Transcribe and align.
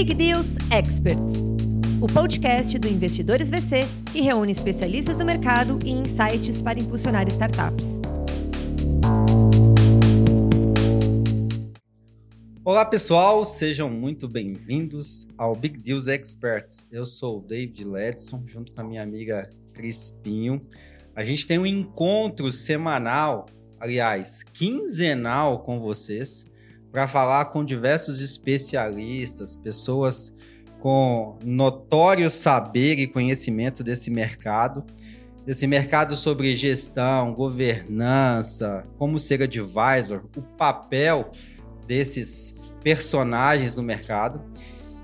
Big 0.00 0.14
Deals 0.14 0.56
Experts, 0.72 1.34
o 2.00 2.06
podcast 2.06 2.78
do 2.78 2.88
Investidores 2.88 3.50
VC 3.50 3.86
que 4.10 4.22
reúne 4.22 4.50
especialistas 4.50 5.18
do 5.18 5.26
mercado 5.26 5.78
e 5.84 5.90
insights 5.90 6.62
para 6.62 6.78
impulsionar 6.78 7.28
startups. 7.28 7.84
Olá 12.64 12.86
pessoal, 12.86 13.44
sejam 13.44 13.90
muito 13.90 14.26
bem-vindos 14.26 15.26
ao 15.36 15.54
Big 15.54 15.76
Deals 15.76 16.06
Experts. 16.06 16.82
Eu 16.90 17.04
sou 17.04 17.36
o 17.36 17.42
David 17.42 17.84
Ledson, 17.84 18.42
junto 18.46 18.72
com 18.72 18.80
a 18.80 18.84
minha 18.84 19.02
amiga 19.02 19.50
Crispinho. 19.74 20.66
A 21.14 21.22
gente 21.22 21.46
tem 21.46 21.58
um 21.58 21.66
encontro 21.66 22.50
semanal, 22.50 23.44
aliás, 23.78 24.44
quinzenal 24.44 25.58
com 25.58 25.78
vocês, 25.78 26.46
para 26.90 27.06
falar 27.06 27.46
com 27.46 27.64
diversos 27.64 28.20
especialistas, 28.20 29.54
pessoas 29.54 30.34
com 30.80 31.38
notório 31.44 32.28
saber 32.30 32.98
e 32.98 33.06
conhecimento 33.06 33.84
desse 33.84 34.10
mercado, 34.10 34.84
desse 35.44 35.66
mercado 35.66 36.16
sobre 36.16 36.56
gestão, 36.56 37.34
governança, 37.34 38.84
como 38.98 39.18
ser 39.18 39.42
advisor, 39.42 40.22
o 40.36 40.42
papel 40.42 41.32
desses 41.86 42.54
personagens 42.82 43.74
do 43.74 43.82
mercado. 43.82 44.42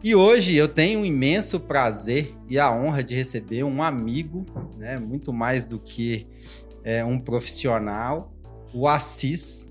E 0.03 0.15
hoje 0.15 0.55
eu 0.55 0.69
tenho 0.69 1.01
um 1.01 1.05
imenso 1.05 1.61
prazer 1.61 2.35
e 2.49 2.59
a 2.59 2.71
honra 2.73 3.03
de 3.03 3.15
receber 3.15 3.65
um 3.65 3.83
amigo, 3.83 4.47
né, 4.77 4.99
muito 4.99 5.33
mais 5.33 5.67
do 5.67 5.79
que 5.79 6.27
é, 6.85 7.05
um 7.05 7.19
profissional, 7.19 8.33
o 8.73 8.87
Assis, 8.87 9.69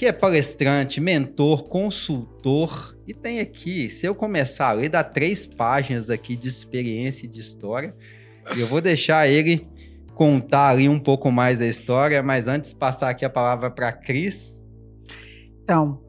que 0.00 0.06
é 0.06 0.12
palestrante, 0.12 0.98
mentor, 0.98 1.64
consultor 1.64 2.96
e 3.06 3.12
tem 3.12 3.38
aqui, 3.38 3.90
se 3.90 4.06
eu 4.06 4.14
começar 4.14 4.68
a 4.68 4.72
ler, 4.72 4.88
dá 4.88 5.04
três 5.04 5.46
páginas 5.46 6.08
aqui 6.08 6.36
de 6.36 6.48
experiência 6.48 7.26
e 7.26 7.28
de 7.28 7.38
história. 7.38 7.94
E 8.56 8.60
eu 8.60 8.66
vou 8.66 8.80
deixar 8.80 9.28
ele 9.28 9.68
contar 10.14 10.70
ali 10.70 10.88
um 10.88 10.98
pouco 10.98 11.30
mais 11.30 11.58
da 11.58 11.66
história, 11.66 12.22
mas 12.22 12.48
antes 12.48 12.72
passar 12.72 13.10
aqui 13.10 13.26
a 13.26 13.28
palavra 13.28 13.70
para 13.70 13.92
Cris. 13.92 14.58
Então, 15.62 16.00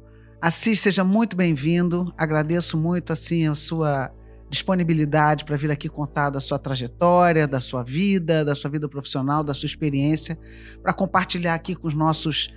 Assis, 0.42 0.80
seja 0.80 1.04
muito 1.04 1.36
bem-vindo. 1.36 2.14
Agradeço 2.18 2.78
muito 2.78 3.12
assim 3.12 3.46
a 3.46 3.56
sua 3.56 4.10
disponibilidade 4.50 5.44
para 5.44 5.58
vir 5.58 5.70
aqui 5.70 5.90
contar 5.90 6.30
da 6.30 6.40
sua 6.40 6.58
trajetória, 6.58 7.46
da 7.46 7.60
sua 7.60 7.84
vida, 7.84 8.46
da 8.46 8.56
sua 8.56 8.72
vida 8.72 8.88
profissional, 8.88 9.44
da 9.44 9.54
sua 9.54 9.68
experiência, 9.68 10.40
para 10.82 10.94
compartilhar 10.94 11.56
aqui 11.56 11.76
com 11.76 11.90
os 11.90 11.94
nossos 11.94 12.54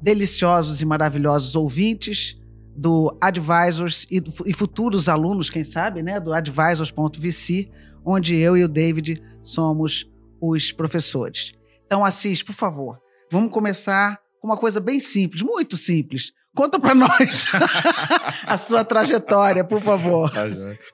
deliciosos 0.00 0.80
e 0.80 0.84
maravilhosos 0.84 1.54
ouvintes 1.56 2.38
do 2.76 3.16
Advisors 3.20 4.06
e, 4.10 4.22
e 4.46 4.52
futuros 4.52 5.08
alunos, 5.08 5.48
quem 5.48 5.62
sabe, 5.62 6.02
né, 6.02 6.18
do 6.18 6.32
advisors.vc, 6.32 7.70
onde 8.04 8.36
eu 8.36 8.56
e 8.56 8.64
o 8.64 8.68
David 8.68 9.22
somos 9.42 10.10
os 10.40 10.72
professores. 10.72 11.52
Então, 11.86 12.04
Assis, 12.04 12.42
por 12.42 12.54
favor, 12.54 12.98
vamos 13.30 13.52
começar 13.52 14.20
com 14.40 14.48
uma 14.48 14.56
coisa 14.56 14.80
bem 14.80 14.98
simples, 14.98 15.42
muito 15.42 15.76
simples. 15.76 16.32
Conta 16.54 16.78
para 16.78 16.94
nós 16.94 17.46
a 18.46 18.58
sua 18.58 18.84
trajetória, 18.84 19.64
por 19.64 19.80
favor. 19.80 20.30
Tá, 20.30 20.44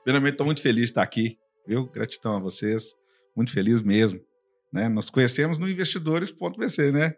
Primeiramente, 0.03 0.33
estou 0.33 0.45
muito 0.45 0.61
feliz 0.61 0.85
de 0.85 0.91
estar 0.91 1.03
aqui, 1.03 1.37
viu? 1.67 1.87
Gratidão 1.87 2.35
a 2.35 2.39
vocês, 2.39 2.95
muito 3.35 3.51
feliz 3.51 3.81
mesmo. 3.81 4.19
Né? 4.73 4.87
Nós 4.87 5.09
conhecemos 5.09 5.57
no 5.57 5.69
investidores.vc, 5.69 6.91
né? 6.91 7.13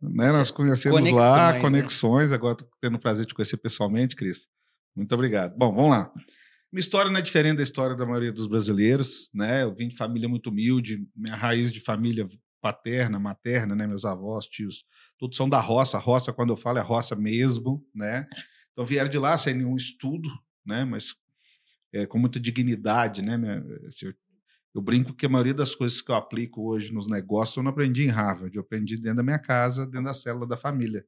Né? 0.00 0.32
Nós 0.32 0.50
conhecemos 0.50 0.98
conexões, 0.98 1.22
lá, 1.22 1.60
conexões. 1.60 2.30
Né? 2.30 2.36
Agora 2.36 2.52
estou 2.52 2.68
tendo 2.80 2.96
o 2.96 3.00
prazer 3.00 3.24
de 3.24 3.28
te 3.28 3.34
conhecer 3.34 3.56
pessoalmente, 3.56 4.16
Cris. 4.16 4.46
Muito 4.94 5.12
obrigado. 5.14 5.56
Bom, 5.56 5.74
vamos 5.74 5.90
lá. 5.90 6.12
Minha 6.72 6.80
história 6.80 7.10
não 7.10 7.18
é 7.18 7.22
diferente 7.22 7.58
da 7.58 7.62
história 7.62 7.94
da 7.94 8.04
maioria 8.04 8.32
dos 8.32 8.46
brasileiros, 8.46 9.30
né? 9.32 9.62
Eu 9.62 9.74
vim 9.74 9.88
de 9.88 9.96
família 9.96 10.28
muito 10.28 10.50
humilde, 10.50 11.06
minha 11.14 11.36
raiz 11.36 11.72
de 11.72 11.80
família 11.80 12.26
paterna, 12.60 13.18
materna, 13.18 13.74
né? 13.74 13.86
Meus 13.86 14.04
avós, 14.04 14.46
tios, 14.46 14.84
todos 15.16 15.36
são 15.36 15.48
da 15.48 15.60
roça. 15.60 15.98
Roça, 15.98 16.32
quando 16.32 16.50
eu 16.50 16.56
falo, 16.56 16.78
é 16.78 16.82
roça 16.82 17.14
mesmo, 17.14 17.86
né? 17.94 18.26
Então 18.72 18.84
vieram 18.84 19.08
de 19.08 19.18
lá 19.18 19.38
sem 19.38 19.54
nenhum 19.54 19.76
estudo, 19.76 20.28
né? 20.66 20.84
Mas 20.84 21.14
é, 21.94 22.04
com 22.04 22.18
muita 22.18 22.40
dignidade, 22.40 23.22
né? 23.22 23.36
Assim, 23.86 24.06
eu 24.06 24.14
brinco 24.82 25.14
que 25.14 25.26
a 25.26 25.28
maioria 25.28 25.54
das 25.54 25.74
coisas 25.74 26.00
que 26.00 26.10
eu 26.10 26.14
aplico 26.14 26.68
hoje 26.68 26.92
nos 26.92 27.06
negócios 27.06 27.56
eu 27.56 27.62
não 27.62 27.70
aprendi 27.70 28.04
em 28.04 28.10
Harvard, 28.10 28.54
eu 28.54 28.62
aprendi 28.62 28.96
dentro 28.96 29.18
da 29.18 29.22
minha 29.22 29.38
casa, 29.38 29.86
dentro 29.86 30.06
da 30.06 30.14
célula 30.14 30.46
da 30.46 30.56
família. 30.56 31.04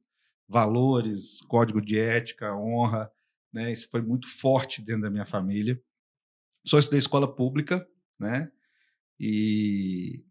Valores, 0.47 1.41
código 1.43 1.79
de 1.79 1.99
ética, 1.99 2.55
honra, 2.55 3.11
né? 3.53 3.71
Isso 3.71 3.87
foi 3.89 4.01
muito 4.01 4.27
forte 4.27 4.81
dentro 4.81 5.03
da 5.03 5.09
minha 5.09 5.25
família. 5.25 5.79
Só 6.65 6.79
estudei 6.79 6.99
escola 6.99 7.33
pública, 7.33 7.87
né? 8.19 8.51
E 9.19 10.25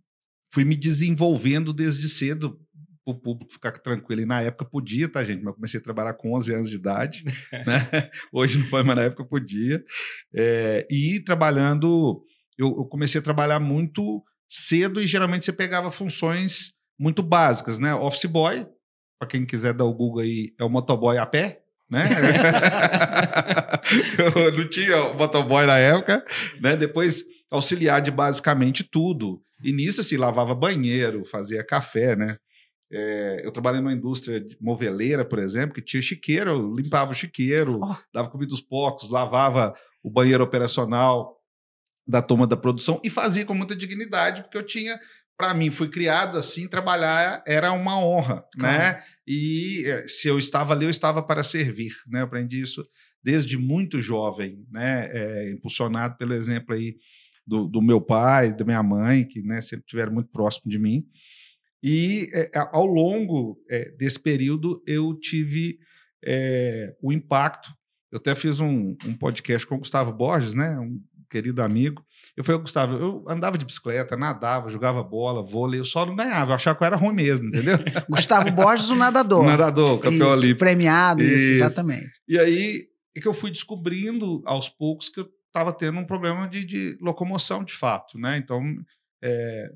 fui 0.51 0.65
me 0.65 0.77
desenvolvendo 0.77 1.73
desde 1.73 2.09
cedo 2.09 2.61
para 3.05 3.13
o 3.13 3.15
público 3.15 3.53
ficar 3.53 3.73
tranquilo. 3.73 4.23
E 4.23 4.27
na 4.27 4.43
época 4.43 4.65
podia, 4.65 5.09
tá, 5.09 5.23
gente? 5.25 5.39
Mas 5.39 5.49
eu 5.49 5.55
comecei 5.55 5.81
a 5.81 5.83
trabalhar 5.83 6.15
com 6.15 6.35
11 6.35 6.55
anos 6.55 6.71
de 6.71 6.77
idade, 6.77 7.25
né? 7.67 8.11
Hoje 8.33 8.59
não 8.59 8.67
foi, 8.67 8.83
mas 8.83 8.97
na 8.97 9.03
época 9.03 9.25
podia. 9.25 9.85
É, 10.35 10.87
e 10.91 11.21
trabalhando 11.21 12.25
eu, 12.59 12.69
eu 12.69 12.85
comecei 12.85 13.21
a 13.21 13.25
trabalhar 13.25 13.61
muito 13.61 14.23
cedo 14.51 15.01
e 15.01 15.07
geralmente 15.07 15.45
você 15.45 15.53
pegava 15.53 15.91
funções 15.91 16.73
muito 16.99 17.23
básicas, 17.23 17.79
né? 17.79 17.95
Office 17.95 18.25
boy, 18.25 18.67
para 19.19 19.29
quem 19.29 19.47
quiser 19.47 19.73
dar 19.73 19.85
o 19.85 19.95
Google 19.95 20.23
aí, 20.23 20.53
é 20.59 20.65
o 20.65 20.69
motoboy 20.69 21.17
a 21.17 21.27
pé, 21.27 21.63
né? 21.89 22.05
eu 24.19 24.53
não 24.53 24.69
tinha 24.69 25.05
o 25.05 25.17
motoboy 25.17 25.67
na 25.67 25.79
época, 25.79 26.25
né? 26.61 26.77
Depois 26.77 27.25
auxiliar 27.51 28.01
de 28.01 28.11
basicamente 28.11 28.85
tudo. 28.85 29.41
E 29.63 29.73
nisso, 29.73 30.01
assim, 30.01 30.17
lavava 30.17 30.55
banheiro, 30.55 31.25
fazia 31.25 31.65
café, 31.65 32.15
né? 32.15 32.37
É, 32.91 33.43
eu 33.45 33.53
trabalhei 33.53 33.81
numa 33.81 33.93
indústria 33.93 34.43
moveleira, 34.61 35.25
por 35.25 35.39
exemplo, 35.39 35.75
que 35.75 35.83
tinha 35.83 36.01
chiqueiro, 36.01 36.51
eu 36.51 36.75
limpava 36.75 37.13
o 37.13 37.15
chiqueiro, 37.15 37.81
oh. 37.83 37.97
dava 38.15 38.31
comida 38.31 38.55
aos 38.55 38.63
porcos, 38.63 39.11
lavava 39.11 39.75
o 40.03 40.11
banheiro 40.11 40.43
operacional, 40.43 41.38
da 42.09 42.23
toma 42.23 42.47
da 42.47 42.57
produção 42.57 42.99
e 43.05 43.11
fazia 43.11 43.45
com 43.45 43.53
muita 43.53 43.77
dignidade, 43.77 44.43
porque 44.43 44.57
eu 44.57 44.65
tinha, 44.65 44.99
para 45.37 45.53
mim, 45.53 45.71
fui 45.71 45.89
criado 45.89 46.39
assim, 46.39 46.67
trabalhar 46.67 47.43
era 47.47 47.71
uma 47.73 48.03
honra, 48.03 48.43
claro. 48.59 48.79
né? 48.79 49.03
E 49.27 49.85
eh, 49.87 50.09
se 50.09 50.27
eu 50.27 50.39
estava 50.39 50.73
ali, 50.73 50.87
eu 50.87 50.91
estava 50.91 51.23
para 51.23 51.45
servir, 51.45 51.93
né? 52.07 52.21
Eu 52.21 52.25
aprendi 52.25 52.63
isso 52.63 52.83
desde 53.23 53.59
muito 53.59 54.01
jovem, 54.01 54.65
né? 54.71 55.11
É, 55.13 55.51
impulsionado 55.53 56.17
pelo 56.17 56.33
exemplo 56.33 56.75
aí 56.75 56.97
do, 57.47 57.69
do, 57.69 57.83
meu 57.83 58.01
pai, 58.01 58.57
da 58.57 58.65
minha 58.65 58.83
mãe, 58.83 59.27
que 59.27 59.43
né, 59.43 59.61
sempre 59.61 59.85
estiveram 59.85 60.13
muito 60.13 60.31
próximo 60.31 60.71
de 60.71 60.79
mim. 60.79 61.05
E 61.83 62.31
é, 62.33 62.51
ao 62.73 62.87
longo 62.87 63.59
é, 63.69 63.91
desse 63.93 64.19
período 64.19 64.83
eu 64.87 65.15
tive 65.15 65.79
o 67.01 67.13
impacto. 67.13 67.73
Eu 68.11 68.19
até 68.19 68.35
fiz 68.35 68.59
um, 68.59 68.97
um, 69.05 69.17
podcast 69.17 69.67
com 69.67 69.77
o 69.77 69.79
Gustavo 69.79 70.13
Borges, 70.13 70.53
né? 70.53 70.77
Um 70.79 71.01
querido 71.29 71.63
amigo. 71.63 72.05
Eu 72.37 72.45
falei, 72.45 72.61
Gustavo, 72.61 72.97
eu 72.97 73.25
andava 73.29 73.59
de 73.59 73.65
bicicleta, 73.65 74.17
nadava, 74.17 74.71
jogava 74.71 75.03
bola, 75.03 75.43
vôlei, 75.43 75.81
eu 75.81 75.85
só 75.85 76.07
não 76.07 76.15
ganhava, 76.17 76.53
eu 76.53 76.57
achava 76.57 76.77
que 76.77 76.83
eu 76.83 76.87
era 76.87 76.97
ruim 76.97 77.15
mesmo, 77.15 77.49
entendeu? 77.49 77.79
Gustavo 78.09 78.51
Borges, 78.51 78.91
o 78.91 78.95
nadador. 78.95 79.41
O 79.41 79.47
nadador, 79.47 79.99
campeão 79.99 80.31
isso, 80.31 80.39
olímpico. 80.39 80.59
Premiado, 80.59 81.23
isso, 81.23 81.35
isso, 81.35 81.53
exatamente. 81.55 82.11
E 82.29 82.39
aí 82.39 82.87
é 83.17 83.21
que 83.21 83.29
eu 83.29 83.35
fui 83.35 83.51
descobrindo 83.51 84.43
aos 84.45 84.69
poucos 84.69 85.09
que 85.09 85.21
eu 85.21 85.29
estava 85.47 85.73
tendo 85.73 85.99
um 85.99 86.05
problema 86.05 86.49
de, 86.49 86.65
de, 86.65 86.99
locomoção 87.01 87.65
de 87.65 87.73
fato, 87.73 88.19
né? 88.19 88.37
Então, 88.37 88.63
é, 89.23 89.71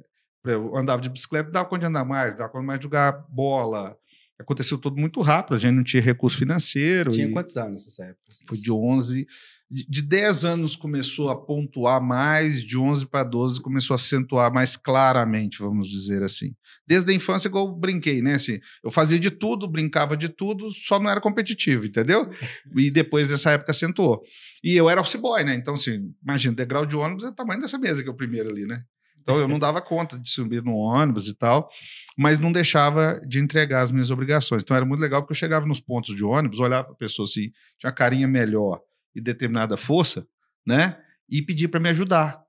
eu 0.45 0.77
andava 0.77 1.03
de 1.03 1.09
bicicleta, 1.09 1.51
dava 1.51 1.69
conta 1.69 1.81
de 1.81 1.87
andar 1.87 2.05
mais, 2.05 2.37
dava 2.37 2.51
conta 2.51 2.65
mais 2.65 2.79
de 2.79 2.85
jogar 2.85 3.13
bola, 3.29 3.97
aconteceu 4.39 4.79
tudo 4.79 4.97
muito 4.97 5.21
rápido, 5.21 5.57
a 5.57 5.59
gente 5.59 5.75
não 5.75 5.85
tinha 5.85 6.03
recurso 6.03 6.39
financeiro. 6.39 7.11
Tinha 7.11 7.31
quantos 7.31 7.57
anos 7.57 7.85
nessa 7.85 8.05
época? 8.05 8.23
Foi 8.49 8.59
de 8.59 8.71
11, 8.71 9.27
de 9.73 10.03
10 10.03 10.45
anos 10.45 10.77
começou 10.77 11.31
a 11.31 11.37
pontuar 11.37 12.03
mais, 12.03 12.63
de 12.63 12.77
11 12.77 13.07
para 13.07 13.25
12 13.25 13.61
começou 13.63 13.95
a 13.95 13.97
acentuar 13.97 14.53
mais 14.53 14.77
claramente, 14.77 15.61
vamos 15.61 15.89
dizer 15.89 16.23
assim. 16.23 16.55
Desde 16.87 17.11
a 17.11 17.15
infância, 17.15 17.49
igual 17.49 17.69
eu 17.69 17.75
brinquei, 17.75 18.21
né? 18.21 18.35
Assim, 18.35 18.61
eu 18.85 18.91
fazia 18.91 19.19
de 19.19 19.31
tudo, 19.31 19.67
brincava 19.67 20.15
de 20.15 20.29
tudo, 20.29 20.71
só 20.73 21.01
não 21.01 21.09
era 21.09 21.21
competitivo, 21.21 21.87
entendeu? 21.87 22.29
E 22.77 22.91
depois 22.91 23.29
dessa 23.29 23.53
época 23.53 23.71
acentuou. 23.71 24.23
E 24.63 24.75
eu 24.75 24.91
era 24.91 25.01
office 25.01 25.21
boy, 25.21 25.43
né? 25.45 25.55
Então, 25.55 25.75
assim, 25.75 26.13
imagina, 26.23 26.55
degrau 26.55 26.85
de 26.85 26.97
ônibus 26.97 27.25
é 27.25 27.29
o 27.29 27.35
tamanho 27.35 27.61
dessa 27.61 27.79
mesa 27.79 28.03
que 28.03 28.09
é 28.09 28.13
o 28.13 28.17
primeiro 28.17 28.51
ali, 28.51 28.67
né? 28.67 28.83
Então 29.23 29.39
eu 29.39 29.47
não 29.47 29.59
dava 29.59 29.81
conta 29.81 30.19
de 30.19 30.29
subir 30.29 30.63
no 30.63 30.75
ônibus 30.75 31.29
e 31.29 31.35
tal, 31.35 31.71
mas 32.19 32.41
não 32.41 32.51
deixava 32.51 33.21
de 33.27 33.39
entregar 33.39 33.83
as 33.83 33.93
minhas 33.93 34.11
obrigações. 34.11 34.63
Então 34.63 34.77
era 34.77 34.85
muito 34.85 35.01
legal 35.01 35.23
porque 35.23 35.33
eu 35.33 35.37
chegava 35.37 35.65
nos 35.65 35.81
pontos 35.81 36.15
de 36.17 36.25
ônibus, 36.25 36.59
olhava 36.59 36.85
para 36.85 36.95
a 36.95 36.97
pessoa 36.97 37.25
assim, 37.25 37.53
tinha 37.79 37.89
uma 37.89 37.93
carinha 37.93 38.27
melhor 38.27 38.81
e 39.15 39.21
determinada 39.21 39.77
força, 39.77 40.27
né? 40.67 40.99
E 41.29 41.43
pedir 41.43 41.69
para 41.69 41.81
me 41.81 41.89
ajudar. 41.89 42.43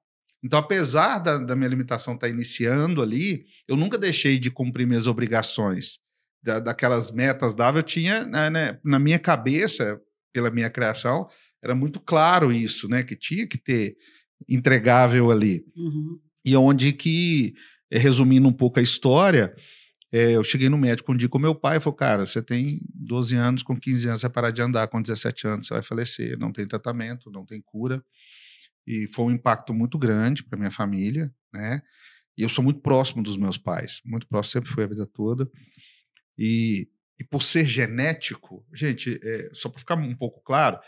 Então, 0.43 0.59
apesar 0.59 1.19
da, 1.19 1.37
da 1.37 1.55
minha 1.55 1.69
limitação 1.69 2.15
estar 2.15 2.27
tá 2.27 2.33
iniciando 2.33 3.01
ali, 3.01 3.45
eu 3.67 3.77
nunca 3.77 3.97
deixei 3.97 4.37
de 4.37 4.51
cumprir 4.51 4.85
minhas 4.85 5.07
obrigações. 5.07 5.99
Da, 6.41 6.59
daquelas 6.59 7.09
metas 7.09 7.55
dava, 7.55 7.79
eu 7.79 7.83
tinha 7.83 8.25
né, 8.25 8.49
né, 8.49 8.79
na 8.83 8.99
minha 8.99 9.17
cabeça, 9.17 10.01
pela 10.33 10.51
minha 10.51 10.69
criação, 10.69 11.29
era 11.63 11.73
muito 11.73 12.01
claro 12.01 12.51
isso, 12.51 12.89
né? 12.89 13.03
Que 13.03 13.15
tinha 13.15 13.47
que 13.47 13.57
ter 13.57 13.95
entregável 14.49 15.31
ali. 15.31 15.63
Uhum. 15.75 16.19
E 16.43 16.57
onde 16.57 16.91
que, 16.91 17.53
resumindo 17.89 18.47
um 18.47 18.53
pouco 18.53 18.79
a 18.79 18.83
história, 18.83 19.55
é, 20.13 20.33
eu 20.33 20.43
cheguei 20.43 20.69
no 20.69 20.77
médico 20.77 21.11
um 21.11 21.17
dia 21.17 21.27
com 21.27 21.39
meu 21.39 21.55
pai 21.55 21.77
e 21.77 21.79
falou: 21.79 21.95
Cara, 21.95 22.27
você 22.27 22.39
tem 22.39 22.79
12 22.93 23.35
anos, 23.35 23.63
com 23.63 23.75
15 23.75 24.07
anos 24.07 24.21
você 24.21 24.27
vai 24.27 24.33
parar 24.33 24.51
de 24.51 24.61
andar, 24.61 24.87
com 24.87 25.01
17 25.01 25.47
anos 25.47 25.65
você 25.65 25.73
vai 25.73 25.81
falecer, 25.81 26.37
não 26.37 26.53
tem 26.53 26.67
tratamento, 26.67 27.31
não 27.31 27.43
tem 27.43 27.59
cura. 27.59 28.05
E 28.85 29.07
foi 29.07 29.25
um 29.25 29.31
impacto 29.31 29.73
muito 29.73 29.97
grande 29.97 30.43
para 30.43 30.59
minha 30.59 30.69
família, 30.69 31.33
né? 31.51 31.81
E 32.37 32.43
eu 32.43 32.49
sou 32.49 32.63
muito 32.63 32.79
próximo 32.79 33.23
dos 33.23 33.37
meus 33.37 33.57
pais, 33.57 34.01
muito 34.05 34.27
próximo, 34.27 34.51
sempre 34.51 34.69
fui 34.69 34.83
a 34.83 34.87
vida 34.87 35.07
toda. 35.07 35.49
E, 36.37 36.87
e 37.19 37.23
por 37.23 37.41
ser 37.41 37.65
genético, 37.65 38.63
gente, 38.71 39.19
é, 39.23 39.49
só 39.53 39.67
para 39.67 39.79
ficar 39.79 39.95
um 39.95 40.15
pouco 40.15 40.41
claro, 40.43 40.79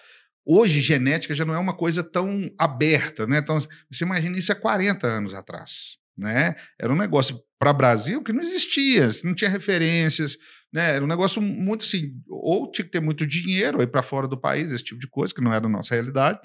hoje 0.45 0.81
genética 0.81 1.33
já 1.33 1.45
não 1.45 1.56
é 1.56 1.60
uma 1.60 1.75
coisa 1.75 2.04
tão 2.04 2.51
aberta, 2.60 3.25
né? 3.25 3.39
Então, 3.39 3.60
você 3.89 4.04
imagina 4.04 4.38
isso 4.38 4.51
há 4.51 4.56
40 4.56 5.07
anos 5.07 5.33
atrás, 5.33 5.98
né? 6.17 6.56
Era 6.79 6.91
um 6.91 6.97
negócio 6.97 7.39
para 7.59 7.71
o 7.71 7.73
Brasil 7.73 8.23
que 8.23 8.33
não 8.33 8.41
existia, 8.41 9.09
não 9.23 9.33
tinha 9.33 9.50
referências, 9.50 10.38
né? 10.73 10.95
Era 10.95 11.03
um 11.03 11.07
negócio 11.07 11.41
muito 11.41 11.83
assim, 11.83 12.13
ou 12.27 12.69
tinha 12.71 12.85
que 12.85 12.91
ter 12.91 13.00
muito 13.00 13.25
dinheiro 13.25 13.79
aí 13.79 13.88
para 13.88 14.03
fora 14.03 14.27
do 14.27 14.38
país, 14.38 14.71
esse 14.71 14.83
tipo 14.83 15.00
de 15.00 15.07
coisa, 15.07 15.33
que 15.33 15.41
não 15.41 15.53
era 15.53 15.65
a 15.65 15.69
nossa 15.69 15.94
realidade. 15.94 16.39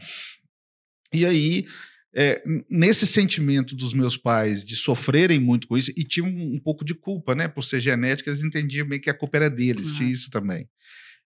E 1.12 1.26
aí, 1.26 1.66
é, 2.14 2.42
nesse 2.70 3.06
sentimento 3.06 3.74
dos 3.74 3.92
meus 3.92 4.16
pais 4.16 4.64
de 4.64 4.76
sofrerem 4.76 5.40
muito 5.40 5.66
com 5.66 5.76
isso, 5.76 5.92
e 5.96 6.04
tinha 6.04 6.24
um, 6.24 6.54
um, 6.54 6.60
pouco 6.60 6.84
de 6.84 6.94
culpa, 6.94 7.34
né? 7.34 7.48
Por 7.48 7.62
ser 7.62 7.80
genética, 7.80 8.30
eles 8.30 8.42
entendiam 8.42 8.86
meio 8.86 9.00
que 9.00 9.10
a 9.10 9.14
culpa 9.14 9.38
era 9.38 9.50
deles, 9.50 9.88
uhum. 9.88 9.94
tinha 9.96 10.12
isso 10.12 10.30
também. 10.30 10.68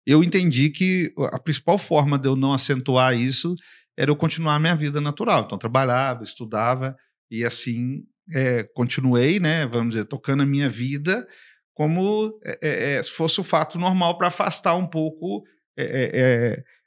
Eu 0.07 0.23
entendi 0.23 0.69
que 0.71 1.13
a 1.33 1.39
principal 1.39 1.79
forma 1.79 2.19
de 2.19 2.29
eu 2.29 2.37
não 2.37 2.53
acentuar 2.53 3.19
isso 3.19 3.55
era 3.97 4.11
eu 4.11 4.17
continuar 4.17 4.57
a 4.57 4.59
minha 4.59 4.75
vida 4.75 5.01
natural. 5.01 5.45
Então, 5.45 5.57
trabalhava, 5.57 6.23
estudava, 6.23 6.97
e 7.31 7.45
assim 7.45 8.03
é, 8.33 8.65
continuei, 8.75 9.41
né, 9.41 9.67
vamos 9.67 9.95
dizer, 9.95 10.05
tocando 10.07 10.43
a 10.43 10.47
minha 10.47 10.69
vida 10.69 11.27
como 11.75 12.39
é, 12.45 12.97
é, 12.97 13.03
se 13.03 13.11
fosse 13.11 13.41
o 13.41 13.45
fato 13.45 13.79
normal 13.79 14.17
para 14.17 14.29
afastar 14.29 14.77
um 14.77 14.87
pouco 14.87 15.43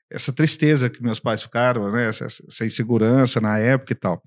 essa 0.10 0.32
tristeza 0.32 0.90
que 0.90 1.04
meus 1.04 1.20
pais 1.20 1.44
ficaram, 1.44 1.92
né, 1.92 2.08
essa, 2.08 2.26
essa, 2.26 2.66
insegurança 2.66 3.42
na 3.42 3.58
época 3.60 3.94
e 3.94 3.96
tal. 3.96 4.22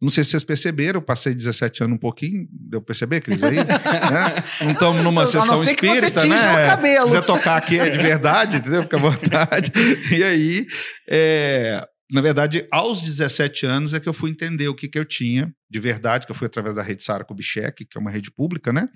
Não 0.00 0.10
sei 0.10 0.22
se 0.22 0.30
vocês 0.30 0.44
perceberam, 0.44 0.98
eu 0.98 1.02
passei 1.02 1.34
17 1.34 1.82
anos 1.82 1.96
um 1.96 1.98
pouquinho, 1.98 2.46
deu 2.50 2.80
perceber, 2.80 3.20
Cris, 3.20 3.42
aí? 3.42 3.56
né? 3.56 3.64
Não 4.62 4.70
estamos 4.70 5.02
numa 5.02 5.26
sessão 5.26 5.60
espírita, 5.64 6.24
né? 6.24 6.36
Se 6.36 7.04
quiser 7.04 7.24
tocar 7.24 7.56
aqui 7.56 7.80
é 7.80 7.90
de 7.90 7.98
verdade, 7.98 8.58
entendeu? 8.58 8.82
Fica 8.82 8.96
à 8.96 9.00
vontade. 9.00 9.72
E 10.12 10.22
aí, 10.22 10.66
é, 11.08 11.84
na 12.10 12.20
verdade, 12.20 12.66
aos 12.70 13.02
17 13.02 13.66
anos 13.66 13.92
é 13.92 14.00
que 14.00 14.08
eu 14.08 14.14
fui 14.14 14.30
entender 14.30 14.68
o 14.68 14.74
que, 14.74 14.88
que 14.88 14.98
eu 14.98 15.04
tinha 15.04 15.54
de 15.68 15.78
verdade, 15.78 16.24
que 16.24 16.32
eu 16.32 16.36
fui 16.36 16.46
através 16.46 16.74
da 16.74 16.82
rede 16.82 17.04
Sara 17.04 17.24
Kubitschek, 17.24 17.84
que 17.84 17.98
é 17.98 18.00
uma 18.00 18.10
rede 18.10 18.30
pública, 18.30 18.72
né? 18.72 18.88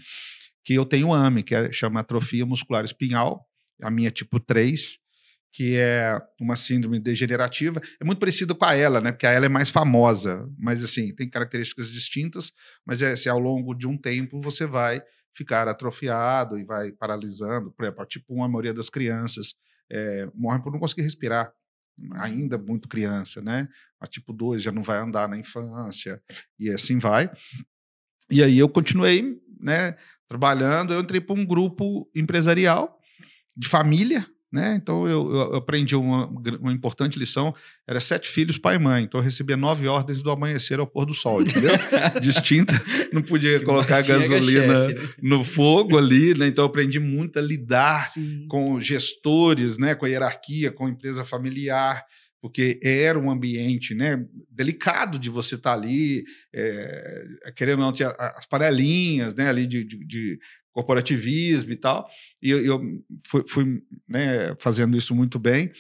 Que 0.65 0.75
eu 0.75 0.87
tenho 0.87 1.13
AME, 1.13 1.43
que 1.43 1.55
é, 1.55 1.71
chama 1.71 2.01
atrofia 2.01 2.47
muscular 2.47 2.85
espinhal, 2.85 3.47
a 3.83 3.91
minha 3.91 4.11
tipo 4.11 4.41
3, 4.41 4.99
que 5.53 5.77
é 5.77 6.19
uma 6.41 6.57
síndrome 6.57 6.99
degenerativa. 6.99 7.81
É 8.01 8.05
muito 8.05 8.19
parecido 8.19 8.55
com 8.55 8.65
a 8.65 8.75
ela, 8.75 9.01
né? 9.01 9.13
Porque 9.13 9.27
a 9.27 9.31
ela 9.31 9.45
é 9.45 9.51
mais 9.51 9.69
famosa, 9.69 10.49
mas 10.59 10.83
assim, 10.83 11.15
tem 11.15 11.29
características 11.29 11.91
distintas, 11.91 12.51
mas 12.87 13.03
é 13.03 13.13
assim, 13.13 13.29
ao 13.29 13.39
longo 13.39 13.75
de 13.75 13.87
um 13.87 13.99
tempo 13.99 14.41
você 14.41 14.67
vai 14.67 15.03
ficar 15.35 15.69
atrofiado 15.69 16.59
e 16.59 16.65
vai 16.65 16.93
paralisando. 16.93 17.71
Por 17.73 17.85
exemplo, 17.85 18.07
tipo 18.07 18.33
uma 18.35 18.49
maioria 18.49 18.73
das 18.73 18.89
crianças 18.89 19.55
é, 19.91 20.27
morrem 20.35 20.63
por 20.63 20.73
não 20.73 20.81
conseguir 20.81 21.03
respirar 21.03 21.53
ainda 22.15 22.59
muito 22.59 22.89
criança, 22.89 23.41
né? 23.41 23.69
A 24.01 24.07
tipo 24.07 24.33
2 24.33 24.63
já 24.63 24.73
não 24.73 24.83
vai 24.83 24.99
andar 24.99 25.29
na 25.29 25.37
infância 25.37 26.23
e 26.59 26.71
assim 26.71 26.99
vai. 26.99 27.31
E 28.31 28.43
aí 28.43 28.59
eu 28.59 28.69
continuei, 28.69 29.41
né, 29.61 29.97
trabalhando, 30.29 30.93
eu 30.93 31.01
entrei 31.01 31.21
para 31.21 31.35
um 31.35 31.45
grupo 31.45 32.11
empresarial 32.15 32.99
de 33.57 33.69
família, 33.69 34.27
né? 34.53 34.79
Então 34.81 35.09
eu, 35.09 35.35
eu 35.35 35.57
aprendi 35.57 35.97
uma, 35.97 36.27
uma, 36.61 36.73
importante 36.73 37.19
lição. 37.19 37.55
Era 37.89 38.01
sete 38.01 38.29
filhos, 38.29 38.59
pai 38.59 38.77
e 38.77 38.79
mãe. 38.79 39.05
Então 39.05 39.19
eu 39.19 39.25
recebia 39.25 39.57
nove 39.57 39.89
ordens 39.89 40.23
do 40.23 40.31
amanhecer 40.31 40.79
ao 40.79 40.87
pôr 40.87 41.07
do 41.07 41.15
sol, 41.15 41.41
entendeu? 41.41 41.73
Distinta. 42.21 42.75
Não 43.13 43.23
podia 43.23 43.59
que 43.59 43.65
colocar 43.65 44.03
gasolina 44.03 44.89
chefe, 44.89 45.03
né? 45.03 45.09
no 45.23 45.43
fogo 45.43 45.97
ali, 45.97 46.35
né? 46.35 46.49
Então 46.49 46.65
eu 46.65 46.69
aprendi 46.69 47.01
muito 47.01 47.39
a 47.39 47.43
lidar 47.43 48.11
Sim. 48.11 48.47
com 48.49 48.79
gestores, 48.79 49.79
né? 49.79 49.95
Com 49.95 50.05
a 50.05 50.09
hierarquia, 50.09 50.71
com 50.71 50.85
a 50.85 50.91
empresa 50.91 51.25
familiar 51.25 52.05
porque 52.43 52.81
era 52.83 53.17
um 53.17 53.31
ambiente 53.31 53.95
né, 53.95 54.27
delicado 54.51 55.17
de 55.17 55.31
você 55.31 55.55
estar 55.55 55.71
tá 55.71 55.77
ali, 55.77 56.25
é, 56.53 57.25
querendo 57.55 57.79
ou 57.79 57.85
não, 57.85 57.93
tinha 57.93 58.09
as 58.19 58.45
panelinhas 58.47 59.33
né, 59.33 59.49
ali 59.49 59.65
de, 59.65 59.85
de, 59.85 60.05
de 60.05 60.39
corporativismo 60.73 61.71
e 61.73 61.77
tal, 61.77 62.09
e 62.41 62.51
eu, 62.51 62.65
eu 62.65 63.05
fui, 63.27 63.45
fui 63.47 63.83
né, 64.09 64.55
fazendo 64.59 64.97
isso 64.97 65.15
muito 65.15 65.39
bem. 65.39 65.71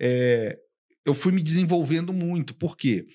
É, 0.00 0.58
eu 1.04 1.14
fui 1.14 1.32
me 1.32 1.42
desenvolvendo 1.42 2.12
muito, 2.12 2.54
porque 2.54 3.06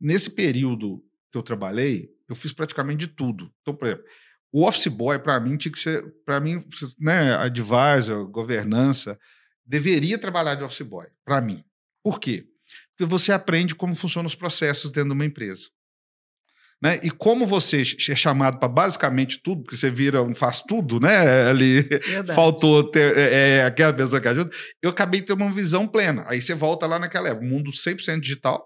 nesse 0.00 0.30
período 0.30 1.02
que 1.32 1.38
eu 1.38 1.42
trabalhei, 1.42 2.08
eu 2.28 2.36
fiz 2.36 2.52
praticamente 2.52 3.06
de 3.06 3.08
tudo. 3.08 3.52
Então, 3.60 3.74
por 3.74 3.88
exemplo, 3.88 4.04
o 4.52 4.64
office 4.66 4.86
boy, 4.86 5.18
para 5.18 5.40
mim, 5.40 5.56
tinha 5.56 5.72
que 5.72 5.78
ser, 5.78 6.04
para 6.24 6.38
mim, 6.38 6.64
né, 6.98 7.34
advisor, 7.34 8.26
governança, 8.28 9.18
deveria 9.66 10.18
trabalhar 10.18 10.54
de 10.54 10.62
office 10.62 10.86
boy, 10.86 11.06
para 11.24 11.40
mim. 11.40 11.64
Por 12.02 12.20
quê? 12.20 12.46
Porque 12.90 13.10
você 13.10 13.32
aprende 13.32 13.74
como 13.74 13.94
funcionam 13.94 14.26
os 14.26 14.34
processos 14.34 14.90
dentro 14.90 15.08
de 15.08 15.14
uma 15.14 15.24
empresa. 15.24 15.68
Né? 16.84 17.00
E 17.02 17.10
como 17.10 17.46
você 17.46 17.80
é 17.80 18.14
chamado 18.14 18.58
para 18.58 18.68
basicamente 18.68 19.40
tudo, 19.42 19.62
porque 19.62 19.74
você 19.74 19.88
vira 19.90 20.22
um 20.22 20.34
faz 20.34 20.60
tudo, 20.60 21.00
né? 21.00 21.48
Ali 21.48 21.80
Verdade. 21.80 22.34
faltou 22.34 22.84
ter, 22.84 23.16
é, 23.16 23.60
é, 23.60 23.64
aquela 23.64 23.90
pessoa 23.90 24.20
que 24.20 24.28
ajuda. 24.28 24.50
Eu 24.82 24.90
acabei 24.90 25.22
de 25.22 25.28
ter 25.28 25.32
uma 25.32 25.50
visão 25.50 25.88
plena. 25.88 26.26
Aí 26.28 26.42
você 26.42 26.54
volta 26.54 26.86
lá 26.86 26.98
naquela 26.98 27.30
época, 27.30 27.46
mundo 27.46 27.70
100% 27.70 28.20
digital. 28.20 28.62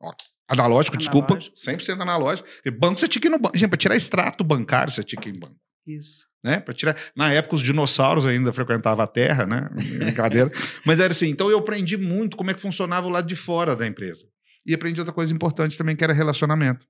Ó, 0.00 0.12
analógico, 0.48 0.94
analógico, 0.94 0.96
desculpa, 0.96 1.38
100% 1.38 2.00
analógico. 2.00 2.48
E 2.64 2.70
banco 2.70 3.00
você 3.00 3.08
tinha 3.08 3.20
que 3.20 3.26
ir 3.26 3.32
no 3.32 3.38
banco. 3.40 3.58
Gente, 3.58 3.68
para 3.68 3.78
tirar 3.78 3.96
extrato 3.96 4.44
bancário, 4.44 4.92
você 4.92 5.02
tinha 5.02 5.20
que 5.20 5.28
ir 5.28 5.34
em 5.34 5.40
banco. 5.40 5.56
Isso. 5.84 6.26
Né? 6.44 6.60
Para 6.60 6.72
tirar. 6.72 6.96
Na 7.16 7.32
época, 7.32 7.56
os 7.56 7.62
dinossauros 7.62 8.26
ainda 8.26 8.52
frequentavam 8.52 9.02
a 9.02 9.08
Terra, 9.08 9.44
né? 9.44 9.68
Brincadeira. 9.98 10.52
Mas 10.86 11.00
era 11.00 11.12
assim. 11.12 11.28
Então 11.28 11.50
eu 11.50 11.58
aprendi 11.58 11.96
muito 11.96 12.36
como 12.36 12.52
é 12.52 12.54
que 12.54 12.60
funcionava 12.60 13.08
o 13.08 13.10
lado 13.10 13.26
de 13.26 13.34
fora 13.34 13.74
da 13.74 13.88
empresa. 13.88 14.24
E 14.64 14.72
aprendi 14.72 15.00
outra 15.00 15.12
coisa 15.12 15.34
importante 15.34 15.76
também, 15.76 15.96
que 15.96 16.04
era 16.04 16.12
relacionamento. 16.12 16.86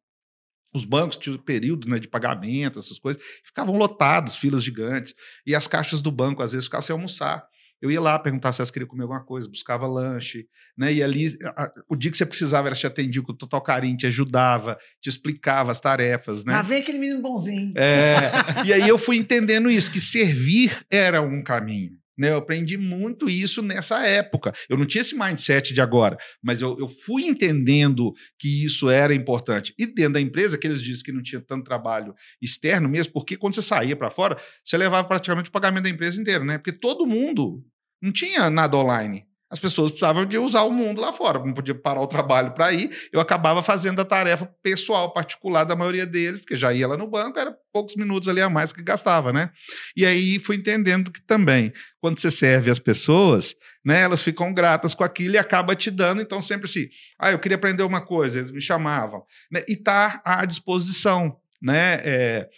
Os 0.73 0.85
bancos 0.85 1.17
tinham 1.17 1.39
período 1.39 1.89
né, 1.89 1.99
de 1.99 2.09
pagamento, 2.09 2.79
essas 2.79 2.99
coisas, 2.99 3.23
ficavam 3.45 3.77
lotados, 3.77 4.37
filas 4.37 4.63
gigantes. 4.63 5.15
E 5.47 5.55
as 5.55 5.67
caixas 5.67 6.01
do 6.01 6.11
banco, 6.11 6.43
às 6.43 6.53
vezes, 6.53 6.67
ficavam 6.67 6.83
sem 6.83 6.95
almoçar. 6.95 7.45
Eu 7.81 7.91
ia 7.91 8.01
lá 8.01 8.19
perguntar 8.19 8.53
se 8.53 8.61
elas 8.61 8.71
queriam 8.71 8.89
comer 8.89 9.05
alguma 9.05 9.25
coisa, 9.25 9.49
buscava 9.49 9.87
lanche, 9.87 10.47
né? 10.77 10.93
E 10.93 11.03
ali, 11.03 11.35
a, 11.57 11.71
o 11.89 11.97
dia 11.97 12.11
que 12.11 12.17
você 12.17 12.27
precisava, 12.27 12.69
elas 12.69 12.79
te 12.79 12.87
atendiam 12.87 13.25
com 13.25 13.35
total 13.35 13.63
carinho, 13.63 13.97
te 13.97 14.07
ajudava, 14.07 14.77
te 15.01 15.09
explicava 15.09 15.73
as 15.73 15.81
tarefas, 15.81 16.45
né? 16.45 16.55
Ah, 16.55 16.63
vem 16.63 16.83
aquele 16.83 16.99
menino 16.99 17.23
bonzinho. 17.23 17.73
É, 17.77 18.31
e 18.67 18.73
aí 18.73 18.87
eu 18.87 18.99
fui 18.99 19.17
entendendo 19.17 19.71
isso, 19.71 19.91
que 19.91 20.01
servir 20.01 20.79
era 20.91 21.23
um 21.23 21.43
caminho. 21.43 22.00
Né? 22.19 22.31
Eu 22.31 22.37
aprendi 22.37 22.77
muito 22.77 23.29
isso 23.29 23.63
nessa 23.63 24.05
época. 24.07 24.53
Eu 24.69 24.77
não 24.77 24.87
tinha 24.87 25.01
esse 25.01 25.17
mindset 25.17 25.73
de 25.73 25.81
agora, 25.81 26.17
mas 26.43 26.61
eu, 26.61 26.77
eu 26.79 26.89
fui 26.89 27.25
entendendo 27.25 28.13
que 28.39 28.65
isso 28.65 28.91
era 28.91 29.15
importante. 29.15 29.75
E 29.79 29.87
dentro 29.87 30.15
da 30.15 30.21
empresa, 30.21 30.59
que 30.59 30.67
eles 30.67 30.83
dizem 30.83 31.03
que 31.03 31.13
não 31.13 31.23
tinha 31.23 31.41
tanto 31.41 31.65
trabalho 31.65 32.15
externo 32.41 32.89
mesmo, 32.89 33.13
porque 33.13 33.37
quando 33.37 33.55
você 33.55 33.63
saía 33.63 33.97
para 33.97 34.11
fora, 34.11 34.37
você 34.65 34.77
levava 34.77 35.07
praticamente 35.07 35.49
o 35.49 35.53
pagamento 35.53 35.85
da 35.85 35.91
empresa 35.91 36.21
inteira, 36.21 36.45
né? 36.45 36.59
Porque 36.59 36.73
todo 36.73 37.07
mundo 37.07 37.65
não 38.03 38.13
tinha 38.13 38.51
nada 38.51 38.77
online. 38.77 39.30
As 39.51 39.59
pessoas 39.59 39.91
precisavam 39.91 40.25
de 40.25 40.39
usar 40.39 40.63
o 40.63 40.71
mundo 40.71 41.01
lá 41.01 41.13
fora, 41.13 41.41
não 41.41 41.53
podia 41.53 41.75
parar 41.75 42.01
o 42.01 42.07
trabalho 42.07 42.53
para 42.53 42.73
ir. 42.73 42.89
Eu 43.13 43.19
acabava 43.19 43.63
fazendo 43.65 44.01
a 44.01 44.05
tarefa 44.05 44.49
pessoal, 44.63 45.13
particular 45.13 45.65
da 45.65 45.75
maioria 45.75 46.07
deles, 46.07 46.39
porque 46.39 46.55
já 46.55 46.73
ia 46.73 46.87
lá 46.87 46.97
no 46.97 47.09
banco, 47.09 47.37
era 47.37 47.53
poucos 47.73 47.97
minutos 47.97 48.29
ali 48.29 48.41
a 48.41 48.49
mais 48.49 48.73
que 48.73 48.81
gastava, 48.81 49.33
né? 49.33 49.51
E 49.97 50.07
aí 50.07 50.39
fui 50.39 50.55
entendendo 50.55 51.11
que 51.11 51.21
também, 51.21 51.73
quando 52.01 52.21
você 52.21 52.31
serve 52.31 52.71
as 52.71 52.79
pessoas, 52.79 53.57
né, 53.85 54.03
elas 54.03 54.23
ficam 54.23 54.55
gratas 54.55 54.95
com 54.95 55.03
aquilo 55.03 55.35
e 55.35 55.39
acaba 55.39 55.75
te 55.75 55.91
dando, 55.91 56.23
então 56.23 56.41
sempre 56.41 56.67
assim, 56.67 56.87
ah, 57.19 57.33
eu 57.33 57.39
queria 57.39 57.57
aprender 57.57 57.83
uma 57.83 58.01
coisa, 58.01 58.39
eles 58.39 58.53
me 58.53 58.61
chamavam, 58.61 59.25
né? 59.51 59.63
E 59.67 59.75
tá 59.75 60.23
à 60.25 60.45
disposição, 60.45 61.37
né? 61.61 62.01
É, 62.05 62.49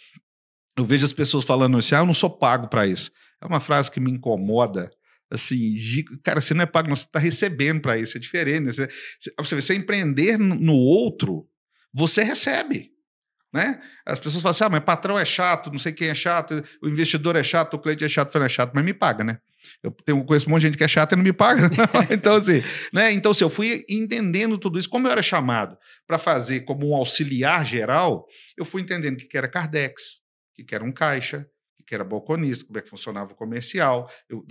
eu 0.77 0.85
vejo 0.85 1.05
as 1.05 1.13
pessoas 1.13 1.43
falando 1.43 1.75
assim, 1.77 1.95
ah, 1.95 1.99
eu 1.99 2.05
não 2.05 2.13
sou 2.13 2.29
pago 2.29 2.67
para 2.67 2.85
isso. 2.85 3.11
É 3.41 3.47
uma 3.47 3.59
frase 3.59 3.89
que 3.89 3.99
me 3.99 4.11
incomoda, 4.11 4.91
assim, 5.33 5.75
cara, 6.23 6.39
você 6.39 6.53
não 6.53 6.61
é 6.61 6.65
pago, 6.65 6.87
não, 6.87 6.95
você 6.95 7.05
está 7.05 7.19
recebendo 7.19 7.81
para 7.81 7.97
isso, 7.97 8.17
é 8.17 8.19
diferente. 8.19 8.65
Né? 8.65 8.87
Você, 9.37 9.55
você, 9.55 9.73
empreender 9.73 10.37
no 10.37 10.73
outro, 10.73 11.47
você 11.93 12.23
recebe. 12.23 12.91
Né? 13.51 13.79
As 14.05 14.19
pessoas 14.19 14.41
falam 14.41 14.51
assim: 14.51 14.63
ah, 14.63 14.69
mas 14.69 14.83
patrão 14.83 15.17
é 15.17 15.25
chato, 15.25 15.71
não 15.71 15.77
sei 15.77 15.91
quem 15.91 16.09
é 16.09 16.15
chato, 16.15 16.63
o 16.81 16.89
investidor 16.89 17.35
é 17.35 17.43
chato, 17.43 17.75
o 17.75 17.79
cliente 17.79 18.03
é 18.03 18.09
chato, 18.09 18.33
o 18.33 18.43
é 18.43 18.49
chato, 18.49 18.71
mas 18.73 18.83
me 18.83 18.93
paga, 18.93 19.23
né? 19.23 19.39
Eu 19.81 19.91
tenho, 19.91 20.25
conheço 20.25 20.47
um 20.47 20.51
monte 20.51 20.61
de 20.61 20.67
gente 20.67 20.77
que 20.77 20.83
é 20.83 20.87
chata 20.87 21.13
e 21.13 21.17
não 21.17 21.23
me 21.23 21.31
paga. 21.31 21.69
então, 22.11 22.35
assim, 22.35 22.61
né? 22.91 23.11
Então, 23.11 23.31
assim, 23.31 23.43
eu 23.43 23.49
fui 23.49 23.85
entendendo 23.87 24.57
tudo 24.57 24.79
isso. 24.79 24.89
Como 24.89 25.07
eu 25.07 25.11
era 25.11 25.21
chamado 25.21 25.77
para 26.07 26.17
fazer 26.17 26.61
como 26.61 26.89
um 26.89 26.95
auxiliar 26.95 27.65
geral, 27.65 28.25
eu 28.57 28.65
fui 28.65 28.81
entendendo 28.81 29.17
que 29.17 29.37
era 29.37 29.47
Cardex, 29.47 30.19
que 30.67 30.73
era 30.73 30.83
um 30.83 30.91
caixa, 30.91 31.47
o 31.79 31.83
que 31.83 31.93
era 31.93 32.03
balconista, 32.03 32.65
como 32.65 32.79
é 32.79 32.81
que 32.81 32.89
funcionava 32.89 33.33
o 33.33 33.35
comercial. 33.35 34.09
Eu, 34.27 34.45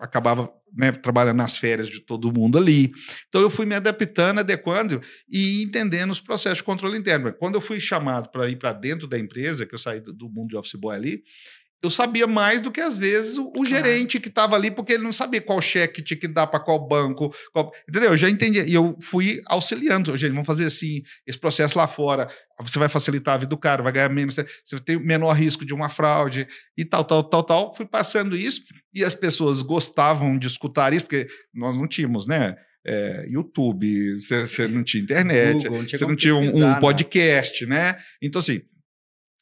acabava 0.00 0.52
né, 0.72 0.92
trabalhando 0.92 1.36
nas 1.36 1.56
férias 1.56 1.88
de 1.88 2.00
todo 2.00 2.32
mundo 2.32 2.56
ali. 2.56 2.92
Então 3.28 3.40
eu 3.40 3.50
fui 3.50 3.66
me 3.66 3.74
adaptando, 3.74 4.40
adequando 4.40 5.00
e 5.28 5.62
entendendo 5.62 6.10
os 6.10 6.20
processos 6.20 6.58
de 6.58 6.64
controle 6.64 6.96
interno. 6.96 7.32
Quando 7.32 7.56
eu 7.56 7.60
fui 7.60 7.80
chamado 7.80 8.30
para 8.30 8.48
ir 8.48 8.56
para 8.56 8.72
dentro 8.72 9.06
da 9.06 9.18
empresa, 9.18 9.66
que 9.66 9.74
eu 9.74 9.78
saí 9.78 10.00
do, 10.00 10.12
do 10.12 10.28
mundo 10.28 10.50
de 10.50 10.56
office 10.56 10.74
boy 10.74 10.94
ali, 10.94 11.22
eu 11.82 11.90
sabia 11.90 12.26
mais 12.26 12.60
do 12.60 12.70
que 12.70 12.80
às 12.80 12.98
vezes 12.98 13.38
o, 13.38 13.50
o 13.56 13.64
gerente 13.64 14.20
que 14.20 14.28
estava 14.28 14.54
ali, 14.54 14.70
porque 14.70 14.92
ele 14.92 15.02
não 15.02 15.12
sabia 15.12 15.40
qual 15.40 15.60
cheque 15.62 16.02
tinha 16.02 16.18
que 16.18 16.28
dar 16.28 16.46
para 16.46 16.60
qual 16.60 16.86
banco, 16.86 17.34
qual, 17.52 17.72
entendeu? 17.88 18.10
Eu 18.10 18.16
já 18.16 18.28
entendi. 18.28 18.60
E 18.62 18.74
eu 18.74 18.96
fui 19.00 19.40
auxiliando. 19.46 20.14
Gente, 20.16 20.32
vamos 20.32 20.46
fazer 20.46 20.66
assim, 20.66 21.02
esse 21.26 21.38
processo 21.38 21.78
lá 21.78 21.86
fora, 21.86 22.28
você 22.60 22.78
vai 22.78 22.88
facilitar 22.88 23.34
a 23.34 23.38
vida 23.38 23.48
do 23.48 23.56
cara, 23.56 23.82
vai 23.82 23.92
ganhar 23.92 24.10
menos, 24.10 24.36
você 24.64 24.78
tem 24.78 24.98
menor 24.98 25.32
risco 25.32 25.64
de 25.64 25.72
uma 25.72 25.88
fraude 25.88 26.46
e 26.76 26.84
tal, 26.84 27.04
tal, 27.04 27.24
tal, 27.24 27.42
tal. 27.42 27.74
Fui 27.74 27.86
passando 27.86 28.36
isso 28.36 28.62
e 28.92 29.02
as 29.02 29.14
pessoas 29.14 29.62
gostavam 29.62 30.38
de 30.38 30.46
escutar 30.46 30.92
isso, 30.92 31.04
porque 31.04 31.28
nós 31.54 31.76
não 31.76 31.88
tínhamos, 31.88 32.26
né? 32.26 32.56
É, 32.84 33.26
YouTube, 33.28 34.16
você 34.16 34.66
não 34.66 34.82
tinha 34.82 35.02
internet, 35.02 35.68
você 35.68 36.06
não 36.06 36.16
tinha 36.16 36.34
um, 36.34 36.56
um 36.56 36.60
né? 36.60 36.80
podcast, 36.80 37.66
né? 37.66 37.98
Então, 38.22 38.38
assim, 38.38 38.62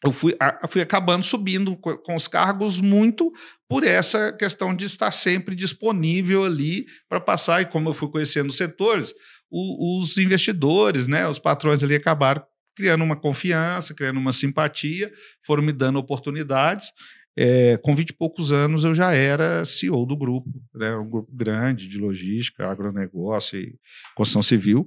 eu 0.04 0.12
fui, 0.12 0.36
fui 0.68 0.80
acabando 0.80 1.24
subindo 1.24 1.76
com 1.76 2.14
os 2.14 2.28
cargos 2.28 2.80
muito 2.80 3.32
por 3.68 3.82
essa 3.82 4.32
questão 4.32 4.74
de 4.74 4.84
estar 4.84 5.10
sempre 5.10 5.56
disponível 5.56 6.44
ali 6.44 6.86
para 7.08 7.20
passar. 7.20 7.62
E 7.62 7.66
como 7.66 7.88
eu 7.88 7.94
fui 7.94 8.08
conhecendo 8.08 8.48
os 8.50 8.56
setores, 8.56 9.12
o, 9.50 10.00
os 10.00 10.16
investidores, 10.16 11.08
né, 11.08 11.26
os 11.26 11.38
patrões 11.38 11.82
ali 11.82 11.96
acabaram 11.96 12.44
criando 12.76 13.02
uma 13.02 13.16
confiança, 13.16 13.92
criando 13.92 14.20
uma 14.20 14.32
simpatia, 14.32 15.12
foram 15.44 15.64
me 15.64 15.72
dando 15.72 15.98
oportunidades. 15.98 16.92
É, 17.36 17.76
com 17.78 17.94
20 17.94 18.10
e 18.10 18.12
poucos 18.12 18.52
anos 18.52 18.84
eu 18.84 18.94
já 18.94 19.12
era 19.12 19.64
CEO 19.64 20.06
do 20.06 20.16
grupo, 20.16 20.48
né, 20.74 20.94
um 20.96 21.08
grupo 21.08 21.30
grande 21.32 21.88
de 21.88 21.98
logística, 21.98 22.68
agronegócio 22.68 23.58
e 23.58 23.74
construção 24.14 24.42
civil. 24.42 24.86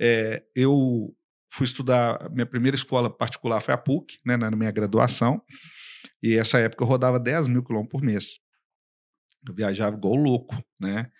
É, 0.00 0.42
eu 0.54 1.14
fui 1.56 1.64
estudar, 1.64 2.30
minha 2.30 2.44
primeira 2.44 2.76
escola 2.76 3.08
particular 3.08 3.62
foi 3.62 3.72
a 3.72 3.78
PUC, 3.78 4.18
né, 4.24 4.36
na 4.36 4.50
minha 4.50 4.70
graduação, 4.70 5.40
e 6.22 6.34
essa 6.34 6.58
época 6.58 6.84
eu 6.84 6.88
rodava 6.88 7.18
10 7.18 7.48
mil 7.48 7.62
quilômetros 7.62 7.90
por 7.90 8.02
mês. 8.04 8.38
Eu 9.48 9.54
viajava 9.54 9.96
igual 9.96 10.16
louco, 10.16 10.54
né? 10.78 11.10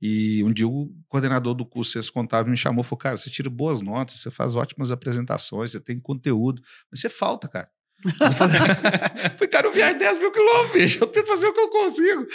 E 0.00 0.42
um 0.44 0.52
dia 0.52 0.66
o 0.66 0.90
coordenador 1.08 1.54
do 1.54 1.66
curso 1.66 1.92
Ciências 1.92 2.10
Contábeis 2.10 2.50
me 2.50 2.56
chamou 2.56 2.82
e 2.82 2.84
falou: 2.84 2.98
Cara, 2.98 3.16
você 3.16 3.28
tira 3.28 3.50
boas 3.50 3.80
notas, 3.80 4.20
você 4.20 4.30
faz 4.30 4.56
ótimas 4.56 4.90
apresentações, 4.90 5.70
você 5.70 5.80
tem 5.80 6.00
conteúdo, 6.00 6.62
mas 6.90 7.00
você 7.00 7.08
falta, 7.08 7.46
cara. 7.46 7.68
Eu 8.04 8.32
falei, 8.32 9.48
cara, 9.50 9.66
eu 9.68 9.72
viajo 9.72 9.98
10 9.98 10.18
mil 10.18 10.32
quilômetros, 10.32 10.72
bicho, 10.72 10.98
eu 11.00 11.06
tento 11.06 11.26
fazer 11.26 11.46
o 11.46 11.52
que 11.52 11.60
eu 11.60 11.68
consigo. 11.68 12.26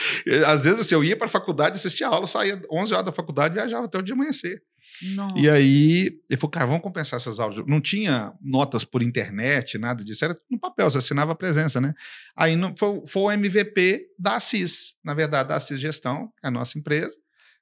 Às 0.46 0.64
vezes, 0.64 0.82
assim, 0.82 0.96
eu 0.96 1.04
ia 1.04 1.18
para 1.18 1.28
a 1.28 1.30
faculdade, 1.30 1.76
assistia 1.76 2.08
a 2.08 2.12
aula, 2.12 2.28
saía 2.28 2.62
11 2.72 2.94
horas 2.94 3.06
da 3.06 3.12
faculdade, 3.12 3.56
viajava 3.56 3.86
até 3.86 3.98
o 3.98 4.02
dia 4.02 4.14
amanhecer. 4.14 4.62
Nossa. 5.01 5.39
E 5.39 5.50
aí, 5.50 6.20
ele 6.30 6.39
falou, 6.39 6.51
cara, 6.51 6.66
vamos 6.66 6.82
compensar 6.82 7.18
essas 7.18 7.39
aulas. 7.39 7.63
Não 7.68 7.80
tinha 7.80 8.34
notas 8.42 8.84
por 8.84 9.04
internet, 9.04 9.77
nada 9.77 10.04
disso, 10.04 10.25
era 10.25 10.36
no 10.50 10.60
papel, 10.60 10.89
você 10.89 10.98
assinava 10.98 11.34
a 11.34 11.36
presença, 11.36 11.80
né? 11.80 11.94
Aí 12.36 12.56
foi, 12.77 13.01
foi 13.06 13.22
o 13.22 13.32
MVP 13.32 14.08
da 14.18 14.36
Assis, 14.36 14.96
na 15.04 15.13
verdade, 15.13 15.50
da 15.50 15.56
Assis 15.56 15.80
Gestão, 15.80 16.32
é 16.44 16.48
a 16.48 16.51
nossa 16.51 16.77
empresa, 16.77 17.16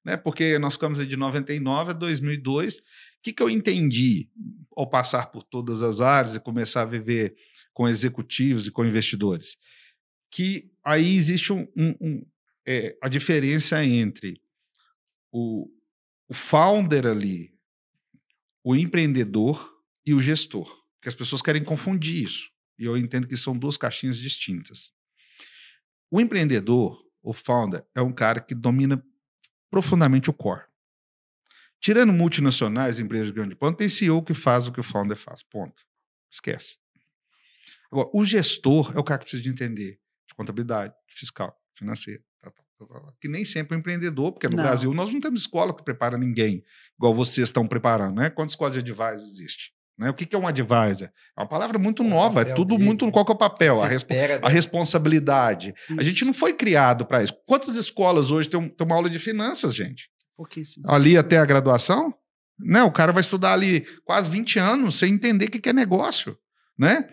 né? 0.04 0.16
Porque 0.16 0.58
nós 0.60 0.74
ficamos 0.74 1.06
de 1.06 1.18
99 1.18 1.92
a 1.92 1.94
2002. 1.94 2.78
O 2.78 2.82
que, 3.22 3.34
que 3.34 3.44
eu 3.44 3.50
entendi 3.50 4.30
ao 4.76 4.90
passar 4.90 5.28
por 5.28 5.44
todas 5.44 5.82
as 5.82 6.00
áreas 6.00 6.36
e 6.36 6.40
começar 6.40 6.84
a 6.84 6.86
viver 6.86 7.36
com 7.74 7.88
executivos 7.88 8.68
e 8.68 8.72
com 8.72 8.86
investidores? 8.86 9.58
Que 10.32 10.70
aí 10.84 11.18
existe 11.18 11.52
um, 11.52 11.68
um, 11.76 11.96
um 12.00 12.26
é, 12.68 12.96
a 13.02 13.08
diferença 13.08 13.84
entre 13.84 14.42
o, 15.32 15.68
o 16.28 16.34
founder 16.34 17.06
ali, 17.06 17.54
o 18.64 18.76
empreendedor 18.76 19.72
e 20.06 20.14
o 20.14 20.22
gestor. 20.22 20.84
Que 21.02 21.10
as 21.10 21.16
pessoas 21.16 21.42
querem 21.42 21.64
confundir 21.64 22.24
isso. 22.24 22.50
E 22.80 22.86
eu 22.86 22.98
entendo 22.98 23.28
que 23.28 23.38
são 23.38 23.58
duas 23.58 23.78
caixinhas 23.78 24.18
distintas. 24.18 24.92
O 26.10 26.20
empreendedor, 26.20 27.00
o 27.22 27.34
founder, 27.34 27.86
é 27.94 28.02
um 28.02 28.12
cara 28.12 28.40
que 28.40 28.56
domina 28.56 29.04
profundamente 29.70 30.30
o 30.30 30.34
core. 30.34 30.64
Tirando 31.80 32.12
multinacionais, 32.12 33.00
empresas 33.00 33.28
de 33.28 33.34
grande 33.34 33.56
ponto, 33.56 33.78
tem 33.78 33.90
CEO 33.90 34.24
que 34.24 34.34
faz 34.34 34.68
o 34.68 34.72
que 34.72 34.80
o 34.80 34.84
founder 34.84 35.18
faz. 35.18 35.44
Ponto. 35.44 35.86
Esquece. 36.32 36.78
Agora, 37.92 38.10
o 38.14 38.26
gestor 38.26 38.94
é 38.96 39.00
o 39.00 39.04
cara 39.04 39.20
que 39.20 39.26
precisa 39.26 39.44
de 39.44 39.50
entender 39.50 40.00
de 40.28 40.34
contabilidade, 40.36 40.94
fiscal, 41.08 41.56
financeira, 41.76 42.24
que 43.22 43.28
nem 43.28 43.46
sempre 43.46 43.76
é 43.76 43.80
empreendedor, 43.80 44.32
porque 44.32 44.48
no 44.48 44.58
não. 44.58 44.64
Brasil 44.64 44.94
nós 44.94 45.14
não 45.14 45.20
temos 45.20 45.42
escola 45.42 45.74
que 45.74 45.84
prepara 45.84 46.18
ninguém, 46.18 46.64
igual 46.98 47.14
vocês 47.14 47.48
estão 47.48 47.68
preparando, 47.68 48.16
né? 48.18 48.30
Quantas 48.30 48.54
escolas 48.54 48.74
de 48.74 48.80
advisor 48.80 49.16
existe? 49.16 49.76
Né? 49.98 50.10
O 50.10 50.14
que, 50.14 50.26
que 50.26 50.36
é 50.36 50.40
um 50.40 50.48
advisor? 50.48 51.08
É 51.38 51.42
uma 51.42 51.48
palavra 51.48 51.80
muito 51.80 52.04
é 52.04 52.08
nova, 52.08 52.42
é 52.42 52.54
tudo 52.54 52.76
dele. 52.76 52.84
muito. 52.84 53.10
Qual 53.12 53.26
que 53.26 53.32
é 53.32 53.36
o 53.36 53.38
papel? 53.38 53.82
A, 53.82 53.86
a, 54.48 54.50
responsabilidade. 54.50 55.74
Isso. 55.90 56.00
A 56.00 56.04
gente 56.04 56.26
não 56.26 56.34
foi 56.34 56.54
criado 56.54 57.06
para 57.06 57.24
isso. 57.24 57.34
Quantas 57.46 57.76
escolas 57.76 58.30
hoje 58.30 58.50
têm, 58.50 58.68
têm 58.68 58.86
uma 58.86 58.96
aula 58.96 59.10
de 59.10 59.20
finanças, 59.20 59.74
gente? 59.74 60.10
Pouquíssimo. 60.36 60.90
Ali 60.90 61.18
até 61.18 61.38
a 61.38 61.46
graduação? 61.46 62.14
Né? 62.60 62.84
O 62.84 62.92
cara 62.92 63.14
vai 63.14 63.22
estudar 63.22 63.54
ali 63.54 63.86
quase 64.04 64.30
20 64.30 64.60
anos 64.60 65.00
sem 65.00 65.14
entender 65.14 65.46
o 65.46 65.52
que, 65.52 65.60
que 65.60 65.70
é 65.70 65.74
negócio. 65.74 66.38
Né? 66.78 67.08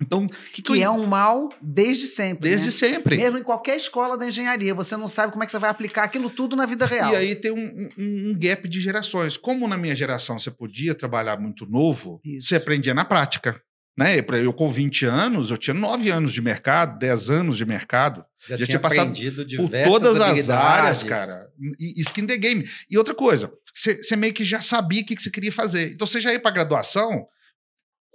Então, 0.00 0.26
que, 0.26 0.60
que, 0.60 0.74
que 0.74 0.82
é 0.82 0.90
um 0.90 1.06
mal 1.06 1.48
desde 1.60 2.06
sempre. 2.06 2.48
Desde 2.48 2.66
né? 2.66 2.70
sempre. 2.70 3.16
Mesmo 3.16 3.38
em 3.38 3.42
qualquer 3.42 3.76
escola 3.76 4.16
da 4.18 4.26
engenharia, 4.26 4.74
você 4.74 4.96
não 4.96 5.08
sabe 5.08 5.32
como 5.32 5.42
é 5.42 5.46
que 5.46 5.52
você 5.52 5.58
vai 5.58 5.70
aplicar 5.70 6.04
aquilo 6.04 6.28
tudo 6.28 6.54
na 6.54 6.66
vida 6.66 6.84
real. 6.84 7.12
E 7.12 7.16
aí 7.16 7.34
tem 7.34 7.50
um, 7.50 7.88
um, 7.98 8.30
um 8.30 8.38
gap 8.38 8.68
de 8.68 8.80
gerações. 8.80 9.36
Como 9.38 9.66
na 9.66 9.78
minha 9.78 9.94
geração 9.94 10.38
você 10.38 10.50
podia 10.50 10.94
trabalhar 10.94 11.38
muito 11.38 11.64
novo, 11.66 12.20
Isso. 12.22 12.48
você 12.48 12.56
aprendia 12.56 12.92
na 12.92 13.04
prática. 13.04 13.60
Né? 13.98 14.18
Eu, 14.44 14.52
com 14.52 14.70
20 14.70 15.06
anos, 15.06 15.50
eu 15.50 15.56
tinha 15.56 15.72
9 15.72 16.10
anos 16.10 16.32
de 16.34 16.42
mercado, 16.42 16.98
10 16.98 17.30
anos 17.30 17.56
de 17.56 17.64
mercado. 17.64 18.22
Já, 18.46 18.56
Já 18.58 18.66
tinha, 18.66 18.78
passado 18.78 19.16
por 19.56 19.70
todas 19.84 20.20
as 20.20 20.50
áreas, 20.50 21.02
cara. 21.02 21.48
E, 21.80 21.98
skin 22.02 22.26
the 22.26 22.36
game. 22.36 22.68
E 22.90 22.98
outra 22.98 23.14
coisa, 23.14 23.50
você 23.74 24.14
meio 24.14 24.34
que 24.34 24.44
já 24.44 24.60
sabia 24.60 25.00
o 25.00 25.06
que, 25.06 25.16
que 25.16 25.22
você 25.22 25.30
queria 25.30 25.50
fazer. 25.50 25.92
Então 25.92 26.06
você 26.06 26.20
já 26.20 26.30
ia 26.30 26.38
para 26.38 26.50
graduação 26.50 27.26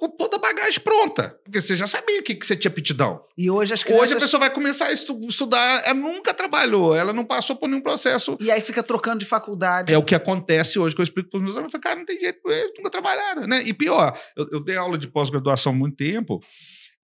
com 0.01 0.10
toda 0.10 0.38
a 0.38 0.39
bagagem 0.39 0.79
pronta. 0.79 1.39
Porque 1.43 1.62
você 1.62 1.75
já 1.75 1.86
sabia 1.86 2.24
que, 2.24 2.34
que 2.34 2.43
você 2.43 2.55
tinha 2.55 2.72
aptidão. 2.72 3.24
E 3.38 3.51
hoje 3.51 3.72
as 3.72 3.84
crianças... 3.84 4.05
Hoje 4.05 4.13
a 4.15 4.20
pessoa 4.20 4.39
vai 4.39 4.50
começar 4.50 4.88
a 4.88 4.91
estu 4.91 5.15
estudar, 5.29 5.84
ela 5.86 5.93
nunca 5.93 6.34
trabalhou, 6.34 6.96
ela 6.96 7.13
não 7.13 7.24
passou 7.24 7.55
por 7.55 7.70
nenhum 7.70 7.84
processo. 7.84 8.36
E 8.39 8.50
aí 8.50 8.60
fica 8.62 8.81
trocando 8.81 9.20
de 9.20 9.27
faculdade. 9.27 9.93
É 9.93 9.98
o 10.00 10.03
que 10.03 10.15
acontece 10.15 10.79
hoje, 10.79 10.96
que 10.96 11.01
eu 11.01 11.03
explico 11.03 11.29
para 11.29 11.38
os 11.38 11.43
meus 11.43 11.55
alunos. 11.55 11.72
Eu 11.72 11.79
falo, 11.79 11.84
cara, 11.84 12.00
não 12.00 12.05
tem 12.05 12.20
jeito, 12.20 12.39
eles 12.50 12.72
nunca 12.75 12.89
trabalharam, 12.89 13.46
né? 13.46 13.62
E 13.63 13.75
pior, 13.75 14.20
eu, 14.36 14.48
eu 14.53 14.60
dei 14.60 14.75
aula 14.75 14.98
de 14.98 15.08
pós-graduação 15.08 15.72
há 15.72 15.75
muito 15.75 15.98
tempo 15.98 16.41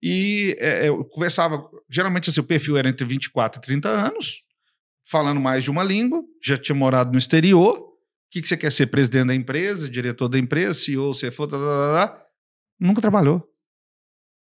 e 0.02 0.56
é, 0.58 0.88
eu 0.88 1.04
conversava, 1.04 1.62
geralmente 1.88 2.30
assim, 2.30 2.40
o 2.40 2.44
perfil 2.44 2.76
era 2.76 2.88
entre 2.88 3.06
24 3.06 3.60
e 3.60 3.62
30 3.62 3.88
anos, 3.88 4.42
falando 5.08 5.40
mais 5.40 5.62
de 5.62 5.70
uma 5.70 5.84
língua, 5.84 6.20
já 6.42 6.58
tinha 6.58 6.74
morado 6.74 7.12
no 7.12 7.18
exterior. 7.18 7.78
O 7.78 7.90
que, 8.28 8.42
que 8.42 8.48
você 8.48 8.56
quer 8.56 8.72
ser? 8.72 8.88
Presidente 8.88 9.28
da 9.28 9.34
empresa, 9.36 9.88
diretor 9.88 10.28
da 10.28 10.38
empresa, 10.38 10.74
CEO, 10.74 11.12
CFO, 11.12 11.46
tá, 11.46 11.56
tá, 11.56 12.08
tá, 12.08 12.27
Nunca 12.78 13.00
trabalhou. 13.00 13.44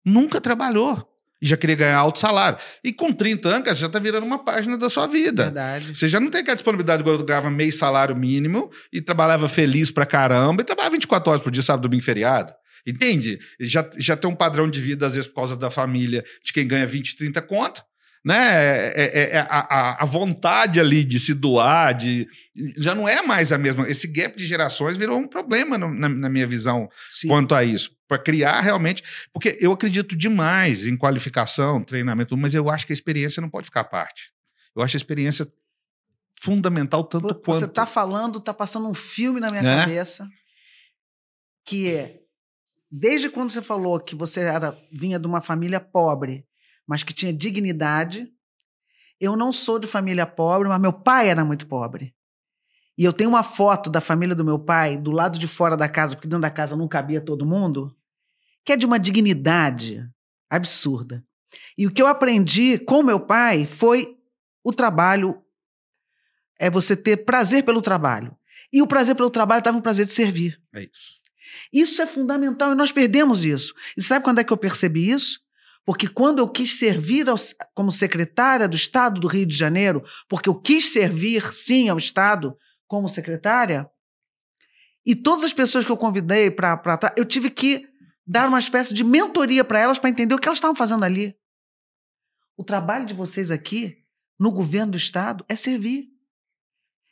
Nunca 0.04 0.40
trabalhou. 0.40 1.06
E 1.40 1.46
já 1.46 1.56
queria 1.56 1.76
ganhar 1.76 1.96
alto 1.96 2.18
salário. 2.18 2.58
E 2.82 2.92
com 2.92 3.12
30 3.12 3.48
anos, 3.48 3.64
cara, 3.64 3.74
você 3.74 3.80
já 3.82 3.86
está 3.88 3.98
virando 3.98 4.24
uma 4.24 4.42
página 4.42 4.78
da 4.78 4.88
sua 4.88 5.06
vida. 5.06 5.44
Verdade. 5.44 5.94
Você 5.94 6.08
já 6.08 6.18
não 6.18 6.30
tem 6.30 6.40
aquela 6.40 6.56
disponibilidade 6.56 7.02
igual 7.02 7.16
eu 7.16 7.24
ganhava 7.24 7.50
meio 7.50 7.72
salário 7.72 8.16
mínimo 8.16 8.70
e 8.92 9.02
trabalhava 9.02 9.48
feliz 9.48 9.90
pra 9.90 10.06
caramba 10.06 10.62
e 10.62 10.64
trabalhava 10.64 10.94
24 10.94 11.30
horas 11.30 11.42
por 11.42 11.50
dia, 11.50 11.62
sábado, 11.62 11.82
domingo, 11.82 12.02
feriado. 12.02 12.54
Entende? 12.86 13.38
Já, 13.60 13.88
já 13.98 14.16
tem 14.16 14.30
um 14.30 14.34
padrão 14.34 14.70
de 14.70 14.80
vida, 14.80 15.06
às 15.06 15.14
vezes, 15.14 15.28
por 15.28 15.36
causa 15.36 15.56
da 15.56 15.70
família, 15.70 16.24
de 16.42 16.52
quem 16.52 16.66
ganha 16.66 16.86
20, 16.86 17.16
30 17.16 17.42
conto 17.42 17.82
né? 18.26 18.88
É, 18.88 18.92
é, 18.96 19.36
é 19.36 19.46
a, 19.48 20.02
a, 20.02 20.04
vontade 20.04 20.80
ali 20.80 21.04
de 21.04 21.20
se 21.20 21.32
doar, 21.32 21.94
de, 21.94 22.28
já 22.76 22.92
não 22.92 23.08
é 23.08 23.22
mais 23.22 23.52
a 23.52 23.58
mesma. 23.58 23.88
Esse 23.88 24.08
gap 24.08 24.36
de 24.36 24.44
gerações 24.44 24.96
virou 24.96 25.16
um 25.16 25.28
problema 25.28 25.78
no, 25.78 25.94
na, 25.94 26.08
na, 26.08 26.28
minha 26.28 26.44
visão 26.44 26.88
Sim. 27.08 27.28
quanto 27.28 27.54
a 27.54 27.62
isso. 27.62 27.96
Para 28.08 28.18
criar 28.18 28.60
realmente. 28.62 29.04
Porque 29.32 29.56
eu 29.60 29.70
acredito 29.70 30.16
demais 30.16 30.84
em 30.84 30.96
qualificação, 30.96 31.84
treinamento, 31.84 32.36
mas 32.36 32.52
eu 32.52 32.68
acho 32.68 32.84
que 32.84 32.92
a 32.92 32.94
experiência 32.94 33.40
não 33.40 33.48
pode 33.48 33.66
ficar 33.66 33.82
à 33.82 33.84
parte. 33.84 34.32
Eu 34.74 34.82
acho 34.82 34.96
a 34.96 34.98
experiência 34.98 35.46
fundamental 36.34 37.04
tanto 37.04 37.28
Você 37.28 37.34
quanto. 37.34 37.58
Você 37.60 37.64
está 37.66 37.86
falando, 37.86 38.38
está 38.38 38.52
passando 38.52 38.88
um 38.88 38.94
filme 38.94 39.38
na 39.38 39.50
minha 39.50 39.62
né? 39.62 39.80
cabeça 39.82 40.28
que 41.64 41.94
é 41.94 42.18
desde 42.90 43.30
quando 43.30 43.52
você 43.52 43.62
falou 43.62 44.00
que 44.00 44.16
você 44.16 44.40
era 44.40 44.76
vinha 44.92 45.16
de 45.16 45.28
uma 45.28 45.40
família 45.40 45.78
pobre 45.78 46.44
mas 46.86 47.02
que 47.02 47.12
tinha 47.12 47.32
dignidade. 47.32 48.30
Eu 49.20 49.36
não 49.36 49.50
sou 49.50 49.78
de 49.78 49.86
família 49.86 50.26
pobre, 50.26 50.68
mas 50.68 50.80
meu 50.80 50.92
pai 50.92 51.28
era 51.28 51.44
muito 51.44 51.66
pobre. 51.66 52.14
E 52.98 53.04
eu 53.04 53.12
tenho 53.12 53.30
uma 53.30 53.42
foto 53.42 53.90
da 53.90 54.00
família 54.00 54.34
do 54.34 54.44
meu 54.44 54.58
pai 54.58 54.96
do 54.96 55.10
lado 55.10 55.38
de 55.38 55.46
fora 55.46 55.76
da 55.76 55.88
casa, 55.88 56.14
porque 56.14 56.28
dentro 56.28 56.42
da 56.42 56.50
casa 56.50 56.76
não 56.76 56.88
cabia 56.88 57.20
todo 57.20 57.46
mundo, 57.46 57.94
que 58.64 58.72
é 58.72 58.76
de 58.76 58.86
uma 58.86 58.98
dignidade 58.98 60.08
absurda. 60.48 61.24
E 61.76 61.86
o 61.86 61.92
que 61.92 62.00
eu 62.00 62.06
aprendi 62.06 62.78
com 62.78 63.02
meu 63.02 63.20
pai 63.20 63.66
foi 63.66 64.16
o 64.64 64.72
trabalho, 64.72 65.42
é 66.58 66.70
você 66.70 66.96
ter 66.96 67.18
prazer 67.18 67.64
pelo 67.64 67.82
trabalho. 67.82 68.36
E 68.72 68.82
o 68.82 68.86
prazer 68.86 69.14
pelo 69.14 69.30
trabalho 69.30 69.60
estava 69.60 69.76
no 69.76 69.82
prazer 69.82 70.06
de 70.06 70.12
servir. 70.12 70.60
É 70.74 70.82
isso. 70.82 71.20
Isso 71.72 72.02
é 72.02 72.06
fundamental 72.06 72.72
e 72.72 72.74
nós 72.74 72.90
perdemos 72.90 73.44
isso. 73.44 73.74
E 73.96 74.02
sabe 74.02 74.24
quando 74.24 74.40
é 74.40 74.44
que 74.44 74.52
eu 74.52 74.56
percebi 74.56 75.10
isso? 75.10 75.40
Porque 75.86 76.08
quando 76.08 76.40
eu 76.40 76.48
quis 76.48 76.76
servir 76.76 77.30
ao, 77.30 77.36
como 77.72 77.92
secretária 77.92 78.66
do 78.66 78.74
Estado 78.74 79.20
do 79.20 79.28
Rio 79.28 79.46
de 79.46 79.56
Janeiro, 79.56 80.04
porque 80.28 80.48
eu 80.48 80.54
quis 80.60 80.92
servir, 80.92 81.52
sim, 81.52 81.88
ao 81.88 81.96
Estado 81.96 82.58
como 82.88 83.08
secretária, 83.08 83.88
e 85.06 85.14
todas 85.14 85.44
as 85.44 85.52
pessoas 85.52 85.84
que 85.84 85.92
eu 85.92 85.96
convidei 85.96 86.50
para. 86.50 87.14
Eu 87.16 87.24
tive 87.24 87.48
que 87.48 87.88
dar 88.26 88.48
uma 88.48 88.58
espécie 88.58 88.92
de 88.92 89.04
mentoria 89.04 89.64
para 89.64 89.78
elas 89.78 90.00
para 90.00 90.10
entender 90.10 90.34
o 90.34 90.38
que 90.40 90.48
elas 90.48 90.58
estavam 90.58 90.74
fazendo 90.74 91.04
ali. 91.04 91.38
O 92.56 92.64
trabalho 92.64 93.06
de 93.06 93.14
vocês 93.14 93.52
aqui, 93.52 94.04
no 94.36 94.50
governo 94.50 94.92
do 94.92 94.98
Estado, 94.98 95.44
é 95.48 95.54
servir. 95.54 96.08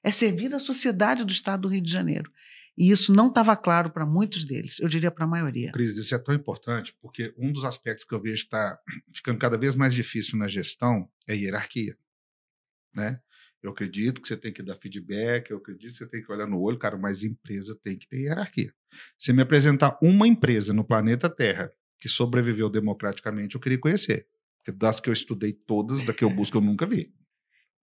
É 0.03 0.11
servir 0.11 0.53
a 0.53 0.59
sociedade 0.59 1.25
do 1.25 1.31
Estado 1.31 1.63
do 1.63 1.69
Rio 1.69 1.81
de 1.81 1.93
Janeiro. 1.93 2.33
E 2.77 2.91
isso 2.91 3.13
não 3.13 3.29
estava 3.29 3.57
claro 3.57 3.91
para 3.91 4.05
muitos 4.05 4.45
deles, 4.45 4.81
eu 4.81 4.89
diria 4.89 5.11
para 5.11 5.25
a 5.25 5.29
maioria. 5.29 5.71
Cris, 5.73 5.97
isso 5.97 6.15
é 6.15 6.19
tão 6.19 6.35
importante, 6.35 6.95
porque 7.01 7.33
um 7.39 7.53
dos 7.53 7.65
aspectos 7.65 8.05
que 8.05 8.13
eu 8.15 8.21
vejo 8.21 8.43
que 8.43 8.47
está 8.47 8.79
ficando 9.13 9.39
cada 9.39 9.57
vez 9.57 9.75
mais 9.75 9.95
difícil 9.95 10.37
na 10.39 10.49
gestão 10.49 11.09
é 11.29 11.33
a 11.35 11.37
hierarquia. 11.37 11.97
Né? 12.93 13.21
Eu 13.63 13.71
acredito 13.71 14.21
que 14.21 14.29
você 14.29 14.37
tem 14.37 14.53
que 14.53 14.63
dar 14.63 14.77
feedback, 14.77 15.51
eu 15.51 15.59
acredito 15.59 15.93
que 15.93 15.99
você 15.99 16.07
tem 16.07 16.23
que 16.23 16.31
olhar 16.31 16.47
no 16.47 16.61
olho, 16.61 16.79
cara, 16.79 16.99
mas 16.99 17.23
empresa 17.23 17.79
tem 17.83 17.97
que 17.97 18.09
ter 18.09 18.23
hierarquia. 18.23 18.73
Se 19.19 19.33
me 19.33 19.43
apresentar 19.43 19.97
uma 20.03 20.27
empresa 20.27 20.73
no 20.73 20.85
planeta 20.85 21.31
Terra 21.31 21.73
que 21.99 22.09
sobreviveu 22.09 22.69
democraticamente, 22.69 23.55
eu 23.55 23.61
queria 23.61 23.79
conhecer. 23.79 24.27
Porque 24.59 24.77
das 24.77 25.01
que 25.01 25.09
eu 25.09 25.13
estudei 25.13 25.53
todas, 25.53 26.05
da 26.05 26.13
que 26.13 26.25
eu 26.25 26.31
busco, 26.31 26.57
eu 26.57 26.61
nunca 26.61 26.87
vi. 26.87 27.15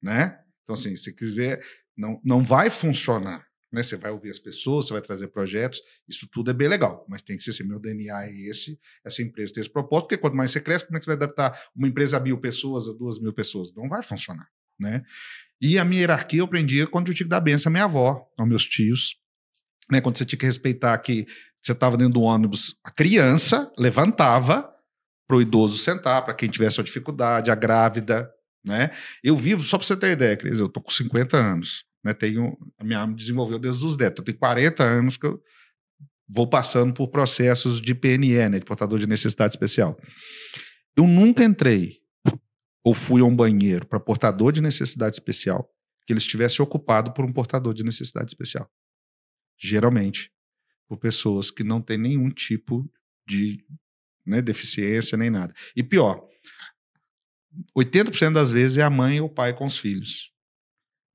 Né? 0.01 0.39
Então, 0.63 0.75
assim, 0.75 0.95
se 0.95 1.13
quiser, 1.13 1.63
não, 1.97 2.21
não 2.23 2.43
vai 2.43 2.69
funcionar. 2.69 3.50
Né? 3.71 3.83
Você 3.83 3.95
vai 3.95 4.11
ouvir 4.11 4.31
as 4.31 4.39
pessoas, 4.39 4.87
você 4.87 4.93
vai 4.93 5.01
trazer 5.01 5.27
projetos, 5.27 5.81
isso 6.07 6.27
tudo 6.31 6.51
é 6.51 6.53
bem 6.53 6.67
legal, 6.67 7.05
mas 7.07 7.21
tem 7.21 7.37
que 7.37 7.43
ser 7.43 7.51
assim, 7.51 7.63
meu 7.63 7.79
DNA 7.79 8.25
é 8.25 8.31
esse, 8.49 8.79
essa 9.05 9.21
empresa 9.21 9.53
tem 9.53 9.61
esse 9.61 9.69
propósito, 9.69 10.07
porque 10.09 10.17
quanto 10.17 10.35
mais 10.35 10.51
você 10.51 10.59
cresce, 10.59 10.85
como 10.85 10.97
é 10.97 10.99
que 10.99 11.05
você 11.05 11.15
vai 11.15 11.17
adaptar 11.17 11.57
uma 11.75 11.87
empresa 11.87 12.17
a 12.17 12.19
mil 12.19 12.37
pessoas, 12.39 12.87
a 12.87 12.91
duas 12.91 13.19
mil 13.19 13.33
pessoas? 13.33 13.73
Não 13.73 13.87
vai 13.87 14.03
funcionar, 14.03 14.47
né? 14.79 15.03
E 15.61 15.77
a 15.77 15.85
minha 15.85 16.01
hierarquia 16.01 16.39
eu 16.39 16.45
aprendi 16.45 16.85
quando 16.87 17.09
eu 17.09 17.13
tinha 17.13 17.25
que 17.25 17.29
dar 17.29 17.39
benção 17.39 17.69
à 17.69 17.71
minha 17.71 17.83
avó, 17.85 18.27
aos 18.37 18.49
meus 18.49 18.65
tios, 18.65 19.15
né? 19.89 20.01
Quando 20.01 20.17
você 20.17 20.25
tinha 20.25 20.39
que 20.39 20.45
respeitar 20.45 20.97
que 20.97 21.25
você 21.61 21.71
estava 21.73 21.95
dentro 21.95 22.13
do 22.13 22.21
ônibus, 22.21 22.75
a 22.83 22.91
criança 22.91 23.71
levantava 23.77 24.69
para 25.27 25.37
o 25.37 25.41
idoso 25.41 25.77
sentar, 25.77 26.25
para 26.25 26.33
quem 26.33 26.49
tivesse 26.49 26.79
uma 26.79 26.83
dificuldade, 26.83 27.51
a 27.51 27.55
grávida, 27.55 28.29
né? 28.65 28.91
Eu 29.23 29.37
vivo, 29.37 29.63
só 29.63 29.77
para 29.77 29.87
você 29.87 29.95
ter 29.95 30.11
ideia, 30.11 30.35
Cris, 30.35 30.59
eu 30.59 30.67
tô 30.67 30.81
com 30.81 30.91
50 30.91 31.37
anos. 31.37 31.85
Né? 32.03 32.13
Tenho, 32.13 32.57
a 32.77 32.83
minha 32.83 32.99
alma 32.99 33.15
desenvolveu 33.15 33.59
desde 33.59 33.85
os 33.85 33.95
10. 33.95 34.13
Eu 34.17 34.23
tenho 34.23 34.37
40 34.37 34.83
anos 34.83 35.17
que 35.17 35.25
eu 35.25 35.41
vou 36.27 36.47
passando 36.47 36.93
por 36.93 37.09
processos 37.09 37.79
de 37.81 37.93
PNE, 37.93 38.49
né? 38.49 38.59
de 38.59 38.65
portador 38.65 38.99
de 38.99 39.07
necessidade 39.07 39.53
especial. 39.53 39.97
Eu 40.95 41.07
nunca 41.07 41.43
entrei 41.43 41.99
ou 42.83 42.93
fui 42.93 43.21
a 43.21 43.25
um 43.25 43.35
banheiro 43.35 43.85
para 43.85 43.99
portador 43.99 44.51
de 44.51 44.61
necessidade 44.61 45.15
especial 45.15 45.69
que 46.05 46.13
ele 46.13 46.19
estivesse 46.19 46.61
ocupado 46.61 47.13
por 47.13 47.23
um 47.23 47.31
portador 47.31 47.73
de 47.73 47.83
necessidade 47.83 48.29
especial. 48.29 48.69
Geralmente, 49.59 50.31
por 50.87 50.97
pessoas 50.97 51.51
que 51.51 51.63
não 51.63 51.79
têm 51.79 51.97
nenhum 51.97 52.29
tipo 52.31 52.91
de 53.27 53.63
né, 54.25 54.41
deficiência 54.41 55.15
nem 55.17 55.29
nada. 55.29 55.53
E 55.75 55.83
pior, 55.83 56.27
80% 57.77 58.33
das 58.33 58.49
vezes 58.49 58.77
é 58.77 58.81
a 58.81 58.89
mãe 58.89 59.21
ou 59.21 59.27
o 59.27 59.33
pai 59.33 59.55
com 59.55 59.65
os 59.65 59.77
filhos 59.77 60.31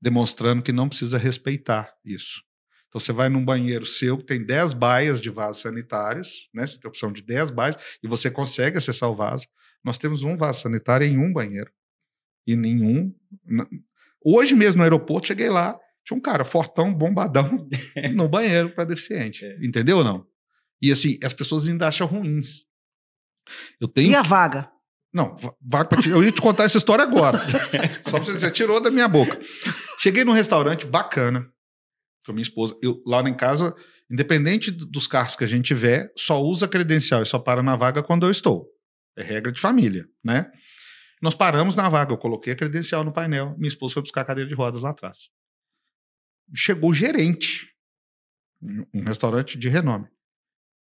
demonstrando 0.01 0.61
que 0.61 0.71
não 0.71 0.87
precisa 0.87 1.17
respeitar 1.17 1.93
isso. 2.03 2.41
Então 2.87 2.99
você 2.99 3.11
vai 3.11 3.29
num 3.29 3.43
banheiro 3.43 3.85
seu 3.85 4.17
que 4.17 4.25
tem 4.25 4.43
10 4.43 4.73
baias 4.73 5.19
de 5.19 5.29
vasos 5.29 5.61
sanitários, 5.61 6.49
né? 6.53 6.65
Você 6.65 6.79
tem 6.79 6.87
a 6.87 6.89
opção 6.89 7.11
de 7.11 7.21
10 7.21 7.51
baias 7.51 7.77
e 8.01 8.07
você 8.07 8.31
consegue 8.31 8.77
acessar 8.77 9.09
o 9.09 9.15
vaso. 9.15 9.45
Nós 9.83 9.97
temos 9.97 10.23
um 10.23 10.35
vaso 10.35 10.61
sanitário 10.61 11.05
em 11.05 11.17
um 11.17 11.31
banheiro. 11.31 11.71
E 12.45 12.55
nenhum. 12.55 13.13
Hoje 14.23 14.55
mesmo 14.55 14.77
no 14.79 14.83
aeroporto, 14.83 15.27
cheguei 15.27 15.49
lá, 15.49 15.77
tinha 16.05 16.17
um 16.17 16.21
cara 16.21 16.45
fortão, 16.45 16.93
bombadão, 16.93 17.67
no 18.15 18.29
banheiro 18.29 18.73
para 18.73 18.85
deficiente. 18.85 19.43
É. 19.43 19.57
Entendeu 19.61 19.97
ou 19.97 20.03
não? 20.03 20.25
E 20.81 20.91
assim, 20.91 21.17
as 21.21 21.33
pessoas 21.33 21.67
ainda 21.67 21.87
acham 21.87 22.07
ruins. 22.07 22.63
Eu 23.79 23.87
tenho... 23.87 24.11
E 24.11 24.15
a 24.15 24.21
vaga? 24.21 24.69
Não, 25.13 25.35
vai 25.61 25.87
pra 25.87 25.99
Eu 26.07 26.23
ia 26.23 26.31
te 26.31 26.41
contar 26.41 26.65
essa 26.65 26.77
história 26.77 27.03
agora. 27.03 27.39
Só 28.07 28.17
pra 28.17 28.19
você 28.19 28.33
dizer, 28.33 28.51
tirou 28.51 28.79
da 28.79 28.91
minha 28.91 29.07
boca. 29.07 29.39
Cheguei 29.97 30.23
num 30.23 30.31
restaurante 30.31 30.85
bacana 30.85 31.51
com 32.25 32.33
minha 32.33 32.41
esposa. 32.41 32.77
Eu, 32.81 33.01
lá 33.05 33.21
em 33.21 33.35
casa, 33.35 33.75
independente 34.09 34.69
dos 34.69 35.07
carros 35.07 35.35
que 35.35 35.43
a 35.43 35.47
gente 35.47 35.65
tiver, 35.65 36.11
só 36.15 36.41
usa 36.41 36.67
credencial 36.67 37.23
e 37.23 37.25
só 37.25 37.39
para 37.39 37.63
na 37.63 37.75
vaga 37.75 38.03
quando 38.03 38.25
eu 38.25 38.31
estou. 38.31 38.67
É 39.15 39.23
regra 39.23 39.51
de 39.51 39.59
família, 39.59 40.07
né? 40.23 40.51
Nós 41.21 41.33
paramos 41.33 41.75
na 41.75 41.89
vaga, 41.89 42.13
eu 42.13 42.17
coloquei 42.17 42.53
a 42.53 42.55
credencial 42.55 43.03
no 43.03 43.11
painel, 43.11 43.55
minha 43.57 43.69
esposa 43.69 43.95
foi 43.95 44.03
buscar 44.03 44.21
a 44.21 44.25
cadeira 44.25 44.47
de 44.47 44.55
rodas 44.55 44.83
lá 44.83 44.91
atrás. 44.91 45.29
Chegou 46.53 46.91
o 46.91 46.93
gerente, 46.93 47.67
um 48.93 49.03
restaurante 49.03 49.57
de 49.57 49.67
renome 49.67 50.07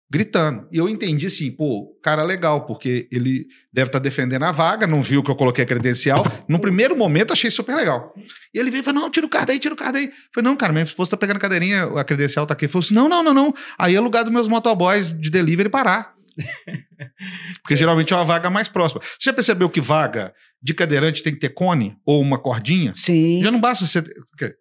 gritando. 0.10 0.68
E 0.72 0.78
eu 0.78 0.88
entendi 0.88 1.28
assim, 1.28 1.52
pô, 1.52 1.98
cara 2.02 2.24
legal, 2.24 2.66
porque 2.66 3.08
ele 3.12 3.46
deve 3.72 3.90
estar 3.90 4.00
tá 4.00 4.04
defendendo 4.04 4.44
a 4.44 4.52
vaga, 4.52 4.88
não 4.88 5.02
viu 5.02 5.22
que 5.22 5.30
eu 5.30 5.36
coloquei 5.36 5.64
a 5.64 5.68
credencial. 5.68 6.26
No 6.48 6.60
primeiro 6.60 6.96
momento, 6.96 7.34
achei 7.34 7.52
super 7.52 7.76
legal. 7.76 8.14
E 8.54 8.60
ele 8.60 8.72
veio 8.72 8.82
e 8.82 8.84
falou: 8.84 9.02
não, 9.02 9.10
tira 9.10 9.26
o 9.26 9.30
card 9.30 9.52
aí, 9.52 9.60
tira 9.60 9.74
o 9.74 9.78
card 9.78 9.98
aí. 9.98 10.06
Eu 10.06 10.12
falei, 10.34 10.50
não, 10.50 10.56
cara, 10.56 10.72
minha 10.72 10.86
esposa 10.86 11.12
tá 11.12 11.18
pegando 11.18 11.38
a 11.38 11.42
cadeirinha, 11.42 11.84
a 11.84 12.04
credencial 12.04 12.46
tá 12.48 12.54
aqui. 12.54 12.66
Ele 12.66 12.72
falou 12.72 12.86
assim: 12.86 12.94
não, 12.94 13.10
não, 13.10 13.22
não, 13.22 13.34
não. 13.34 13.54
Aí 13.78 13.96
é 13.96 14.00
lugar 14.00 14.24
dos 14.24 14.32
meus 14.32 14.48
motoboys 14.48 15.14
de 15.14 15.30
delivery 15.30 15.70
parar. 15.70 16.16
Porque 17.62 17.76
geralmente 17.76 18.14
é 18.14 18.16
uma 18.16 18.26
vaga 18.26 18.50
mais 18.50 18.68
próxima. 18.68 19.02
Você 19.02 19.30
já 19.30 19.34
percebeu 19.34 19.70
que 19.70 19.82
vaga 19.82 20.34
de 20.62 20.74
cadeirante 20.74 21.24
tem 21.24 21.34
que 21.34 21.40
ter 21.40 21.50
cone 21.50 21.96
ou 22.06 22.22
uma 22.22 22.38
cordinha? 22.38 22.92
Sim. 22.96 23.42
Já 23.44 23.52
não 23.52 23.60
basta 23.60 23.86
você. 23.86 24.04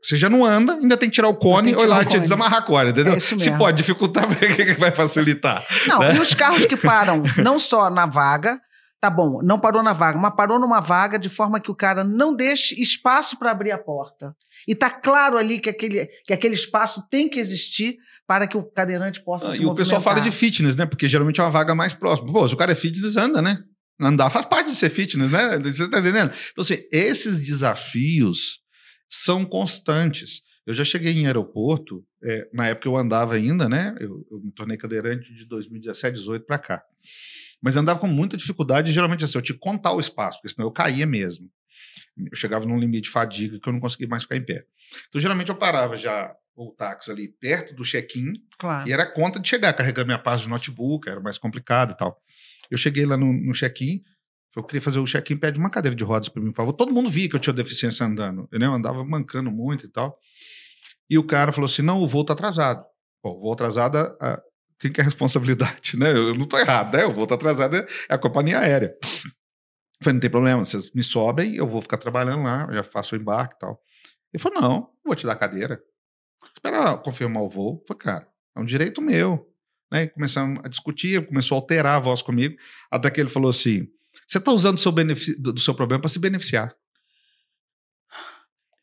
Você 0.03 0.17
já 0.17 0.29
não 0.29 0.45
anda, 0.45 0.75
ainda 0.75 0.97
tem 0.97 1.09
que 1.09 1.15
tirar 1.15 1.29
o 1.29 1.35
cone 1.35 1.75
ou 1.75 1.87
lá 1.87 2.05
te 2.05 2.19
desamarrar 2.19 2.59
a 2.59 2.63
corda, 2.63 2.91
entendeu? 2.91 3.15
É 3.15 3.21
Se 3.21 3.51
pode 3.57 3.79
dificultar, 3.79 4.29
o 4.31 4.37
que 4.37 4.75
vai 4.75 4.91
facilitar? 4.91 5.65
Não, 5.87 6.01
né? 6.01 6.17
e 6.17 6.19
os 6.19 6.35
carros 6.35 6.67
que 6.67 6.77
param 6.77 7.23
não 7.43 7.59
só 7.59 7.91
na 7.91 8.07
vaga, 8.07 8.59
Tá 8.99 9.11
bom, 9.11 9.41
não 9.43 9.61
parou 9.61 9.83
na 9.83 9.93
vaga, 9.93 10.19
mas 10.19 10.35
parou 10.35 10.59
numa 10.59 10.81
vaga 10.81 11.19
de 11.19 11.29
forma 11.29 11.61
que 11.61 11.71
o 11.71 11.75
cara 11.75 12.03
não 12.03 12.35
deixe 12.35 12.81
espaço 12.81 13.39
para 13.39 13.51
abrir 13.51 13.71
a 13.71 13.79
porta. 13.79 14.35
E 14.67 14.75
tá 14.75 14.89
claro 14.89 15.37
ali 15.37 15.59
que 15.61 15.69
aquele, 15.69 16.07
que 16.25 16.33
aquele 16.33 16.55
espaço 16.55 17.07
tem 17.11 17.29
que 17.29 17.39
existir 17.39 17.99
para 18.27 18.49
que 18.49 18.57
o 18.57 18.65
cadeirante 18.65 19.23
possa 19.23 19.49
ah, 19.49 19.55
se 19.55 19.63
E 19.63 19.67
o 19.67 19.75
pessoal 19.75 20.01
fala 20.01 20.21
de 20.21 20.31
fitness, 20.31 20.77
né? 20.77 20.87
Porque 20.87 21.09
geralmente 21.09 21.41
é 21.41 21.45
uma 21.45 21.51
vaga 21.51 21.75
mais 21.75 21.93
próxima. 21.93 22.33
Pô, 22.33 22.49
se 22.49 22.55
o 22.55 22.57
cara 22.57 22.73
é 22.73 22.75
fitness, 22.75 23.17
anda, 23.17 23.43
né? 23.43 23.59
Andar 24.01 24.31
faz 24.31 24.45
parte 24.45 24.71
de 24.71 24.77
ser 24.77 24.91
fitness, 24.91 25.31
né? 25.31 25.59
Você 25.59 25.89
tá 25.89 26.01
entendendo? 26.01 26.33
Então, 26.53 26.63
assim, 26.63 26.79
esses 26.93 27.47
desafios 27.47 28.61
são 29.09 29.45
constantes. 29.45 30.43
Eu 30.67 30.75
já 30.75 30.85
cheguei 30.85 31.13
em 31.13 31.27
aeroporto, 31.27 32.05
é, 32.23 32.49
na 32.53 32.69
época 32.69 32.89
eu 32.89 32.97
andava 32.97 33.35
ainda, 33.35 33.69
né? 33.69 33.95
Eu, 34.01 34.27
eu 34.31 34.41
me 34.41 34.53
tornei 34.53 34.77
cadeirante 34.77 35.33
de 35.33 35.47
2017, 35.47 36.15
18 36.19 36.45
para 36.45 36.59
cá. 36.59 36.83
Mas 37.63 37.75
eu 37.75 37.83
andava 37.83 37.99
com 37.99 38.09
muita 38.09 38.37
dificuldade, 38.37 38.93
geralmente 38.93 39.25
assim, 39.25 39.39
eu 39.39 39.43
tinha 39.43 39.55
que 39.55 39.61
contar 39.61 39.93
o 39.93 40.01
espaço, 40.01 40.39
porque 40.39 40.55
senão 40.55 40.69
eu 40.69 40.73
caía 40.73 41.07
mesmo. 41.07 41.49
Eu 42.31 42.37
chegava 42.37 42.67
num 42.67 42.79
limite 42.79 43.05
de 43.05 43.11
fadiga 43.11 43.59
que 43.61 43.69
eu 43.69 43.73
não 43.73 43.81
conseguia 43.81 44.09
mais 44.09 44.25
ficar 44.25 44.37
em 44.37 44.45
pé. 44.45 44.65
Então, 45.09 45.21
geralmente, 45.21 45.49
eu 45.49 45.57
parava 45.57 45.97
já 45.97 46.35
o 46.55 46.73
táxi 46.73 47.11
ali 47.11 47.29
perto 47.29 47.75
do 47.75 47.85
check-in 47.85 48.33
claro. 48.59 48.89
e 48.89 48.93
era 48.93 49.07
conta 49.07 49.39
de 49.39 49.49
chegar, 49.49 49.73
carregando 49.75 50.07
minha 50.07 50.19
pasta 50.19 50.45
de 50.45 50.49
notebook, 50.49 51.09
era 51.09 51.21
mais 51.21 51.39
complicado 51.39 51.93
e 51.93 51.97
tal. 51.97 52.19
Eu 52.71 52.79
cheguei 52.79 53.07
lá 53.07 53.17
no, 53.17 53.33
no 53.33 53.53
check-in, 53.53 54.03
eu 54.57 54.65
queria 54.65 54.81
fazer 54.81 54.99
o 54.99 55.05
check-in, 55.05 55.37
pede 55.37 55.59
uma 55.59 55.69
cadeira 55.69 55.95
de 55.95 56.03
rodas 56.03 56.31
para 56.31 56.43
mim, 56.43 56.51
por 56.51 56.57
favor. 56.57 56.73
Todo 56.73 56.93
mundo 56.93 57.11
via 57.11 57.29
que 57.29 57.37
eu 57.37 57.41
tinha 57.41 57.53
deficiência 57.53 58.07
andando, 58.07 58.49
né? 58.51 58.67
eu 58.67 58.73
andava 58.73 59.05
mancando 59.05 59.51
muito 59.51 59.85
e 59.85 59.89
tal. 59.89 60.19
E 61.11 61.19
o 61.19 61.25
cara 61.25 61.53
falou 61.53 61.67
assim: 61.67 61.83
não, 61.83 61.99
o 61.99 62.09
voo 62.09 62.25
tá 62.25 62.33
atrasado. 62.33 62.85
Bom, 63.23 63.37
o 63.37 63.41
voo 63.41 63.53
atrasado, 63.53 63.99
a, 64.19 64.41
quem 64.79 64.91
que 64.91 65.01
é 65.01 65.03
a 65.03 65.05
responsabilidade, 65.05 65.97
né? 65.99 66.11
Eu 66.11 66.35
não 66.35 66.45
estou 66.45 66.59
errado, 66.59 66.95
né? 66.97 67.05
Eu 67.05 67.13
vou 67.13 67.25
estar 67.25 67.35
atrasado, 67.35 67.77
é 67.77 67.87
a 68.09 68.19
companhia 68.19 68.59
aérea. 68.59 68.97
Eu 69.03 70.05
falei, 70.05 70.15
não 70.15 70.21
tem 70.21 70.31
problema, 70.31 70.65
vocês 70.65 70.91
me 70.93 71.03
sobem, 71.03 71.57
eu 71.57 71.67
vou 71.67 71.81
ficar 71.81 71.97
trabalhando 71.97 72.43
lá, 72.43 72.69
já 72.73 72.83
faço 72.83 73.15
o 73.15 73.19
embarque 73.19 73.55
e 73.57 73.59
tal. 73.59 73.81
Ele 74.33 74.43
falou, 74.43 74.61
não, 74.61 74.91
vou 75.05 75.15
te 75.15 75.25
dar 75.27 75.33
a 75.33 75.37
cadeira. 75.37 75.83
Espera 76.55 76.97
confirmar 76.99 77.43
o 77.43 77.49
voo. 77.49 77.81
Eu 77.81 77.85
falei, 77.89 78.01
cara, 78.03 78.29
é 78.55 78.61
um 78.61 78.65
direito 78.65 79.01
meu. 79.01 79.51
Né? 79.91 80.07
Começamos 80.09 80.61
a 80.65 80.69
discutir, 80.69 81.27
começou 81.27 81.57
a 81.57 81.61
alterar 81.61 81.97
a 81.97 82.01
voz 82.01 82.23
comigo, 82.23 82.57
até 82.91 83.11
que 83.11 83.21
ele 83.21 83.29
falou 83.29 83.51
assim, 83.51 83.89
você 84.27 84.39
está 84.39 84.51
usando 84.53 84.77
do 84.77 84.81
seu, 84.81 84.93
do 84.93 85.61
seu 85.61 85.75
problema 85.75 86.01
para 86.01 86.09
se 86.09 86.19
beneficiar. 86.19 86.75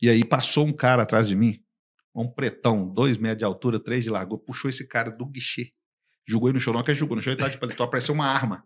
E 0.02 0.10
aí 0.10 0.24
passou 0.24 0.66
um 0.66 0.74
cara 0.74 1.04
atrás 1.04 1.28
de 1.28 1.36
mim, 1.36 1.60
um 2.16 2.28
pretão, 2.28 2.88
dois 2.88 3.18
metros 3.18 3.39
de 3.39 3.46
altura, 3.46 3.80
três 3.80 4.04
de 4.04 4.10
largura, 4.10 4.42
puxou 4.46 4.70
esse 4.70 4.88
cara 4.88 5.10
do 5.10 5.26
guichê. 5.26 5.72
Jogou 6.28 6.50
ele 6.50 6.56
no 6.56 6.60
chão, 6.60 6.74
não 6.74 6.84
que 6.84 6.94
jogou 6.94 7.16
no 7.16 7.22
chão, 7.22 7.34
ele 7.34 7.39
tava 7.39 7.52
de 7.52 7.58
paletó, 7.58 7.84
apareceu 7.84 8.13
uma 8.13 8.26
arma. 8.26 8.66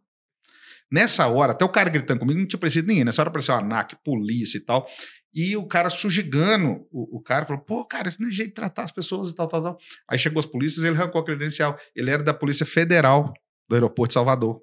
Nessa 0.92 1.28
hora, 1.28 1.52
até 1.52 1.66
o 1.66 1.70
cara 1.70 1.90
gritando 1.90 2.20
comigo, 2.20 2.40
não 2.40 2.48
tinha 2.48 2.58
aparecido 2.58 2.88
ninguém. 2.88 3.04
Nessa 3.04 3.22
hora 3.22 3.30
apareceu 3.30 3.54
a 3.54 3.60
ANAC, 3.60 3.96
polícia 4.04 4.58
e 4.58 4.62
tal. 4.62 4.88
E 5.34 5.56
o 5.58 5.68
cara 5.68 5.90
sujigando 5.90 6.88
o, 6.92 7.18
o 7.18 7.22
cara, 7.22 7.46
falou: 7.46 7.62
pô, 7.62 7.86
cara, 7.86 8.08
esse 8.08 8.20
não 8.22 8.30
é 8.30 8.32
jeito 8.32 8.50
de 8.50 8.56
tratar 8.56 8.84
as 8.84 8.92
pessoas 8.92 9.30
e 9.30 9.36
tal, 9.36 9.48
tal, 9.48 9.62
tal. 9.62 9.78
Aí 10.10 10.18
chegou 10.18 10.40
as 10.40 10.46
polícias 10.46 10.84
ele 10.84 10.96
arrancou 10.96 11.22
a 11.22 11.26
credencial. 11.26 11.78
Ele 11.96 12.10
era 12.10 12.24
da 12.24 12.34
Polícia 12.34 12.66
Federal 12.66 13.34
do 13.70 13.76
aeroporto 13.76 14.10
de 14.10 14.14
Salvador. 14.14 14.62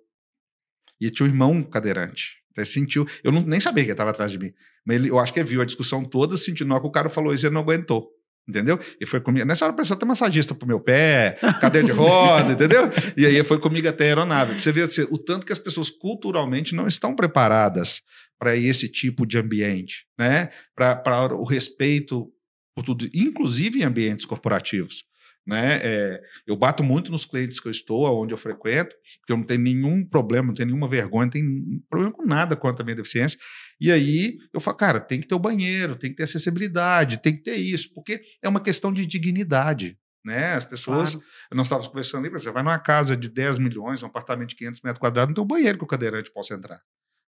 E 1.00 1.10
tinha 1.10 1.26
um 1.26 1.30
irmão 1.30 1.62
cadeirante. 1.62 2.42
Então 2.50 2.62
ele 2.62 2.70
sentiu. 2.70 3.06
Eu 3.22 3.30
não, 3.30 3.42
nem 3.42 3.60
sabia 3.60 3.84
que 3.84 3.90
ele 3.90 3.94
estava 3.94 4.10
atrás 4.10 4.32
de 4.32 4.38
mim. 4.38 4.52
Mas 4.86 4.96
ele, 4.96 5.10
eu 5.10 5.18
acho 5.18 5.32
que 5.32 5.38
ele 5.38 5.48
viu 5.48 5.60
a 5.60 5.64
discussão 5.64 6.04
toda, 6.04 6.34
hora 6.34 6.80
que 6.80 6.86
o 6.86 6.90
cara 6.90 7.10
falou 7.10 7.34
isso, 7.34 7.46
ele 7.46 7.54
não 7.54 7.60
aguentou. 7.60 8.08
Entendeu? 8.46 8.78
E 9.00 9.06
foi 9.06 9.20
comigo. 9.20 9.46
Nessa 9.46 9.64
hora 9.64 9.72
precisou 9.74 9.96
ter 9.96 10.04
massagista 10.04 10.54
pro 10.54 10.68
meu 10.68 10.78
pé, 10.78 11.38
cadeira 11.60 11.86
de 11.86 11.92
roda, 11.94 12.52
entendeu? 12.52 12.90
E 13.16 13.24
aí 13.24 13.42
foi 13.42 13.58
comigo 13.58 13.88
até 13.88 14.04
a 14.04 14.08
aeronave. 14.08 14.60
Você 14.60 14.70
vê 14.70 14.82
assim, 14.82 15.06
o 15.10 15.16
tanto 15.16 15.46
que 15.46 15.52
as 15.52 15.58
pessoas 15.58 15.88
culturalmente 15.88 16.74
não 16.74 16.86
estão 16.86 17.14
preparadas 17.14 18.02
para 18.38 18.54
esse 18.54 18.86
tipo 18.86 19.24
de 19.24 19.38
ambiente, 19.38 20.04
né? 20.18 20.50
Para 20.74 21.34
o 21.34 21.44
respeito 21.44 22.30
por 22.76 22.84
tudo, 22.84 23.08
inclusive 23.14 23.80
em 23.80 23.84
ambientes 23.84 24.26
corporativos. 24.26 25.04
Né? 25.46 25.78
É, 25.82 26.22
eu 26.46 26.56
bato 26.56 26.82
muito 26.82 27.12
nos 27.12 27.26
clientes 27.26 27.60
que 27.60 27.68
eu 27.68 27.70
estou, 27.70 28.06
onde 28.22 28.32
eu 28.32 28.38
frequento, 28.38 28.96
porque 29.20 29.32
eu 29.32 29.36
não 29.36 29.44
tenho 29.44 29.60
nenhum 29.60 30.04
problema, 30.04 30.48
não 30.48 30.54
tenho 30.54 30.68
nenhuma 30.68 30.88
vergonha, 30.88 31.26
não 31.26 31.30
tenho 31.30 31.82
problema 31.88 32.12
com 32.12 32.24
nada 32.24 32.56
quanto 32.56 32.80
à 32.80 32.84
minha 32.84 32.96
deficiência. 32.96 33.38
E 33.78 33.92
aí 33.92 34.38
eu 34.52 34.60
falo, 34.60 34.76
cara, 34.76 35.00
tem 35.00 35.20
que 35.20 35.26
ter 35.26 35.34
o 35.34 35.38
banheiro, 35.38 35.96
tem 35.96 36.10
que 36.10 36.16
ter 36.16 36.22
acessibilidade, 36.22 37.20
tem 37.20 37.36
que 37.36 37.42
ter 37.42 37.56
isso, 37.56 37.92
porque 37.92 38.22
é 38.42 38.48
uma 38.48 38.60
questão 38.60 38.92
de 38.92 39.04
dignidade. 39.04 39.98
Né? 40.24 40.54
As 40.54 40.64
pessoas. 40.64 41.10
Claro. 41.10 41.26
Nós 41.52 41.66
estávamos 41.66 41.88
conversando 41.88 42.24
ali, 42.24 42.30
você 42.30 42.50
vai 42.50 42.62
numa 42.62 42.78
casa 42.78 43.14
de 43.14 43.28
10 43.28 43.58
milhões, 43.58 44.02
um 44.02 44.06
apartamento 44.06 44.50
de 44.50 44.56
500 44.56 44.80
metros 44.80 45.00
quadrados, 45.00 45.28
não 45.28 45.34
tem 45.34 45.44
um 45.44 45.46
banheiro 45.46 45.76
que 45.76 45.84
o 45.84 45.86
cadeirante 45.86 46.32
possa 46.32 46.54
entrar. 46.54 46.80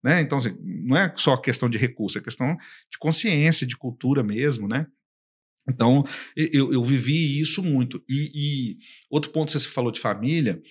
Né? 0.03 0.21
Então, 0.21 0.37
assim, 0.37 0.55
não 0.61 0.95
é 0.97 1.11
só 1.15 1.35
questão 1.35 1.67
de 1.67 1.77
recurso, 1.79 2.19
é 2.19 2.21
questão 2.21 2.55
de 2.91 2.97
consciência, 2.99 3.65
de 3.65 3.75
cultura 3.75 4.21
mesmo, 4.21 4.67
né? 4.67 4.85
Então, 5.67 6.03
eu, 6.35 6.73
eu 6.73 6.83
vivi 6.83 7.39
isso 7.39 7.63
muito. 7.63 8.03
E, 8.07 8.31
e, 8.33 8.77
outro 9.09 9.31
ponto, 9.31 9.51
você 9.51 9.67
falou 9.67 9.91
de 9.91 9.99
família. 9.99 10.61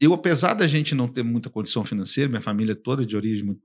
Eu, 0.00 0.12
apesar 0.12 0.54
da 0.54 0.66
gente 0.66 0.94
não 0.94 1.08
ter 1.08 1.22
muita 1.22 1.50
condição 1.50 1.84
financeira, 1.84 2.28
minha 2.28 2.42
família 2.42 2.72
é 2.72 2.76
toda 2.76 3.04
de 3.04 3.16
origem, 3.16 3.56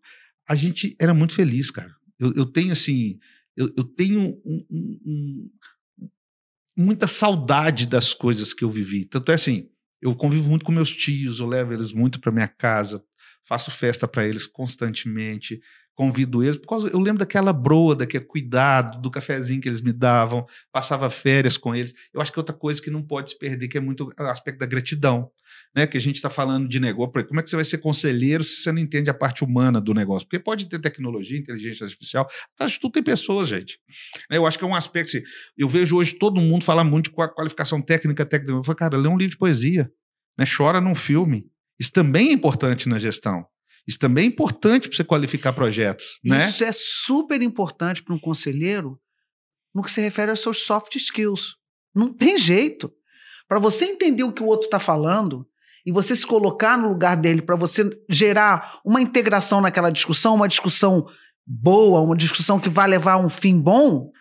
a 0.48 0.56
gente 0.56 0.96
era 1.00 1.14
muito 1.14 1.34
feliz, 1.34 1.70
cara. 1.70 1.94
Eu, 2.20 2.34
eu 2.36 2.46
tenho, 2.46 2.72
assim, 2.72 3.20
eu, 3.56 3.72
eu 3.78 3.84
tenho 3.84 4.42
um, 4.46 4.66
um, 4.70 5.00
um, 5.06 5.50
muita 6.76 7.08
saudade 7.08 7.86
das 7.86 8.14
coisas 8.14 8.54
que 8.54 8.64
eu 8.64 8.72
vivi. 8.72 9.06
Tanto 9.06 9.32
é 9.32 9.36
assim, 9.36 9.70
eu 10.02 10.16
convivo 10.16 10.50
muito 10.50 10.66
com 10.66 10.72
meus 10.72 10.96
tios, 10.96 11.40
eu 11.40 11.46
levo 11.46 11.74
eles 11.74 11.92
muito 11.92 12.20
para 12.20 12.32
minha 12.32 12.48
casa, 12.48 13.04
faço 13.46 13.70
festa 13.70 14.08
para 14.08 14.28
eles 14.28 14.48
constantemente 14.48 15.62
convido 16.00 16.42
eles, 16.42 16.56
por 16.56 16.66
causa, 16.66 16.88
eu 16.88 16.98
lembro 16.98 17.20
daquela 17.20 17.52
broa, 17.52 17.94
daquele 17.94 18.24
cuidado, 18.24 19.02
do 19.02 19.12
cafezinho 19.12 19.60
que 19.60 19.68
eles 19.68 19.82
me 19.82 19.92
davam, 19.92 20.46
passava 20.72 21.10
férias 21.10 21.58
com 21.58 21.76
eles. 21.76 21.94
Eu 22.14 22.22
acho 22.22 22.32
que 22.32 22.40
é 22.40 22.42
outra 22.42 22.56
coisa 22.56 22.82
que 22.82 22.90
não 22.90 23.04
pode 23.04 23.32
se 23.32 23.38
perder, 23.38 23.68
que 23.68 23.78
é 23.78 23.82
muito 23.82 24.08
o 24.08 24.24
aspecto 24.24 24.60
da 24.60 24.66
gratidão, 24.66 25.30
né? 25.76 25.86
Que 25.86 25.98
a 25.98 26.00
gente 26.00 26.16
está 26.16 26.30
falando 26.30 26.70
de 26.70 26.80
negócio. 26.80 27.28
Como 27.28 27.42
é 27.42 27.44
que 27.44 27.50
você 27.50 27.58
vai 27.58 27.66
ser 27.66 27.80
conselheiro 27.80 28.46
se 28.46 28.62
você 28.62 28.72
não 28.72 28.80
entende 28.80 29.10
a 29.10 29.14
parte 29.14 29.44
humana 29.44 29.82
do 29.82 29.94
negócio? 29.94 30.26
Porque 30.26 30.40
pode 30.40 30.70
ter 30.70 30.80
tecnologia, 30.80 31.38
inteligência 31.38 31.84
artificial, 31.84 32.26
tá, 32.56 32.66
tudo 32.80 32.94
tem 32.94 33.04
pessoas, 33.04 33.50
gente. 33.50 33.78
Eu 34.32 34.48
acho 34.48 34.58
que 34.58 34.64
é 34.64 34.68
um 34.68 34.76
aspecto. 34.76 35.18
Assim, 35.18 35.26
eu 35.58 35.68
vejo 35.68 35.98
hoje 35.98 36.14
todo 36.14 36.40
mundo 36.40 36.64
falar 36.64 36.86
muito 36.86 37.12
com 37.12 37.22
a 37.22 37.28
qualificação 37.28 37.82
técnica, 37.82 38.26
técnica. 38.26 38.54
Eu 38.54 38.64
falo, 38.64 38.78
cara, 38.78 38.96
lê 38.96 39.10
um 39.10 39.18
livro 39.18 39.32
de 39.32 39.38
poesia, 39.38 39.92
né? 40.38 40.46
chora 40.46 40.80
num 40.80 40.96
filme. 40.96 41.46
Isso 41.78 41.92
também 41.92 42.30
é 42.30 42.32
importante 42.32 42.88
na 42.88 42.98
gestão. 42.98 43.46
Isso 43.88 44.00
também 44.00 44.26
é 44.26 44.28
importante 44.28 44.88
para 44.88 44.96
você 44.96 45.04
qualificar 45.04 45.54
projetos. 45.54 46.20
Né? 46.24 46.50
Isso 46.50 46.64
é 46.64 46.72
super 46.72 47.42
importante 47.42 48.04
para 48.04 48.14
um 48.14 48.20
conselheiro 48.20 49.00
no 49.74 49.84
que 49.84 49.92
se 49.92 50.02
refere 50.02 50.32
aos 50.32 50.42
seus 50.42 50.60
soft 50.60 50.96
skills. 50.96 51.56
Não 51.94 52.14
tem 52.14 52.38
jeito. 52.38 52.92
Para 53.48 53.60
você 53.60 53.86
entender 53.86 54.24
o 54.24 54.32
que 54.32 54.44
o 54.44 54.46
outro 54.46 54.66
está 54.66 54.80
falando 54.80 55.48
e 55.86 55.92
você 55.92 56.16
se 56.16 56.26
colocar 56.26 56.78
no 56.78 56.90
lugar 56.90 57.18
dele, 57.18 57.42
para 57.42 57.56
você 57.56 57.90
gerar 58.10 58.80
uma 58.86 59.02
integração 59.02 59.60
naquela 59.62 59.90
discussão, 59.90 60.36
uma 60.36 60.48
discussão 60.48 61.08
boa, 61.46 62.02
uma 62.02 62.16
discussão 62.16 62.60
que 62.60 62.70
vai 62.70 62.88
levar 62.88 63.14
a 63.14 63.18
um 63.18 63.30
fim 63.30 63.60
bom, 63.60 64.12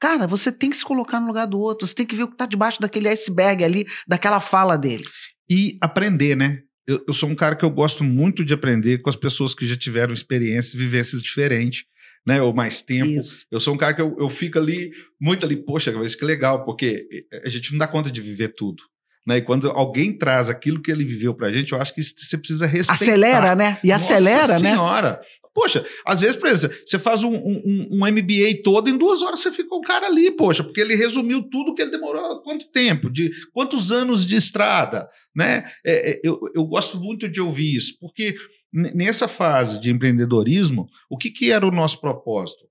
cara, 0.00 0.26
você 0.26 0.50
tem 0.50 0.70
que 0.70 0.76
se 0.76 0.84
colocar 0.84 1.20
no 1.20 1.26
lugar 1.26 1.46
do 1.46 1.58
outro. 1.58 1.86
Você 1.86 1.94
tem 1.94 2.06
que 2.06 2.16
ver 2.16 2.22
o 2.22 2.28
que 2.28 2.34
está 2.34 2.46
debaixo 2.46 2.80
daquele 2.80 3.08
iceberg 3.08 3.62
ali, 3.62 3.86
daquela 4.06 4.40
fala 4.40 4.76
dele. 4.78 5.04
E 5.50 5.76
aprender, 5.82 6.34
né? 6.34 6.62
Eu, 6.86 7.04
eu, 7.06 7.14
sou 7.14 7.28
um 7.28 7.34
cara 7.34 7.54
que 7.54 7.64
eu 7.64 7.70
gosto 7.70 8.02
muito 8.02 8.44
de 8.44 8.52
aprender 8.52 8.98
com 8.98 9.10
as 9.10 9.16
pessoas 9.16 9.54
que 9.54 9.66
já 9.66 9.76
tiveram 9.76 10.12
experiências, 10.12 10.74
vivências 10.74 11.22
diferentes, 11.22 11.84
né? 12.26 12.40
Ou 12.42 12.52
mais 12.52 12.82
tempo. 12.82 13.20
Isso. 13.20 13.46
Eu 13.50 13.60
sou 13.60 13.74
um 13.74 13.76
cara 13.76 13.94
que 13.94 14.02
eu, 14.02 14.16
eu 14.18 14.28
fico 14.28 14.58
ali, 14.58 14.92
muito 15.20 15.46
ali, 15.46 15.56
poxa, 15.56 15.92
que 15.92 16.24
legal, 16.24 16.64
porque 16.64 17.06
a 17.44 17.48
gente 17.48 17.72
não 17.72 17.78
dá 17.78 17.86
conta 17.86 18.10
de 18.10 18.20
viver 18.20 18.48
tudo. 18.48 18.82
Né? 19.26 19.36
E 19.36 19.42
quando 19.42 19.70
alguém 19.70 20.12
traz 20.12 20.48
aquilo 20.48 20.82
que 20.82 20.90
ele 20.90 21.04
viveu 21.04 21.32
pra 21.32 21.52
gente, 21.52 21.72
eu 21.72 21.80
acho 21.80 21.94
que 21.94 22.02
você 22.02 22.36
precisa 22.36 22.66
respeitar. 22.66 22.92
Acelera, 22.94 23.54
né? 23.54 23.78
E 23.82 23.88
Nossa 23.88 24.14
acelera, 24.14 24.58
senhora. 24.58 24.60
né? 24.60 24.70
senhora. 24.70 25.22
Poxa, 25.54 25.84
às 26.04 26.20
vezes, 26.20 26.36
por 26.36 26.48
exemplo, 26.48 26.76
você 26.84 26.98
faz 26.98 27.22
um, 27.22 27.34
um, 27.34 27.88
um, 27.90 27.98
MBA 27.98 28.62
todo, 28.64 28.88
em 28.88 28.96
duas 28.96 29.20
horas 29.20 29.40
você 29.40 29.52
fica 29.52 29.68
com 29.68 29.78
o 29.78 29.82
cara 29.82 30.06
ali, 30.06 30.30
poxa, 30.30 30.64
porque 30.64 30.80
ele 30.80 30.94
resumiu 30.94 31.42
tudo 31.42 31.74
que 31.74 31.82
ele 31.82 31.90
demorou 31.90 32.40
quanto 32.42 32.70
tempo, 32.70 33.12
de 33.12 33.30
quantos 33.52 33.92
anos 33.92 34.24
de 34.24 34.36
estrada, 34.36 35.06
né? 35.36 35.64
É, 35.84 36.12
é, 36.12 36.20
eu, 36.24 36.40
eu 36.54 36.64
gosto 36.64 36.98
muito 36.98 37.28
de 37.28 37.40
ouvir 37.40 37.76
isso, 37.76 37.98
porque 38.00 38.34
nessa 38.72 39.28
fase 39.28 39.78
de 39.78 39.90
empreendedorismo, 39.90 40.88
o 41.10 41.18
que, 41.18 41.30
que 41.30 41.52
era 41.52 41.66
o 41.66 41.70
nosso 41.70 42.00
propósito? 42.00 42.64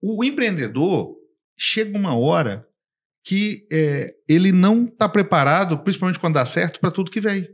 O 0.00 0.22
empreendedor 0.22 1.16
chega 1.58 1.98
uma 1.98 2.16
hora 2.16 2.64
que 3.24 3.66
é, 3.72 4.14
ele 4.28 4.52
não 4.52 4.84
está 4.84 5.08
preparado, 5.08 5.78
principalmente 5.80 6.20
quando 6.20 6.34
dá 6.34 6.46
certo, 6.46 6.78
para 6.78 6.92
tudo 6.92 7.10
que 7.10 7.20
vem. 7.20 7.48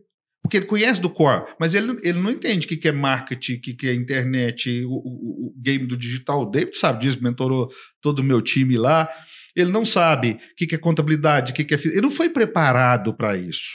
Porque 0.45 0.59
ele 0.59 0.67
conhece 0.67 1.01
do 1.01 1.09
core, 1.09 1.47
mas 1.59 1.75
ele, 1.75 1.99
ele 2.03 2.21
não 2.21 2.31
entende 2.31 2.67
o 2.67 2.69
que, 2.69 2.77
que 2.77 2.87
é 2.87 2.93
marketing, 2.93 3.55
o 3.55 3.61
que, 3.63 3.73
que 3.73 3.89
é 3.89 3.95
internet, 3.95 4.85
o, 4.85 4.93
o, 4.93 5.47
o, 5.47 5.55
game 5.57 5.87
do 5.87 5.97
digital. 5.97 6.43
O 6.43 6.51
David 6.51 6.77
sabe 6.77 7.01
disso, 7.01 7.23
mentorou 7.23 7.71
todo 7.99 8.19
o 8.19 8.23
meu 8.23 8.43
time 8.43 8.77
lá. 8.77 9.09
Ele 9.57 9.73
não 9.73 9.87
sabe 9.87 10.33
o 10.33 10.39
que, 10.55 10.67
que 10.67 10.75
é 10.75 10.79
contabilidade, 10.79 11.53
o 11.53 11.55
que, 11.55 11.65
que 11.65 11.75
é. 11.75 11.79
Ele 11.87 12.03
não 12.03 12.11
foi 12.11 12.29
preparado 12.29 13.15
para 13.15 13.39
isso. 13.39 13.71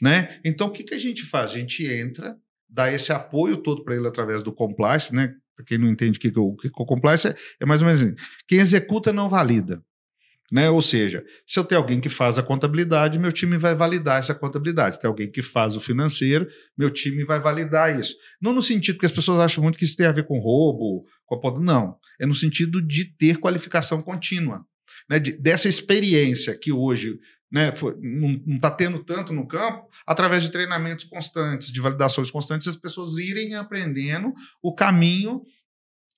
Né? 0.00 0.40
Então, 0.42 0.68
o 0.68 0.70
que, 0.70 0.84
que 0.84 0.94
a 0.94 0.98
gente 0.98 1.22
faz? 1.22 1.50
A 1.50 1.58
gente 1.58 1.86
entra, 1.86 2.34
dá 2.66 2.90
esse 2.90 3.12
apoio 3.12 3.58
todo 3.58 3.84
para 3.84 3.94
ele 3.94 4.08
através 4.08 4.42
do 4.42 4.54
compliance, 4.54 5.14
né? 5.14 5.34
Para 5.54 5.66
quem 5.66 5.76
não 5.76 5.88
entende 5.88 6.16
o 6.16 6.20
que, 6.20 6.30
que, 6.30 6.38
o, 6.38 6.56
que, 6.56 6.70
que 6.70 6.80
é 6.80 6.82
o 6.82 6.86
compliance, 6.86 7.28
é, 7.28 7.34
é 7.60 7.66
mais 7.66 7.82
ou 7.82 7.88
menos 7.88 8.02
assim. 8.02 8.14
Quem 8.48 8.58
executa 8.58 9.12
não 9.12 9.28
valida. 9.28 9.82
Né? 10.50 10.70
Ou 10.70 10.80
seja, 10.80 11.24
se 11.46 11.58
eu 11.58 11.64
tenho 11.64 11.80
alguém 11.80 12.00
que 12.00 12.08
faz 12.08 12.38
a 12.38 12.42
contabilidade, 12.42 13.18
meu 13.18 13.32
time 13.32 13.58
vai 13.58 13.74
validar 13.74 14.20
essa 14.20 14.34
contabilidade. 14.34 14.96
Se 14.96 15.02
tem 15.02 15.08
alguém 15.08 15.30
que 15.30 15.42
faz 15.42 15.76
o 15.76 15.80
financeiro, 15.80 16.46
meu 16.76 16.88
time 16.88 17.24
vai 17.24 17.40
validar 17.40 17.98
isso. 17.98 18.14
Não 18.40 18.52
no 18.52 18.62
sentido 18.62 18.98
que 18.98 19.06
as 19.06 19.12
pessoas 19.12 19.40
acham 19.40 19.62
muito 19.62 19.78
que 19.78 19.84
isso 19.84 19.96
tem 19.96 20.06
a 20.06 20.12
ver 20.12 20.24
com 20.24 20.38
roubo, 20.38 21.04
com 21.24 21.48
a... 21.48 21.60
não. 21.60 21.96
É 22.20 22.26
no 22.26 22.34
sentido 22.34 22.80
de 22.80 23.04
ter 23.04 23.38
qualificação 23.38 24.00
contínua. 24.00 24.64
Né? 25.10 25.18
De, 25.18 25.32
dessa 25.32 25.68
experiência 25.68 26.56
que 26.56 26.72
hoje 26.72 27.18
né, 27.50 27.72
foi, 27.72 27.96
não 28.00 28.56
está 28.56 28.70
tendo 28.70 29.02
tanto 29.02 29.32
no 29.32 29.46
campo, 29.46 29.88
através 30.06 30.42
de 30.42 30.50
treinamentos 30.50 31.04
constantes, 31.04 31.72
de 31.72 31.80
validações 31.80 32.30
constantes, 32.30 32.68
as 32.68 32.76
pessoas 32.76 33.18
irem 33.18 33.54
aprendendo 33.54 34.32
o 34.62 34.74
caminho 34.74 35.42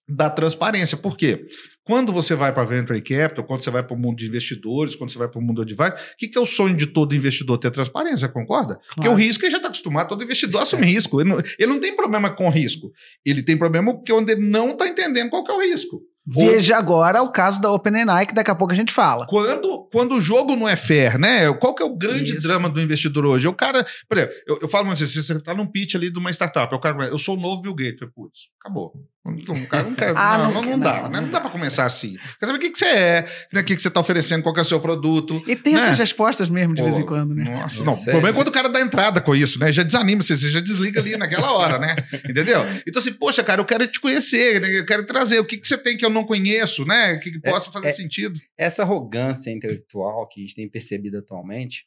da 0.08 0.30
transparência. 0.30 0.96
Por 0.96 1.16
quê? 1.16 1.46
Quando 1.84 2.12
você 2.12 2.34
vai 2.34 2.52
para 2.52 2.64
Venture 2.64 3.00
Capital, 3.00 3.44
quando 3.44 3.64
você 3.64 3.70
vai 3.70 3.82
para 3.82 3.96
o 3.96 3.98
mundo 3.98 4.16
de 4.18 4.26
investidores, 4.26 4.94
quando 4.94 5.10
você 5.10 5.18
vai 5.18 5.26
para 5.26 5.38
o 5.38 5.42
mundo 5.42 5.64
de 5.64 5.72
advisor, 5.72 5.98
o 5.98 6.16
que, 6.18 6.28
que, 6.28 6.36
é 6.36 6.40
o 6.40 6.44
sonho 6.44 6.76
de 6.76 6.86
todo 6.86 7.14
investidor? 7.14 7.56
Ter 7.56 7.70
transparência, 7.70 8.28
concorda? 8.28 8.74
Claro. 8.74 8.92
Porque 8.94 9.08
o 9.08 9.14
risco 9.14 9.44
ele 9.44 9.52
já 9.52 9.56
está 9.56 9.68
acostumado, 9.68 10.08
todo 10.08 10.22
investidor 10.22 10.62
assume 10.62 10.82
é. 10.82 10.90
risco. 10.90 11.18
Ele 11.18 11.30
não, 11.30 11.38
ele 11.38 11.72
não, 11.72 11.80
tem 11.80 11.96
problema 11.96 12.28
com 12.28 12.50
risco. 12.50 12.92
Ele 13.24 13.42
tem 13.42 13.56
problema 13.56 13.94
porque 13.94 14.12
onde 14.12 14.32
ele 14.32 14.46
não 14.46 14.72
está 14.72 14.86
entendendo 14.86 15.30
qual 15.30 15.46
é 15.48 15.52
o 15.52 15.60
risco. 15.62 16.02
Veja 16.30 16.74
Ou... 16.74 16.78
agora 16.78 17.22
o 17.22 17.32
caso 17.32 17.58
da 17.58 17.72
OpenAI, 17.72 18.26
que 18.26 18.34
daqui 18.34 18.50
a 18.50 18.54
pouco 18.54 18.74
a 18.74 18.76
gente 18.76 18.92
fala. 18.92 19.26
Quando, 19.26 19.88
quando 19.90 20.14
o 20.14 20.20
jogo 20.20 20.54
não 20.54 20.68
é 20.68 20.76
fair, 20.76 21.18
né? 21.18 21.50
Qual 21.54 21.74
que 21.74 21.82
é 21.82 21.86
o 21.86 21.96
grande 21.96 22.36
Isso. 22.36 22.46
drama 22.46 22.68
do 22.68 22.82
investidor 22.82 23.24
hoje? 23.24 23.48
O 23.48 23.54
cara, 23.54 23.86
por 24.06 24.18
exemplo, 24.18 24.34
eu, 24.46 24.58
eu 24.60 24.68
falo 24.68 24.84
muito 24.84 25.02
assim, 25.02 25.22
você 25.22 25.32
está 25.32 25.54
num 25.54 25.66
pitch 25.66 25.94
ali 25.94 26.12
de 26.12 26.18
uma 26.18 26.30
startup, 26.30 26.74
o 26.74 26.78
cara, 26.78 27.06
eu 27.06 27.18
sou 27.18 27.34
o 27.34 27.40
novo 27.40 27.62
Bill 27.62 27.74
Gates. 27.74 28.06
Putz, 28.14 28.48
acabou. 28.60 28.92
Um 29.28 29.66
cara 29.66 29.84
não 29.84 29.94
quer. 29.94 30.12
ah, 30.16 30.38
não, 30.38 30.52
não, 30.52 30.62
não, 30.62 30.78
dá, 30.78 31.02
não, 31.02 31.10
né? 31.10 31.20
não 31.20 31.30
dá 31.30 31.40
para 31.40 31.50
começar 31.50 31.84
assim. 31.84 32.16
Quer 32.38 32.46
saber 32.46 32.58
o 32.58 32.60
que, 32.60 32.70
que 32.70 32.78
você 32.78 32.86
é, 32.86 33.28
né? 33.52 33.60
o 33.60 33.64
que, 33.64 33.76
que 33.76 33.82
você 33.82 33.88
está 33.88 34.00
oferecendo, 34.00 34.42
qual 34.42 34.56
é 34.56 34.60
o 34.60 34.64
seu 34.64 34.80
produto. 34.80 35.42
E 35.46 35.54
tem 35.54 35.74
né? 35.74 35.80
essas 35.80 35.98
respostas 35.98 36.48
mesmo 36.48 36.74
de 36.74 36.80
Pô, 36.80 36.86
vez 36.86 36.98
em 36.98 37.06
quando, 37.06 37.34
né? 37.34 37.44
Nossa, 37.44 37.82
não. 37.84 37.94
O 37.94 38.04
problema 38.04 38.30
é 38.30 38.32
quando 38.32 38.48
o 38.48 38.52
cara 38.52 38.68
dá 38.68 38.80
entrada 38.80 39.20
com 39.20 39.34
isso, 39.34 39.58
né? 39.58 39.72
Já 39.72 39.82
desanima 39.82 40.22
você, 40.22 40.36
você 40.36 40.50
já 40.50 40.60
desliga 40.60 41.00
ali 41.00 41.16
naquela 41.16 41.52
hora, 41.52 41.78
né? 41.78 41.96
Entendeu? 42.28 42.60
Então, 42.86 43.00
assim, 43.00 43.12
poxa, 43.12 43.42
cara, 43.42 43.60
eu 43.60 43.64
quero 43.64 43.86
te 43.86 44.00
conhecer, 44.00 44.60
né? 44.60 44.68
eu 44.78 44.86
quero 44.86 45.06
trazer 45.06 45.38
o 45.38 45.44
que, 45.44 45.56
que 45.56 45.66
você 45.66 45.78
tem 45.78 45.96
que 45.96 46.04
eu 46.04 46.10
não 46.10 46.24
conheço, 46.24 46.84
né? 46.84 47.14
O 47.14 47.20
que, 47.20 47.30
que 47.30 47.40
possa 47.40 47.68
é, 47.68 47.72
fazer 47.72 47.88
é, 47.88 47.92
sentido. 47.92 48.40
Essa 48.56 48.82
arrogância 48.82 49.50
intelectual 49.50 50.26
que 50.28 50.40
a 50.40 50.42
gente 50.44 50.54
tem 50.54 50.68
percebido 50.68 51.18
atualmente. 51.18 51.84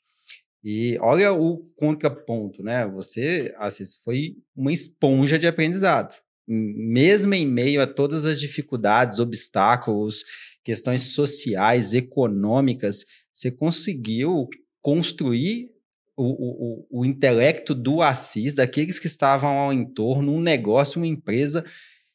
E 0.63 0.97
olha 1.01 1.33
o 1.33 1.57
contraponto, 1.75 2.61
né? 2.61 2.85
Você, 2.87 3.53
Assis, 3.57 3.97
foi 4.03 4.35
uma 4.55 4.71
esponja 4.71 5.39
de 5.39 5.47
aprendizado 5.47 6.13
mesmo 6.47 7.33
em 7.33 7.45
meio 7.45 7.81
a 7.81 7.87
todas 7.87 8.25
as 8.25 8.39
dificuldades, 8.39 9.19
obstáculos, 9.19 10.23
questões 10.63 11.01
sociais, 11.13 11.93
econômicas, 11.93 13.05
você 13.33 13.51
conseguiu 13.51 14.47
construir 14.81 15.69
o, 16.17 16.25
o, 16.25 17.01
o 17.01 17.05
intelecto 17.05 17.73
do 17.73 18.01
Assis, 18.01 18.55
daqueles 18.55 18.99
que 18.99 19.07
estavam 19.07 19.57
ao 19.57 19.73
entorno, 19.73 20.33
um 20.33 20.41
negócio, 20.41 20.99
uma 20.99 21.07
empresa, 21.07 21.65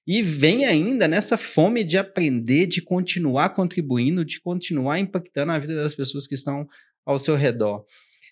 e 0.07 0.23
vem 0.23 0.65
ainda 0.65 1.09
nessa 1.09 1.37
fome 1.37 1.83
de 1.83 1.99
aprender, 1.99 2.67
de 2.67 2.81
continuar 2.81 3.51
contribuindo, 3.51 4.25
de 4.25 4.41
continuar 4.41 5.01
impactando 5.01 5.53
a 5.53 5.59
vida 5.59 5.75
das 5.75 5.95
pessoas 5.95 6.27
que 6.27 6.35
estão 6.35 6.69
ao 7.05 7.19
seu 7.19 7.35
redor. 7.35 7.85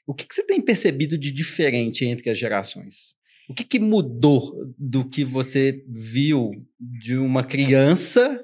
O 0.07 0.15
que, 0.15 0.27
que 0.27 0.35
você 0.35 0.45
tem 0.45 0.61
percebido 0.61 1.19
de 1.19 1.33
diferente 1.33 2.05
entre 2.05 2.31
as 2.31 2.39
gerações? 2.39 3.17
O 3.49 3.55
que, 3.55 3.65
que 3.65 3.79
mudou 3.79 4.55
do 4.79 5.05
que 5.05 5.25
você 5.25 5.85
viu 5.89 6.51
de 6.81 7.17
uma 7.17 7.45
criança 7.45 8.43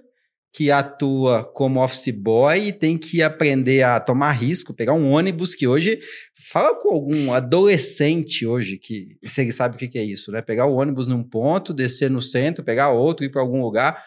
que 0.53 0.71
atua 0.71 1.45
como 1.45 1.83
office 1.83 2.11
boy 2.11 2.69
e 2.69 2.73
tem 2.73 2.99
que 2.99 3.23
aprender 3.23 3.83
a 3.83 4.01
tomar 4.01 4.33
risco, 4.33 4.75
pegar 4.75 4.95
um 4.95 5.11
ônibus 5.11 5.55
que 5.55 5.67
hoje 5.67 6.01
fala 6.51 6.75
com 6.75 6.93
algum 6.93 7.33
adolescente 7.33 8.45
hoje 8.45 8.77
que 8.77 9.17
ele 9.23 9.53
sabe 9.53 9.77
o 9.77 9.79
que, 9.79 9.89
que 9.89 9.99
é 9.99 10.05
isso, 10.05 10.33
né? 10.33 10.43
Pegar 10.43 10.67
o 10.67 10.75
ônibus 10.75 11.07
num 11.07 11.23
ponto, 11.23 11.73
descer 11.73 12.11
no 12.11 12.21
centro, 12.21 12.65
pegar 12.65 12.91
outro, 12.91 13.25
ir 13.25 13.31
para 13.31 13.41
algum 13.41 13.63
lugar 13.63 14.03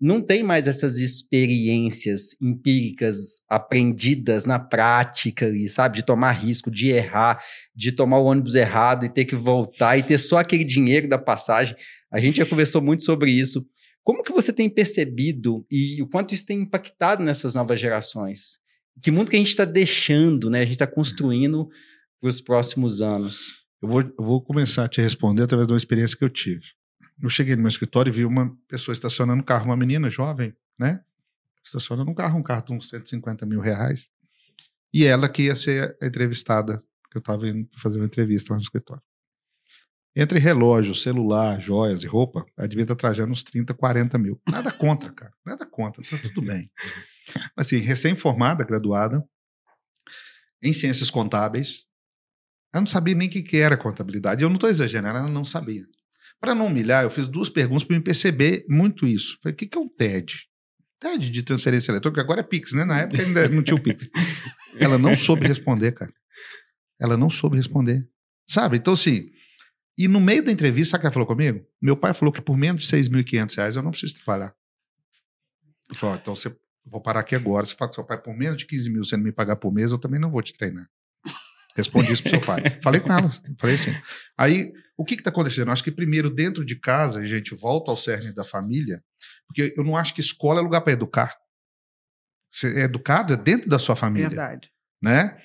não 0.00 0.20
tem 0.20 0.42
mais 0.42 0.66
essas 0.66 0.98
experiências 0.98 2.36
empíricas 2.40 3.40
aprendidas 3.48 4.44
na 4.44 4.58
prática, 4.58 5.50
sabe? 5.68 5.96
De 5.96 6.04
tomar 6.04 6.32
risco, 6.32 6.70
de 6.70 6.90
errar, 6.90 7.42
de 7.74 7.92
tomar 7.92 8.18
o 8.18 8.24
ônibus 8.24 8.54
errado 8.54 9.06
e 9.06 9.08
ter 9.08 9.24
que 9.24 9.36
voltar 9.36 9.96
e 9.96 10.02
ter 10.02 10.18
só 10.18 10.38
aquele 10.38 10.64
dinheiro 10.64 11.08
da 11.08 11.18
passagem. 11.18 11.76
A 12.12 12.20
gente 12.20 12.36
já 12.36 12.46
conversou 12.46 12.82
muito 12.82 13.02
sobre 13.02 13.30
isso. 13.30 13.64
Como 14.02 14.22
que 14.22 14.32
você 14.32 14.52
tem 14.52 14.68
percebido 14.68 15.64
e 15.70 16.02
o 16.02 16.08
quanto 16.08 16.34
isso 16.34 16.44
tem 16.44 16.60
impactado 16.60 17.22
nessas 17.22 17.54
novas 17.54 17.80
gerações? 17.80 18.58
Que 19.02 19.10
mundo 19.10 19.30
que 19.30 19.36
a 19.36 19.38
gente 19.38 19.48
está 19.48 19.64
deixando, 19.64 20.50
né? 20.50 20.60
A 20.60 20.64
gente 20.64 20.74
está 20.74 20.86
construindo 20.86 21.68
para 22.20 22.28
os 22.28 22.40
próximos 22.40 23.00
anos. 23.00 23.64
Eu 23.82 23.88
vou, 23.88 24.00
eu 24.00 24.24
vou 24.24 24.42
começar 24.42 24.84
a 24.84 24.88
te 24.88 25.00
responder 25.00 25.42
através 25.42 25.66
de 25.66 25.72
uma 25.72 25.78
experiência 25.78 26.16
que 26.16 26.24
eu 26.24 26.30
tive. 26.30 26.64
Eu 27.24 27.30
cheguei 27.30 27.56
no 27.56 27.62
meu 27.62 27.70
escritório 27.70 28.10
e 28.10 28.12
vi 28.12 28.26
uma 28.26 28.54
pessoa 28.68 28.92
estacionando 28.92 29.40
um 29.40 29.44
carro, 29.46 29.64
uma 29.64 29.76
menina 29.78 30.10
jovem, 30.10 30.54
né? 30.78 31.02
Estacionando 31.64 32.10
um 32.10 32.14
carro, 32.14 32.38
um 32.38 32.42
carro 32.42 32.66
de 32.66 32.74
uns 32.74 32.90
150 32.90 33.46
mil 33.46 33.60
reais. 33.60 34.10
E 34.92 35.06
ela 35.06 35.26
que 35.26 35.44
ia 35.44 35.56
ser 35.56 35.96
a 36.02 36.06
entrevistada, 36.06 36.84
que 37.10 37.16
eu 37.16 37.20
estava 37.20 37.48
indo 37.48 37.66
fazer 37.78 37.96
uma 37.96 38.04
entrevista 38.04 38.52
lá 38.52 38.58
no 38.58 38.62
escritório. 38.62 39.02
Entre 40.14 40.38
relógio, 40.38 40.94
celular, 40.94 41.58
joias 41.62 42.02
e 42.02 42.06
roupa, 42.06 42.44
ela 42.58 42.68
devia 42.68 42.84
estar 42.84 42.94
trajando 42.94 43.32
uns 43.32 43.42
30, 43.42 43.72
40 43.72 44.18
mil. 44.18 44.38
Nada 44.46 44.70
contra, 44.70 45.10
cara. 45.10 45.32
Nada 45.46 45.64
contra, 45.64 46.02
tá 46.02 46.18
tudo 46.18 46.42
bem. 46.46 46.70
Assim, 47.56 47.78
recém-formada, 47.78 48.62
graduada, 48.64 49.26
em 50.62 50.74
ciências 50.74 51.10
contábeis. 51.10 51.86
Ela 52.70 52.82
não 52.82 52.86
sabia 52.86 53.14
nem 53.14 53.28
o 53.28 53.30
que 53.30 53.56
era 53.56 53.78
contabilidade. 53.78 54.42
Eu 54.42 54.50
não 54.50 54.56
estou 54.56 54.68
exagerando, 54.68 55.16
ela 55.16 55.30
não 55.30 55.44
sabia. 55.44 55.86
Para 56.44 56.54
não 56.54 56.66
humilhar, 56.66 57.04
eu 57.04 57.10
fiz 57.10 57.26
duas 57.26 57.48
perguntas 57.48 57.84
para 57.84 57.96
me 57.96 58.02
perceber 58.02 58.66
muito 58.68 59.06
isso. 59.06 59.38
Falei, 59.42 59.54
o 59.54 59.56
que, 59.56 59.66
que 59.66 59.78
é 59.78 59.80
um 59.80 59.88
TED? 59.88 60.46
TED 61.00 61.30
de 61.30 61.42
transferência 61.42 61.90
eletrônica, 61.90 62.20
agora 62.20 62.40
é 62.40 62.42
Pix, 62.42 62.72
né? 62.72 62.84
Na 62.84 63.00
época 63.00 63.22
ainda 63.22 63.48
não 63.48 63.62
tinha 63.62 63.76
o 63.76 63.82
Pix. 63.82 64.08
Ela 64.78 64.98
não 64.98 65.16
soube 65.16 65.46
responder, 65.46 65.92
cara. 65.92 66.12
Ela 67.00 67.16
não 67.16 67.30
soube 67.30 67.56
responder. 67.56 68.06
Sabe? 68.46 68.76
Então, 68.76 68.92
assim, 68.92 69.30
e 69.96 70.06
no 70.06 70.20
meio 70.20 70.42
da 70.42 70.52
entrevista, 70.52 70.92
sabe 70.92 70.98
o 70.98 71.00
que 71.00 71.06
ela 71.06 71.14
falou 71.14 71.26
comigo? 71.26 71.64
Meu 71.80 71.96
pai 71.96 72.12
falou 72.12 72.30
que 72.30 72.42
por 72.42 72.58
menos 72.58 72.82
de 72.82 72.94
6.500 72.94 73.56
reais 73.56 73.76
eu 73.76 73.82
não 73.82 73.90
preciso 73.90 74.16
trabalhar. 74.16 74.54
Eu 75.88 75.94
falei, 75.94 76.18
então 76.20 76.34
você 76.34 76.54
vou 76.84 77.00
parar 77.00 77.20
aqui 77.20 77.34
agora. 77.34 77.64
Você 77.64 77.74
fala 77.74 77.88
com 77.88 77.94
seu 77.94 78.04
pai 78.04 78.20
por 78.20 78.36
menos 78.36 78.58
de 78.58 78.66
15 78.66 78.90
mil, 78.90 79.02
você 79.02 79.16
não 79.16 79.24
me 79.24 79.32
pagar 79.32 79.56
por 79.56 79.72
mês, 79.72 79.92
eu 79.92 79.98
também 79.98 80.20
não 80.20 80.30
vou 80.30 80.42
te 80.42 80.52
treinar. 80.52 80.86
Respondi 81.76 82.12
isso 82.12 82.22
pro 82.22 82.30
seu 82.30 82.40
pai. 82.40 82.62
Falei 82.82 83.00
com 83.00 83.12
ela. 83.12 83.30
Falei 83.58 83.76
assim. 83.76 83.94
Aí, 84.38 84.72
o 84.96 85.04
que 85.04 85.14
está 85.14 85.30
acontecendo? 85.30 85.68
Eu 85.68 85.72
acho 85.72 85.82
que 85.82 85.90
primeiro, 85.90 86.30
dentro 86.30 86.64
de 86.64 86.78
casa, 86.78 87.20
a 87.20 87.24
gente 87.24 87.54
volta 87.54 87.90
ao 87.90 87.96
cerne 87.96 88.32
da 88.32 88.44
família, 88.44 89.02
porque 89.46 89.74
eu 89.76 89.82
não 89.82 89.96
acho 89.96 90.14
que 90.14 90.20
escola 90.20 90.60
é 90.60 90.62
lugar 90.62 90.82
para 90.82 90.92
educar. 90.92 91.34
Você 92.52 92.80
é 92.80 92.84
educado 92.84 93.34
é 93.34 93.36
dentro 93.36 93.68
da 93.68 93.78
sua 93.78 93.96
família. 93.96 94.28
Verdade. 94.28 94.70
Né? 95.02 95.36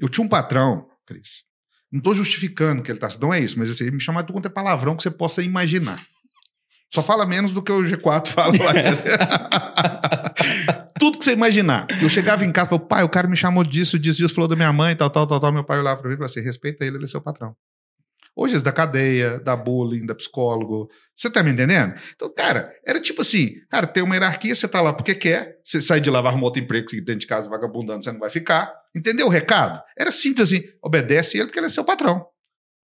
Eu 0.00 0.08
tinha 0.08 0.24
um 0.24 0.28
patrão, 0.28 0.86
Cris. 1.06 1.42
Não 1.90 1.98
estou 1.98 2.14
justificando 2.14 2.82
que 2.82 2.90
ele 2.90 2.98
está. 2.98 3.18
Não 3.18 3.32
é 3.32 3.40
isso, 3.40 3.58
mas 3.58 3.70
assim, 3.70 3.84
ele 3.84 3.96
me 3.96 4.00
chama 4.00 4.22
de 4.22 4.32
quanto 4.32 4.46
é 4.46 4.50
palavrão 4.50 4.94
que 4.94 5.02
você 5.02 5.10
possa 5.10 5.42
imaginar. 5.42 6.00
Só 6.92 7.02
fala 7.02 7.24
menos 7.24 7.52
do 7.52 7.62
que 7.62 7.70
o 7.70 7.82
G4 7.82 8.26
fala 8.34 8.52
lá. 8.58 8.72
Tudo 10.98 11.18
que 11.18 11.24
você 11.24 11.32
imaginar. 11.32 11.86
Eu 12.02 12.08
chegava 12.08 12.44
em 12.44 12.52
casa 12.52 12.68
e 12.68 12.70
falava, 12.70 12.86
pai, 12.86 13.02
o 13.04 13.08
cara 13.08 13.28
me 13.28 13.36
chamou 13.36 13.64
disso, 13.64 13.98
disso, 13.98 14.18
disso, 14.18 14.34
falou 14.34 14.48
da 14.48 14.56
minha 14.56 14.72
mãe, 14.72 14.94
tal, 14.96 15.08
tal, 15.08 15.26
tal, 15.26 15.40
tal. 15.40 15.52
Meu 15.52 15.64
pai 15.64 15.78
olhava 15.78 16.00
para 16.00 16.08
mim 16.08 16.14
e 16.14 16.16
falou 16.16 16.26
assim: 16.26 16.40
respeita 16.40 16.84
ele, 16.84 16.96
ele 16.96 17.04
é 17.04 17.06
seu 17.06 17.22
patrão. 17.22 17.56
Hoje 18.36 18.56
é 18.56 18.60
da 18.60 18.72
cadeia, 18.72 19.38
da 19.40 19.56
bullying, 19.56 20.06
da 20.06 20.14
psicólogo. 20.14 20.88
Você 21.14 21.30
tá 21.30 21.42
me 21.42 21.50
entendendo? 21.50 21.94
Então, 22.14 22.32
cara, 22.32 22.72
era 22.86 23.00
tipo 23.00 23.22
assim: 23.22 23.54
cara, 23.68 23.86
tem 23.86 24.02
uma 24.02 24.14
hierarquia, 24.14 24.54
você 24.54 24.68
tá 24.68 24.80
lá 24.80 24.92
porque 24.92 25.14
quer, 25.14 25.58
você 25.64 25.80
sai 25.80 26.00
de 26.00 26.10
lá, 26.10 26.20
vai 26.20 26.32
arrumar 26.32 26.46
outro 26.46 26.62
emprego, 26.62 26.88
que 26.88 27.00
dentro 27.00 27.20
de 27.20 27.26
casa 27.26 27.48
vagabundando, 27.48 28.02
você 28.04 28.12
não 28.12 28.20
vai 28.20 28.30
ficar. 28.30 28.72
Entendeu 28.94 29.26
o 29.26 29.30
recado? 29.30 29.82
Era 29.96 30.10
simples 30.10 30.52
assim: 30.52 30.62
obedece 30.82 31.38
ele 31.38 31.46
porque 31.46 31.58
ele 31.58 31.66
é 31.66 31.70
seu 31.70 31.84
patrão. 31.84 32.26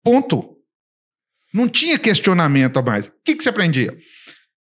Ponto. 0.02 0.54
Não 1.54 1.68
tinha 1.68 1.96
questionamento 1.96 2.78
a 2.78 2.82
mais. 2.82 3.06
O 3.06 3.12
que, 3.24 3.36
que 3.36 3.42
você 3.44 3.48
aprendia? 3.48 3.96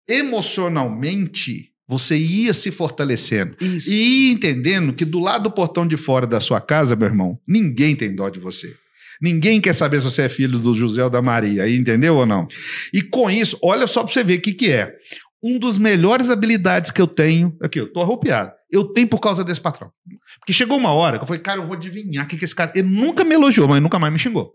Emocionalmente, 0.07 1.71
você 1.87 2.15
ia 2.15 2.53
se 2.53 2.69
fortalecendo. 2.69 3.57
Isso. 3.59 3.89
E 3.89 4.27
ia 4.27 4.31
entendendo 4.31 4.93
que 4.93 5.03
do 5.03 5.19
lado 5.19 5.45
do 5.45 5.51
portão 5.51 5.87
de 5.87 5.97
fora 5.97 6.27
da 6.27 6.39
sua 6.39 6.61
casa, 6.61 6.95
meu 6.95 7.07
irmão, 7.07 7.39
ninguém 7.47 7.95
tem 7.95 8.13
dó 8.13 8.29
de 8.29 8.39
você. 8.39 8.75
Ninguém 9.19 9.59
quer 9.59 9.73
saber 9.73 9.99
se 9.99 10.05
você 10.05 10.23
é 10.23 10.29
filho 10.29 10.59
do 10.59 10.75
José 10.75 11.03
ou 11.03 11.09
da 11.09 11.21
Maria, 11.21 11.67
entendeu 11.69 12.17
ou 12.17 12.25
não? 12.25 12.47
E 12.93 13.01
com 13.01 13.31
isso, 13.31 13.57
olha 13.63 13.87
só 13.87 14.03
para 14.03 14.13
você 14.13 14.23
ver 14.23 14.39
o 14.39 14.41
que, 14.41 14.53
que 14.53 14.71
é. 14.71 14.93
Um 15.41 15.57
dos 15.57 15.79
melhores 15.79 16.29
habilidades 16.29 16.91
que 16.91 17.01
eu 17.01 17.07
tenho. 17.07 17.55
Aqui, 17.61 17.79
eu 17.79 17.91
tô 17.91 18.01
arrupiado. 18.01 18.51
Eu 18.71 18.83
tenho 18.83 19.07
por 19.07 19.19
causa 19.19 19.43
desse 19.43 19.61
patrão. 19.61 19.91
Porque 20.39 20.53
chegou 20.53 20.77
uma 20.77 20.91
hora 20.91 21.17
que 21.17 21.23
eu 21.23 21.27
falei, 21.27 21.41
cara, 21.41 21.59
eu 21.59 21.65
vou 21.65 21.75
adivinhar 21.75 22.25
o 22.25 22.27
que, 22.27 22.37
que 22.37 22.45
esse 22.45 22.55
cara. 22.55 22.71
Ele 22.75 22.87
nunca 22.87 23.23
me 23.23 23.35
elogiou, 23.35 23.67
mas 23.67 23.81
nunca 23.81 23.97
mais 23.97 24.11
me 24.11 24.19
xingou. 24.19 24.53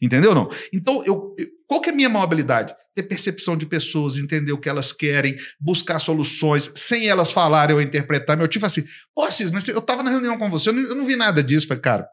Entendeu 0.00 0.34
não? 0.34 0.50
Então, 0.72 1.02
eu, 1.06 1.34
eu, 1.38 1.46
qual 1.66 1.80
que 1.80 1.90
é 1.90 1.92
a 1.92 1.96
minha 1.96 2.08
maior 2.08 2.24
habilidade? 2.24 2.74
Ter 2.94 3.02
percepção 3.04 3.56
de 3.56 3.66
pessoas, 3.66 4.16
entender 4.16 4.52
o 4.52 4.58
que 4.58 4.68
elas 4.68 4.92
querem, 4.92 5.36
buscar 5.60 5.98
soluções, 5.98 6.70
sem 6.74 7.08
elas 7.08 7.30
falarem 7.30 7.74
ou 7.74 7.82
interpretar. 7.82 8.36
Meu 8.36 8.48
tio 8.48 8.60
fala 8.60 8.70
assim, 8.70 8.84
pô, 9.14 9.30
Cis, 9.30 9.50
mas 9.50 9.66
eu 9.68 9.80
tava 9.80 10.02
na 10.02 10.10
reunião 10.10 10.38
com 10.38 10.50
você, 10.50 10.68
eu 10.68 10.72
não, 10.72 10.82
eu 10.82 10.94
não 10.94 11.06
vi 11.06 11.16
nada 11.16 11.42
disso. 11.42 11.66
Falei, 11.66 11.82
cara, 11.82 12.08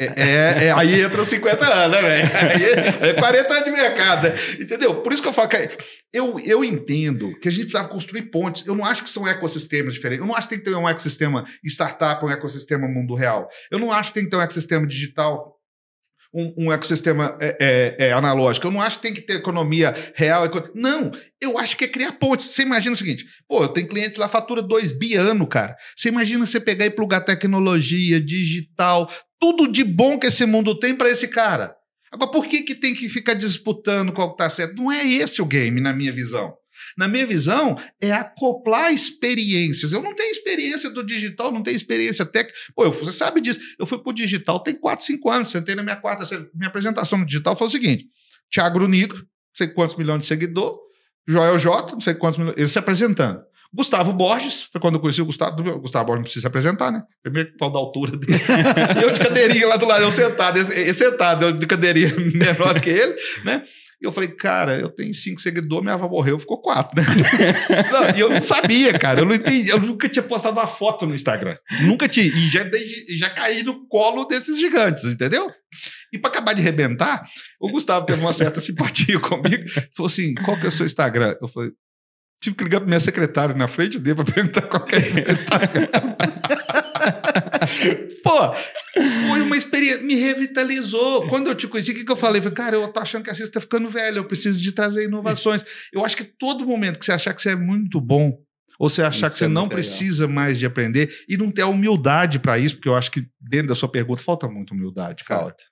é, 0.00 0.06
é, 0.16 0.64
é, 0.64 0.72
aí 0.72 1.02
entra 1.02 1.20
os 1.20 1.28
50 1.28 1.74
anos, 1.74 1.94
né, 1.94 2.02
velho? 2.02 3.04
É 3.04 3.12
40 3.12 3.52
anos 3.52 3.64
de 3.64 3.70
mercado, 3.70 4.28
né? 4.28 4.34
entendeu? 4.58 5.02
Por 5.02 5.12
isso 5.12 5.20
que 5.20 5.28
eu 5.28 5.32
falo 5.32 5.48
que 5.48 5.70
eu, 6.10 6.40
eu 6.40 6.64
entendo 6.64 7.38
que 7.38 7.48
a 7.48 7.52
gente 7.52 7.66
precisa 7.66 7.84
construir 7.84 8.22
pontes. 8.22 8.66
Eu 8.66 8.74
não 8.74 8.86
acho 8.86 9.04
que 9.04 9.10
são 9.10 9.28
ecossistemas 9.28 9.92
diferentes. 9.92 10.22
Eu 10.22 10.26
não 10.26 10.34
acho 10.34 10.48
que 10.48 10.54
tem 10.54 10.64
que 10.64 10.70
ter 10.70 10.74
um 10.74 10.88
ecossistema 10.88 11.44
startup, 11.62 12.24
um 12.24 12.30
ecossistema 12.30 12.88
mundo 12.88 13.14
real. 13.14 13.46
Eu 13.70 13.78
não 13.78 13.92
acho 13.92 14.08
que 14.08 14.14
tem 14.14 14.24
que 14.24 14.30
ter 14.30 14.36
um 14.36 14.40
ecossistema 14.40 14.86
digital 14.86 15.59
um, 16.32 16.66
um 16.66 16.72
ecossistema 16.72 17.36
é, 17.40 17.56
é, 17.98 18.06
é, 18.06 18.12
analógico. 18.12 18.66
Eu 18.66 18.70
não 18.70 18.80
acho 18.80 18.96
que 18.96 19.02
tem 19.02 19.12
que 19.12 19.20
ter 19.20 19.34
economia 19.34 19.94
real. 20.14 20.44
Não, 20.74 21.10
eu 21.40 21.58
acho 21.58 21.76
que 21.76 21.84
é 21.84 21.88
criar 21.88 22.12
pontes. 22.12 22.46
Você 22.46 22.62
imagina 22.62 22.94
o 22.94 22.98
seguinte: 22.98 23.24
pô, 23.48 23.64
eu 23.64 23.68
tenho 23.68 23.88
clientes 23.88 24.16
lá, 24.16 24.28
fatura 24.28 24.62
2 24.62 24.92
bi 24.92 25.14
ano, 25.14 25.46
cara. 25.46 25.76
Você 25.96 26.08
imagina 26.08 26.46
você 26.46 26.60
pegar 26.60 26.86
e 26.86 26.90
plugar 26.90 27.20
tecnologia, 27.22 28.20
digital, 28.20 29.10
tudo 29.38 29.66
de 29.66 29.84
bom 29.84 30.18
que 30.18 30.28
esse 30.28 30.46
mundo 30.46 30.78
tem 30.78 30.94
para 30.94 31.10
esse 31.10 31.28
cara. 31.28 31.74
Agora, 32.12 32.30
por 32.30 32.46
que, 32.46 32.62
que 32.62 32.74
tem 32.74 32.92
que 32.92 33.08
ficar 33.08 33.34
disputando 33.34 34.12
qual 34.12 34.32
está 34.32 34.50
certo? 34.50 34.74
Não 34.82 34.90
é 34.90 35.06
esse 35.06 35.40
o 35.40 35.46
game, 35.46 35.80
na 35.80 35.92
minha 35.92 36.12
visão. 36.12 36.52
Na 36.96 37.08
minha 37.08 37.26
visão, 37.26 37.76
é 38.00 38.12
acoplar 38.12 38.92
experiências. 38.92 39.92
Eu 39.92 40.02
não 40.02 40.14
tenho 40.14 40.30
experiência 40.30 40.90
do 40.90 41.04
digital, 41.04 41.52
não 41.52 41.62
tenho 41.62 41.76
experiência 41.76 42.24
técnica. 42.24 42.56
Pô, 42.74 42.84
eu, 42.84 42.92
você 42.92 43.12
sabe 43.12 43.40
disso. 43.40 43.60
Eu 43.78 43.86
fui 43.86 43.98
para 43.98 44.10
o 44.10 44.14
digital 44.14 44.60
tem 44.60 44.74
4, 44.74 45.04
5 45.04 45.30
anos. 45.30 45.50
Sentei 45.50 45.74
na 45.74 45.82
minha 45.82 45.96
quarta. 45.96 46.24
Minha 46.54 46.68
apresentação 46.68 47.18
no 47.18 47.26
digital 47.26 47.56
foi 47.56 47.66
o 47.66 47.70
seguinte: 47.70 48.06
Thiago 48.50 48.86
Negro, 48.86 49.26
sei 49.54 49.68
quantos 49.68 49.96
milhões 49.96 50.20
de 50.20 50.26
seguidor, 50.26 50.78
Joel 51.26 51.58
J, 51.58 51.92
não 51.92 52.00
sei 52.00 52.14
quantos 52.14 52.38
minutos, 52.38 52.58
ele 52.58 52.68
se 52.68 52.78
apresentando. 52.78 53.42
Gustavo 53.72 54.12
Borges, 54.12 54.68
foi 54.72 54.80
quando 54.80 54.96
eu 54.96 55.00
conheci 55.00 55.22
o 55.22 55.26
Gustavo. 55.26 55.62
O 55.70 55.80
Gustavo 55.80 56.06
Borges 56.06 56.18
não 56.18 56.24
precisa 56.24 56.40
se 56.40 56.46
apresentar, 56.48 56.90
né? 56.90 57.04
Primeiro 57.22 57.56
pau 57.56 57.72
da 57.72 57.78
altura 57.78 58.16
dele. 58.16 58.40
eu 59.00 59.12
de 59.12 59.20
cadeirinha 59.20 59.66
lá 59.68 59.76
do 59.76 59.86
lado, 59.86 60.02
eu 60.02 60.10
sentado, 60.10 60.58
ele 60.58 60.92
sentado, 60.92 61.44
eu 61.44 61.52
de 61.52 61.66
cadeirinha 61.66 62.12
menor 62.34 62.80
que 62.80 62.90
ele, 62.90 63.14
né? 63.44 63.62
E 64.02 64.06
eu 64.06 64.12
falei, 64.12 64.30
cara, 64.30 64.78
eu 64.78 64.88
tenho 64.88 65.12
cinco 65.12 65.40
seguidores, 65.40 65.82
minha 65.82 65.94
avó 65.94 66.08
morreu, 66.08 66.38
ficou 66.38 66.62
quatro, 66.62 67.00
né? 67.00 67.06
não, 67.92 68.16
e 68.16 68.20
eu 68.20 68.30
não 68.30 68.40
sabia, 68.40 68.98
cara, 68.98 69.20
eu 69.20 69.26
não 69.26 69.34
entendi, 69.34 69.70
eu 69.70 69.78
nunca 69.78 70.08
tinha 70.08 70.22
postado 70.22 70.58
uma 70.58 70.66
foto 70.66 71.06
no 71.06 71.14
Instagram. 71.14 71.56
Nunca 71.82 72.08
tinha. 72.08 72.26
E 72.26 72.48
já, 72.48 72.64
já 73.10 73.28
caí 73.28 73.62
no 73.62 73.86
colo 73.86 74.24
desses 74.24 74.58
gigantes, 74.58 75.04
entendeu? 75.04 75.52
E 76.12 76.18
para 76.18 76.30
acabar 76.30 76.54
de 76.54 76.62
rebentar, 76.62 77.24
o 77.60 77.70
Gustavo 77.70 78.06
teve 78.06 78.20
uma 78.20 78.32
certa 78.32 78.60
simpatia 78.60 79.18
comigo. 79.20 79.68
Falou 79.94 80.08
assim: 80.08 80.34
qual 80.34 80.58
que 80.58 80.64
é 80.64 80.68
o 80.68 80.72
seu 80.72 80.86
Instagram? 80.86 81.36
Eu 81.40 81.46
falei, 81.48 81.70
tive 82.40 82.56
que 82.56 82.64
ligar 82.64 82.80
para 82.80 82.88
minha 82.88 83.00
secretária 83.00 83.54
na 83.54 83.68
frente 83.68 83.98
dele 83.98 84.16
para 84.16 84.32
perguntar 84.32 84.62
qual 84.62 84.84
que 84.84 84.96
é 84.96 84.98
o 84.98 85.32
Instagram. 85.32 85.88
Pô, 88.22 88.52
foi 89.28 89.42
uma 89.42 89.56
experiência, 89.56 90.02
me 90.02 90.14
revitalizou. 90.14 91.24
Quando 91.28 91.48
eu 91.48 91.54
te 91.54 91.66
conheci, 91.66 91.92
o 91.92 91.94
que, 91.94 92.04
que 92.04 92.12
eu 92.12 92.16
falei? 92.16 92.40
Falei, 92.40 92.54
cara, 92.54 92.76
eu 92.76 92.88
tô 92.88 93.00
achando 93.00 93.24
que 93.24 93.30
a 93.30 93.34
Cissa 93.34 93.52
tá 93.52 93.60
ficando 93.60 93.88
velha, 93.88 94.18
eu 94.18 94.24
preciso 94.24 94.60
de 94.60 94.72
trazer 94.72 95.04
inovações. 95.04 95.64
Eu 95.92 96.04
acho 96.04 96.16
que 96.16 96.24
todo 96.24 96.66
momento 96.66 96.98
que 96.98 97.04
você 97.04 97.12
achar 97.12 97.34
que 97.34 97.42
você 97.42 97.50
é 97.50 97.56
muito 97.56 98.00
bom, 98.00 98.38
ou 98.78 98.88
você 98.88 99.02
achar 99.02 99.26
isso 99.26 99.36
que 99.36 99.40
você 99.40 99.44
é 99.44 99.48
não 99.48 99.68
precisa 99.68 100.24
legal. 100.24 100.34
mais 100.34 100.58
de 100.58 100.66
aprender 100.66 101.14
e 101.28 101.36
não 101.36 101.50
ter 101.50 101.62
a 101.62 101.66
humildade 101.66 102.38
para 102.38 102.58
isso, 102.58 102.76
porque 102.76 102.88
eu 102.88 102.96
acho 102.96 103.10
que 103.10 103.26
dentro 103.40 103.68
da 103.68 103.74
sua 103.74 103.90
pergunta 103.90 104.22
falta 104.22 104.48
muita 104.48 104.74
humildade, 104.74 105.24
cara. 105.24 105.40
Falta. 105.42 105.69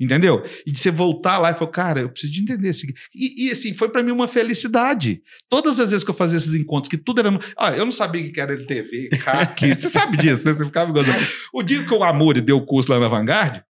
Entendeu? 0.00 0.44
E 0.66 0.72
de 0.72 0.78
você 0.78 0.90
voltar 0.90 1.38
lá 1.38 1.50
e 1.50 1.54
falar, 1.54 1.70
cara, 1.70 2.00
eu 2.00 2.08
preciso 2.08 2.32
de 2.32 2.42
entender. 2.42 2.68
Esse... 2.68 2.92
E, 3.14 3.46
e 3.46 3.50
assim, 3.50 3.72
foi 3.72 3.88
para 3.88 4.02
mim 4.02 4.12
uma 4.12 4.28
felicidade. 4.28 5.22
Todas 5.48 5.78
as 5.78 5.90
vezes 5.90 6.04
que 6.04 6.10
eu 6.10 6.14
fazia 6.14 6.36
esses 6.36 6.54
encontros, 6.54 6.88
que 6.88 6.98
tudo 6.98 7.20
era. 7.20 7.38
Ah, 7.56 7.72
eu 7.72 7.84
não 7.84 7.92
sabia 7.92 8.30
que 8.30 8.40
era 8.40 8.52
LTV, 8.52 9.10
CAC. 9.22 9.74
você 9.76 9.88
sabe 9.88 10.16
disso, 10.16 10.44
né? 10.44 10.52
Você 10.52 10.64
ficava 10.64 10.90
gozando. 10.90 11.18
O 11.52 11.62
dia 11.62 11.84
que 11.84 11.94
o 11.94 12.02
Amor 12.02 12.40
deu 12.40 12.56
o 12.56 12.66
curso 12.66 12.90
lá 12.90 12.98
na 12.98 13.08
Vanguard, 13.08 13.62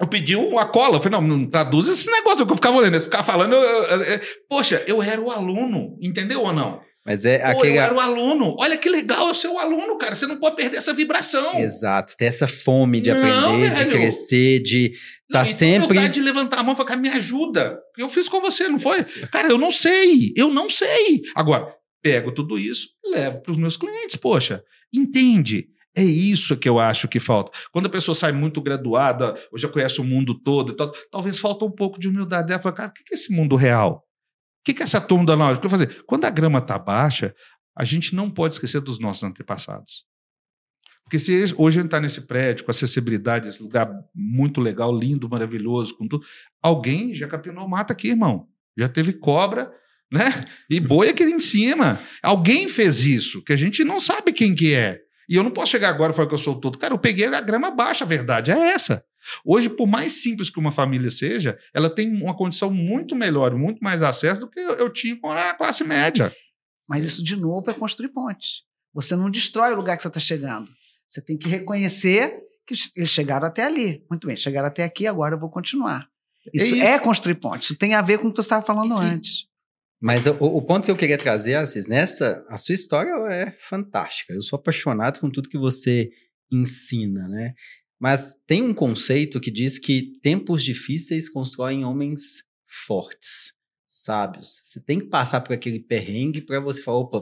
eu 0.00 0.06
pedi 0.06 0.34
uma 0.34 0.66
cola. 0.66 0.96
Eu 0.96 1.02
falei, 1.02 1.20
não, 1.20 1.26
não 1.26 1.46
traduz 1.46 1.88
esse 1.88 2.10
negócio 2.10 2.46
que 2.46 2.52
eu 2.52 2.56
ficava 2.56 2.76
olhando. 2.76 2.94
Você 2.94 3.04
ficava 3.04 3.24
falando. 3.24 3.54
Eu, 3.54 3.62
eu, 3.62 4.02
eu, 4.02 4.20
poxa, 4.48 4.82
eu 4.86 5.02
era 5.02 5.20
o 5.20 5.30
aluno, 5.30 5.98
entendeu 6.00 6.42
ou 6.42 6.52
não? 6.52 6.80
Mas 7.10 7.24
é 7.24 7.40
Pô, 7.40 7.58
aquele... 7.58 7.76
eu 7.76 7.82
era 7.82 7.92
o 7.92 7.98
aluno. 7.98 8.54
Olha 8.60 8.76
que 8.76 8.88
legal, 8.88 9.26
eu 9.26 9.34
sou 9.34 9.54
o 9.54 9.58
aluno, 9.58 9.98
cara. 9.98 10.14
Você 10.14 10.28
não 10.28 10.36
pode 10.36 10.54
perder 10.54 10.76
essa 10.76 10.94
vibração. 10.94 11.58
Exato. 11.58 12.16
Ter 12.16 12.26
essa 12.26 12.46
fome 12.46 13.00
de 13.00 13.12
não, 13.12 13.18
aprender, 13.18 13.70
velho. 13.70 13.90
de 13.90 13.96
crescer, 13.96 14.60
de 14.60 14.92
tá 15.28 15.40
não, 15.40 15.52
sempre. 15.52 15.98
Então 15.98 16.08
de 16.08 16.20
levantar 16.20 16.60
a 16.60 16.62
mão 16.62 16.74
e 16.74 16.76
falar, 16.76 16.90
cara, 16.90 17.00
me 17.00 17.08
ajuda. 17.08 17.80
Eu 17.98 18.08
fiz 18.08 18.28
com 18.28 18.40
você, 18.40 18.68
não 18.68 18.78
foi? 18.78 19.02
Cara, 19.32 19.48
eu 19.48 19.58
não 19.58 19.72
sei. 19.72 20.32
Eu 20.36 20.54
não 20.54 20.70
sei. 20.70 21.22
Agora, 21.34 21.74
pego 22.00 22.30
tudo 22.30 22.56
isso 22.56 22.86
e 23.04 23.10
levo 23.10 23.42
para 23.42 23.50
os 23.50 23.58
meus 23.58 23.76
clientes. 23.76 24.14
Poxa, 24.14 24.62
entende? 24.94 25.66
É 25.96 26.04
isso 26.04 26.56
que 26.56 26.68
eu 26.68 26.78
acho 26.78 27.08
que 27.08 27.18
falta. 27.18 27.50
Quando 27.72 27.86
a 27.86 27.90
pessoa 27.90 28.14
sai 28.14 28.30
muito 28.30 28.62
graduada, 28.62 29.36
ou 29.50 29.58
já 29.58 29.66
conhece 29.66 30.00
o 30.00 30.04
mundo 30.04 30.32
todo, 30.32 30.76
talvez 31.10 31.40
falta 31.40 31.64
um 31.64 31.72
pouco 31.72 31.98
de 31.98 32.06
humildade. 32.06 32.52
Ela 32.52 32.62
fala, 32.62 32.74
cara, 32.76 32.88
o 32.90 32.92
que 32.92 33.02
é 33.12 33.16
esse 33.16 33.32
mundo 33.32 33.56
real? 33.56 34.06
O 34.60 34.64
que, 34.64 34.74
que 34.74 34.82
é 34.82 34.84
essa 34.84 35.00
turma 35.00 35.24
da 35.24 35.34
Laura? 35.34 35.68
fazer? 35.68 36.02
Quando 36.06 36.24
a 36.26 36.30
grama 36.30 36.58
está 36.58 36.78
baixa, 36.78 37.34
a 37.76 37.84
gente 37.84 38.14
não 38.14 38.30
pode 38.30 38.54
esquecer 38.54 38.80
dos 38.80 38.98
nossos 38.98 39.22
antepassados. 39.22 40.04
Porque 41.04 41.18
se 41.18 41.32
hoje 41.56 41.78
a 41.78 41.82
gente 41.82 41.86
está 41.86 41.98
nesse 41.98 42.20
prédio, 42.20 42.64
com 42.64 42.70
acessibilidade, 42.70 43.48
esse 43.48 43.60
lugar 43.62 43.90
muito 44.14 44.60
legal, 44.60 44.96
lindo, 44.96 45.28
maravilhoso, 45.28 45.96
com 45.96 46.06
tudo, 46.06 46.24
alguém 46.62 47.14
já 47.14 47.26
capinou 47.26 47.68
mata 47.68 47.92
aqui, 47.92 48.08
irmão. 48.10 48.46
Já 48.78 48.88
teve 48.88 49.14
cobra, 49.14 49.72
né? 50.12 50.44
E 50.68 50.78
boi 50.78 51.08
aqui 51.08 51.24
em 51.24 51.40
cima. 51.40 51.98
Alguém 52.22 52.68
fez 52.68 53.04
isso, 53.04 53.42
que 53.42 53.52
a 53.52 53.56
gente 53.56 53.82
não 53.82 53.98
sabe 53.98 54.32
quem 54.32 54.54
que 54.54 54.74
é. 54.74 55.00
E 55.28 55.34
eu 55.34 55.42
não 55.42 55.50
posso 55.50 55.72
chegar 55.72 55.88
agora 55.88 56.12
e 56.12 56.14
falar 56.14 56.28
que 56.28 56.34
eu 56.34 56.38
sou 56.38 56.60
todo. 56.60 56.78
Cara, 56.78 56.94
eu 56.94 56.98
peguei 56.98 57.26
a 57.26 57.40
grama 57.40 57.70
baixa, 57.70 58.04
a 58.04 58.08
verdade 58.08 58.50
é 58.50 58.72
essa. 58.72 59.04
Hoje, 59.44 59.68
por 59.68 59.86
mais 59.86 60.22
simples 60.22 60.50
que 60.50 60.58
uma 60.58 60.72
família 60.72 61.10
seja, 61.10 61.58
ela 61.74 61.90
tem 61.90 62.10
uma 62.10 62.36
condição 62.36 62.72
muito 62.72 63.14
melhor, 63.14 63.54
muito 63.54 63.80
mais 63.80 64.02
acesso 64.02 64.40
do 64.40 64.50
que 64.50 64.58
eu, 64.58 64.74
eu 64.74 64.90
tinha 64.90 65.18
com 65.18 65.30
a 65.30 65.54
classe 65.54 65.84
média. 65.84 66.34
Mas 66.88 67.04
isso, 67.04 67.24
de 67.24 67.36
novo, 67.36 67.70
é 67.70 67.74
construir 67.74 68.08
pontes. 68.08 68.62
Você 68.92 69.14
não 69.14 69.30
destrói 69.30 69.72
o 69.72 69.76
lugar 69.76 69.96
que 69.96 70.02
você 70.02 70.08
está 70.08 70.20
chegando. 70.20 70.68
Você 71.08 71.20
tem 71.20 71.36
que 71.36 71.48
reconhecer 71.48 72.36
que 72.66 72.74
eles 72.96 73.10
chegaram 73.10 73.46
até 73.46 73.64
ali. 73.64 74.04
Muito 74.08 74.26
bem, 74.26 74.36
chegaram 74.36 74.68
até 74.68 74.84
aqui, 74.84 75.06
agora 75.06 75.34
eu 75.34 75.40
vou 75.40 75.50
continuar. 75.50 76.08
Isso 76.52 76.74
e... 76.74 76.80
é 76.80 76.98
construir 76.98 77.36
pontes. 77.36 77.70
Isso 77.70 77.78
tem 77.78 77.94
a 77.94 78.02
ver 78.02 78.18
com 78.18 78.28
o 78.28 78.30
que 78.30 78.36
você 78.36 78.46
estava 78.46 78.64
falando 78.64 79.02
e... 79.02 79.06
antes. 79.06 79.50
Mas 80.00 80.26
o, 80.26 80.32
o, 80.32 80.62
ponto 80.62 80.84
que 80.84 80.90
eu 80.90 80.96
queria 80.96 81.18
trazer, 81.18 81.54
Assis, 81.56 81.86
nessa, 81.86 82.42
a 82.48 82.56
sua 82.56 82.74
história 82.74 83.12
é 83.30 83.50
fantástica. 83.58 84.32
Eu 84.32 84.40
sou 84.40 84.58
apaixonado 84.58 85.20
com 85.20 85.30
tudo 85.30 85.48
que 85.48 85.58
você 85.58 86.10
ensina, 86.50 87.28
né? 87.28 87.52
Mas 88.00 88.34
tem 88.46 88.62
um 88.62 88.72
conceito 88.72 89.38
que 89.38 89.50
diz 89.50 89.78
que 89.78 90.18
tempos 90.22 90.64
difíceis 90.64 91.28
constroem 91.28 91.84
homens 91.84 92.42
fortes, 92.66 93.52
sábios. 93.86 94.62
Você 94.64 94.80
tem 94.80 94.98
que 94.98 95.06
passar 95.06 95.42
por 95.42 95.52
aquele 95.52 95.78
perrengue 95.78 96.40
para 96.40 96.58
você 96.60 96.80
falar, 96.80 97.00
opa, 97.00 97.20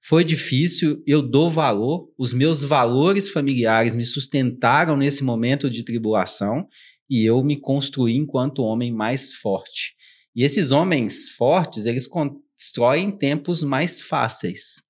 foi 0.00 0.22
difícil, 0.22 1.02
eu 1.06 1.20
dou 1.20 1.50
valor, 1.50 2.12
os 2.16 2.32
meus 2.32 2.62
valores 2.62 3.30
familiares 3.30 3.96
me 3.96 4.04
sustentaram 4.04 4.96
nesse 4.96 5.24
momento 5.24 5.68
de 5.68 5.82
tribulação 5.82 6.68
e 7.10 7.24
eu 7.24 7.42
me 7.42 7.58
construí 7.58 8.14
enquanto 8.14 8.62
homem 8.62 8.92
mais 8.92 9.32
forte. 9.32 9.94
E 10.36 10.44
esses 10.44 10.70
homens 10.70 11.30
fortes, 11.30 11.86
eles 11.86 12.06
constroem 12.06 13.10
tempos 13.10 13.62
mais 13.62 14.00
fáceis. 14.00 14.82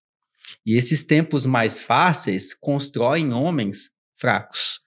E 0.66 0.76
esses 0.76 1.04
tempos 1.04 1.46
mais 1.46 1.78
fáceis 1.78 2.52
constroem 2.52 3.32
homens 3.32 3.90
fracos. 4.18 4.83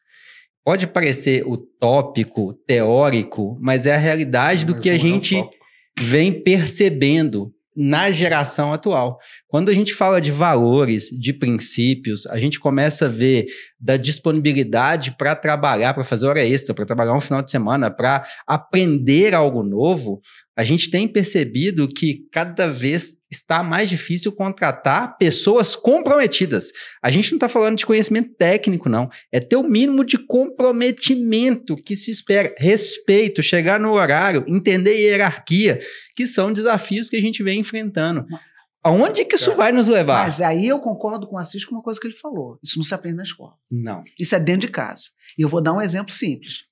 Pode 0.67 0.85
parecer 0.85 1.47
utópico, 1.47 2.53
teórico, 2.67 3.57
mas 3.61 3.85
é 3.85 3.95
a 3.95 3.97
realidade 3.97 4.65
do 4.65 4.77
que 4.77 4.89
a 4.89 4.95
é 4.95 4.99
gente 4.99 5.41
vem 5.97 6.29
percebendo 6.43 7.53
na 7.73 8.11
geração 8.11 8.73
atual. 8.73 9.17
Quando 9.47 9.69
a 9.69 9.73
gente 9.73 9.93
fala 9.93 10.19
de 10.19 10.29
valores, 10.29 11.05
de 11.05 11.31
princípios, 11.31 12.27
a 12.27 12.37
gente 12.37 12.59
começa 12.59 13.05
a 13.05 13.07
ver 13.07 13.45
da 13.79 13.95
disponibilidade 13.95 15.15
para 15.17 15.35
trabalhar, 15.35 15.93
para 15.93 16.03
fazer 16.03 16.25
hora 16.25 16.43
extra, 16.43 16.73
para 16.73 16.85
trabalhar 16.85 17.13
um 17.13 17.21
final 17.21 17.41
de 17.41 17.51
semana, 17.51 17.91
para 17.91 18.25
aprender 18.47 19.35
algo 19.35 19.61
novo, 19.61 20.19
a 20.55 20.63
gente 20.63 20.89
tem 20.89 21.07
percebido 21.07 21.87
que 21.87 22.25
cada 22.31 22.67
vez 22.67 23.13
está 23.29 23.61
mais 23.61 23.89
difícil 23.89 24.31
contratar 24.31 25.15
pessoas 25.17 25.75
comprometidas. 25.75 26.71
A 27.03 27.11
gente 27.11 27.31
não 27.31 27.37
está 27.37 27.47
falando 27.47 27.77
de 27.77 27.85
conhecimento 27.85 28.33
técnico, 28.35 28.89
não. 28.89 29.07
É 29.31 29.39
ter 29.39 29.55
o 29.55 29.63
mínimo 29.63 30.03
de 30.03 30.17
comprometimento 30.17 31.75
que 31.75 31.95
se 31.95 32.09
espera. 32.09 32.55
Respeito, 32.57 33.43
chegar 33.43 33.79
no 33.79 33.93
horário, 33.93 34.43
entender 34.47 34.97
hierarquia, 34.97 35.79
que 36.15 36.25
são 36.25 36.51
desafios 36.51 37.09
que 37.09 37.17
a 37.17 37.21
gente 37.21 37.43
vem 37.43 37.59
enfrentando. 37.59 38.25
Aonde 38.87 39.25
que 39.25 39.35
isso 39.35 39.53
vai 39.53 39.73
nos 39.73 39.89
levar? 39.89 40.25
Mas 40.25 40.39
aí 40.39 40.65
eu 40.65 40.79
concordo 40.79 41.27
com 41.27 41.35
o 41.35 41.39
Assis 41.39 41.65
com 41.65 41.75
uma 41.75 41.83
coisa 41.83 41.99
que 41.99 42.07
ele 42.07 42.15
falou. 42.15 42.57
Isso 42.63 42.77
não 42.77 42.85
se 42.85 42.93
aprende 42.93 43.17
na 43.17 43.23
escola. 43.23 43.53
Não. 43.69 44.01
Isso 44.17 44.33
é 44.33 44.39
dentro 44.39 44.61
de 44.61 44.69
casa. 44.69 45.09
E 45.37 45.41
eu 45.41 45.49
vou 45.49 45.61
dar 45.61 45.73
um 45.73 45.81
exemplo 45.81 46.13
simples. 46.13 46.65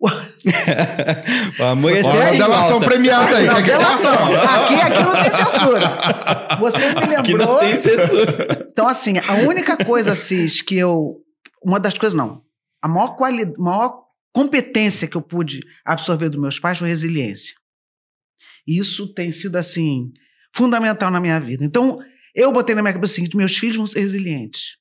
o 1.58 1.64
amor 1.64 1.96
é 1.96 2.02
Olha 2.04 2.28
a 2.28 2.30
delação 2.30 2.78
premiada 2.78 3.36
aí. 3.36 3.46
Não, 3.46 3.60
delação. 3.60 4.12
Aqui, 4.12 4.74
aqui 4.74 5.02
não 5.02 5.12
tem 5.12 5.30
censura. 5.32 6.58
Você 6.60 6.78
me 6.78 7.06
lembrou. 7.06 7.18
Aqui 7.18 7.34
não 7.34 7.58
tem 7.58 7.80
censura. 7.80 8.68
Então, 8.70 8.88
assim, 8.88 9.18
a 9.18 9.34
única 9.48 9.76
coisa, 9.76 10.12
Assis, 10.12 10.62
que 10.62 10.76
eu. 10.76 11.16
Uma 11.60 11.80
das 11.80 11.98
coisas, 11.98 12.16
não. 12.16 12.42
A 12.80 12.86
maior, 12.86 13.16
qualidade, 13.16 13.58
maior 13.58 14.04
competência 14.32 15.08
que 15.08 15.16
eu 15.16 15.22
pude 15.22 15.60
absorver 15.84 16.28
dos 16.28 16.40
meus 16.40 16.60
pais 16.60 16.78
foi 16.78 16.88
resiliência. 16.88 17.56
Isso 18.64 19.12
tem 19.12 19.32
sido, 19.32 19.56
assim, 19.56 20.12
fundamental 20.58 21.08
na 21.08 21.20
minha 21.20 21.38
vida. 21.38 21.64
Então, 21.64 22.00
eu 22.34 22.50
botei 22.50 22.74
na 22.74 22.82
minha 22.82 22.92
cabeça 22.92 23.12
o 23.12 23.14
seguinte: 23.14 23.36
meus 23.36 23.56
filhos 23.56 23.76
vão 23.76 23.86
ser 23.86 24.00
resilientes. 24.00 24.76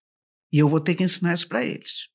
E 0.51 0.57
eu 0.57 0.67
vou 0.67 0.79
ter 0.79 0.95
que 0.95 1.03
ensinar 1.03 1.35
isso 1.35 1.47
para 1.47 1.63
eles. 1.63 2.07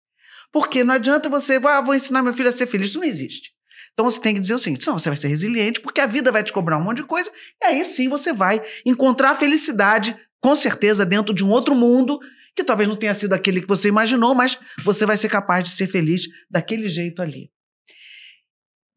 Porque 0.52 0.82
não 0.82 0.94
adianta 0.94 1.28
você, 1.28 1.60
ah, 1.64 1.80
vou 1.80 1.94
ensinar 1.94 2.22
meu 2.22 2.34
filho 2.34 2.48
a 2.48 2.52
ser 2.52 2.66
feliz. 2.66 2.88
Isso 2.88 2.98
não 2.98 3.06
existe. 3.06 3.52
Então 3.92 4.08
você 4.08 4.20
tem 4.20 4.34
que 4.34 4.40
dizer 4.40 4.54
o 4.54 4.58
seguinte: 4.58 4.86
não, 4.86 4.98
você 4.98 5.08
vai 5.08 5.16
ser 5.16 5.28
resiliente, 5.28 5.80
porque 5.80 6.00
a 6.00 6.06
vida 6.06 6.32
vai 6.32 6.42
te 6.42 6.52
cobrar 6.52 6.76
um 6.76 6.82
monte 6.82 6.98
de 6.98 7.04
coisa, 7.04 7.30
e 7.62 7.66
aí 7.66 7.84
sim 7.84 8.08
você 8.08 8.32
vai 8.32 8.60
encontrar 8.84 9.34
felicidade, 9.36 10.16
com 10.40 10.56
certeza, 10.56 11.06
dentro 11.06 11.32
de 11.32 11.44
um 11.44 11.50
outro 11.50 11.74
mundo, 11.74 12.18
que 12.56 12.64
talvez 12.64 12.88
não 12.88 12.96
tenha 12.96 13.14
sido 13.14 13.32
aquele 13.32 13.60
que 13.60 13.68
você 13.68 13.88
imaginou, 13.88 14.34
mas 14.34 14.58
você 14.84 15.06
vai 15.06 15.16
ser 15.16 15.28
capaz 15.28 15.64
de 15.64 15.70
ser 15.70 15.86
feliz 15.86 16.26
daquele 16.50 16.88
jeito 16.88 17.22
ali. 17.22 17.50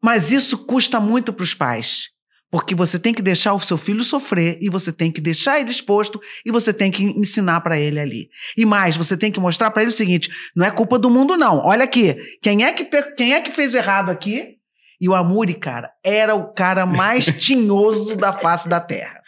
Mas 0.02 0.32
isso 0.32 0.66
custa 0.66 0.98
muito 0.98 1.32
para 1.32 1.44
os 1.44 1.54
pais. 1.54 2.15
Porque 2.56 2.74
você 2.74 2.98
tem 2.98 3.12
que 3.12 3.20
deixar 3.20 3.52
o 3.52 3.60
seu 3.60 3.76
filho 3.76 4.02
sofrer 4.02 4.56
e 4.62 4.70
você 4.70 4.90
tem 4.90 5.12
que 5.12 5.20
deixar 5.20 5.60
ele 5.60 5.70
exposto 5.70 6.18
e 6.42 6.50
você 6.50 6.72
tem 6.72 6.90
que 6.90 7.04
ensinar 7.04 7.60
para 7.60 7.78
ele 7.78 8.00
ali. 8.00 8.30
E 8.56 8.64
mais, 8.64 8.96
você 8.96 9.14
tem 9.14 9.30
que 9.30 9.38
mostrar 9.38 9.70
para 9.70 9.82
ele 9.82 9.90
o 9.90 9.94
seguinte: 9.94 10.30
não 10.56 10.64
é 10.64 10.70
culpa 10.70 10.98
do 10.98 11.10
mundo 11.10 11.36
não. 11.36 11.58
Olha 11.58 11.84
aqui, 11.84 12.16
quem 12.40 12.64
é 12.64 12.72
que 12.72 12.86
quem 13.14 13.34
é 13.34 13.42
que 13.42 13.50
fez 13.50 13.74
o 13.74 13.76
errado 13.76 14.10
aqui? 14.10 14.54
E 14.98 15.06
o 15.06 15.14
Amuri, 15.14 15.52
cara, 15.52 15.90
era 16.02 16.34
o 16.34 16.50
cara 16.54 16.86
mais 16.86 17.26
tinhoso 17.38 18.16
da 18.16 18.32
face 18.32 18.66
da 18.70 18.80
terra. 18.80 19.20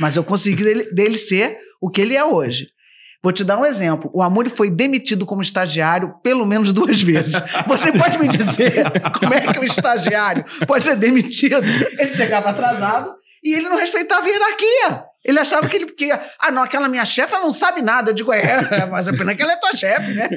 Mas 0.00 0.16
eu 0.16 0.24
consegui 0.24 0.64
dele, 0.64 0.90
dele 0.90 1.18
ser 1.18 1.58
o 1.82 1.90
que 1.90 2.00
ele 2.00 2.16
é 2.16 2.24
hoje. 2.24 2.68
Vou 3.22 3.32
te 3.32 3.44
dar 3.44 3.58
um 3.58 3.66
exemplo. 3.66 4.10
O 4.14 4.22
Amuri 4.22 4.48
foi 4.48 4.70
demitido 4.70 5.26
como 5.26 5.42
estagiário 5.42 6.14
pelo 6.22 6.46
menos 6.46 6.72
duas 6.72 7.02
vezes. 7.02 7.34
Você 7.66 7.92
pode 7.92 8.18
me 8.18 8.28
dizer 8.28 8.84
como 9.20 9.34
é 9.34 9.52
que 9.52 9.58
um 9.58 9.64
estagiário 9.64 10.44
pode 10.66 10.84
ser 10.84 10.96
demitido? 10.96 11.62
Ele 11.98 12.12
chegava 12.12 12.50
atrasado 12.50 13.14
e 13.44 13.54
ele 13.54 13.68
não 13.68 13.76
respeitava 13.76 14.24
a 14.24 14.28
hierarquia. 14.28 15.04
Ele 15.22 15.38
achava 15.38 15.68
que 15.68 15.76
ele. 15.76 15.92
Que, 15.92 16.10
ah, 16.10 16.50
não, 16.50 16.62
aquela 16.62 16.88
minha 16.88 17.04
chefe 17.04 17.34
não 17.34 17.52
sabe 17.52 17.82
nada. 17.82 18.10
Eu 18.10 18.14
digo, 18.14 18.32
é, 18.32 18.86
mas 18.90 19.06
a 19.06 19.12
pena 19.12 19.34
que 19.34 19.42
ela 19.42 19.52
é 19.52 19.56
tua 19.56 19.74
chefe, 19.74 20.14
né? 20.14 20.28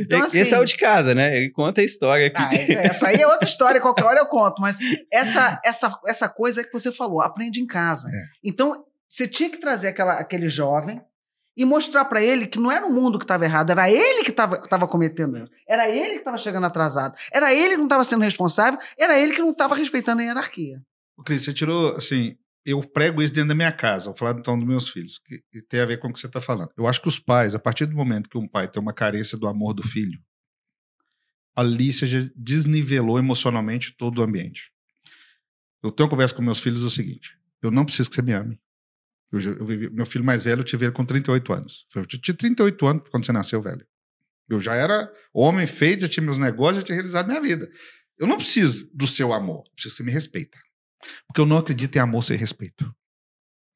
Então, 0.00 0.20
assim, 0.22 0.40
Esse 0.40 0.52
é 0.52 0.58
o 0.58 0.64
de 0.64 0.76
casa, 0.76 1.14
né? 1.14 1.36
Ele 1.36 1.50
conta 1.50 1.80
a 1.80 1.84
história 1.84 2.26
aqui. 2.26 2.42
Ah, 2.42 2.50
é, 2.52 2.86
essa 2.86 3.06
aí 3.06 3.20
é 3.20 3.26
outra 3.26 3.48
história, 3.48 3.80
qualquer 3.80 4.04
hora 4.04 4.18
eu 4.18 4.26
conto. 4.26 4.60
Mas 4.60 4.78
essa, 5.12 5.60
essa, 5.64 5.96
essa 6.06 6.28
coisa 6.28 6.64
que 6.64 6.72
você 6.72 6.90
falou, 6.90 7.22
aprende 7.22 7.60
em 7.60 7.66
casa. 7.66 8.08
É. 8.08 8.20
Então, 8.42 8.84
você 9.08 9.28
tinha 9.28 9.48
que 9.48 9.58
trazer 9.58 9.88
aquela, 9.88 10.14
aquele 10.14 10.48
jovem 10.48 11.00
e 11.56 11.64
mostrar 11.64 12.04
para 12.04 12.22
ele 12.22 12.46
que 12.46 12.58
não 12.58 12.70
era 12.70 12.86
o 12.86 12.92
mundo 12.92 13.18
que 13.18 13.24
estava 13.24 13.44
errado, 13.44 13.70
era 13.70 13.90
ele 13.90 14.22
que 14.22 14.30
estava 14.30 14.86
cometendo 14.86 15.36
erro. 15.36 15.48
Era 15.66 15.88
ele 15.88 16.10
que 16.10 16.18
estava 16.18 16.36
chegando 16.36 16.66
atrasado. 16.66 17.16
Era 17.32 17.54
ele 17.54 17.70
que 17.70 17.76
não 17.78 17.84
estava 17.84 18.04
sendo 18.04 18.22
responsável, 18.22 18.78
era 18.98 19.18
ele 19.18 19.32
que 19.32 19.40
não 19.40 19.50
estava 19.50 19.74
respeitando 19.74 20.20
a 20.20 20.24
hierarquia. 20.24 20.82
Cris, 21.24 21.44
você 21.44 21.54
tirou, 21.54 21.96
assim, 21.96 22.36
eu 22.64 22.80
prego 22.82 23.22
isso 23.22 23.32
dentro 23.32 23.48
da 23.48 23.54
minha 23.54 23.72
casa, 23.72 24.06
vou 24.06 24.16
falar 24.16 24.38
então 24.38 24.58
dos 24.58 24.68
meus 24.68 24.88
filhos, 24.88 25.18
que, 25.18 25.40
tem 25.62 25.80
a 25.80 25.86
ver 25.86 25.98
com 25.98 26.08
o 26.08 26.12
que 26.12 26.18
você 26.18 26.26
está 26.26 26.40
falando. 26.40 26.70
Eu 26.76 26.86
acho 26.86 27.00
que 27.00 27.08
os 27.08 27.18
pais, 27.18 27.54
a 27.54 27.58
partir 27.58 27.86
do 27.86 27.96
momento 27.96 28.28
que 28.28 28.36
um 28.36 28.46
pai 28.46 28.68
tem 28.68 28.82
uma 28.82 28.92
carência 28.92 29.38
do 29.38 29.46
amor 29.46 29.72
do 29.72 29.82
filho, 29.82 30.18
ali 31.54 31.92
você 31.92 32.06
já 32.06 32.18
desnivelou 32.36 33.18
emocionalmente 33.18 33.96
todo 33.96 34.18
o 34.18 34.22
ambiente. 34.22 34.70
Eu 35.82 35.90
tenho 35.90 36.06
uma 36.06 36.10
conversa 36.10 36.34
com 36.34 36.42
meus 36.42 36.58
filhos 36.58 36.82
é 36.82 36.86
o 36.86 36.90
seguinte: 36.90 37.38
eu 37.62 37.70
não 37.70 37.84
preciso 37.84 38.10
que 38.10 38.16
você 38.16 38.22
me 38.22 38.32
ame. 38.32 38.60
Eu, 39.32 39.40
eu 39.40 39.66
vivi, 39.66 39.90
meu 39.90 40.06
filho 40.06 40.24
mais 40.24 40.42
velho 40.42 40.60
eu 40.60 40.64
tive 40.64 40.86
ele 40.86 40.92
com 40.92 41.04
38 41.04 41.52
anos. 41.52 41.86
Eu 41.94 42.06
tinha 42.06 42.36
38 42.36 42.86
anos 42.86 43.08
quando 43.10 43.24
você 43.24 43.32
nasceu, 43.32 43.60
velho. 43.60 43.86
Eu 44.48 44.60
já 44.60 44.74
era 44.74 45.12
homem 45.34 45.66
feito, 45.66 46.02
já 46.02 46.08
tinha 46.08 46.24
meus 46.24 46.38
negócios, 46.38 46.78
já 46.78 46.82
tinha 46.82 46.96
realizado 46.96 47.26
minha 47.26 47.40
vida. 47.40 47.68
Eu 48.18 48.26
não 48.26 48.36
preciso 48.36 48.88
do 48.94 49.06
seu 49.06 49.32
amor, 49.32 49.64
preciso 49.74 49.96
que 49.96 50.02
você 50.02 50.04
me 50.04 50.12
respeita. 50.12 50.58
Porque 51.26 51.40
eu 51.40 51.46
não 51.46 51.58
acredito 51.58 51.96
em 51.96 51.98
amor 51.98 52.22
sem 52.22 52.36
respeito. 52.36 52.94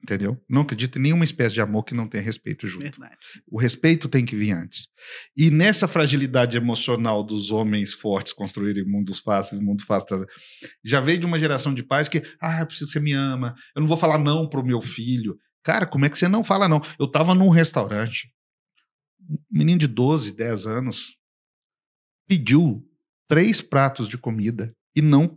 Entendeu? 0.03 0.43
Não 0.49 0.63
acredito 0.63 0.99
em 0.99 1.03
nenhuma 1.03 1.25
espécie 1.25 1.55
de 1.55 1.61
amor 1.61 1.85
que 1.85 1.95
não 1.95 2.09
tenha 2.09 2.23
respeito 2.23 2.67
junto. 2.67 2.85
Verdade. 2.85 3.19
O 3.47 3.59
respeito 3.59 4.09
tem 4.09 4.25
que 4.25 4.35
vir 4.35 4.53
antes. 4.53 4.89
E 5.37 5.51
nessa 5.51 5.87
fragilidade 5.87 6.57
emocional 6.57 7.23
dos 7.23 7.51
homens 7.51 7.93
fortes 7.93 8.33
construírem 8.33 8.85
mundos 8.85 9.19
fáceis, 9.19 9.61
mundo 9.61 9.85
fácil, 9.85 10.27
já 10.83 11.01
veio 11.01 11.19
de 11.19 11.27
uma 11.27 11.39
geração 11.39 11.75
de 11.75 11.83
pais 11.83 12.09
que, 12.09 12.23
ah, 12.41 12.61
eu 12.61 12.67
preciso 12.67 12.87
que 12.87 12.93
você 12.93 13.01
me 13.01 13.13
ama, 13.13 13.55
eu 13.77 13.81
não 13.81 13.89
vou 13.89 13.97
falar 13.97 14.19
não 14.19 14.49
pro 14.49 14.65
meu 14.65 14.81
filho. 14.81 15.37
Cara, 15.63 15.87
como 15.87 16.07
é 16.07 16.09
que 16.09 16.17
você 16.17 16.29
não 16.29 16.43
fala 16.43 16.67
não? 16.67 16.81
Eu 16.99 17.07
tava 17.07 17.35
num 17.35 17.51
restaurante, 17.51 18.33
um 19.29 19.39
menino 19.51 19.81
de 19.81 19.87
12, 19.87 20.35
10 20.35 20.67
anos 20.67 21.17
pediu 22.27 22.83
três 23.29 23.61
pratos 23.61 24.09
de 24.09 24.17
comida 24.17 24.75
e 24.97 25.03
não 25.03 25.37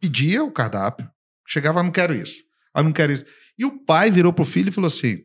pedia 0.00 0.44
o 0.44 0.52
cardápio. 0.52 1.10
Chegava, 1.46 1.82
não 1.82 1.90
quero 1.90 2.14
isso. 2.14 2.42
Ah, 2.72 2.82
não 2.82 2.92
quero 2.92 3.12
isso. 3.12 3.24
E 3.58 3.64
o 3.64 3.84
pai 3.84 4.10
virou 4.10 4.32
pro 4.32 4.44
filho 4.44 4.68
e 4.68 4.72
falou 4.72 4.88
assim: 4.88 5.22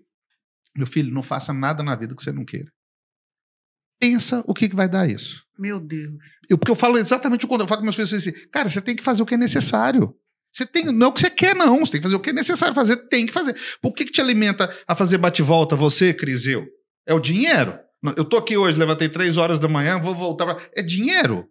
Meu 0.76 0.88
filho, 0.88 1.14
não 1.14 1.22
faça 1.22 1.54
nada 1.54 1.84
na 1.84 1.96
vida 1.96 2.16
que 2.16 2.24
você 2.24 2.32
não 2.32 2.46
queira. 2.46 2.72
Pensa 4.00 4.44
o 4.48 4.54
que, 4.54 4.70
que 4.70 4.76
vai 4.76 4.88
dar 4.88 5.10
isso. 5.10 5.44
Meu 5.58 5.80
Deus. 5.80 6.14
Eu, 6.50 6.58
porque 6.58 6.72
eu 6.72 6.76
falo 6.76 6.98
exatamente 6.98 7.46
o 7.46 7.48
contrário. 7.48 7.66
Eu 7.66 7.70
falo 7.70 7.82
com 7.82 7.86
meus 7.86 7.96
filhos 7.96 8.14
assim: 8.14 8.32
Cara, 8.52 8.70
você 8.70 8.82
tem 8.82 8.96
que 8.96 9.04
fazer 9.04 9.22
o 9.22 9.26
que 9.26 9.34
é 9.34 9.38
necessário. 9.38 10.16
Você 10.52 10.66
tem, 10.66 10.86
não 10.86 11.08
é 11.08 11.10
o 11.10 11.14
que 11.14 11.20
você 11.20 11.30
quer, 11.30 11.56
não. 11.56 11.80
Você 11.80 11.92
tem 11.92 12.02
que 12.02 12.06
fazer 12.06 12.16
o 12.16 12.20
que 12.20 12.30
é 12.32 12.34
necessário 12.34 12.74
fazer, 12.74 12.98
tem 13.08 13.26
que 13.26 13.32
fazer. 13.32 13.56
Por 13.82 13.94
que, 13.94 14.06
que 14.06 14.12
te 14.12 14.22
alimenta 14.22 14.74
a 14.88 14.96
fazer 14.96 15.18
bate-volta, 15.18 15.76
você, 15.76 16.14
Criseu? 16.14 16.68
É 17.06 17.14
o 17.14 17.20
dinheiro. 17.20 17.78
Eu 18.16 18.26
tô 18.26 18.38
aqui 18.38 18.58
hoje, 18.58 18.80
levantei 18.80 19.10
três 19.10 19.38
horas 19.38 19.60
da 19.60 19.68
manhã, 19.68 20.00
vou 20.00 20.16
voltar 20.16 20.46
pra... 20.46 20.70
É 20.74 20.82
dinheiro. 20.82 21.48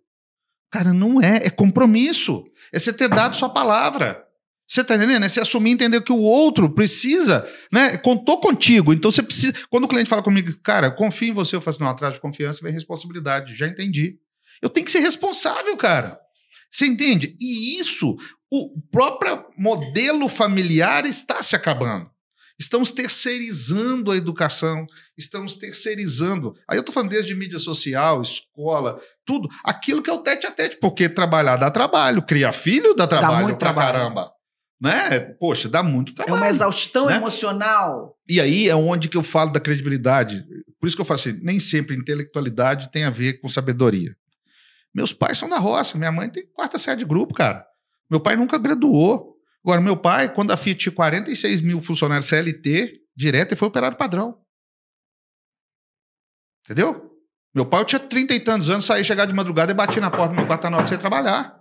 Cara, 0.70 0.92
não 0.92 1.20
é. 1.20 1.46
É 1.46 1.50
compromisso. 1.50 2.44
É 2.72 2.78
você 2.78 2.92
ter 2.92 3.08
dado 3.08 3.36
sua 3.36 3.48
palavra. 3.48 4.26
Você 4.68 4.84
tá 4.84 4.96
entendendo? 4.96 5.24
É 5.24 5.28
você 5.30 5.40
assumir 5.40 5.70
entender 5.70 6.02
que 6.02 6.12
o 6.12 6.18
outro 6.18 6.68
precisa, 6.68 7.48
né? 7.72 7.96
Contou 7.96 8.38
contigo. 8.38 8.92
Então 8.92 9.10
você 9.10 9.22
precisa. 9.22 9.54
Quando 9.70 9.84
o 9.84 9.88
cliente 9.88 10.10
fala 10.10 10.22
comigo, 10.22 10.52
cara, 10.62 10.90
confio 10.90 11.30
em 11.30 11.32
você, 11.32 11.56
eu 11.56 11.60
faço, 11.62 11.80
não, 11.80 11.88
atrás 11.88 12.12
de 12.12 12.20
confiança 12.20 12.60
vem 12.62 12.70
responsabilidade. 12.70 13.54
Já 13.54 13.66
entendi. 13.66 14.18
Eu 14.60 14.68
tenho 14.68 14.84
que 14.84 14.92
ser 14.92 14.98
responsável, 14.98 15.74
cara. 15.78 16.20
Você 16.70 16.84
entende? 16.84 17.34
E 17.40 17.80
isso, 17.80 18.14
o 18.50 18.78
próprio 18.92 19.42
modelo 19.56 20.28
familiar 20.28 21.06
está 21.06 21.42
se 21.42 21.56
acabando. 21.56 22.10
Estamos 22.58 22.90
terceirizando 22.90 24.10
a 24.10 24.16
educação, 24.16 24.84
estamos 25.16 25.54
terceirizando. 25.54 26.54
Aí 26.68 26.76
eu 26.76 26.80
estou 26.80 26.92
falando 26.92 27.10
desde 27.10 27.34
mídia 27.34 27.58
social, 27.58 28.20
escola, 28.20 29.00
tudo. 29.24 29.48
Aquilo 29.64 30.02
que 30.02 30.10
é 30.10 30.12
o 30.12 30.18
tete 30.18 30.46
a 30.46 30.50
tete, 30.50 30.76
porque 30.78 31.08
trabalhar 31.08 31.56
dá 31.56 31.70
trabalho, 31.70 32.20
criar 32.20 32.52
filho 32.52 32.92
dá 32.94 33.06
trabalho 33.06 33.48
dá 33.48 33.56
pra 33.56 33.72
trabalho. 33.72 33.92
caramba 33.92 34.37
né? 34.80 35.20
Poxa, 35.20 35.68
dá 35.68 35.82
muito 35.82 36.14
trabalho. 36.14 36.36
É 36.36 36.40
uma 36.40 36.48
exaustão 36.48 37.06
né? 37.06 37.16
emocional. 37.16 38.16
E 38.28 38.40
aí 38.40 38.68
é 38.68 38.76
onde 38.76 39.08
que 39.08 39.16
eu 39.16 39.22
falo 39.22 39.50
da 39.50 39.60
credibilidade. 39.60 40.44
Por 40.78 40.86
isso 40.86 40.96
que 40.96 41.00
eu 41.00 41.06
falo 41.06 41.18
assim, 41.18 41.38
nem 41.42 41.58
sempre 41.58 41.96
intelectualidade 41.96 42.90
tem 42.90 43.04
a 43.04 43.10
ver 43.10 43.40
com 43.40 43.48
sabedoria. 43.48 44.16
Meus 44.94 45.12
pais 45.12 45.38
são 45.38 45.48
da 45.48 45.58
roça, 45.58 45.98
minha 45.98 46.12
mãe 46.12 46.30
tem 46.30 46.46
quarta 46.46 46.78
série 46.78 47.00
de 47.00 47.04
grupo, 47.04 47.34
cara. 47.34 47.66
Meu 48.08 48.20
pai 48.20 48.36
nunca 48.36 48.56
graduou. 48.56 49.36
Agora, 49.64 49.80
meu 49.80 49.96
pai, 49.96 50.32
quando 50.32 50.52
a 50.52 50.56
Fiat 50.56 50.78
tinha 50.78 50.94
46 50.94 51.60
mil 51.60 51.80
funcionários 51.80 52.26
CLT, 52.26 53.00
direto, 53.14 53.52
ele 53.52 53.58
foi 53.58 53.68
operário 53.68 53.98
padrão. 53.98 54.38
Entendeu? 56.64 57.16
Meu 57.54 57.66
pai, 57.66 57.80
eu 57.80 57.84
tinha 57.84 57.98
30 57.98 58.34
e 58.34 58.40
tantos 58.40 58.70
anos, 58.70 58.84
saí, 58.84 59.02
chegar 59.02 59.26
de 59.26 59.34
madrugada 59.34 59.72
e 59.72 59.74
bati 59.74 60.00
na 60.00 60.10
porta 60.10 60.28
do 60.28 60.36
meu 60.36 60.46
quarto 60.46 60.66
à 60.66 60.70
noite 60.70 60.88
sem 60.88 60.98
trabalhar. 60.98 61.60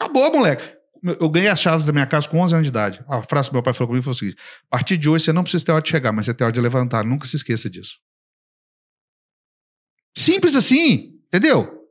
Acabou, 0.00 0.32
moleque 0.32 0.75
eu 1.02 1.28
ganhei 1.28 1.48
as 1.48 1.60
chaves 1.60 1.84
da 1.84 1.92
minha 1.92 2.06
casa 2.06 2.28
com 2.28 2.38
11 2.38 2.54
anos 2.54 2.66
de 2.66 2.70
idade. 2.70 3.04
A 3.08 3.22
frase 3.22 3.48
que 3.48 3.54
meu 3.54 3.62
pai 3.62 3.74
falou 3.74 3.88
comigo 3.88 4.04
foi 4.04 4.12
o 4.12 4.16
seguinte: 4.16 4.38
a 4.70 4.76
partir 4.76 4.96
de 4.96 5.08
hoje 5.08 5.24
você 5.24 5.32
não 5.32 5.42
precisa 5.42 5.64
ter 5.64 5.72
hora 5.72 5.82
de 5.82 5.88
chegar, 5.88 6.12
mas 6.12 6.26
você 6.26 6.34
tem 6.34 6.44
hora 6.44 6.52
de 6.52 6.60
levantar. 6.60 7.04
Nunca 7.04 7.26
se 7.26 7.36
esqueça 7.36 7.68
disso. 7.68 7.96
Simples 10.16 10.56
assim, 10.56 11.20
entendeu? 11.26 11.84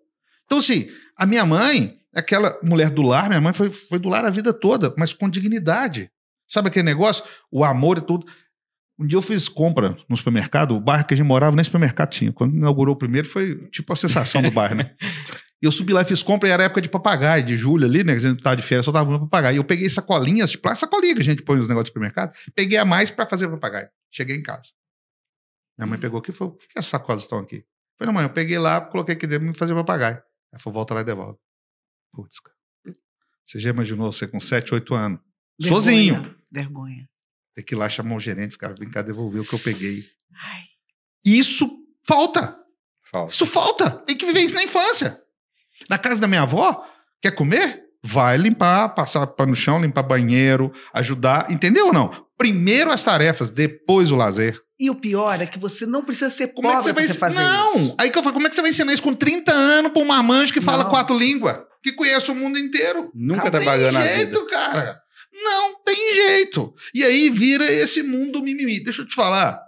Então, 0.45 0.57
assim, 0.57 0.89
a 1.17 1.25
minha 1.25 1.45
mãe, 1.45 1.97
aquela 2.13 2.57
mulher 2.63 2.89
do 2.89 3.01
lar, 3.01 3.27
minha 3.27 3.41
mãe 3.41 3.53
foi, 3.53 3.69
foi 3.69 3.99
do 3.99 4.09
lar 4.09 4.25
a 4.25 4.29
vida 4.29 4.51
toda, 4.53 4.93
mas 4.97 5.13
com 5.13 5.29
dignidade. 5.29 6.09
Sabe 6.47 6.67
aquele 6.67 6.85
negócio? 6.85 7.23
O 7.51 7.63
amor 7.63 7.97
e 7.97 8.01
tudo. 8.01 8.25
Um 8.97 9.05
dia 9.05 9.17
eu 9.17 9.21
fiz 9.21 9.49
compra 9.49 9.97
no 10.07 10.15
supermercado, 10.15 10.75
o 10.75 10.79
bairro 10.79 11.05
que 11.05 11.13
a 11.13 11.17
gente 11.17 11.25
morava, 11.25 11.55
nem 11.55 11.65
supermercado 11.65 12.09
tinha. 12.09 12.31
Quando 12.31 12.55
inaugurou 12.55 12.95
o 12.95 12.97
primeiro, 12.97 13.27
foi 13.27 13.57
tipo 13.69 13.91
a 13.91 13.95
sensação 13.95 14.41
do 14.41 14.51
bairro, 14.51 14.75
né? 14.75 14.91
Eu 15.65 15.71
subi 15.71 15.93
lá 15.93 16.01
e 16.01 16.05
fiz 16.05 16.21
compra 16.21 16.47
e 16.47 16.51
era 16.51 16.63
época 16.63 16.81
de 16.81 16.89
papagaio, 16.89 17.43
de 17.43 17.57
julho 17.57 17.85
ali, 17.85 18.03
né? 18.03 18.13
A 18.13 18.19
gente 18.19 18.41
tava 18.41 18.55
de 18.55 18.63
férias, 18.63 18.85
só 18.85 18.91
tava 18.91 19.09
no 19.11 19.19
papagaio. 19.21 19.55
E 19.55 19.57
eu 19.57 19.63
peguei 19.63 19.89
sacolinhas, 19.89 20.51
tipo, 20.51 20.67
a 20.69 20.75
sacolinha 20.75 21.15
que 21.15 21.21
a 21.21 21.23
gente 21.23 21.41
põe 21.41 21.57
nos 21.57 21.67
negócios 21.67 21.85
de 21.85 21.89
supermercado, 21.89 22.35
peguei 22.53 22.77
a 22.77 22.85
mais 22.85 23.09
para 23.11 23.25
fazer 23.25 23.47
papagaio. 23.49 23.89
Cheguei 24.11 24.35
em 24.35 24.43
casa. 24.43 24.69
Minha 25.77 25.87
mãe 25.87 25.99
pegou 25.99 26.19
aqui 26.19 26.31
e 26.31 26.33
falou: 26.33 26.53
por 26.53 26.67
que 26.67 26.79
as 26.79 26.85
sacolas 26.85 27.23
estão 27.23 27.39
aqui? 27.39 27.65
Falei, 27.97 28.07
não, 28.07 28.13
mãe, 28.13 28.23
eu 28.23 28.29
peguei 28.29 28.57
lá, 28.57 28.81
coloquei 28.81 29.15
aqui 29.15 29.25
dentro 29.25 29.49
e 29.49 29.53
fazer 29.53 29.73
papagaio. 29.73 30.21
Ela 30.51 30.59
falou, 30.59 30.75
volta 30.75 30.93
lá 30.93 31.01
e 31.01 31.03
devolve. 31.03 31.37
Putz, 32.11 32.39
cara. 32.39 32.55
Você 33.45 33.59
já 33.59 33.69
imaginou 33.69 34.11
você 34.11 34.27
com 34.27 34.39
7, 34.39 34.73
8 34.73 34.95
anos? 34.95 35.19
Vergonha, 35.59 35.81
sozinho. 35.81 36.35
Vergonha. 36.51 37.09
Tem 37.55 37.63
que 37.63 37.73
ir 37.73 37.77
lá 37.77 37.87
chamar 37.87 38.15
o 38.15 38.19
gerente, 38.19 38.57
cara, 38.57 38.75
vem 38.77 38.89
cá 38.89 39.01
devolver 39.01 39.41
o 39.41 39.45
que 39.45 39.53
eu 39.53 39.59
peguei. 39.59 40.03
Ai. 40.33 40.63
Isso 41.23 41.69
falta. 42.03 42.57
falta. 43.03 43.33
Isso 43.33 43.45
falta. 43.45 43.89
Tem 43.89 44.17
que 44.17 44.25
viver 44.25 44.41
isso 44.41 44.55
na 44.55 44.63
infância. 44.63 45.21
Na 45.89 45.97
casa 45.97 46.21
da 46.21 46.27
minha 46.27 46.43
avó, 46.43 46.85
quer 47.21 47.31
comer? 47.31 47.83
Vai 48.03 48.37
limpar, 48.37 48.89
passar 48.89 49.25
pano 49.27 49.51
no 49.51 49.55
chão, 49.55 49.81
limpar 49.81 50.03
banheiro, 50.03 50.71
ajudar, 50.93 51.49
entendeu 51.49 51.87
ou 51.87 51.93
não? 51.93 52.11
Primeiro 52.37 52.91
as 52.91 53.03
tarefas, 53.03 53.49
depois 53.49 54.11
o 54.11 54.15
lazer. 54.15 54.61
E 54.79 54.89
o 54.89 54.95
pior 54.95 55.41
é 55.41 55.45
que 55.45 55.57
você 55.57 55.85
não 55.85 56.03
precisa 56.03 56.29
ser 56.29 56.49
como 56.49 56.67
pobre 56.67 56.77
é 56.77 56.77
que 56.77 56.83
você 56.83 56.93
vai 56.93 57.07
você 57.07 57.17
fazer 57.17 57.39
não. 57.39 57.77
isso. 57.77 57.95
Aí 57.97 58.09
que 58.11 58.17
eu 58.17 58.23
falo, 58.23 58.33
como 58.33 58.45
é 58.45 58.49
que 58.49 58.55
você 58.55 58.61
vai 58.61 58.71
ensinar 58.71 58.93
isso 58.93 59.01
com 59.01 59.13
30 59.13 59.51
anos 59.51 59.91
pra 59.91 60.01
um 60.01 60.05
marmanjo 60.05 60.53
que 60.53 60.61
fala 60.61 60.85
quatro 60.85 61.17
línguas? 61.17 61.57
Que 61.81 61.93
conhece 61.93 62.29
o 62.29 62.35
mundo 62.35 62.59
inteiro? 62.59 63.09
Nunca 63.13 63.49
trabalhou 63.49 63.91
na 63.91 64.01
vida. 64.01 64.09
Não 64.09 64.17
tem 64.17 64.25
jeito, 64.25 64.45
cara. 64.47 65.01
Não 65.31 65.83
tem 65.83 66.15
jeito. 66.15 66.73
E 66.93 67.03
aí 67.03 67.29
vira 67.29 67.65
esse 67.71 68.03
mundo 68.03 68.41
mimimi. 68.41 68.83
Deixa 68.83 69.01
eu 69.01 69.07
te 69.07 69.15
falar. 69.15 69.61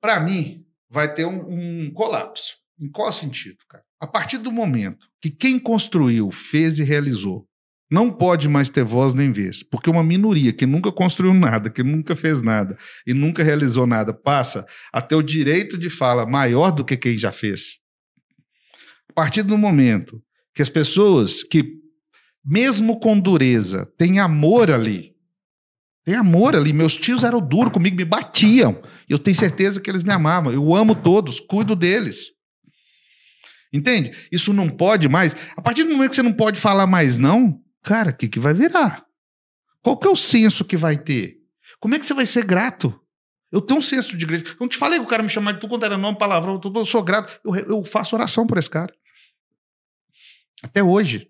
Para 0.00 0.20
mim, 0.20 0.64
vai 0.88 1.12
ter 1.12 1.24
um, 1.24 1.86
um 1.86 1.90
colapso. 1.92 2.56
Em 2.78 2.90
qual 2.90 3.12
sentido, 3.12 3.58
cara? 3.68 3.82
A 4.04 4.06
partir 4.06 4.36
do 4.36 4.52
momento 4.52 5.06
que 5.18 5.30
quem 5.30 5.58
construiu, 5.58 6.30
fez 6.30 6.78
e 6.78 6.82
realizou 6.82 7.48
não 7.90 8.12
pode 8.12 8.50
mais 8.50 8.68
ter 8.68 8.84
voz 8.84 9.14
nem 9.14 9.32
vez, 9.32 9.62
porque 9.62 9.88
uma 9.88 10.04
minoria 10.04 10.52
que 10.52 10.66
nunca 10.66 10.92
construiu 10.92 11.32
nada, 11.32 11.70
que 11.70 11.82
nunca 11.82 12.14
fez 12.14 12.42
nada 12.42 12.76
e 13.06 13.14
nunca 13.14 13.42
realizou 13.42 13.86
nada, 13.86 14.12
passa 14.12 14.66
a 14.92 15.00
ter 15.00 15.14
o 15.14 15.22
direito 15.22 15.78
de 15.78 15.88
fala 15.88 16.26
maior 16.26 16.70
do 16.70 16.84
que 16.84 16.98
quem 16.98 17.16
já 17.16 17.32
fez. 17.32 17.80
A 19.08 19.14
partir 19.14 19.42
do 19.42 19.56
momento 19.56 20.22
que 20.54 20.60
as 20.60 20.68
pessoas 20.68 21.42
que, 21.42 21.78
mesmo 22.44 23.00
com 23.00 23.18
dureza, 23.18 23.90
têm 23.96 24.20
amor 24.20 24.70
ali, 24.70 25.14
Tem 26.04 26.14
amor 26.14 26.54
ali. 26.54 26.74
Meus 26.74 26.94
tios 26.94 27.24
eram 27.24 27.40
duros 27.40 27.72
comigo, 27.72 27.96
me 27.96 28.04
batiam. 28.04 28.82
Eu 29.08 29.18
tenho 29.18 29.34
certeza 29.34 29.80
que 29.80 29.90
eles 29.90 30.02
me 30.02 30.12
amavam. 30.12 30.52
Eu 30.52 30.74
amo 30.74 30.94
todos, 30.94 31.40
cuido 31.40 31.74
deles. 31.74 32.33
Entende? 33.74 34.12
Isso 34.30 34.52
não 34.52 34.68
pode 34.68 35.08
mais. 35.08 35.34
A 35.56 35.60
partir 35.60 35.82
do 35.82 35.90
momento 35.90 36.10
que 36.10 36.14
você 36.14 36.22
não 36.22 36.32
pode 36.32 36.60
falar 36.60 36.86
mais 36.86 37.18
não, 37.18 37.60
cara, 37.82 38.10
o 38.10 38.16
que, 38.16 38.28
que 38.28 38.38
vai 38.38 38.54
virar? 38.54 39.04
Qual 39.82 39.98
que 39.98 40.06
é 40.06 40.10
o 40.10 40.14
senso 40.14 40.64
que 40.64 40.76
vai 40.76 40.96
ter? 40.96 41.38
Como 41.80 41.92
é 41.92 41.98
que 41.98 42.06
você 42.06 42.14
vai 42.14 42.24
ser 42.24 42.44
grato? 42.44 42.98
Eu 43.50 43.60
tenho 43.60 43.80
um 43.80 43.82
senso 43.82 44.16
de 44.16 44.24
igreja. 44.24 44.44
Eu 44.60 44.68
te 44.68 44.76
falei 44.76 45.00
que 45.00 45.04
o 45.04 45.08
cara 45.08 45.24
me 45.24 45.28
chamava 45.28 45.58
de 45.58 45.68
quanto 45.68 45.84
era 45.84 45.98
nome, 45.98 46.16
palavrão, 46.16 46.60
eu 46.62 46.84
sou 46.84 47.02
grato. 47.02 47.40
Eu, 47.44 47.54
eu 47.56 47.84
faço 47.84 48.14
oração 48.14 48.46
por 48.46 48.58
esse 48.58 48.70
cara. 48.70 48.94
Até 50.62 50.80
hoje. 50.80 51.28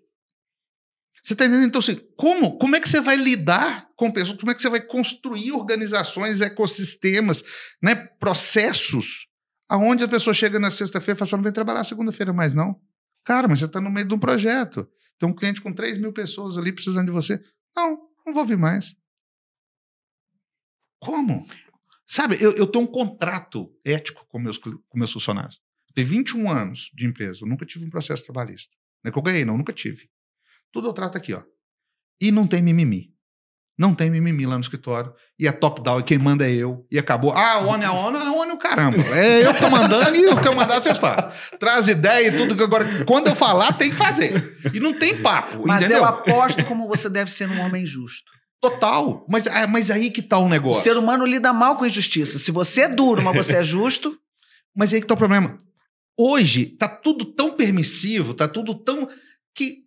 Você 1.23 1.33
está 1.33 1.45
entendendo? 1.45 1.67
Então, 1.67 1.79
assim, 1.79 1.99
como? 2.15 2.59
Como 2.59 2.75
é 2.75 2.79
que 2.79 2.87
você 2.87 3.01
vai 3.01 3.15
lidar 3.15 3.87
com 3.95 4.11
pessoas? 4.11 4.37
Como 4.37 4.51
é 4.51 4.53
que 4.53 4.61
você 4.61 4.69
vai 4.69 4.81
construir 4.81 5.51
organizações, 5.51 6.41
ecossistemas, 6.41 7.43
né, 7.81 7.95
processos, 8.19 9.25
aonde 9.69 10.03
a 10.03 10.07
pessoa 10.07 10.33
chega 10.33 10.59
na 10.59 10.71
sexta-feira 10.71 11.17
e 11.17 11.19
fala 11.19 11.27
assim, 11.27 11.35
não 11.35 11.43
vem 11.43 11.53
trabalhar 11.53 11.83
segunda-feira 11.83 12.33
mais, 12.33 12.53
não? 12.53 12.79
Cara, 13.23 13.47
mas 13.47 13.59
você 13.59 13.65
está 13.65 13.81
no 13.81 13.89
meio 13.89 14.07
de 14.07 14.13
um 14.13 14.19
projeto. 14.19 14.87
Tem 15.17 15.27
um 15.27 15.33
cliente 15.33 15.61
com 15.61 15.73
3 15.73 15.97
mil 15.97 16.13
pessoas 16.13 16.57
ali 16.57 16.71
precisando 16.71 17.07
de 17.07 17.11
você. 17.11 17.43
Não, 17.75 17.97
não 18.25 18.33
vou 18.33 18.45
vir 18.45 18.57
mais. 18.57 18.95
Como? 20.99 21.45
Sabe, 22.05 22.37
eu, 22.39 22.51
eu 22.55 22.67
tenho 22.67 22.83
um 22.83 22.87
contrato 22.87 23.73
ético 23.83 24.25
com 24.27 24.37
meus, 24.37 24.57
com 24.57 24.97
meus 24.97 25.11
funcionários. 25.11 25.59
Tenho 25.93 26.07
21 26.07 26.51
anos 26.51 26.91
de 26.93 27.07
empresa, 27.07 27.39
eu 27.41 27.47
nunca 27.47 27.65
tive 27.65 27.85
um 27.85 27.89
processo 27.89 28.23
trabalhista. 28.23 28.75
Não 29.03 29.09
é 29.09 29.11
que 29.11 29.17
eu 29.17 29.23
ganhei, 29.23 29.45
não, 29.45 29.57
nunca 29.57 29.73
tive. 29.73 30.09
Tudo 30.71 30.89
eu 30.89 30.93
trato 30.93 31.17
aqui, 31.17 31.33
ó. 31.33 31.41
E 32.19 32.31
não 32.31 32.45
tem 32.45 32.61
mimimi. 32.61 33.14
Não 33.77 33.93
tem 33.93 34.09
mimimi 34.09 34.45
lá 34.45 34.55
no 34.55 34.61
escritório. 34.61 35.13
E 35.37 35.47
é 35.47 35.51
top-down, 35.51 35.99
e 35.99 36.03
quem 36.03 36.17
manda 36.17 36.49
é 36.49 36.53
eu. 36.53 36.85
E 36.89 36.97
acabou. 36.97 37.33
Ah, 37.33 37.59
o 37.59 37.67
ONU 37.67 37.83
é 37.83 37.85
a 37.85 37.91
ONU, 37.91 38.17
é 38.17 38.29
ONU 38.29 38.53
o 38.53 38.57
caramba. 38.57 38.97
É 39.13 39.45
eu 39.45 39.53
que 39.53 39.59
tô 39.59 39.69
mandando 39.69 40.15
e 40.15 40.27
o 40.27 40.41
que 40.41 40.47
eu 40.47 40.55
mandar 40.55 40.81
vocês 40.81 40.97
fazem. 40.97 41.29
Traz 41.59 41.89
ideia 41.89 42.29
e 42.29 42.37
tudo 42.37 42.55
que 42.55 42.63
agora. 42.63 43.03
Quando 43.03 43.27
eu 43.27 43.35
falar, 43.35 43.73
tem 43.73 43.89
que 43.89 43.95
fazer. 43.95 44.57
E 44.73 44.79
não 44.79 44.97
tem 44.97 45.21
papo. 45.21 45.67
Mas 45.67 45.83
entendeu? 45.83 46.03
eu 46.03 46.05
aposto 46.05 46.63
como 46.65 46.87
você 46.87 47.09
deve 47.09 47.29
ser 47.29 47.49
um 47.49 47.59
homem 47.59 47.85
justo. 47.85 48.31
Total. 48.61 49.25
Mas, 49.27 49.45
ah, 49.47 49.67
mas 49.67 49.91
aí 49.91 50.09
que 50.09 50.21
tá 50.21 50.37
o 50.37 50.47
negócio. 50.47 50.79
O 50.79 50.83
ser 50.83 50.97
humano 50.97 51.25
lida 51.25 51.51
mal 51.51 51.75
com 51.75 51.85
injustiça. 51.85 52.39
Se 52.39 52.51
você 52.51 52.81
é 52.81 52.89
duro, 52.89 53.21
mas 53.21 53.35
você 53.35 53.57
é 53.57 53.63
justo. 53.63 54.17
Mas 54.77 54.93
aí 54.93 54.99
que 54.99 55.07
tá 55.07 55.13
o 55.13 55.17
problema. 55.17 55.57
Hoje 56.19 56.65
tá 56.65 56.85
tudo 56.85 57.23
tão 57.23 57.55
permissivo, 57.55 58.33
tá 58.33 58.45
tudo 58.45 58.75
tão. 58.75 59.07
que 59.55 59.85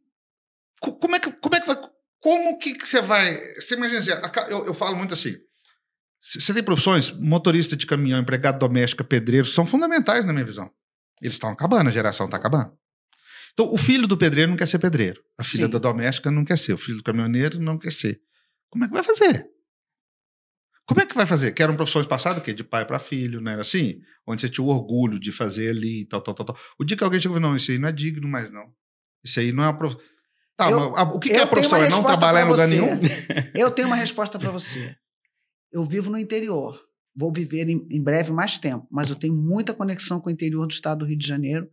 como 0.81 1.15
é 1.15 1.19
que, 1.19 1.31
como 1.31 1.55
é 1.55 1.61
que 1.61 1.67
vai. 1.67 1.77
Como 2.21 2.59
que, 2.59 2.75
que 2.75 2.89
você 2.89 3.01
vai. 3.01 3.37
Você 3.55 3.75
imagina 3.75 4.01
assim, 4.01 4.11
eu, 4.51 4.67
eu 4.67 4.75
falo 4.75 4.97
muito 4.97 5.15
assim. 5.15 5.37
Você 6.21 6.53
tem 6.53 6.63
profissões, 6.63 7.13
motorista 7.13 7.77
de 7.77 7.87
caminhão, 7.87 8.21
empregado 8.21 8.59
doméstico, 8.59 9.05
pedreiro, 9.05 9.47
são 9.47 9.65
fundamentais 9.65 10.25
na 10.25 10.33
minha 10.33 10.45
visão. 10.45 10.71
Eles 11.23 11.35
estão 11.35 11.51
acabando, 11.51 11.89
a 11.89 11.93
geração 11.93 12.27
está 12.27 12.37
acabando. 12.37 12.73
Então, 13.53 13.73
o 13.73 13.79
filho 13.79 14.07
do 14.07 14.17
pedreiro 14.17 14.51
não 14.51 14.57
quer 14.57 14.67
ser 14.67 14.79
pedreiro. 14.79 15.21
A 15.37 15.45
filha 15.45 15.67
Sim. 15.67 15.73
da 15.73 15.79
doméstica 15.79 16.31
não 16.31 16.45
quer 16.45 16.59
ser. 16.59 16.73
O 16.73 16.79
filho 16.79 16.99
do 16.99 17.03
caminhoneiro 17.03 17.61
não 17.61 17.79
quer 17.79 17.93
ser. 17.93 18.21
Como 18.69 18.85
é 18.85 18.89
que 18.89 18.95
vai 18.95 19.03
fazer? 19.03 19.49
Como 20.87 21.01
é 21.01 21.07
que 21.07 21.15
vai 21.15 21.27
fazer? 21.27 21.53
Que 21.53 21.63
eram 21.63 21.77
profissões 21.77 22.07
passadas, 22.07 22.43
que 22.43 22.53
de 22.53 22.65
pai 22.65 22.87
para 22.87 22.99
filho, 22.99 23.41
não 23.41 23.53
era 23.53 23.61
assim? 23.61 24.01
Onde 24.27 24.41
você 24.41 24.49
tinha 24.49 24.65
o 24.65 24.69
orgulho 24.69 25.19
de 25.19 25.31
fazer 25.31 25.71
ali, 25.71 26.07
tal, 26.07 26.23
tal, 26.23 26.35
tal, 26.35 26.47
tal. 26.47 26.59
O 26.79 26.85
dia 26.85 26.97
que 26.97 27.05
alguém 27.05 27.21
chegou 27.21 27.37
e 27.37 27.41
falou, 27.41 27.51
não, 27.51 27.57
isso 27.57 27.71
aí 27.71 27.79
não 27.79 27.89
é 27.89 27.93
digno 27.93 28.29
mais, 28.29 28.51
não. 28.51 28.73
Isso 29.23 29.39
aí 29.41 29.53
não 29.53 29.65
é 29.65 29.67
uma 29.67 29.77
profissão. 29.77 30.03
Tá, 30.59 30.73
eu, 30.73 30.91
mas, 30.91 31.15
o 31.15 31.21
que, 31.21 31.31
que 31.31 31.37
é 31.37 31.43
a 31.43 31.47
profissão? 31.47 31.81
É 31.81 31.89
não 31.89 32.03
trabalhar 32.03 32.45
em 32.45 32.49
lugar 32.51 32.67
você. 32.67 32.75
nenhum? 32.75 32.99
Eu 33.55 33.71
tenho 33.71 33.87
uma 33.87 33.97
resposta 33.97 34.41
para 34.41 34.51
você. 34.51 34.97
Eu 35.71 35.85
vivo 35.85 36.11
no 36.11 36.19
interior. 36.19 36.85
Vou 37.15 37.33
viver 37.33 37.69
em, 37.69 37.87
em, 37.89 38.03
breve 38.03 38.33
mais 38.33 38.59
tempo, 38.59 38.85
mas 38.91 39.09
eu 39.09 39.15
tenho 39.15 39.35
muita 39.35 39.73
conexão 39.73 40.21
com 40.21 40.29
o 40.29 40.33
interior 40.33 40.67
do 40.67 40.73
estado 40.73 40.99
do 40.99 41.05
Rio 41.05 41.17
de 41.17 41.27
Janeiro 41.27 41.71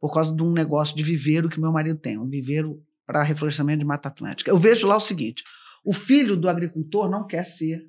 por 0.00 0.12
causa 0.12 0.34
de 0.34 0.42
um 0.42 0.50
negócio 0.50 0.96
de 0.96 1.04
viveiro 1.04 1.48
que 1.48 1.60
meu 1.60 1.70
marido 1.70 2.00
tem, 2.00 2.18
um 2.18 2.28
viveiro 2.28 2.82
para 3.06 3.22
reflorestamento 3.22 3.78
de 3.78 3.84
Mata 3.84 4.08
Atlântica. 4.08 4.50
Eu 4.50 4.58
vejo 4.58 4.88
lá 4.88 4.96
o 4.96 5.00
seguinte: 5.00 5.44
o 5.84 5.92
filho 5.92 6.36
do 6.36 6.48
agricultor 6.48 7.08
não 7.08 7.24
quer 7.24 7.44
ser 7.44 7.80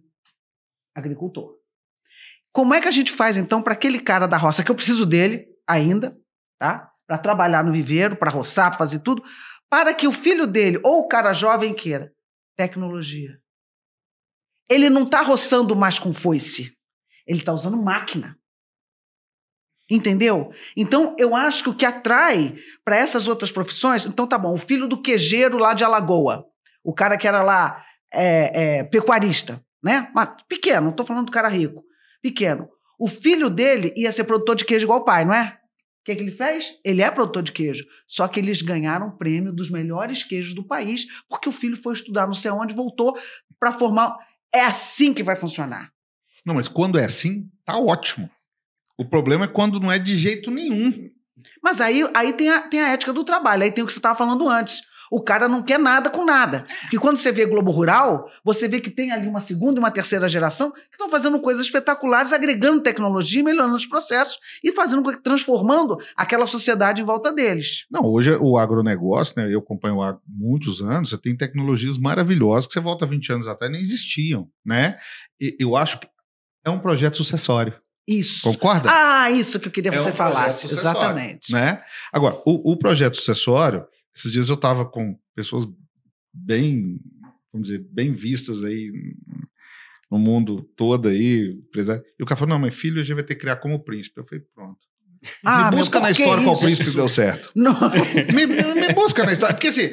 agricultor. 0.94 1.56
Como 2.52 2.76
é 2.76 2.82
que 2.82 2.88
a 2.88 2.92
gente 2.92 3.12
faz 3.12 3.38
então 3.38 3.62
para 3.62 3.74
aquele 3.74 4.00
cara 4.00 4.28
da 4.28 4.38
roça 4.38 4.64
que 4.64 4.70
eu 4.70 4.76
preciso 4.76 5.04
dele 5.04 5.48
ainda, 5.68 6.16
tá? 6.60 6.92
Para 7.08 7.18
trabalhar 7.18 7.64
no 7.64 7.72
viveiro, 7.72 8.16
para 8.16 8.30
roçar, 8.30 8.70
para 8.70 8.78
fazer 8.78 9.00
tudo, 9.00 9.24
para 9.72 9.94
que 9.94 10.06
o 10.06 10.12
filho 10.12 10.46
dele 10.46 10.82
ou 10.84 11.00
o 11.00 11.08
cara 11.08 11.32
jovem 11.32 11.74
queira 11.74 12.14
tecnologia. 12.58 13.40
Ele 14.70 14.90
não 14.90 15.04
está 15.04 15.22
roçando 15.22 15.74
mais 15.74 15.98
com 15.98 16.12
foice. 16.12 16.76
Ele 17.26 17.40
está 17.40 17.54
usando 17.54 17.82
máquina. 17.82 18.38
Entendeu? 19.90 20.52
Então, 20.76 21.16
eu 21.18 21.34
acho 21.34 21.64
que 21.64 21.70
o 21.70 21.74
que 21.74 21.86
atrai 21.86 22.58
para 22.84 22.98
essas 22.98 23.30
outras 23.30 23.50
profissões. 23.50 24.06
Então, 24.06 24.28
tá 24.28 24.38
bom, 24.38 24.54
o 24.54 24.58
filho 24.58 24.90
do 24.90 25.02
quejeiro 25.02 25.58
lá 25.58 25.74
de 25.74 25.86
Alagoa, 25.86 26.46
o 26.84 26.94
cara 26.94 27.18
que 27.18 27.28
era 27.28 27.42
lá 27.42 27.86
é, 28.14 28.80
é, 28.80 28.84
pecuarista, 28.84 29.64
né? 29.82 30.12
Mas 30.14 30.30
pequeno, 30.50 30.82
não 30.82 30.92
estou 30.92 31.06
falando 31.06 31.28
do 31.28 31.32
cara 31.32 31.48
rico. 31.48 31.84
Pequeno. 32.22 32.70
O 33.00 33.08
filho 33.08 33.50
dele 33.50 33.94
ia 33.96 34.12
ser 34.12 34.26
produtor 34.26 34.56
de 34.56 34.66
queijo 34.66 34.86
igual 34.86 35.00
o 35.00 35.06
pai, 35.06 35.24
não 35.24 35.34
é? 35.34 35.61
O 36.02 36.04
que, 36.04 36.16
que, 36.16 36.22
ele 36.22 36.32
fez? 36.32 36.80
Ele 36.84 37.04
é 37.04 37.12
produtor 37.12 37.44
de 37.44 37.52
queijo. 37.52 37.86
Só 38.08 38.28
que 38.28 38.40
eles 38.40 38.64
ganharam 38.64 39.10
o 39.10 39.18
prêmio 39.18 39.54
dos 39.54 39.70
melhores 39.70 40.24
queijos 40.24 40.56
do 40.56 40.64
país, 40.64 41.06
porque 41.30 41.48
o 41.48 41.52
filho 41.52 41.78
foi 41.78 41.94
estudar 41.94 42.26
não 42.26 42.34
sei 42.34 42.50
onde, 42.50 42.74
voltou 42.74 43.16
para 43.60 43.72
formar. 43.72 44.18
É 44.52 44.62
assim 44.62 45.14
que 45.14 45.22
vai 45.22 45.36
funcionar. 45.36 45.92
Não, 46.44 46.56
mas 46.56 46.68
quando 46.68 46.98
é 46.98 47.06
assim, 47.06 47.48
tá 47.64 47.78
ótimo. 47.78 48.30
O 48.98 49.06
problema 49.06 49.46
é 49.46 49.48
quando 49.48 49.80
não 49.80 49.92
é 49.92 50.00
de 50.00 50.16
jeito 50.16 50.50
nenhum. 50.50 50.92
Mas 51.62 51.80
aí, 51.80 52.04
aí 52.16 52.34
tem, 52.34 52.50
a, 52.50 52.62
tem 52.68 52.82
a 52.82 52.90
ética 52.90 53.14
do 53.14 53.24
trabalho, 53.24 53.64
aí 53.64 53.72
tem 53.72 53.84
o 53.84 53.88
que 53.88 53.94
você 53.94 54.00
estava 54.00 54.18
falando 54.18 54.50
antes. 54.50 54.82
O 55.12 55.22
cara 55.22 55.50
não 55.50 55.62
quer 55.62 55.78
nada 55.78 56.10
com 56.10 56.24
nada. 56.24 56.64
Porque 56.84 56.98
quando 56.98 57.18
você 57.18 57.34
vê 57.34 57.46
Globo 57.46 57.70
Rural, 57.70 58.32
você 58.46 58.66
vê 58.66 58.80
que 58.80 58.90
tem 58.90 59.12
ali 59.12 59.28
uma 59.28 59.42
segunda 59.42 59.78
e 59.78 59.80
uma 59.80 59.92
terceira 59.92 60.30
geração 60.30 60.72
que 60.72 60.80
estão 60.94 61.10
fazendo 61.10 61.38
coisas 61.42 61.66
espetaculares, 61.66 62.32
agregando 62.32 62.82
tecnologia, 62.82 63.44
melhorando 63.44 63.76
os 63.76 63.86
processos 63.86 64.40
e 64.64 64.72
fazendo, 64.72 65.04
transformando 65.22 65.98
aquela 66.16 66.48
sociedade 66.48 67.02
em 67.02 67.06
volta 67.06 67.34
deles. 67.34 67.86
Não, 67.92 68.06
hoje 68.06 68.32
o 68.40 68.58
agronegócio, 68.58 69.34
né, 69.38 69.54
eu 69.54 69.60
acompanho 69.60 70.02
há 70.02 70.18
muitos 70.26 70.82
anos, 70.82 71.10
você 71.10 71.18
tem 71.18 71.36
tecnologias 71.36 71.98
maravilhosas 71.98 72.66
que 72.66 72.74
você 72.74 72.80
volta 72.80 73.06
20 73.06 73.34
anos 73.34 73.48
atrás 73.48 73.70
nem 73.70 73.82
existiam, 73.82 74.48
né? 74.66 74.98
E, 75.42 75.58
eu 75.60 75.76
acho 75.76 76.00
que 76.00 76.08
é 76.66 76.70
um 76.70 76.80
projeto 76.80 77.18
sucessório. 77.18 77.74
Isso. 78.08 78.42
Concorda? 78.44 78.90
Ah, 78.92 79.30
isso 79.30 79.60
que 79.60 79.68
eu 79.68 79.72
queria 79.72 79.92
que 79.92 79.98
é 79.98 80.02
você 80.02 80.10
um 80.10 80.14
falasse. 80.14 80.68
Exatamente. 80.68 81.52
Né? 81.52 81.82
Agora, 82.12 82.42
o, 82.46 82.72
o 82.72 82.78
projeto 82.78 83.16
sucessório, 83.16 83.86
esses 84.16 84.32
dias 84.32 84.50
eu 84.50 84.56
estava 84.56 84.86
com 84.86 85.18
pessoas 85.36 85.66
bem, 86.34 87.00
vamos 87.52 87.68
dizer, 87.68 87.86
bem 87.92 88.14
vistas 88.14 88.64
aí 88.64 88.92
no 90.10 90.20
mundo 90.20 90.62
todo 90.76 91.08
aí. 91.08 91.58
E 92.20 92.24
o 92.24 92.26
cara 92.26 92.38
falou, 92.38 92.56
não, 92.56 92.60
mas 92.60 92.76
filho 92.76 93.00
a 93.00 93.04
gente 93.04 93.16
vai 93.16 93.24
ter 93.24 93.36
que 93.36 93.42
criar 93.42 93.58
como 93.58 93.84
príncipe. 93.84 94.20
Eu 94.20 94.26
falei, 94.26 94.44
pronto. 94.54 94.92
Ah, 95.44 95.70
me 95.70 95.78
busca 95.78 96.00
na 96.00 96.10
história 96.10 96.44
qual 96.44 96.60
príncipe 96.60 96.90
deu 96.92 97.08
certo. 97.08 97.52
Não. 97.56 97.78
Me, 98.34 98.48
me, 98.48 98.74
me, 98.74 98.94
busca 98.94 99.24
na 99.24 99.32
história. 99.32 99.54
Porque 99.54 99.68
assim, 99.68 99.92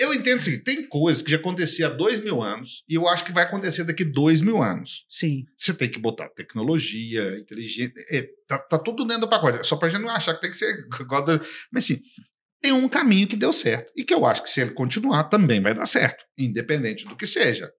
eu 0.00 0.12
entendo 0.12 0.38
assim, 0.38 0.58
tem 0.58 0.88
coisas 0.88 1.22
que 1.22 1.30
já 1.30 1.36
acontecia 1.36 1.86
há 1.86 1.90
dois 1.90 2.18
mil 2.18 2.42
anos 2.42 2.82
e 2.88 2.94
eu 2.94 3.06
acho 3.08 3.24
que 3.24 3.32
vai 3.32 3.44
acontecer 3.44 3.84
daqui 3.84 4.04
dois 4.04 4.40
mil 4.40 4.60
anos. 4.60 5.04
Sim. 5.08 5.46
Você 5.56 5.72
tem 5.72 5.88
que 5.88 6.00
botar 6.00 6.28
tecnologia, 6.30 7.38
inteligência. 7.38 7.92
É, 8.10 8.28
tá, 8.48 8.58
tá, 8.58 8.78
tudo 8.78 9.04
dentro 9.04 9.22
do 9.22 9.28
pacote. 9.28 9.64
Só 9.64 9.76
pra 9.76 9.88
gente 9.88 10.02
não 10.02 10.10
achar 10.10 10.34
que 10.34 10.40
tem 10.40 10.50
que 10.50 10.56
ser. 10.56 10.88
Mas 11.70 11.84
assim, 11.84 12.02
tem 12.60 12.72
um 12.72 12.88
caminho 12.88 13.28
que 13.28 13.36
deu 13.36 13.52
certo. 13.52 13.92
E 13.96 14.04
que 14.04 14.12
eu 14.12 14.26
acho 14.26 14.42
que 14.42 14.50
se 14.50 14.60
ele 14.60 14.72
continuar, 14.72 15.24
também 15.24 15.62
vai 15.62 15.74
dar 15.74 15.86
certo, 15.86 16.24
independente 16.36 17.04
do 17.04 17.16
que 17.16 17.26
seja. 17.26 17.70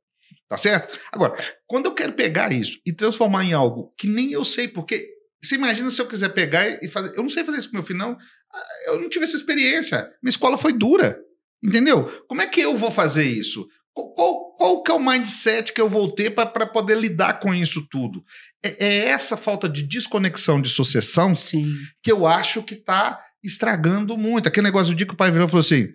Tá 0.48 0.58
certo? 0.58 1.00
Agora, 1.12 1.38
quando 1.68 1.86
eu 1.86 1.94
quero 1.94 2.14
pegar 2.14 2.52
isso 2.52 2.80
e 2.86 2.92
transformar 2.92 3.44
em 3.44 3.54
algo 3.54 3.94
que 3.98 4.08
nem 4.08 4.32
eu 4.32 4.44
sei, 4.44 4.68
porque 4.68 5.08
você 5.42 5.56
imagina 5.56 5.90
se 5.92 6.02
eu 6.02 6.08
quiser 6.08 6.30
pegar 6.30 6.84
e 6.84 6.88
fazer. 6.88 7.16
Eu 7.16 7.22
não 7.22 7.30
sei 7.30 7.44
fazer 7.44 7.60
isso 7.60 7.70
com 7.70 7.78
meu 7.78 7.86
filho, 7.86 8.00
não. 8.00 8.18
Ah, 8.52 8.68
eu 8.88 9.02
não 9.02 9.10
tive 9.10 9.26
essa 9.26 9.36
experiência. 9.36 10.10
Minha 10.22 10.32
escola 10.32 10.58
foi 10.58 10.74
dura. 10.74 11.20
Entendeu? 11.64 12.06
Como 12.28 12.42
é 12.42 12.48
que 12.48 12.62
eu 12.62 12.76
vou 12.76 12.90
fazer 12.90 13.26
isso? 13.26 13.68
Qual, 13.94 14.14
qual, 14.14 14.56
qual 14.56 14.84
que 14.84 14.92
é 14.92 14.94
o 14.94 15.00
mindset 15.00 15.74
que 15.74 15.82
eu 15.82 15.90
vou 15.90 16.12
ter 16.12 16.32
para 16.32 16.66
poder 16.66 16.98
lidar 16.98 17.40
com 17.40 17.54
isso 17.54 17.86
tudo? 17.90 18.24
É, 18.64 18.86
é, 18.86 18.98
essa 19.10 19.38
falta 19.38 19.68
de 19.68 19.84
desconexão 19.84 20.62
de 20.62 20.70
sucessão 20.70 21.36
Sim. 21.36 21.76
que 22.02 22.12
eu 22.12 22.26
acho 22.26 22.64
que 22.64 22.74
está 22.74 23.22
estragando 23.44 24.18
muito. 24.18 24.48
Aquele 24.48 24.66
negócio 24.66 24.94
do 24.94 24.98
dia 24.98 25.08
que 25.08 25.14
o 25.14 25.18
pai 25.18 25.32
virou 25.32 25.48
e 25.48 25.50
falou 25.50 25.62
assim: 25.62 25.88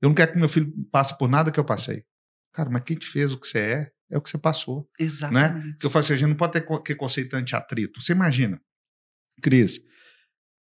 Eu 0.00 0.08
não 0.08 0.14
quero 0.14 0.32
que 0.32 0.38
meu 0.38 0.48
filho 0.48 0.72
passe 0.90 1.16
por 1.16 1.28
nada 1.28 1.50
que 1.50 1.58
eu 1.58 1.64
passei. 1.64 2.04
Cara, 2.52 2.70
mas 2.70 2.82
quem 2.82 2.96
te 2.96 3.06
fez 3.06 3.32
o 3.32 3.38
que 3.38 3.46
você 3.46 3.58
é, 3.58 3.92
é 4.10 4.18
o 4.18 4.20
que 4.20 4.30
você 4.30 4.38
passou. 4.38 4.88
Né? 4.98 5.06
Exatamente. 5.06 5.66
Né? 5.66 5.76
Que 5.78 5.86
eu 5.86 5.90
falo 5.90 6.04
assim: 6.04 6.14
a 6.14 6.16
gente 6.16 6.28
não 6.28 6.36
pode 6.36 6.52
ter 6.52 6.82
que 6.82 6.94
conceito 6.94 7.34
anti-atrito. 7.34 8.00
Você 8.00 8.12
imagina, 8.12 8.60
Cris, 9.42 9.80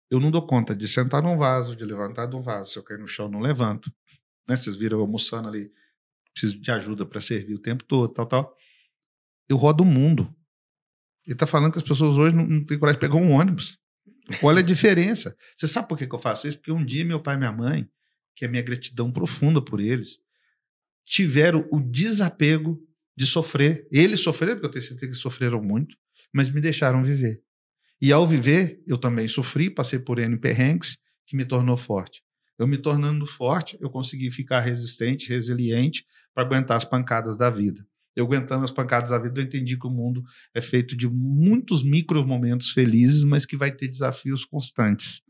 eu 0.10 0.20
não 0.20 0.32
dou 0.32 0.46
conta 0.46 0.76
de 0.76 0.88
sentar 0.88 1.22
num 1.22 1.38
vaso, 1.38 1.76
de 1.76 1.84
levantar 1.84 2.26
de 2.26 2.36
um 2.36 2.42
vaso. 2.42 2.72
Se 2.72 2.80
eu 2.80 2.84
cair 2.84 3.00
no 3.00 3.08
chão, 3.08 3.26
eu 3.26 3.32
não 3.32 3.40
levanto. 3.40 3.92
Né? 4.48 4.56
Vocês 4.56 4.76
viram 4.76 4.98
eu 4.98 5.02
almoçando 5.02 5.48
ali, 5.48 5.72
preciso 6.34 6.60
de 6.60 6.72
ajuda 6.72 7.06
para 7.06 7.20
servir 7.22 7.56
o 7.56 7.60
tempo 7.60 7.84
todo, 7.84 8.14
tal, 8.14 8.26
tal. 8.26 8.58
Eu 9.50 9.58
rodo 9.58 9.84
o 9.84 9.86
mundo. 9.86 10.34
Ele 11.26 11.34
está 11.34 11.46
falando 11.46 11.74
que 11.74 11.78
as 11.78 11.84
pessoas 11.84 12.18
hoje 12.18 12.36
não, 12.36 12.46
não 12.46 12.66
têm 12.66 12.80
coragem 12.80 13.00
de 13.00 13.06
pegar 13.06 13.20
um 13.20 13.32
ônibus. 13.32 13.78
Olha 14.44 14.60
a 14.60 14.64
diferença. 14.64 15.36
Você 15.56 15.68
sabe 15.68 15.88
por 15.88 15.98
que, 15.98 16.08
que 16.08 16.16
eu 16.16 16.20
faço 16.20 16.48
isso? 16.48 16.58
Porque 16.58 16.72
um 16.72 16.84
dia 16.84 17.06
meu 17.06 17.22
pai 17.22 17.36
e 17.36 17.38
minha 17.38 17.52
mãe, 17.52 17.90
que 18.36 18.46
é 18.46 18.48
minha 18.48 18.62
gratidão 18.62 19.12
profunda 19.12 19.62
por 19.62 19.80
eles, 19.80 20.20
tiveram 21.06 21.68
o 21.72 21.80
desapego 21.80 22.80
de 23.16 23.26
sofrer. 23.26 23.88
Eles 23.92 24.20
sofreram, 24.20 24.56
porque 24.56 24.68
eu 24.68 24.72
tenho 24.72 24.86
certeza 24.86 25.12
que 25.12 25.18
sofreram 25.18 25.62
muito, 25.62 25.96
mas 26.34 26.52
me 26.52 26.62
deixaram 26.62 27.04
viver. 27.04 27.42
E 28.00 28.12
ao 28.12 28.28
viver, 28.28 28.84
eu 28.88 28.98
também 28.98 29.28
sofri, 29.28 29.70
passei 29.70 29.98
por 29.98 30.20
N 30.20 30.38
perrengues, 30.38 30.98
que 31.26 31.36
me 31.36 31.46
tornou 31.46 31.76
forte. 31.76 32.22
Eu 32.60 32.68
me 32.68 32.78
tornando 32.78 33.26
forte, 33.26 33.78
eu 33.82 33.90
consegui 33.90 34.30
ficar 34.30 34.60
resistente, 34.60 35.30
resiliente 35.30 36.06
para 36.34 36.44
aguentar 36.44 36.78
as 36.78 36.86
pancadas 36.86 37.36
da 37.36 37.50
vida. 37.50 37.86
Eu 38.18 38.26
aguentando 38.26 38.66
as 38.66 38.72
pancadas 38.72 39.12
da 39.12 39.20
vida, 39.20 39.40
eu 39.40 39.46
entendi 39.46 39.78
que 39.78 39.86
o 39.86 39.92
mundo 39.92 40.24
é 40.54 40.62
feito 40.62 40.98
de 40.98 41.08
muitos 41.08 41.84
micro 41.84 42.26
momentos 42.26 42.72
felizes, 42.72 43.24
mas 43.24 43.46
que 43.46 43.56
vai 43.56 43.72
ter 43.72 43.88
desafios 43.88 44.44
constantes. 44.44 45.22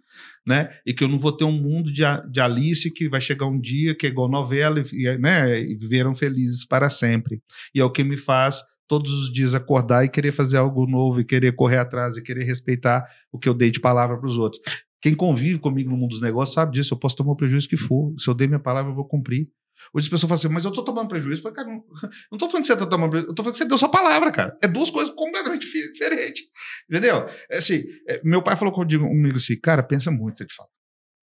Né? 0.46 0.70
E 0.86 0.94
que 0.94 1.04
eu 1.04 1.08
não 1.08 1.20
vou 1.20 1.32
ter 1.32 1.44
um 1.44 1.52
mundo 1.52 1.92
de, 1.92 2.02
de 2.32 2.40
Alice 2.40 2.90
que 2.90 3.08
vai 3.08 3.22
chegar 3.22 3.46
um 3.46 3.60
dia 3.60 3.94
que 3.94 4.08
é 4.08 4.10
igual 4.10 4.28
novela 4.28 4.82
e, 4.92 5.18
né, 5.20 5.60
e 5.60 5.76
viveram 5.76 6.16
felizes 6.16 6.66
para 6.66 6.90
sempre. 6.90 7.40
E 7.76 7.80
é 7.80 7.84
o 7.84 7.92
que 7.92 8.04
me 8.04 8.18
faz 8.18 8.64
todos 8.88 9.12
os 9.12 9.32
dias 9.32 9.54
acordar 9.54 10.06
e 10.06 10.10
querer 10.10 10.32
fazer 10.32 10.58
algo 10.58 10.88
novo, 10.88 11.20
e 11.20 11.26
querer 11.26 11.54
correr 11.54 11.78
atrás, 11.78 12.16
e 12.16 12.24
querer 12.24 12.46
respeitar 12.46 13.06
o 13.32 13.38
que 13.38 13.50
eu 13.50 13.54
dei 13.54 13.70
de 13.70 13.80
palavra 13.80 14.18
para 14.18 14.26
os 14.26 14.38
outros. 14.38 14.62
Quem 15.02 15.14
convive 15.14 15.60
comigo 15.60 15.92
no 15.92 15.98
mundo 15.98 16.12
dos 16.12 16.22
negócios 16.22 16.56
sabe 16.56 16.72
disso. 16.72 16.94
Eu 16.94 16.98
posso 16.98 17.16
tomar 17.16 17.34
o 17.34 17.36
prejuízo 17.36 17.70
que 17.70 17.78
for. 17.78 18.16
Se 18.18 18.30
eu 18.30 18.34
dei 18.34 18.48
minha 18.48 18.60
palavra, 18.60 18.92
eu 18.92 18.96
vou 18.96 19.06
cumprir. 19.06 19.48
Hoje 19.94 20.06
as 20.06 20.10
pessoas 20.10 20.30
falam 20.30 20.36
assim, 20.36 20.48
mas 20.50 20.66
eu 20.66 20.72
tô 20.72 20.84
tomando 20.84 21.08
prejuízo. 21.08 21.40
Eu 21.40 21.44
falo, 21.44 21.56
cara, 21.56 21.68
não, 21.68 21.84
não 22.32 22.38
tô 22.38 22.48
falando 22.50 22.62
que 22.64 22.68
você 22.68 22.78
tá 22.78 22.86
tomando 22.86 23.10
prejuízo, 23.12 23.32
eu 23.32 23.36
tô 23.36 23.44
falando 23.44 23.54
que 23.54 23.58
você 23.58 23.66
deu 23.66 23.78
sua 23.78 23.90
palavra, 23.90 24.32
cara. 24.32 24.58
É 24.62 24.68
duas 24.68 24.90
coisas 24.90 25.14
completamente 25.14 25.66
diferentes. 25.66 26.44
Entendeu? 26.90 27.28
É 27.50 27.58
assim, 27.58 27.84
é, 28.08 28.22
meu 28.24 28.42
pai 28.42 28.56
falou 28.56 28.74
comigo 28.74 29.38
assim, 29.38 29.60
cara, 29.60 29.84
pensa 29.84 30.12
muito 30.12 30.46
de 30.46 30.54
fato. 30.54 30.70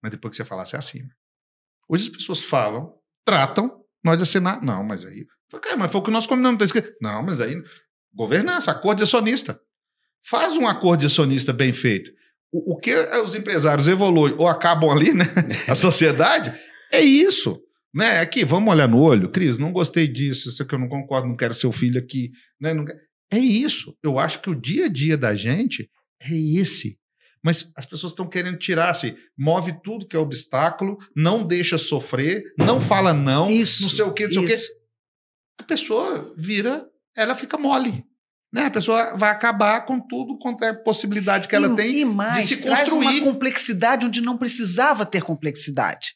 Mas 0.01 0.11
depois 0.11 0.31
que 0.31 0.37
você 0.37 0.45
falar, 0.45 0.65
você 0.65 0.75
assina. 0.75 1.09
Hoje 1.87 2.09
as 2.09 2.15
pessoas 2.15 2.41
falam, 2.41 2.93
tratam, 3.25 3.83
nós 4.03 4.21
assinar. 4.21 4.61
Não, 4.61 4.83
mas 4.83 5.05
aí. 5.05 5.25
Cara, 5.61 5.77
mas 5.77 5.91
foi 5.91 6.01
o 6.01 6.03
que 6.03 6.11
nós 6.11 6.27
combinamos. 6.27 6.59
Tá 6.59 6.65
escrito. 6.65 6.91
Não, 7.01 7.23
mas 7.23 7.41
aí. 7.41 7.55
Governança, 8.13 8.71
acordo 8.71 8.99
de 8.99 9.03
acionista. 9.03 9.59
Faz 10.25 10.53
um 10.57 10.67
acordo 10.67 11.01
de 11.01 11.05
acionista 11.07 11.51
bem 11.51 11.73
feito 11.73 12.11
o, 12.51 12.73
o 12.73 12.77
que 12.77 12.93
os 13.23 13.35
empresários 13.35 13.87
evoluem 13.87 14.35
ou 14.37 14.47
acabam 14.47 14.89
ali, 14.89 15.13
né? 15.13 15.25
A 15.67 15.75
sociedade, 15.75 16.53
é 16.91 17.01
isso. 17.01 17.61
Né? 17.93 18.19
Aqui, 18.19 18.45
vamos 18.45 18.71
olhar 18.71 18.87
no 18.87 18.99
olho. 18.99 19.31
Cris, 19.31 19.57
não 19.57 19.71
gostei 19.71 20.07
disso, 20.07 20.49
isso 20.49 20.61
aqui 20.61 20.75
eu 20.75 20.79
não 20.79 20.87
concordo, 20.87 21.27
não 21.27 21.35
quero 21.35 21.53
seu 21.53 21.71
filho 21.71 21.99
aqui. 21.99 22.31
Né? 22.59 22.73
Não... 22.73 22.85
É 23.31 23.37
isso. 23.39 23.95
Eu 24.03 24.17
acho 24.17 24.41
que 24.41 24.49
o 24.49 24.55
dia 24.55 24.85
a 24.85 24.89
dia 24.89 25.17
da 25.17 25.35
gente 25.35 25.89
é 26.21 26.35
esse. 26.35 26.97
Mas 27.43 27.71
as 27.75 27.85
pessoas 27.85 28.11
estão 28.11 28.27
querendo 28.27 28.57
tirar, 28.57 28.89
assim, 28.89 29.15
move 29.37 29.73
tudo 29.81 30.05
que 30.05 30.15
é 30.15 30.19
obstáculo, 30.19 30.97
não 31.15 31.45
deixa 31.45 31.77
sofrer, 31.77 32.43
não 32.57 32.81
fala 32.81 33.13
não, 33.13 33.49
isso, 33.49 33.81
não 33.81 33.89
sei 33.89 34.03
o 34.03 34.13
quê, 34.13 34.25
não 34.25 34.33
sei 34.33 34.43
isso. 34.43 34.55
o 34.55 34.57
quê. 34.57 34.79
A 35.59 35.63
pessoa 35.63 36.33
vira, 36.37 36.85
ela 37.15 37.35
fica 37.35 37.57
mole. 37.57 38.03
Né? 38.51 38.65
A 38.65 38.71
pessoa 38.71 39.15
vai 39.15 39.29
acabar 39.29 39.85
com 39.85 39.99
tudo 39.99 40.37
quanto 40.39 40.63
é 40.63 40.73
possibilidade 40.73 41.47
que 41.47 41.55
ela 41.55 41.67
e, 41.67 41.75
tem 41.75 41.99
e 41.99 42.05
mais, 42.05 42.47
de 42.47 42.55
se 42.55 42.61
construir. 42.61 43.21
Uma 43.21 43.31
complexidade 43.31 44.05
onde 44.05 44.21
não 44.21 44.37
precisava 44.37 45.05
ter 45.05 45.21
complexidade. 45.21 46.15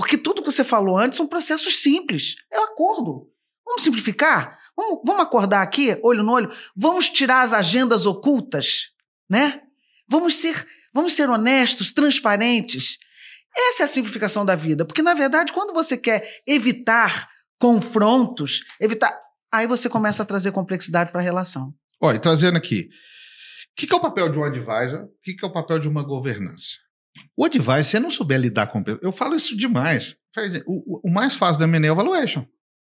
Porque 0.00 0.18
tudo 0.18 0.42
que 0.42 0.50
você 0.50 0.62
falou 0.62 0.96
antes 0.96 1.16
são 1.16 1.26
processos 1.26 1.82
simples. 1.82 2.36
É 2.50 2.58
o 2.58 2.64
acordo. 2.64 3.30
Vamos 3.64 3.82
simplificar? 3.82 4.58
Vamos, 4.76 5.00
vamos 5.04 5.22
acordar 5.22 5.62
aqui, 5.62 5.98
olho 6.02 6.22
no 6.22 6.32
olho? 6.32 6.50
Vamos 6.76 7.08
tirar 7.08 7.42
as 7.42 7.52
agendas 7.52 8.06
ocultas, 8.06 8.90
né? 9.28 9.62
Vamos 10.08 10.36
ser, 10.36 10.66
vamos 10.92 11.12
ser 11.12 11.28
honestos, 11.28 11.92
transparentes. 11.92 12.98
Essa 13.54 13.82
é 13.82 13.84
a 13.84 13.88
simplificação 13.88 14.44
da 14.44 14.54
vida. 14.54 14.84
Porque, 14.84 15.02
na 15.02 15.14
verdade, 15.14 15.52
quando 15.52 15.74
você 15.74 15.96
quer 15.98 16.42
evitar 16.46 17.28
confrontos, 17.58 18.62
evitar 18.80 19.12
Aí 19.50 19.66
você 19.66 19.88
começa 19.88 20.22
a 20.22 20.26
trazer 20.26 20.52
complexidade 20.52 21.10
para 21.10 21.20
a 21.20 21.24
relação. 21.24 21.74
Olha, 22.00 22.18
trazendo 22.18 22.58
aqui, 22.58 22.88
o 23.72 23.76
que, 23.76 23.86
que, 23.86 23.92
é 23.92 23.96
o 23.96 24.00
papel 24.00 24.28
de 24.30 24.38
um 24.38 24.44
advisor? 24.44 25.04
O 25.04 25.10
que, 25.22 25.34
que, 25.34 25.44
é 25.44 25.48
o 25.48 25.52
papel 25.52 25.78
de 25.78 25.88
uma 25.88 26.02
governança? 26.02 26.76
O 27.36 27.44
advisor, 27.44 27.84
se 27.84 28.00
não 28.00 28.10
souber 28.10 28.38
lidar 28.38 28.66
com... 28.68 28.82
Eu 29.02 29.12
falo 29.12 29.36
isso 29.36 29.56
demais. 29.56 30.16
O, 30.66 31.08
o 31.08 31.10
mais 31.10 31.34
fácil 31.34 31.58
da 31.58 31.64
M&A 31.64 31.88
é 31.88 31.92
o 31.92 31.96
valuation. 31.96 32.44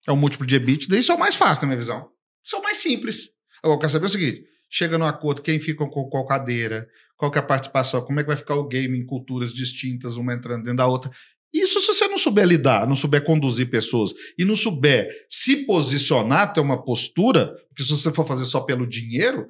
É 0.06 0.12
o 0.12 0.16
múltiplo 0.16 0.46
de 0.46 0.56
EBITDA, 0.56 0.98
isso 0.98 1.12
é 1.12 1.14
o 1.14 1.18
mais 1.18 1.36
fácil 1.36 1.62
na 1.62 1.68
minha 1.68 1.78
visão. 1.78 2.08
Isso 2.44 2.56
é 2.56 2.58
o 2.58 2.62
mais 2.62 2.78
simples. 2.78 3.28
Agora, 3.62 3.76
eu 3.76 3.80
quero 3.80 3.92
saber 3.92 4.06
o 4.06 4.08
seguinte, 4.08 4.44
chega 4.70 4.96
no 4.96 5.04
acordo, 5.04 5.42
quem 5.42 5.58
fica 5.58 5.86
com 5.86 6.08
qual 6.08 6.26
cadeira, 6.26 6.88
qual 7.16 7.30
que 7.30 7.38
é 7.38 7.40
a 7.40 7.44
participação, 7.44 8.02
como 8.02 8.20
é 8.20 8.22
que 8.22 8.28
vai 8.28 8.36
ficar 8.36 8.54
o 8.54 8.66
game 8.66 8.98
em 8.98 9.04
culturas 9.04 9.52
distintas, 9.52 10.16
uma 10.16 10.32
entrando 10.32 10.62
dentro 10.62 10.78
da 10.78 10.86
outra. 10.86 11.10
Isso 11.52 11.80
se 11.80 11.86
você 11.86 12.06
não 12.06 12.18
souber 12.18 12.46
lidar, 12.46 12.86
não 12.86 12.94
souber 12.94 13.24
conduzir 13.24 13.70
pessoas 13.70 14.12
e 14.38 14.44
não 14.44 14.54
souber 14.54 15.08
se 15.28 15.64
posicionar, 15.64 16.52
ter 16.52 16.60
uma 16.60 16.82
postura, 16.82 17.54
porque 17.68 17.82
se 17.82 17.90
você 17.90 18.12
for 18.12 18.26
fazer 18.26 18.44
só 18.44 18.60
pelo 18.60 18.86
dinheiro, 18.86 19.48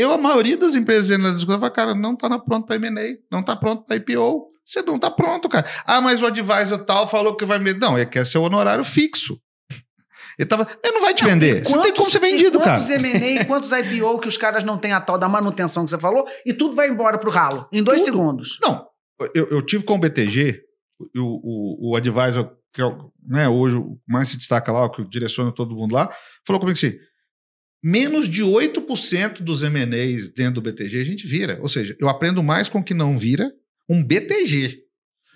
eu, 0.00 0.12
a 0.12 0.18
maioria 0.18 0.56
das 0.56 0.74
empresas 0.74 1.06
de 1.06 1.14
análise 1.14 1.44
fala, 1.44 1.70
cara, 1.70 1.94
não 1.94 2.14
está 2.14 2.38
pronto 2.38 2.66
para 2.66 2.76
M&A, 2.76 3.18
não 3.30 3.40
está 3.40 3.54
pronto 3.56 3.84
para 3.84 3.96
IPO. 3.96 4.50
Você 4.64 4.82
não 4.82 4.96
está 4.96 5.10
pronto, 5.10 5.48
cara. 5.48 5.66
Ah, 5.84 6.00
mas 6.00 6.22
o 6.22 6.26
advisor 6.26 6.78
tal 6.84 7.08
falou 7.08 7.36
que 7.36 7.44
vai 7.44 7.58
me... 7.58 7.72
Não, 7.74 7.98
ele 7.98 8.06
quer 8.06 8.24
seu 8.24 8.42
honorário 8.42 8.84
fixo. 8.84 9.40
Ele, 10.38 10.48
tava, 10.48 10.66
ele 10.82 10.94
não 10.94 11.02
vai 11.02 11.12
te 11.12 11.22
não, 11.22 11.30
vender. 11.30 11.64
Quantos, 11.64 11.72
você 11.72 11.82
tem 11.82 11.92
como 11.92 12.10
ser 12.10 12.18
vendido, 12.18 12.58
quantos 12.58 12.64
cara. 12.64 12.78
Quantos 12.80 13.04
M&A, 13.04 13.44
quantos 13.44 13.72
IPO 13.72 14.20
que 14.20 14.28
os 14.28 14.38
caras 14.38 14.64
não 14.64 14.78
têm 14.78 14.92
a 14.92 15.00
tal 15.00 15.18
da 15.18 15.28
manutenção 15.28 15.84
que 15.84 15.90
você 15.90 15.98
falou 15.98 16.26
e 16.46 16.54
tudo 16.54 16.74
vai 16.74 16.88
embora 16.88 17.18
pro 17.18 17.30
ralo 17.30 17.68
em 17.70 17.82
dois 17.82 18.00
tudo. 18.00 18.12
segundos. 18.12 18.58
Não, 18.62 18.86
eu, 19.34 19.48
eu 19.48 19.60
tive 19.60 19.84
com 19.84 19.96
o 19.96 19.98
BTG 19.98 20.62
o, 21.16 21.88
o, 21.88 21.90
o 21.90 21.96
advisor, 21.96 22.50
que 22.72 22.80
é, 22.80 22.96
né, 23.26 23.48
hoje 23.48 23.76
mais 24.08 24.28
se 24.28 24.38
destaca 24.38 24.72
lá, 24.72 24.88
que 24.88 25.04
direciona 25.04 25.52
todo 25.52 25.74
mundo 25.74 25.94
lá, 25.94 26.10
falou 26.46 26.60
comigo 26.60 26.78
assim: 26.78 26.96
menos 27.82 28.28
de 28.28 28.42
8% 28.42 29.40
dos 29.40 29.62
MNEs 29.62 30.28
dentro 30.28 30.60
do 30.60 30.62
BTG 30.62 31.00
a 31.00 31.04
gente 31.04 31.26
vira. 31.26 31.58
Ou 31.60 31.68
seja, 31.68 31.96
eu 31.98 32.08
aprendo 32.08 32.42
mais 32.42 32.68
com 32.68 32.78
o 32.78 32.84
que 32.84 32.94
não 32.94 33.18
vira 33.18 33.50
um 33.88 34.04
BTG. 34.04 34.84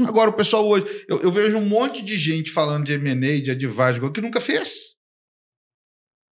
Agora, 0.01 0.31
o 0.31 0.35
pessoal 0.35 0.67
hoje, 0.67 0.85
eu, 1.09 1.21
eu 1.21 1.31
vejo 1.31 1.57
um 1.57 1.65
monte 1.65 2.03
de 2.03 2.17
gente 2.17 2.51
falando 2.51 2.85
de 2.85 2.99
MNE, 2.99 3.43
de 3.43 3.51
advisor, 3.53 4.11
que 4.11 4.21
nunca 4.21 4.41
fez. 4.41 4.95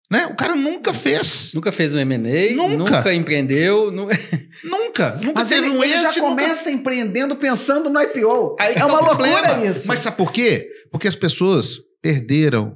Né? 0.09 0.25
O 0.27 0.35
cara 0.35 0.55
nunca 0.55 0.93
fez. 0.93 1.51
Nunca 1.53 1.71
fez 1.71 1.93
um 1.93 1.99
M&A, 1.99 2.55
nunca. 2.55 2.77
nunca 2.77 3.13
empreendeu. 3.13 3.91
Nu... 3.91 4.07
Nunca. 4.63 5.15
Nunca 5.17 5.33
Mas 5.35 5.49
teve 5.49 5.67
ele, 5.67 5.77
um 5.77 5.83
ele 5.83 5.93
já 5.93 6.19
começa 6.19 6.69
nunca... 6.69 6.71
empreendendo 6.71 7.35
pensando 7.35 7.89
no 7.89 8.01
IPO. 8.01 8.55
Aí 8.59 8.73
é 8.73 8.85
uma 8.85 9.01
loucura 9.01 9.65
isso. 9.69 9.87
Mas 9.87 9.99
sabe 9.99 10.17
por 10.17 10.31
quê? 10.31 10.67
Porque 10.89 11.07
as 11.07 11.15
pessoas 11.15 11.77
perderam 12.01 12.75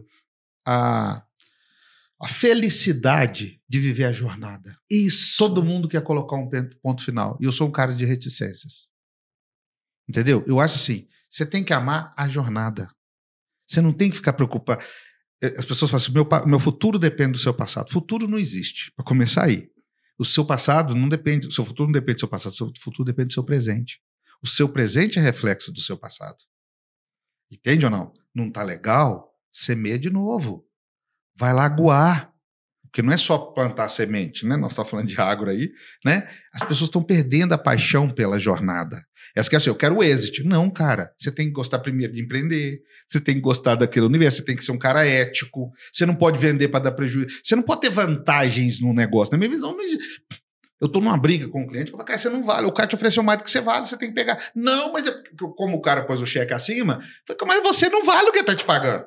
a, 0.68 1.24
a 2.22 2.28
felicidade 2.28 3.60
de 3.68 3.80
viver 3.80 4.06
a 4.06 4.14
jornada. 4.14 4.78
Isso. 4.90 5.36
Todo 5.38 5.64
mundo 5.64 5.90
quer 5.90 6.04
colocar 6.04 6.36
um 6.36 6.48
ponto 6.82 7.04
final. 7.04 7.36
E 7.42 7.46
eu 7.46 7.52
sou 7.52 7.68
um 7.68 7.72
cara 7.72 7.96
de 7.96 8.06
reticências. 8.06 8.88
Entendeu? 10.08 10.44
Eu 10.46 10.60
acho 10.60 10.76
assim, 10.76 11.08
você 11.30 11.46
tem 11.46 11.64
que 11.64 11.74
amar 11.74 12.14
a 12.16 12.28
jornada. 12.30 12.88
Você 13.68 13.82
não 13.82 13.92
tem 13.92 14.10
que 14.10 14.18
ficar 14.18 14.34
preocupado. 14.34 14.84
É, 15.42 15.48
as 15.58 15.66
pessoas 15.66 15.90
falam 15.90 16.04
assim: 16.04 16.12
meu, 16.12 16.28
meu 16.46 16.60
futuro 16.60 17.00
depende 17.00 17.32
do 17.32 17.40
seu 17.40 17.54
passado. 17.54 17.92
Futuro 17.92 18.28
não 18.28 18.38
existe, 18.38 18.92
para 18.96 19.04
começar 19.04 19.46
aí. 19.46 19.72
O 20.20 20.24
seu 20.24 20.46
passado 20.46 20.94
não 20.94 21.10
depende, 21.10 21.48
o 21.48 21.52
seu 21.52 21.66
futuro 21.66 21.88
não 21.88 21.94
depende 21.94 22.18
do 22.18 22.20
seu 22.20 22.28
passado, 22.28 22.54
o 22.54 22.56
seu 22.56 22.72
futuro 22.80 23.06
depende 23.06 23.30
do 23.30 23.34
seu 23.34 23.44
presente. 23.44 24.00
O 24.44 24.48
seu 24.48 24.70
presente 24.70 25.18
é 25.18 25.22
reflexo 25.22 25.72
do 25.72 25.80
seu 25.80 25.98
passado. 25.98 26.38
Entende 27.52 27.86
ou 27.86 27.92
não? 27.92 28.14
Não 28.36 28.48
está 28.48 28.62
legal? 28.62 29.34
Semeia 29.52 29.98
de 29.98 30.10
novo. 30.10 30.68
Vai 31.42 31.54
lá 31.54 31.66
aguar. 31.66 32.32
Porque 32.84 33.02
não 33.02 33.12
é 33.12 33.18
só 33.18 33.36
plantar 33.36 33.90
semente, 33.90 34.46
né? 34.46 34.56
Nós 34.56 34.74
estamos 34.74 34.92
falando 34.92 35.08
de 35.08 35.20
agro 35.20 35.50
aí, 35.50 35.72
né? 36.06 36.30
As 36.54 36.62
pessoas 36.62 36.90
estão 36.90 37.02
perdendo 37.02 37.54
a 37.54 37.58
paixão 37.58 38.08
pela 38.08 38.38
jornada. 38.38 39.04
Essa 39.36 39.50
que 39.50 39.56
é 39.56 39.58
assim, 39.58 39.70
eu 39.70 39.76
quero 39.76 39.98
o 39.98 40.04
exit. 40.04 40.44
Não, 40.44 40.70
cara. 40.70 41.12
Você 41.18 41.32
tem 41.32 41.48
que 41.48 41.54
gostar 41.54 41.80
primeiro 41.80 42.14
de 42.14 42.22
empreender. 42.22 42.82
Você 43.08 43.20
tem 43.20 43.36
que 43.36 43.42
gostar 43.42 43.74
daquele 43.74 44.06
universo. 44.06 44.38
Você 44.38 44.44
tem 44.44 44.56
que 44.56 44.64
ser 44.64 44.72
um 44.72 44.78
cara 44.78 45.04
ético. 45.08 45.72
Você 45.92 46.06
não 46.06 46.14
pode 46.14 46.38
vender 46.38 46.68
para 46.68 46.84
dar 46.84 46.92
prejuízo. 46.92 47.40
Você 47.44 47.56
não 47.56 47.64
pode 47.64 47.82
ter 47.82 47.90
vantagens 47.90 48.80
no 48.80 48.94
negócio. 48.94 49.32
Na 49.32 49.38
minha 49.40 49.50
visão, 49.50 49.76
não. 49.76 49.84
Eu 50.80 50.88
estou 50.88 51.02
numa 51.02 51.18
briga 51.18 51.48
com 51.48 51.64
o 51.64 51.68
cliente, 51.68 51.92
eu 51.92 51.98
falo, 51.98 52.08
cara, 52.08 52.20
você 52.20 52.30
não 52.30 52.44
vale. 52.44 52.66
O 52.66 52.72
cara 52.72 52.90
te 52.90 52.96
ofereceu 52.96 53.22
mais 53.22 53.38
do 53.38 53.44
que 53.44 53.52
você 53.52 53.62
vale, 53.62 53.86
você 53.86 53.96
tem 53.96 54.10
que 54.10 54.16
pegar. 54.16 54.50
Não, 54.56 54.92
mas 54.92 55.08
é 55.08 55.14
como 55.56 55.78
o 55.78 55.82
cara 55.82 56.04
pôs 56.04 56.20
o 56.20 56.26
cheque 56.26 56.56
acima, 56.56 57.00
falei, 57.28 57.46
mas 57.46 57.62
você 57.62 57.88
não 57.88 58.04
vale 58.04 58.30
o 58.30 58.32
que 58.32 58.40
está 58.40 58.56
te 58.56 58.66
pagando. 58.66 59.06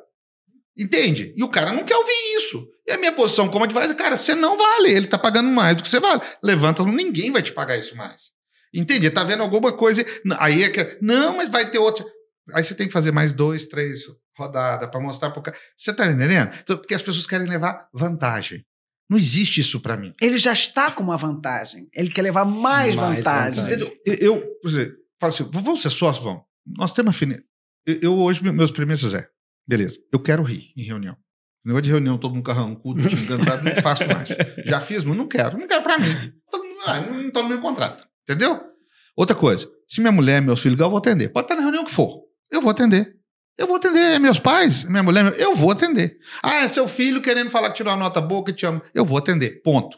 Entende? 0.77 1.33
E 1.37 1.43
o 1.43 1.49
cara 1.49 1.73
não 1.73 1.85
quer 1.85 1.97
ouvir 1.97 2.13
isso. 2.37 2.69
E 2.87 2.93
a 2.93 2.99
minha 2.99 3.13
posição 3.13 3.49
como 3.49 3.65
advisor, 3.65 3.95
cara, 3.95 4.17
você 4.17 4.35
não 4.35 4.57
vale. 4.57 4.91
Ele 4.91 5.07
está 5.07 5.17
pagando 5.17 5.49
mais 5.49 5.77
do 5.77 5.83
que 5.83 5.89
você 5.89 6.01
vale. 6.01 6.21
Levanta, 6.43 6.85
ninguém 6.85 7.31
vai 7.31 7.43
te 7.43 7.53
pagar 7.53 7.79
isso 7.79 7.97
mais. 7.97 8.33
Entende? 8.73 9.09
Tá 9.11 9.23
vendo 9.23 9.43
alguma 9.43 9.73
coisa. 9.77 10.05
Aí 10.39 10.65
é 10.65 10.69
que. 10.69 10.99
Não, 11.01 11.37
mas 11.37 11.49
vai 11.49 11.71
ter 11.71 11.79
outra. 11.79 12.05
Aí 12.53 12.63
você 12.63 12.75
tem 12.75 12.89
que 12.89 12.93
fazer 12.93 13.13
mais 13.13 13.33
dois, 13.33 13.67
três 13.67 14.03
rodadas 14.37 14.91
para 14.91 15.01
mostrar 15.01 15.31
para 15.31 15.41
o 15.41 15.43
cara. 15.43 15.57
Você 15.77 15.93
tá 15.93 16.07
entendendo? 16.07 16.51
Então, 16.63 16.77
porque 16.77 16.95
as 16.95 17.03
pessoas 17.03 17.27
querem 17.27 17.47
levar 17.47 17.89
vantagem. 17.95 18.65
Não 19.09 19.17
existe 19.17 19.61
isso 19.61 19.81
para 19.81 19.97
mim. 19.97 20.13
Ele 20.21 20.39
já 20.39 20.53
está 20.53 20.91
com 20.91 21.03
uma 21.03 21.17
vantagem. 21.17 21.89
Ele 21.95 22.11
quer 22.11 22.23
levar 22.23 22.45
mais, 22.45 22.95
mais 22.95 23.19
vantagem. 23.19 23.63
vantagem. 23.63 23.93
Eu, 24.05 24.15
eu, 24.15 24.41
por 24.61 24.71
exemplo, 24.71 24.97
falo 25.21 25.33
assim, 25.33 25.49
vamos 25.53 25.83
ser 25.83 25.91
sócios, 25.91 26.25
vamos. 26.25 26.43
Nós 26.67 26.93
temos 26.93 27.15
afinidade. 27.15 27.47
Eu, 27.87 27.99
eu, 28.01 28.19
hoje, 28.19 28.43
meus 28.43 28.71
primeiros 28.71 29.13
é, 29.13 29.29
beleza, 29.67 29.99
eu 30.13 30.21
quero 30.21 30.43
rir 30.43 30.73
em 30.77 30.83
reunião. 30.83 31.17
Negócio 31.65 31.83
de 31.83 31.91
reunião, 31.91 32.19
todo 32.19 32.35
mundo 32.35 32.45
carrancudo, 32.45 33.09
xingando, 33.09 33.45
não 33.45 33.83
faço 33.83 34.07
mais. 34.07 34.29
Já 34.67 34.81
fiz, 34.81 35.03
mas 35.03 35.17
não 35.17 35.27
quero. 35.27 35.59
Não 35.59 35.67
quero 35.67 35.83
para 35.83 35.99
mim. 35.99 36.33
Ah, 36.87 37.01
não 37.01 37.29
está 37.29 37.43
no 37.43 37.49
meu 37.49 37.61
contrato. 37.61 38.07
Entendeu? 38.23 38.61
Outra 39.17 39.35
coisa, 39.35 39.67
se 39.89 40.01
minha 40.01 40.13
mulher, 40.13 40.43
meus 40.43 40.61
filhos, 40.61 40.79
eu 40.79 40.91
vou 40.91 40.99
atender. 40.99 41.31
Pode 41.31 41.47
estar 41.47 41.55
na 41.55 41.63
reunião 41.63 41.85
que 41.85 41.91
for. 41.91 42.25
Eu 42.51 42.61
vou 42.61 42.71
atender. 42.71 43.17
Eu 43.57 43.67
vou 43.67 43.77
atender. 43.77 44.13
É 44.15 44.19
meus 44.19 44.39
pais, 44.39 44.85
minha 44.85 45.03
mulher, 45.03 45.33
eu 45.39 45.55
vou 45.55 45.71
atender. 45.71 46.19
Ah, 46.43 46.57
é 46.57 46.69
seu 46.69 46.87
filho 46.87 47.23
querendo 47.23 47.51
falar 47.51 47.71
que 47.71 47.77
tirou 47.77 47.93
uma 47.93 47.99
nota 47.99 48.21
boa, 48.21 48.45
que 48.45 48.53
te 48.53 48.67
amo. 48.67 48.83
Eu 48.93 49.05
vou 49.05 49.17
atender. 49.17 49.63
Ponto. 49.63 49.97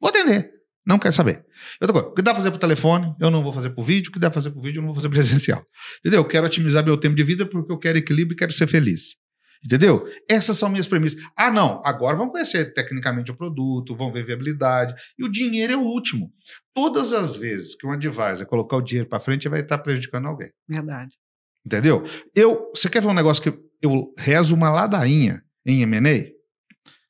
Vou 0.00 0.08
atender. 0.08 0.53
Não 0.86 0.98
quero 0.98 1.14
saber. 1.14 1.44
Outra 1.80 1.92
coisa, 1.92 2.08
o 2.08 2.14
que 2.14 2.22
dá 2.22 2.32
pra 2.32 2.42
fazer 2.42 2.50
por 2.50 2.58
telefone, 2.58 3.14
eu 3.18 3.30
não 3.30 3.42
vou 3.42 3.52
fazer 3.52 3.70
por 3.70 3.82
vídeo. 3.82 4.10
O 4.10 4.12
que 4.12 4.18
dá 4.18 4.28
pra 4.28 4.34
fazer 4.34 4.50
por 4.50 4.60
vídeo, 4.62 4.78
eu 4.78 4.82
não 4.82 4.88
vou 4.88 4.94
fazer 4.94 5.08
presencial. 5.14 5.64
Entendeu? 6.00 6.20
Eu 6.20 6.28
quero 6.28 6.46
otimizar 6.46 6.84
meu 6.84 6.96
tempo 6.96 7.16
de 7.16 7.22
vida 7.22 7.46
porque 7.46 7.72
eu 7.72 7.78
quero 7.78 7.98
equilíbrio 7.98 8.34
e 8.34 8.38
quero 8.38 8.52
ser 8.52 8.66
feliz. 8.66 9.16
Entendeu? 9.64 10.06
Essas 10.28 10.58
são 10.58 10.68
minhas 10.68 10.86
premissas. 10.86 11.18
Ah, 11.34 11.50
não, 11.50 11.80
agora 11.86 12.16
vão 12.16 12.28
conhecer 12.28 12.74
tecnicamente 12.74 13.30
o 13.30 13.36
produto, 13.36 13.96
vão 13.96 14.12
ver 14.12 14.22
viabilidade. 14.22 14.94
E 15.18 15.24
o 15.24 15.28
dinheiro 15.28 15.72
é 15.72 15.76
o 15.76 15.80
último. 15.80 16.30
Todas 16.74 17.14
as 17.14 17.34
vezes 17.34 17.74
que 17.74 17.86
um 17.86 17.90
advisor 17.90 18.44
colocar 18.46 18.76
o 18.76 18.82
dinheiro 18.82 19.08
para 19.08 19.20
frente, 19.20 19.48
vai 19.48 19.60
estar 19.60 19.78
prejudicando 19.78 20.26
alguém. 20.26 20.50
Verdade. 20.68 21.16
Entendeu? 21.64 22.04
Eu, 22.34 22.70
você 22.74 22.90
quer 22.90 23.00
ver 23.00 23.08
um 23.08 23.14
negócio 23.14 23.42
que 23.42 23.58
eu 23.80 24.12
rezo 24.18 24.54
uma 24.54 24.70
ladainha 24.70 25.42
em 25.64 25.80
M&A? 25.80 26.30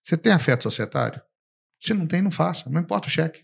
Você 0.00 0.16
tem 0.16 0.32
afeto 0.32 0.62
societário? 0.62 1.20
Se 1.80 1.92
não 1.92 2.06
tem, 2.06 2.22
não 2.22 2.30
faça. 2.30 2.70
Não 2.70 2.80
importa 2.80 3.08
o 3.08 3.10
cheque. 3.10 3.43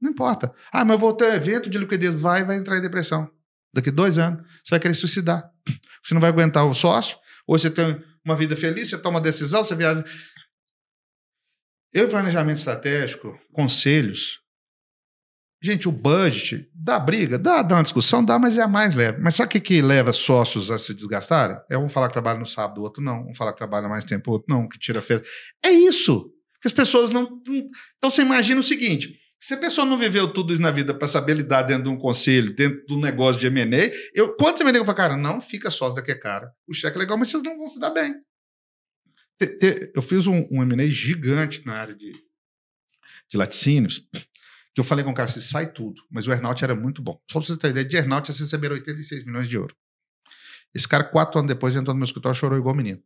Não 0.00 0.10
importa. 0.10 0.52
Ah, 0.72 0.84
mas 0.84 0.94
eu 0.94 0.98
vou 0.98 1.12
ter 1.14 1.26
um 1.26 1.34
evento 1.34 1.70
de 1.70 1.78
liquidez. 1.78 2.14
Vai, 2.14 2.44
vai 2.44 2.56
entrar 2.56 2.78
em 2.78 2.82
depressão. 2.82 3.30
Daqui 3.72 3.90
dois 3.90 4.18
anos, 4.18 4.40
você 4.64 4.70
vai 4.70 4.80
querer 4.80 4.94
suicidar. 4.94 5.50
Você 6.02 6.14
não 6.14 6.20
vai 6.20 6.30
aguentar 6.30 6.64
o 6.64 6.72
sócio. 6.72 7.18
Ou 7.48 7.58
você 7.58 7.68
tem 7.68 8.00
uma 8.24 8.36
vida 8.36 8.54
feliz, 8.56 8.88
você 8.88 8.96
toma 8.96 9.20
decisão, 9.20 9.64
você 9.64 9.74
viaja. 9.74 10.04
Eu, 11.92 12.08
planejamento 12.08 12.58
estratégico, 12.58 13.36
conselhos, 13.52 14.40
Gente, 15.62 15.88
o 15.88 15.92
budget 15.92 16.70
dá 16.74 16.98
briga, 16.98 17.38
dá, 17.38 17.62
dá 17.62 17.76
uma 17.76 17.82
discussão, 17.82 18.22
dá, 18.22 18.38
mas 18.38 18.58
é 18.58 18.62
a 18.62 18.68
mais 18.68 18.94
leve. 18.94 19.18
Mas 19.20 19.34
sabe 19.34 19.48
o 19.48 19.50
que, 19.50 19.60
que 19.60 19.82
leva 19.82 20.12
sócios 20.12 20.70
a 20.70 20.76
se 20.76 20.92
desgastarem? 20.92 21.56
É 21.70 21.78
um 21.78 21.88
falar 21.88 22.08
que 22.08 22.12
trabalha 22.12 22.38
no 22.38 22.46
sábado, 22.46 22.80
o 22.80 22.84
outro 22.84 23.02
não. 23.02 23.26
Um 23.26 23.34
falar 23.34 23.52
que 23.52 23.58
trabalha 23.58 23.88
mais 23.88 24.04
tempo, 24.04 24.30
o 24.30 24.34
outro 24.34 24.46
não, 24.48 24.68
que 24.68 24.78
tira 24.78 25.00
feira. 25.00 25.24
É 25.64 25.70
isso. 25.70 26.30
Que 26.60 26.68
as 26.68 26.74
pessoas 26.74 27.10
não. 27.10 27.40
Então 27.96 28.10
você 28.10 28.22
imagina 28.22 28.60
o 28.60 28.62
seguinte: 28.62 29.18
se 29.40 29.54
a 29.54 29.56
pessoa 29.56 29.86
não 29.86 29.98
viveu 29.98 30.32
tudo 30.32 30.52
isso 30.52 30.62
na 30.62 30.70
vida 30.70 30.94
para 30.94 31.06
saber 31.06 31.34
lidar 31.34 31.62
dentro 31.62 31.84
de 31.84 31.88
um 31.88 31.98
conselho, 31.98 32.54
dentro 32.54 32.84
do 32.86 32.98
negócio 32.98 33.40
de 33.40 33.46
M&A, 33.46 33.90
eu, 34.14 34.34
quantos 34.36 34.60
M&A 34.62 34.78
eu 34.78 34.84
falo, 34.84 34.96
cara, 34.96 35.16
não 35.16 35.40
fica 35.40 35.70
sócio 35.70 35.96
daqui, 35.96 36.14
cara. 36.14 36.50
O 36.66 36.74
cheque 36.74 36.96
é 36.96 37.00
legal, 37.00 37.18
mas 37.18 37.28
vocês 37.28 37.42
não 37.42 37.56
vão 37.56 37.68
se 37.68 37.78
dar 37.78 37.90
bem. 37.90 38.14
Eu 39.94 40.00
fiz 40.00 40.26
um, 40.26 40.46
um 40.50 40.62
M&A 40.62 40.88
gigante 40.88 41.64
na 41.66 41.74
área 41.74 41.94
de, 41.94 42.12
de 43.28 43.36
laticínios, 43.36 44.08
que 44.74 44.80
eu 44.80 44.84
falei 44.84 45.04
com 45.04 45.10
o 45.10 45.14
cara 45.14 45.28
assim, 45.28 45.40
sai 45.40 45.70
tudo. 45.70 46.02
Mas 46.10 46.26
o 46.26 46.30
earnout 46.30 46.64
era 46.64 46.74
muito 46.74 47.02
bom. 47.02 47.20
Só 47.30 47.38
para 47.38 47.46
você 47.46 47.58
ter 47.58 47.68
ideia, 47.68 47.84
de 47.84 47.96
earnout 47.96 48.30
eles 48.30 48.40
receberam 48.40 48.74
86 48.74 49.24
milhões 49.24 49.48
de 49.48 49.56
euros. 49.56 49.76
Esse 50.74 50.88
cara, 50.88 51.04
quatro 51.04 51.38
anos 51.38 51.48
depois, 51.48 51.76
entrou 51.76 51.94
no 51.94 51.98
meu 51.98 52.06
escritório 52.06 52.38
chorou 52.38 52.58
igual 52.58 52.74
menino. 52.74 53.02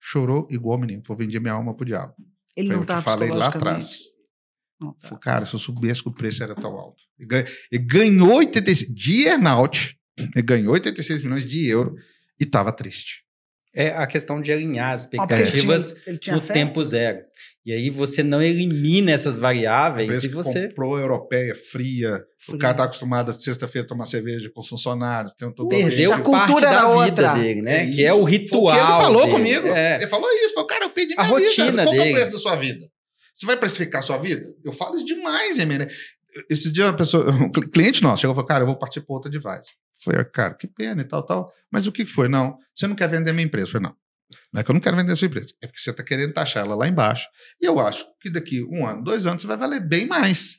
Chorou 0.00 0.46
igual 0.50 0.78
menino. 0.78 1.02
Vou 1.06 1.16
vender 1.16 1.40
minha 1.40 1.54
alma 1.54 1.74
pro 1.74 1.86
diabo. 1.86 2.14
Ele 2.56 2.68
Foi 2.68 2.76
não 2.76 2.84
tá 2.84 3.00
falei 3.00 3.30
lá 3.30 3.48
atrás. 3.48 4.12
Tá. 5.00 5.16
Cara, 5.18 5.44
se 5.44 5.54
eu 5.54 5.58
soubesse 5.58 6.02
que 6.02 6.08
o 6.08 6.14
preço 6.14 6.42
era 6.42 6.54
tão 6.54 6.72
alto. 6.72 7.02
Ele 7.70 7.84
ganhou 7.84 8.36
86 8.36 8.92
de 8.92 9.26
earnout, 9.26 9.96
ele 10.18 10.42
ganhou 10.42 10.72
86 10.72 11.22
milhões 11.22 11.44
de 11.44 11.66
euros 11.66 12.00
e 12.40 12.44
estava 12.44 12.72
triste. 12.72 13.22
É 13.74 13.88
a 13.88 14.06
questão 14.06 14.40
de 14.40 14.52
alinhar 14.52 14.92
as 14.92 15.02
expectativas 15.02 15.94
ele 16.06 16.18
tinha, 16.18 16.36
ele 16.36 16.42
no 16.42 16.52
tempo 16.52 16.84
zero. 16.84 17.20
E 17.64 17.72
aí 17.72 17.88
você 17.88 18.22
não 18.22 18.42
elimina 18.42 19.12
essas 19.12 19.38
variáveis 19.38 20.24
e 20.24 20.28
você. 20.28 20.68
Comprou 20.68 20.96
a 20.96 21.00
europeia 21.00 21.54
fria, 21.54 22.22
o 22.48 22.58
cara 22.58 22.74
tá 22.74 22.84
acostumado 22.84 23.32
sexta-feira 23.32 23.86
tomar 23.86 24.04
cerveja 24.04 24.50
com 24.52 24.60
os 24.60 24.68
funcionários. 24.68 25.32
Tem 25.32 25.50
todo 25.54 25.68
Perdeu 25.68 26.12
a 26.12 26.20
parte 26.20 26.60
da 26.60 27.04
vida 27.04 27.32
dele, 27.32 27.62
né? 27.62 27.84
É 27.84 27.90
que 27.90 28.04
é 28.04 28.12
o 28.12 28.24
ritual. 28.24 28.74
Foi 28.74 28.82
o 28.82 28.86
que 28.86 28.92
ele 28.92 29.02
falou 29.02 29.22
dele. 29.22 29.32
comigo. 29.32 29.68
É. 29.68 29.96
Ele 29.96 30.06
falou 30.06 30.28
isso. 30.44 30.54
Falou, 30.54 30.66
cara, 30.66 30.84
eu 30.84 30.90
pedi 30.90 31.14
minha 31.14 31.20
a 31.20 31.24
vida. 31.24 31.48
Rotina 31.48 31.84
Qual 31.84 31.94
dele. 31.94 32.08
é 32.08 32.10
o 32.10 32.14
preço 32.14 32.32
da 32.32 32.38
sua 32.38 32.56
vida? 32.56 32.86
Você 33.34 33.46
vai 33.46 33.56
precificar 33.56 34.02
sua 34.02 34.18
vida? 34.18 34.54
Eu 34.64 34.72
falo 34.72 35.02
demais, 35.04 35.58
hein, 35.58 35.66
né? 35.66 35.88
Esse 36.48 36.70
dia 36.70 36.86
uma 36.86 36.96
pessoa, 36.96 37.30
um 37.30 37.50
cliente 37.50 38.02
nosso 38.02 38.20
chegou 38.20 38.34
e 38.34 38.36
falou, 38.36 38.48
cara, 38.48 38.62
eu 38.62 38.66
vou 38.66 38.78
partir 38.78 39.00
para 39.00 39.14
outra 39.14 39.30
device. 39.30 39.70
Foi, 40.02 40.24
cara, 40.24 40.54
que 40.54 40.66
pena 40.66 41.02
e 41.02 41.04
tal, 41.04 41.24
tal. 41.24 41.52
Mas 41.70 41.86
o 41.86 41.92
que 41.92 42.04
foi? 42.04 42.28
Não, 42.28 42.56
você 42.74 42.86
não 42.86 42.96
quer 42.96 43.08
vender 43.08 43.32
minha 43.32 43.46
empresa. 43.46 43.78
Não. 43.78 43.94
Não 44.52 44.60
é 44.60 44.64
que 44.64 44.70
eu 44.70 44.74
não 44.74 44.80
quero 44.80 44.96
vender 44.96 45.12
a 45.12 45.16
sua 45.16 45.26
empresa, 45.26 45.48
é 45.62 45.66
porque 45.66 45.80
você 45.80 45.90
está 45.90 46.02
querendo 46.02 46.32
taxar 46.32 46.64
ela 46.64 46.74
lá 46.74 46.88
embaixo. 46.88 47.26
E 47.60 47.66
eu 47.66 47.78
acho 47.78 48.04
que 48.20 48.30
daqui 48.30 48.62
um 48.64 48.86
ano, 48.86 49.02
dois 49.02 49.26
anos, 49.26 49.42
você 49.42 49.48
vai 49.48 49.56
valer 49.56 49.80
bem 49.80 50.06
mais. 50.06 50.56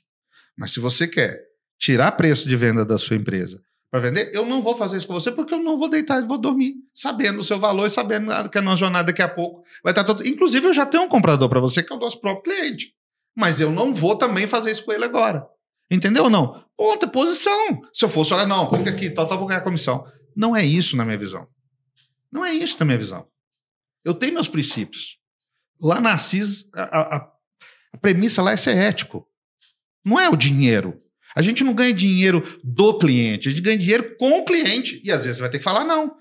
Mas 0.57 0.71
se 0.71 0.79
você 0.79 1.07
quer 1.07 1.39
tirar 1.79 2.11
preço 2.13 2.47
de 2.47 2.55
venda 2.55 2.85
da 2.85 2.97
sua 2.97 3.15
empresa 3.15 3.59
para 3.93 3.99
vender, 3.99 4.31
eu 4.33 4.43
não 4.43 4.59
vou 4.59 4.75
fazer 4.75 4.97
isso 4.97 5.05
com 5.05 5.13
você 5.13 5.31
porque 5.31 5.53
eu 5.53 5.59
não 5.59 5.77
vou 5.77 5.87
deitar 5.87 6.19
e 6.19 6.25
vou 6.25 6.39
dormir, 6.39 6.77
sabendo 6.95 7.41
o 7.41 7.43
seu 7.43 7.59
valor 7.59 7.85
e 7.85 7.91
sabendo 7.91 8.49
que 8.49 8.57
a 8.57 8.61
nossa 8.63 8.77
jornada 8.77 9.05
daqui 9.05 9.21
a 9.21 9.29
pouco 9.29 9.63
vai 9.83 9.91
estar 9.91 10.03
todo. 10.03 10.27
Inclusive, 10.27 10.65
eu 10.65 10.73
já 10.73 10.83
tenho 10.83 11.03
um 11.03 11.07
comprador 11.07 11.47
para 11.47 11.59
você 11.59 11.83
que 11.83 11.93
é 11.93 11.95
o 11.95 11.99
nosso 11.99 12.19
próprio 12.19 12.41
cliente. 12.41 12.95
Mas 13.35 13.59
eu 13.59 13.69
não 13.69 13.93
vou 13.93 14.15
também 14.15 14.47
fazer 14.47 14.71
isso 14.71 14.83
com 14.83 14.91
ele 14.91 15.05
agora. 15.05 15.47
Entendeu 15.91 16.23
ou 16.23 16.29
não? 16.31 16.65
Ponto, 16.75 17.05
é 17.05 17.07
posição. 17.07 17.81
Se 17.93 18.03
eu 18.03 18.09
fosse, 18.09 18.33
olha, 18.33 18.47
não, 18.47 18.67
fica 18.67 18.89
aqui, 18.89 19.11
tal, 19.11 19.27
tal, 19.27 19.37
vou 19.37 19.45
ganhar 19.45 19.61
comissão. 19.61 20.03
Não 20.35 20.55
é 20.55 20.65
isso 20.65 20.97
na 20.97 21.05
minha 21.05 21.19
visão. 21.19 21.47
Não 22.31 22.43
é 22.43 22.51
isso 22.51 22.77
na 22.79 22.87
minha 22.87 22.97
visão. 22.97 23.27
Eu 24.03 24.15
tenho 24.15 24.33
meus 24.33 24.47
princípios. 24.47 25.19
Lá 25.79 26.01
na 26.01 26.17
CIS, 26.17 26.67
a, 26.73 26.81
a, 26.81 27.31
a 27.93 27.97
premissa 27.99 28.41
lá 28.41 28.53
é 28.53 28.57
ser 28.57 28.75
ético. 28.75 29.27
Não 30.03 30.19
é 30.19 30.27
o 30.31 30.35
dinheiro. 30.35 30.99
A 31.35 31.41
gente 31.41 31.63
não 31.63 31.73
ganha 31.73 31.93
dinheiro 31.93 32.43
do 32.63 32.97
cliente, 32.97 33.47
a 33.47 33.51
gente 33.51 33.61
ganha 33.61 33.77
dinheiro 33.77 34.15
com 34.17 34.39
o 34.39 34.45
cliente. 34.45 35.01
E 35.03 35.11
às 35.11 35.23
vezes 35.23 35.37
você 35.37 35.41
vai 35.41 35.51
ter 35.51 35.57
que 35.57 35.63
falar 35.63 35.83
não. 35.85 36.15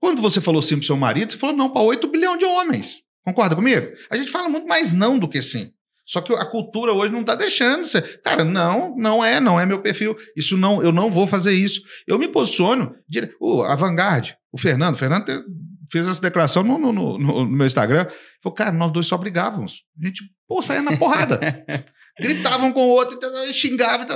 Quando 0.00 0.20
você 0.20 0.40
falou 0.40 0.60
sim 0.60 0.76
para 0.76 0.86
seu 0.86 0.96
marido, 0.96 1.32
você 1.32 1.38
falou 1.38 1.56
não 1.56 1.70
para 1.70 1.82
8 1.82 2.08
bilhões 2.08 2.38
de 2.38 2.44
homens. 2.44 3.00
Concorda 3.24 3.54
comigo? 3.54 3.92
A 4.10 4.16
gente 4.16 4.30
fala 4.30 4.48
muito 4.48 4.66
mais 4.66 4.92
não 4.92 5.18
do 5.18 5.28
que 5.28 5.40
sim. 5.40 5.70
Só 6.04 6.20
que 6.20 6.32
a 6.34 6.44
cultura 6.44 6.92
hoje 6.92 7.12
não 7.12 7.20
está 7.20 7.34
deixando 7.34 7.84
você. 7.84 8.02
Cara, 8.02 8.44
não, 8.44 8.96
não 8.96 9.24
é, 9.24 9.40
não 9.40 9.58
é 9.58 9.64
meu 9.64 9.80
perfil. 9.80 10.16
Isso 10.36 10.56
não, 10.56 10.82
eu 10.82 10.90
não 10.90 11.10
vou 11.10 11.26
fazer 11.26 11.52
isso. 11.52 11.80
Eu 12.06 12.18
me 12.18 12.26
posiciono. 12.26 12.94
O 13.40 13.62
a 13.62 13.76
Vanguard, 13.76 14.34
o 14.50 14.58
Fernando, 14.58 14.94
o 14.94 14.98
Fernando 14.98 15.24
fez 15.90 16.08
essa 16.08 16.20
declaração 16.20 16.62
no, 16.64 16.78
no, 16.78 16.92
no, 16.92 17.18
no 17.18 17.46
meu 17.46 17.66
Instagram. 17.66 18.06
Falou, 18.42 18.54
cara, 18.54 18.72
nós 18.72 18.90
dois 18.90 19.06
só 19.06 19.16
brigávamos. 19.16 19.82
A 20.00 20.04
gente, 20.04 20.24
pô, 20.48 20.60
saía 20.60 20.82
na 20.82 20.96
porrada. 20.96 21.38
Gritavam 22.20 22.72
com 22.72 22.84
o 22.84 22.88
outro, 22.88 23.18
xingavam. 23.52 24.06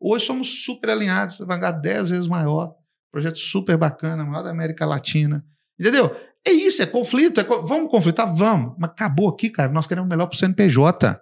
Hoje 0.00 0.24
somos 0.24 0.64
super 0.64 0.90
alinhados. 0.90 1.38
Vanguard 1.38 1.80
dez 1.80 2.10
vezes 2.10 2.26
maior. 2.26 2.74
Projeto 3.12 3.38
super 3.38 3.76
bacana, 3.76 4.24
maior 4.24 4.42
da 4.42 4.50
América 4.50 4.86
Latina. 4.86 5.44
Entendeu? 5.78 6.14
É 6.46 6.50
isso, 6.50 6.82
é 6.82 6.86
conflito. 6.86 7.40
É 7.40 7.44
co... 7.44 7.64
Vamos 7.66 7.90
conflitar? 7.90 8.32
Vamos. 8.34 8.74
Mas 8.78 8.90
acabou 8.90 9.28
aqui, 9.28 9.50
cara. 9.50 9.70
Nós 9.70 9.86
queremos 9.86 10.08
o 10.08 10.10
melhor 10.10 10.26
para 10.26 10.34
o 10.34 10.38
CNPJ. 10.38 11.20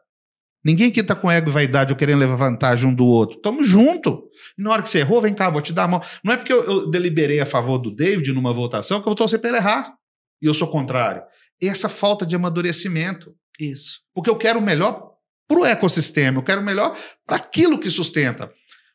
Ninguém 0.64 0.88
aqui 0.88 1.00
está 1.00 1.14
com 1.14 1.30
ego 1.30 1.48
e 1.48 1.52
vaidade 1.52 1.92
ou 1.92 1.96
querendo 1.96 2.18
levar 2.18 2.34
vantagem 2.34 2.88
um 2.88 2.94
do 2.94 3.06
outro. 3.06 3.40
Tamo 3.40 3.64
junto. 3.64 4.28
E 4.58 4.62
na 4.62 4.70
hora 4.72 4.82
que 4.82 4.88
você 4.88 4.98
errou, 4.98 5.20
vem 5.20 5.34
cá, 5.34 5.48
vou 5.48 5.60
te 5.60 5.72
dar 5.72 5.84
a 5.84 5.88
mão. 5.88 6.02
Não 6.24 6.32
é 6.32 6.36
porque 6.36 6.52
eu, 6.52 6.62
eu 6.64 6.90
deliberei 6.90 7.40
a 7.40 7.46
favor 7.46 7.78
do 7.78 7.94
David 7.94 8.32
numa 8.32 8.52
votação 8.52 9.00
que 9.00 9.02
eu 9.02 9.10
vou 9.10 9.14
torcer 9.14 9.40
para 9.40 9.50
ele 9.50 9.58
errar. 9.58 9.94
E 10.42 10.46
eu 10.46 10.54
sou 10.54 10.68
contrário. 10.68 11.22
Essa 11.62 11.88
falta 11.88 12.26
de 12.26 12.34
amadurecimento. 12.34 13.34
Isso. 13.60 14.00
Porque 14.14 14.28
eu 14.28 14.36
quero 14.36 14.58
o 14.58 14.62
melhor 14.62 15.15
para 15.48 15.60
o 15.60 15.64
ecossistema, 15.64 16.38
eu 16.38 16.42
quero 16.42 16.62
melhor 16.62 16.98
para 17.26 17.36
aquilo 17.36 17.78
que 17.78 17.90
sustenta. 17.90 18.52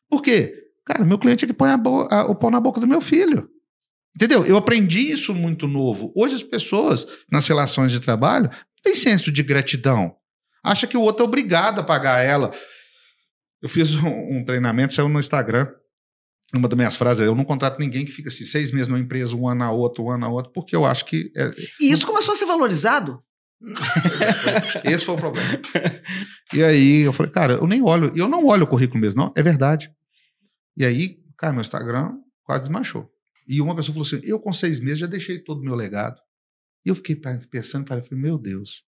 Por 0.10 0.22
quê? 0.22 0.54
Cara, 0.86 1.06
meu 1.06 1.18
cliente 1.18 1.45
é 1.45 1.47
que 1.47 1.54
põe 1.54 1.70
a, 1.70 1.76
a, 1.76 2.26
o 2.26 2.36
pau 2.36 2.52
na 2.52 2.60
boca 2.60 2.80
do 2.80 2.88
meu 2.88 2.99
filho. 2.99 3.49
Entendeu? 4.16 4.45
Eu 4.45 4.58
aprendi 4.58 5.12
isso 5.12 5.34
muito 5.34 5.68
novo. 5.68 6.12
Hoje 6.16 6.36
as 6.36 6.43
pessoas, 6.43 7.08
nas 7.32 7.47
relações 7.47 7.91
de 7.91 7.99
trabalho, 7.99 8.49
têm 8.84 8.95
senso 8.95 9.32
de 9.32 9.41
gratidão. 9.41 10.16
Acha 10.64 10.86
que 10.86 10.97
o 10.97 11.02
outro 11.02 11.24
é 11.24 11.28
obrigado 11.28 11.80
a 11.80 11.84
pagar 11.84 12.24
ela. 12.24 12.52
Eu 13.62 13.70
fiz 13.70 13.95
um, 13.95 14.10
um 14.39 14.45
treinamento, 14.45 14.93
saiu 14.93 15.08
no 15.08 15.20
Instagram. 15.20 15.68
Uma 16.54 16.68
das 16.68 16.78
minhas 16.78 16.97
frases 16.97 17.22
é: 17.22 17.28
eu 17.28 17.36
não 17.36 17.45
contrato 17.45 17.80
ninguém 17.80 18.04
que 18.04 18.12
fica 18.12 18.28
assim, 18.28 18.43
seis 18.43 18.72
meses 18.72 18.89
numa 18.89 18.99
empresa, 18.99 19.36
um 19.36 19.47
ano 19.47 19.60
na 19.60 19.72
outra, 19.72 20.04
um 20.04 20.10
ano 20.10 20.20
na 20.20 20.30
outra, 20.30 20.52
porque 20.52 20.76
eu 20.76 20.84
acho 20.84 21.06
que. 21.06 21.32
É... 21.36 21.49
E 21.80 21.91
isso 21.91 22.06
começou 22.06 22.34
a 22.34 22.38
ser 22.38 22.45
valorizado? 22.45 23.24
Esse 24.84 25.05
foi 25.05 25.16
o 25.16 25.18
problema. 25.18 25.59
E 26.53 26.64
aí 26.64 27.01
eu 27.01 27.14
falei, 27.14 27.32
cara, 27.32 27.53
eu 27.53 27.68
nem 27.68 27.82
olho, 27.82 28.12
eu 28.16 28.28
não 28.28 28.45
olho 28.45 28.64
o 28.64 28.68
currículo 28.68 28.99
mesmo, 28.99 29.22
não, 29.22 29.34
é 29.36 29.43
verdade. 29.43 29.91
E 30.76 30.86
aí, 30.86 31.20
cara, 31.38 31.53
meu 31.53 31.62
Instagram 31.62 32.14
quase 32.43 32.62
desmanchou. 32.62 33.12
E 33.47 33.62
uma 33.62 33.76
pessoa 33.76 33.93
falou 33.93 34.07
assim: 34.07 34.22
eu 34.24 34.39
com 34.39 34.51
seis 34.51 34.80
meses 34.80 34.99
já 34.99 35.07
deixei 35.07 35.39
todo 35.39 35.59
o 35.59 35.64
meu 35.64 35.76
legado. 35.76 36.20
E 36.86 36.89
eu 36.89 36.95
fiquei 36.95 37.16
pensando, 37.16 37.88
falei, 37.88 38.03
meu 38.12 38.38
Deus, 38.38 38.84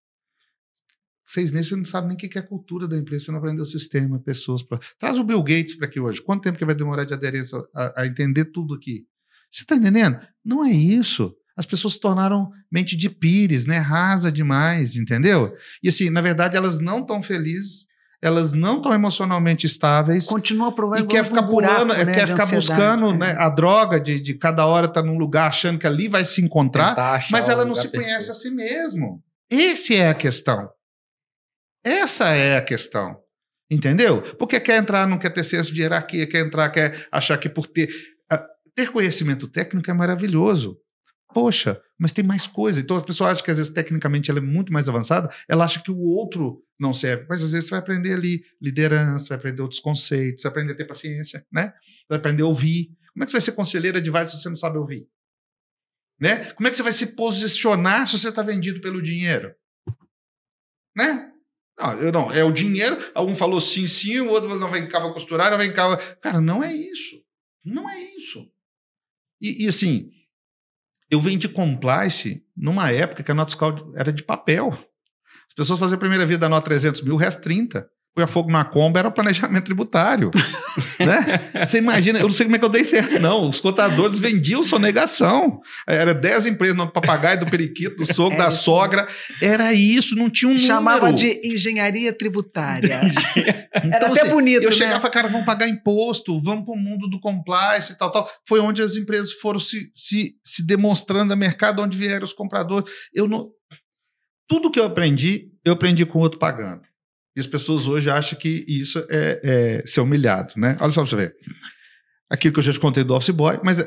seis 1.24 1.50
meses 1.50 1.68
você 1.68 1.76
não 1.76 1.84
sabe 1.84 2.06
nem 2.06 2.16
o 2.16 2.18
que 2.18 2.38
é 2.38 2.40
a 2.40 2.46
cultura 2.46 2.86
da 2.86 2.96
empresa, 2.96 3.24
você 3.24 3.30
não 3.32 3.38
aprendeu 3.38 3.62
o 3.62 3.66
sistema, 3.66 4.20
pessoas. 4.20 4.62
Pra... 4.62 4.78
Traz 4.98 5.18
o 5.18 5.24
Bill 5.24 5.42
Gates 5.42 5.74
para 5.74 5.88
aqui 5.88 5.98
hoje. 5.98 6.22
Quanto 6.22 6.42
tempo 6.42 6.58
que 6.58 6.64
vai 6.64 6.74
demorar 6.74 7.04
de 7.04 7.14
aderência 7.14 7.58
a, 7.74 8.02
a 8.02 8.06
entender 8.06 8.46
tudo 8.46 8.74
aqui? 8.74 9.06
Você 9.50 9.62
está 9.62 9.74
entendendo? 9.74 10.20
Não 10.44 10.64
é 10.64 10.70
isso. 10.70 11.34
As 11.60 11.66
pessoas 11.66 11.92
se 11.92 12.00
tornaram 12.00 12.50
mente 12.72 12.96
de 12.96 13.10
pires, 13.10 13.66
né? 13.66 13.76
Rasa 13.76 14.32
demais, 14.32 14.96
entendeu? 14.96 15.54
E 15.82 15.90
assim, 15.90 16.08
na 16.08 16.22
verdade, 16.22 16.56
elas 16.56 16.78
não 16.78 17.00
estão 17.00 17.22
felizes, 17.22 17.84
elas 18.22 18.54
não 18.54 18.78
estão 18.78 18.94
emocionalmente 18.94 19.66
estáveis. 19.66 20.24
Continua 20.24 20.72
provando 20.72 21.00
e 21.00 21.06
quer 21.06 21.22
ficar 21.22 21.42
pulando, 21.42 21.92
né, 21.92 22.06
quer 22.06 22.26
ficar 22.28 22.46
buscando 22.46 23.10
é. 23.10 23.18
né, 23.18 23.36
a 23.38 23.50
droga 23.50 24.00
de, 24.00 24.18
de 24.18 24.32
cada 24.32 24.64
hora 24.64 24.86
estar 24.86 25.02
tá 25.02 25.06
num 25.06 25.18
lugar 25.18 25.48
achando 25.48 25.78
que 25.78 25.86
ali 25.86 26.08
vai 26.08 26.24
se 26.24 26.40
encontrar, 26.40 26.96
mas 27.30 27.50
ela 27.50 27.62
não 27.62 27.74
se 27.74 27.82
perfeito. 27.82 28.04
conhece 28.06 28.30
a 28.30 28.34
si 28.34 28.50
mesmo. 28.50 29.22
Essa 29.52 29.92
é 29.92 30.08
a 30.08 30.14
questão. 30.14 30.70
Essa 31.84 32.34
é 32.34 32.56
a 32.56 32.62
questão. 32.62 33.18
Entendeu? 33.70 34.22
Porque 34.38 34.58
quer 34.58 34.78
entrar, 34.78 35.06
não 35.06 35.18
quer 35.18 35.28
ter 35.28 35.44
senso 35.44 35.74
de 35.74 35.82
hierarquia, 35.82 36.26
quer 36.26 36.46
entrar, 36.46 36.70
quer 36.70 37.06
achar 37.12 37.36
que 37.36 37.50
por 37.50 37.66
ter. 37.66 37.90
Ter 38.74 38.90
conhecimento 38.90 39.46
técnico 39.46 39.90
é 39.90 39.92
maravilhoso. 39.92 40.78
Poxa, 41.32 41.80
mas 41.98 42.12
tem 42.12 42.24
mais 42.24 42.46
coisa. 42.46 42.80
Então 42.80 42.96
a 42.96 43.02
pessoa 43.02 43.30
acha 43.30 43.42
que 43.42 43.50
às 43.50 43.56
vezes 43.56 43.72
tecnicamente 43.72 44.30
ela 44.30 44.40
é 44.40 44.42
muito 44.42 44.72
mais 44.72 44.88
avançada, 44.88 45.32
ela 45.48 45.64
acha 45.64 45.82
que 45.82 45.90
o 45.90 45.98
outro 45.98 46.64
não 46.78 46.92
serve. 46.92 47.26
Mas 47.28 47.42
às 47.42 47.52
vezes 47.52 47.66
você 47.66 47.70
vai 47.70 47.80
aprender 47.80 48.14
ali 48.14 48.44
liderança, 48.60 49.28
vai 49.28 49.38
aprender 49.38 49.62
outros 49.62 49.80
conceitos, 49.80 50.42
vai 50.42 50.50
aprender 50.50 50.72
a 50.72 50.76
ter 50.76 50.86
paciência, 50.86 51.46
né? 51.52 51.72
Vai 52.08 52.18
aprender 52.18 52.42
a 52.42 52.46
ouvir. 52.46 52.90
Como 53.12 53.22
é 53.22 53.26
que 53.26 53.30
você 53.30 53.36
vai 53.36 53.40
ser 53.42 53.52
conselheira 53.52 54.00
de 54.00 54.10
vários 54.10 54.32
se 54.32 54.42
você 54.42 54.48
não 54.48 54.56
sabe 54.56 54.78
ouvir? 54.78 55.08
Né? 56.20 56.52
Como 56.52 56.66
é 56.66 56.70
que 56.70 56.76
você 56.76 56.82
vai 56.82 56.92
se 56.92 57.06
posicionar 57.08 58.06
se 58.06 58.18
você 58.18 58.28
está 58.28 58.42
vendido 58.42 58.80
pelo 58.80 59.00
dinheiro? 59.00 59.54
Né? 60.94 61.32
Não, 61.78 61.92
eu 61.98 62.12
não, 62.12 62.30
é 62.30 62.44
o 62.44 62.52
dinheiro. 62.52 62.96
Um 63.16 63.34
falou 63.34 63.60
sim, 63.60 63.88
sim, 63.88 64.20
o 64.20 64.28
outro 64.28 64.54
não 64.58 64.70
vem 64.70 64.86
cá 64.86 65.00
para 65.00 65.14
costurar, 65.14 65.50
não 65.50 65.56
vem 65.56 65.72
cá. 65.72 65.96
Cara, 66.16 66.40
não 66.40 66.62
é 66.62 66.74
isso. 66.74 67.22
Não 67.64 67.88
é 67.88 67.98
isso. 68.16 68.46
E, 69.40 69.64
e 69.64 69.68
assim, 69.68 70.10
eu 71.10 71.20
vendi 71.20 71.48
compliance 71.48 72.44
numa 72.56 72.90
época 72.92 73.22
que 73.22 73.30
a 73.30 73.34
nota 73.34 73.50
fiscal 73.50 73.92
era 73.96 74.12
de 74.12 74.22
papel. 74.22 74.68
As 75.48 75.54
pessoas 75.54 75.78
faziam 75.78 75.96
a 75.96 76.00
primeira 76.00 76.24
via 76.24 76.38
da 76.38 76.48
nota 76.48 76.64
300 76.66 77.02
mil, 77.02 77.14
o 77.14 77.18
resto 77.18 77.42
30 77.42 77.88
põe 78.14 78.24
a 78.24 78.26
fogo 78.26 78.50
na 78.50 78.64
Kombi 78.64 78.98
era 78.98 79.08
o 79.08 79.12
planejamento 79.12 79.64
tributário. 79.64 80.30
né? 80.98 81.66
Você 81.66 81.78
imagina, 81.78 82.18
eu 82.18 82.26
não 82.26 82.34
sei 82.34 82.46
como 82.46 82.56
é 82.56 82.58
que 82.58 82.64
eu 82.64 82.70
dei 82.70 82.84
certo, 82.84 83.18
não. 83.18 83.48
Os 83.48 83.60
contadores 83.60 84.18
vendiam 84.18 84.62
sonegação. 84.62 85.60
Era 85.86 86.12
10 86.12 86.46
empresas 86.46 86.76
no 86.76 86.90
papagaio, 86.90 87.40
do 87.40 87.46
periquito, 87.46 87.96
do 87.96 88.12
sogro, 88.12 88.34
é 88.34 88.38
da 88.38 88.50
sogra. 88.50 89.06
Era 89.40 89.72
isso, 89.72 90.16
não 90.16 90.28
tinha 90.28 90.50
um 90.50 90.58
Chamava 90.58 91.10
número. 91.10 91.16
de 91.16 91.40
engenharia 91.44 92.12
tributária. 92.12 93.00
então, 93.76 93.90
era 93.92 94.06
até 94.08 94.22
assim, 94.22 94.30
bonito, 94.30 94.62
Eu 94.62 94.70
né? 94.70 94.76
chegava 94.76 95.06
e 95.06 95.10
cara, 95.10 95.28
vamos 95.28 95.46
pagar 95.46 95.68
imposto, 95.68 96.40
vamos 96.40 96.64
para 96.64 96.74
o 96.74 96.76
mundo 96.76 97.08
do 97.08 97.20
compliance 97.20 97.92
e 97.92 97.96
tal, 97.96 98.10
tal. 98.10 98.28
Foi 98.46 98.60
onde 98.60 98.82
as 98.82 98.96
empresas 98.96 99.32
foram 99.32 99.60
se, 99.60 99.90
se, 99.94 100.34
se 100.44 100.66
demonstrando 100.66 101.32
a 101.32 101.36
mercado, 101.36 101.82
onde 101.82 101.96
vieram 101.96 102.24
os 102.24 102.32
compradores. 102.32 102.90
Eu 103.14 103.28
não... 103.28 103.48
Tudo 104.48 104.70
que 104.70 104.80
eu 104.80 104.84
aprendi, 104.84 105.48
eu 105.64 105.74
aprendi 105.74 106.04
com 106.04 106.18
o 106.18 106.22
outro 106.22 106.38
pagando. 106.38 106.89
E 107.36 107.40
as 107.40 107.46
pessoas 107.46 107.86
hoje 107.86 108.10
acham 108.10 108.38
que 108.38 108.64
isso 108.66 108.98
é, 109.08 109.40
é 109.42 109.86
ser 109.86 110.00
humilhado, 110.00 110.52
né? 110.56 110.76
Olha 110.80 110.92
só 110.92 111.02
pra 111.02 111.10
você 111.10 111.16
ver. 111.16 111.36
Aquilo 112.28 112.54
que 112.54 112.60
eu 112.60 112.64
já 112.64 112.72
te 112.72 112.80
contei 112.80 113.04
do 113.04 113.14
Office 113.14 113.34
Boy, 113.34 113.60
mas 113.62 113.78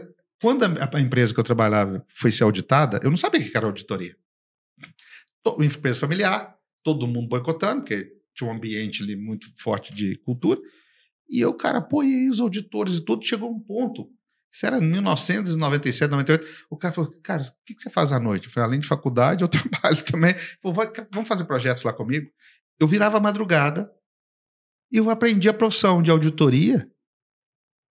quando 0.42 0.64
a, 0.64 0.90
a 0.94 1.00
empresa 1.00 1.34
que 1.34 1.40
eu 1.40 1.44
trabalhava 1.44 2.06
foi 2.10 2.32
ser 2.32 2.44
auditada, 2.44 3.00
eu 3.04 3.10
não 3.10 3.18
sabia 3.18 3.42
que 3.42 3.56
era 3.56 3.66
auditoria. 3.66 4.16
Uma 5.46 5.66
empresa 5.66 6.00
familiar, 6.00 6.56
todo 6.84 7.08
mundo 7.08 7.28
boicotando, 7.28 7.82
porque 7.82 8.12
tinha 8.36 8.50
um 8.50 8.54
ambiente 8.54 9.04
ali 9.04 9.16
muito 9.16 9.48
forte 9.58 9.94
de 9.94 10.18
cultura. 10.20 10.60
E 11.30 11.40
eu, 11.40 11.54
cara, 11.54 11.80
apoiei 11.80 12.30
os 12.30 12.40
auditores 12.40 12.96
e 12.96 13.02
tudo. 13.02 13.26
Chegou 13.26 13.50
um 13.50 13.60
ponto, 13.60 14.10
isso 14.54 14.68
era 14.68 14.78
em 14.78 14.82
1997, 14.82 16.12
98. 16.12 16.48
O 16.70 16.78
cara 16.78 16.94
falou: 16.94 17.12
Cara, 17.24 17.42
o 17.42 17.46
que 17.66 17.74
você 17.76 17.90
faz 17.90 18.12
à 18.12 18.20
noite? 18.20 18.46
Eu 18.46 18.52
falei: 18.52 18.68
Além 18.70 18.80
de 18.80 18.88
faculdade, 18.88 19.44
eu 19.44 19.48
trabalho 19.50 20.04
também. 20.04 20.36
Falei, 20.62 20.92
vamos 21.12 21.28
fazer 21.28 21.46
projetos 21.46 21.82
lá 21.84 21.92
comigo? 21.92 22.30
Eu 22.84 22.88
virava 22.88 23.18
madrugada 23.18 23.90
e 24.92 24.98
eu 24.98 25.10
aprendi 25.10 25.48
a 25.48 25.54
profissão 25.54 26.02
de 26.04 26.12
auditoria, 26.12 26.86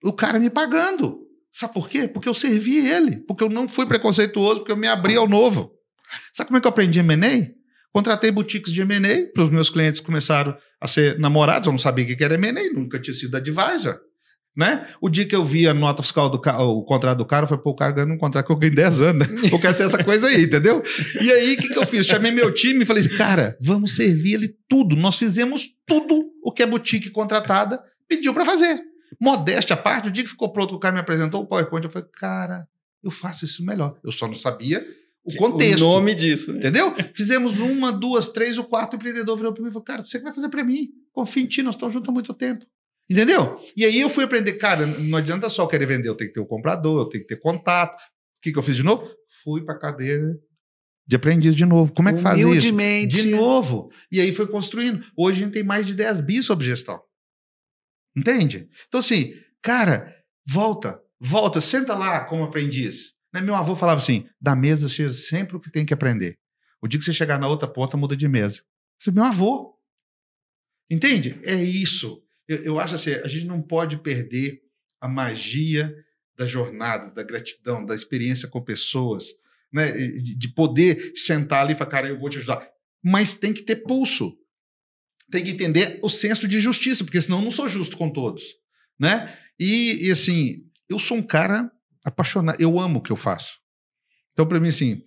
o 0.04 0.12
cara 0.12 0.38
me 0.38 0.50
pagando. 0.50 1.18
Sabe 1.50 1.72
por 1.72 1.88
quê? 1.88 2.06
Porque 2.06 2.28
eu 2.28 2.34
servi 2.34 2.86
ele, 2.86 3.16
porque 3.20 3.42
eu 3.42 3.48
não 3.48 3.66
fui 3.66 3.86
preconceituoso, 3.86 4.60
porque 4.60 4.72
eu 4.72 4.76
me 4.76 4.86
abri 4.86 5.16
ao 5.16 5.26
novo. 5.26 5.72
Sabe 6.30 6.48
como 6.48 6.58
é 6.58 6.60
que 6.60 6.66
eu 6.66 6.70
aprendi 6.70 6.98
M&A? 6.98 7.54
Contratei 7.90 8.30
boutiques 8.30 8.70
de 8.70 8.82
M&A, 8.82 9.32
para 9.32 9.44
os 9.44 9.50
meus 9.50 9.70
clientes 9.70 9.98
começaram 10.02 10.54
a 10.78 10.86
ser 10.86 11.18
namorados, 11.18 11.66
eu 11.66 11.72
não 11.72 11.78
sabia 11.78 12.04
o 12.04 12.14
que 12.14 12.22
era 12.22 12.34
M&A, 12.34 12.72
nunca 12.74 13.00
tinha 13.00 13.14
sido 13.14 13.34
advisor. 13.34 13.98
Né? 14.54 14.86
O 15.00 15.08
dia 15.08 15.24
que 15.24 15.34
eu 15.34 15.42
vi 15.42 15.66
a 15.66 15.72
nota 15.72 16.02
fiscal 16.02 16.28
do 16.28 16.38
carro, 16.38 16.78
o 16.78 16.84
contrato 16.84 17.18
do 17.18 17.24
cara, 17.24 17.46
foi 17.46 17.56
pô, 17.56 17.70
o 17.70 17.74
cara 17.74 17.92
ganhando 17.92 18.12
um 18.12 18.18
contrato 18.18 18.46
que 18.46 18.52
eu 18.52 18.56
ganhei 18.56 18.74
10 18.74 19.00
anos, 19.00 19.26
né? 19.26 19.50
Eu 19.50 19.58
quero 19.58 19.72
ser 19.72 19.84
essa 19.84 20.04
coisa 20.04 20.26
aí, 20.26 20.44
entendeu? 20.44 20.82
E 21.20 21.32
aí, 21.32 21.54
o 21.54 21.56
que, 21.56 21.68
que 21.68 21.78
eu 21.78 21.86
fiz? 21.86 22.04
Chamei 22.04 22.30
meu 22.30 22.52
time 22.52 22.82
e 22.82 22.86
falei 22.86 23.08
cara, 23.08 23.56
vamos 23.62 23.96
servir 23.96 24.34
ele 24.34 24.54
tudo. 24.68 24.94
Nós 24.94 25.16
fizemos 25.16 25.68
tudo 25.86 26.22
o 26.44 26.52
que 26.52 26.62
a 26.62 26.66
boutique 26.66 27.08
contratada 27.08 27.82
pediu 28.06 28.34
para 28.34 28.44
fazer. 28.44 28.78
Modéstia 29.18 29.74
à 29.74 29.76
parte, 29.76 30.08
o 30.08 30.10
dia 30.10 30.24
que 30.24 30.30
ficou 30.30 30.52
pronto, 30.52 30.74
o 30.74 30.78
cara 30.78 30.94
me 30.94 31.00
apresentou 31.00 31.42
o 31.42 31.46
PowerPoint, 31.46 31.84
eu 31.84 31.90
falei, 31.90 32.08
cara, 32.12 32.66
eu 33.02 33.10
faço 33.10 33.44
isso 33.46 33.64
melhor. 33.64 33.98
Eu 34.04 34.12
só 34.12 34.26
não 34.26 34.34
sabia 34.34 34.84
o 35.24 35.34
contexto. 35.36 35.82
O 35.82 35.88
nome 35.88 36.14
disso. 36.14 36.52
Né? 36.52 36.58
Entendeu? 36.58 36.94
Fizemos 37.14 37.60
uma, 37.60 37.92
duas, 37.92 38.28
três, 38.28 38.58
o 38.58 38.64
quarto 38.64 38.96
empreendedor 38.96 39.36
virou 39.36 39.52
para 39.52 39.62
mim 39.62 39.68
e 39.68 39.72
falou, 39.72 39.84
cara, 39.84 40.04
você 40.04 40.18
que 40.18 40.24
vai 40.24 40.34
fazer 40.34 40.48
para 40.48 40.64
mim. 40.64 40.88
Confia 41.12 41.42
em 41.42 41.46
ti, 41.46 41.62
nós 41.62 41.74
estamos 41.74 41.94
juntos 41.94 42.08
há 42.08 42.12
muito 42.12 42.34
tempo. 42.34 42.66
Entendeu? 43.10 43.60
E 43.76 43.84
aí 43.84 44.00
eu 44.00 44.08
fui 44.08 44.24
aprender, 44.24 44.54
cara, 44.54 44.86
não 44.86 45.18
adianta 45.18 45.50
só 45.50 45.66
querer 45.66 45.86
vender, 45.86 46.08
eu 46.08 46.14
tenho 46.14 46.30
que 46.30 46.34
ter 46.34 46.40
o 46.40 46.46
comprador, 46.46 47.00
eu 47.00 47.08
tenho 47.08 47.22
que 47.24 47.34
ter 47.34 47.40
contato. 47.40 48.00
O 48.00 48.42
que, 48.42 48.52
que 48.52 48.58
eu 48.58 48.62
fiz 48.62 48.76
de 48.76 48.82
novo? 48.82 49.08
Fui 49.42 49.64
para 49.64 49.74
a 49.74 49.78
cadeira 49.78 50.34
de 51.06 51.16
aprendiz 51.16 51.54
de 51.54 51.66
novo. 51.66 51.92
Como 51.92 52.08
é 52.08 52.12
que 52.12 52.20
faz 52.20 52.40
isso? 52.40 52.72
De 53.06 53.26
novo. 53.26 53.90
E 54.10 54.20
aí 54.20 54.32
foi 54.32 54.46
construindo. 54.46 55.04
Hoje 55.16 55.40
a 55.40 55.44
gente 55.44 55.52
tem 55.52 55.62
mais 55.62 55.86
de 55.86 55.94
10 55.94 56.20
bis 56.22 56.46
sobre 56.46 56.64
gestão. 56.64 57.00
Entende? 58.16 58.68
Então, 58.88 59.00
assim, 59.00 59.34
cara, 59.62 60.14
volta, 60.46 61.00
volta, 61.20 61.60
senta 61.60 61.94
lá 61.94 62.24
como 62.24 62.44
aprendiz. 62.44 63.12
Né? 63.32 63.40
Meu 63.40 63.54
avô 63.54 63.74
falava 63.74 64.00
assim: 64.00 64.26
da 64.40 64.54
mesa 64.54 64.88
seja 64.88 65.12
sempre 65.12 65.56
o 65.56 65.60
que 65.60 65.70
tem 65.70 65.84
que 65.84 65.94
aprender. 65.94 66.38
O 66.80 66.88
dia 66.88 66.98
que 66.98 67.04
você 67.04 67.12
chegar 67.12 67.38
na 67.38 67.48
outra 67.48 67.68
ponta, 67.68 67.96
muda 67.96 68.16
de 68.16 68.28
mesa. 68.28 68.62
Isso 69.00 69.10
é 69.10 69.12
meu 69.12 69.24
avô. 69.24 69.78
Entende? 70.90 71.40
É 71.44 71.54
isso 71.54 72.22
eu, 72.52 72.62
eu 72.62 72.80
acho 72.80 72.94
assim, 72.94 73.12
a 73.12 73.28
gente 73.28 73.46
não 73.46 73.62
pode 73.62 73.98
perder 73.98 74.60
a 75.00 75.08
magia 75.08 75.94
da 76.36 76.46
jornada, 76.46 77.10
da 77.10 77.22
gratidão, 77.22 77.84
da 77.84 77.94
experiência 77.94 78.48
com 78.48 78.60
pessoas, 78.60 79.26
né? 79.72 79.90
de, 79.92 80.36
de 80.36 80.48
poder 80.48 81.12
sentar 81.16 81.62
ali 81.62 81.72
e 81.72 81.76
falar, 81.76 81.90
cara, 81.90 82.08
eu 82.08 82.18
vou 82.18 82.30
te 82.30 82.38
ajudar. 82.38 82.66
Mas 83.02 83.34
tem 83.34 83.52
que 83.52 83.62
ter 83.62 83.76
pulso. 83.76 84.36
Tem 85.30 85.42
que 85.42 85.50
entender 85.50 85.98
o 86.02 86.10
senso 86.10 86.46
de 86.46 86.60
justiça, 86.60 87.04
porque 87.04 87.20
senão 87.20 87.38
eu 87.38 87.44
não 87.44 87.50
sou 87.50 87.68
justo 87.68 87.96
com 87.96 88.10
todos. 88.10 88.44
Né? 88.98 89.36
E, 89.58 90.06
e 90.06 90.10
assim, 90.10 90.64
eu 90.88 90.98
sou 90.98 91.16
um 91.16 91.22
cara 91.22 91.70
apaixonado, 92.04 92.60
eu 92.60 92.78
amo 92.78 92.98
o 92.98 93.02
que 93.02 93.10
eu 93.10 93.16
faço. 93.16 93.58
Então, 94.32 94.46
para 94.46 94.60
mim, 94.60 94.68
assim, 94.68 95.02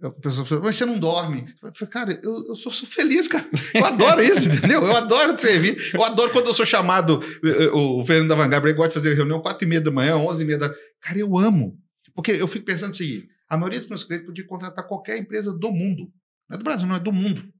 a 0.00 0.10
pessoa 0.10 0.46
fala, 0.46 0.60
mas 0.62 0.76
você 0.76 0.84
não 0.84 0.98
dorme. 0.98 1.52
Eu 1.62 1.72
falei, 1.74 1.92
cara, 1.92 2.20
eu, 2.22 2.44
eu 2.46 2.54
sou, 2.54 2.70
sou, 2.70 2.88
feliz, 2.88 3.26
cara. 3.26 3.48
Eu 3.74 3.84
adoro 3.84 4.22
isso, 4.22 4.48
entendeu? 4.48 4.82
Eu 4.82 4.96
adoro 4.96 5.36
servir. 5.38 5.76
Eu 5.92 6.04
adoro 6.04 6.30
quando 6.30 6.46
eu 6.46 6.54
sou 6.54 6.64
chamado, 6.64 7.20
eh, 7.44 7.64
eh, 7.64 7.70
o 7.70 8.04
Fernando 8.06 8.28
da 8.28 8.34
Vanguarda, 8.36 8.68
ele 8.68 8.76
gosta 8.76 8.88
de 8.90 8.94
fazer 8.94 9.14
reunião 9.14 9.40
4 9.40 9.64
e 9.64 9.68
meia 9.68 9.80
da 9.80 9.90
manhã, 9.90 10.16
11 10.16 10.42
e 10.42 10.46
meia 10.46 10.58
da... 10.58 10.72
Cara, 11.00 11.18
eu 11.18 11.36
amo. 11.36 11.76
Porque 12.14 12.30
eu 12.30 12.46
fico 12.46 12.64
pensando 12.64 12.92
o 12.92 12.96
seguinte, 12.96 13.28
a 13.48 13.56
maioria 13.56 13.80
dos 13.80 13.88
meus 13.88 14.04
clientes 14.04 14.26
podia 14.26 14.46
contratar 14.46 14.86
qualquer 14.86 15.18
empresa 15.18 15.52
do 15.52 15.72
mundo. 15.72 16.12
Não 16.48 16.54
é 16.54 16.58
do 16.58 16.64
Brasil, 16.64 16.86
não 16.86 16.96
é 16.96 17.00
do 17.00 17.12
mundo. 17.12 17.52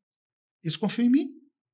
Eles 0.62 0.76
confiam 0.76 1.06
em 1.06 1.10
mim. 1.10 1.28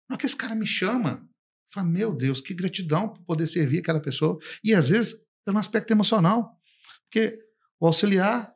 Não 0.08 0.14
é 0.14 0.18
que 0.18 0.24
esse 0.24 0.36
cara 0.36 0.54
me 0.54 0.66
chama. 0.66 1.26
Fala, 1.72 1.86
meu 1.86 2.14
Deus, 2.14 2.40
que 2.40 2.54
gratidão 2.54 3.08
por 3.08 3.22
poder 3.24 3.46
servir 3.46 3.80
aquela 3.80 4.00
pessoa. 4.00 4.38
E 4.62 4.74
às 4.74 4.88
vezes 4.88 5.14
tem 5.44 5.54
um 5.54 5.58
aspecto 5.58 5.90
emocional. 5.90 6.58
Porque 7.04 7.38
o 7.78 7.86
auxiliar 7.86 8.53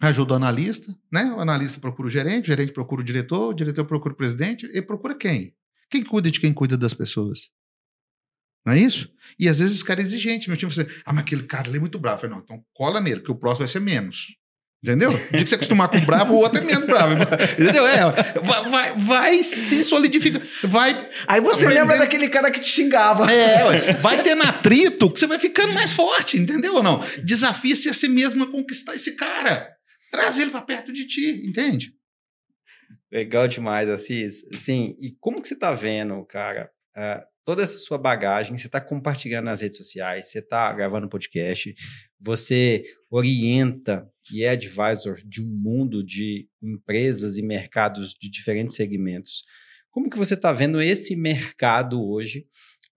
ajuda 0.00 0.34
o 0.34 0.36
analista, 0.36 0.94
né? 1.10 1.32
O 1.32 1.40
analista 1.40 1.80
procura 1.80 2.08
o 2.08 2.10
gerente, 2.10 2.44
o 2.44 2.46
gerente 2.46 2.72
procura 2.72 3.00
o 3.00 3.04
diretor, 3.04 3.50
o 3.50 3.54
diretor 3.54 3.84
procura 3.84 4.14
o 4.14 4.16
presidente, 4.16 4.66
e 4.66 4.82
procura 4.82 5.14
quem? 5.14 5.54
Quem 5.90 6.02
cuida 6.04 6.30
de 6.30 6.40
quem 6.40 6.52
cuida 6.52 6.76
das 6.76 6.92
pessoas? 6.92 7.50
Não 8.64 8.72
é 8.72 8.78
isso? 8.80 9.08
E 9.38 9.48
às 9.48 9.60
vezes 9.60 9.76
esse 9.76 9.84
cara 9.84 10.00
é 10.00 10.02
exigente. 10.02 10.48
Meu 10.48 10.56
time 10.56 10.70
fala 10.72 10.86
assim, 10.86 11.00
ah, 11.04 11.12
mas 11.12 11.22
aquele 11.22 11.44
cara 11.44 11.68
ali 11.68 11.76
é 11.76 11.80
muito 11.80 11.98
bravo. 12.00 12.16
Eu 12.16 12.20
falei, 12.22 12.36
não, 12.36 12.42
então 12.42 12.64
cola 12.74 13.00
nele, 13.00 13.20
que 13.20 13.30
o 13.30 13.36
próximo 13.36 13.64
vai 13.64 13.68
ser 13.68 13.80
menos. 13.80 14.26
Entendeu? 14.82 15.10
O 15.10 15.14
dia 15.14 15.42
que 15.42 15.46
você 15.46 15.54
acostumar 15.54 15.88
com 15.88 16.00
bravo, 16.00 16.34
o 16.34 16.36
outro 16.36 16.58
é 16.58 16.64
menos 16.64 16.84
bravo. 16.84 17.14
Entendeu? 17.58 17.86
É, 17.86 18.12
vai, 18.42 18.68
vai, 18.68 18.98
vai 18.98 19.42
se 19.42 19.82
solidificar. 19.82 20.42
Vai. 20.64 21.10
Aí 21.26 21.40
você 21.40 21.66
lembra 21.66 21.96
daquele 21.96 22.28
cara 22.28 22.50
que 22.50 22.60
te 22.60 22.68
xingava. 22.68 23.30
É, 23.32 23.94
vai 23.94 24.22
ter 24.22 24.38
atrito 24.40 25.10
que 25.10 25.18
você 25.18 25.26
vai 25.26 25.38
ficando 25.38 25.72
mais 25.72 25.92
forte, 25.92 26.36
entendeu 26.36 26.74
ou 26.74 26.82
não? 26.82 27.00
Desafia-se 27.22 27.88
a 27.88 27.94
si 27.94 28.08
mesmo 28.08 28.44
a 28.44 28.50
conquistar 28.50 28.94
esse 28.94 29.16
cara. 29.16 29.75
Traz 30.10 30.38
ele 30.38 30.50
para 30.50 30.62
perto 30.62 30.92
de 30.92 31.06
ti, 31.06 31.42
entende? 31.46 31.96
Legal 33.10 33.46
demais, 33.46 33.88
Assis. 33.88 34.44
Sim, 34.54 34.96
e 35.00 35.12
como 35.20 35.40
que 35.40 35.48
você 35.48 35.54
está 35.54 35.72
vendo, 35.72 36.24
cara, 36.26 36.70
uh, 36.96 37.24
toda 37.44 37.62
essa 37.62 37.78
sua 37.78 37.96
bagagem, 37.96 38.58
você 38.58 38.66
está 38.66 38.80
compartilhando 38.80 39.44
nas 39.44 39.60
redes 39.60 39.78
sociais, 39.78 40.28
você 40.28 40.40
está 40.40 40.72
gravando 40.72 41.08
podcast, 41.08 41.74
você 42.20 42.84
orienta 43.08 44.06
e 44.32 44.42
é 44.42 44.50
advisor 44.50 45.20
de 45.24 45.40
um 45.40 45.46
mundo 45.46 46.04
de 46.04 46.48
empresas 46.60 47.36
e 47.36 47.42
mercados 47.42 48.14
de 48.20 48.28
diferentes 48.28 48.74
segmentos. 48.74 49.44
Como 49.88 50.10
que 50.10 50.18
você 50.18 50.34
está 50.34 50.52
vendo 50.52 50.82
esse 50.82 51.14
mercado 51.14 52.04
hoje 52.04 52.46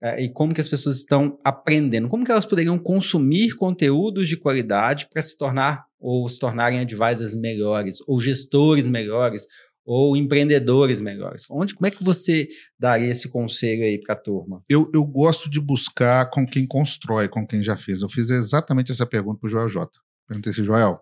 uh, 0.02 0.18
e 0.18 0.28
como 0.32 0.52
que 0.52 0.60
as 0.60 0.68
pessoas 0.68 0.96
estão 0.96 1.38
aprendendo? 1.44 2.08
Como 2.08 2.24
que 2.24 2.32
elas 2.32 2.44
poderiam 2.44 2.78
consumir 2.78 3.54
conteúdos 3.54 4.28
de 4.28 4.36
qualidade 4.36 5.08
para 5.08 5.22
se 5.22 5.36
tornar 5.36 5.86
ou 6.00 6.28
se 6.28 6.38
tornarem 6.38 6.80
advisors 6.80 7.34
melhores 7.34 7.98
ou 8.06 8.18
gestores 8.18 8.88
melhores 8.88 9.46
ou 9.84 10.16
empreendedores 10.16 11.00
melhores? 11.00 11.44
Onde, 11.50 11.74
como 11.74 11.86
é 11.86 11.90
que 11.90 12.02
você 12.02 12.48
daria 12.78 13.10
esse 13.10 13.28
conselho 13.28 13.82
aí 13.82 14.00
para 14.00 14.14
a 14.14 14.18
turma? 14.18 14.64
Eu, 14.68 14.90
eu 14.94 15.04
gosto 15.04 15.50
de 15.50 15.60
buscar 15.60 16.30
com 16.30 16.46
quem 16.46 16.66
constrói, 16.66 17.28
com 17.28 17.46
quem 17.46 17.62
já 17.62 17.76
fez. 17.76 18.00
Eu 18.00 18.08
fiz 18.08 18.30
exatamente 18.30 18.90
essa 18.90 19.06
pergunta 19.06 19.38
para 19.38 19.46
o 19.46 19.50
Joel 19.50 19.68
J. 19.68 19.90
Perguntei 20.26 20.52
assim, 20.52 20.64
Joel, 20.64 21.00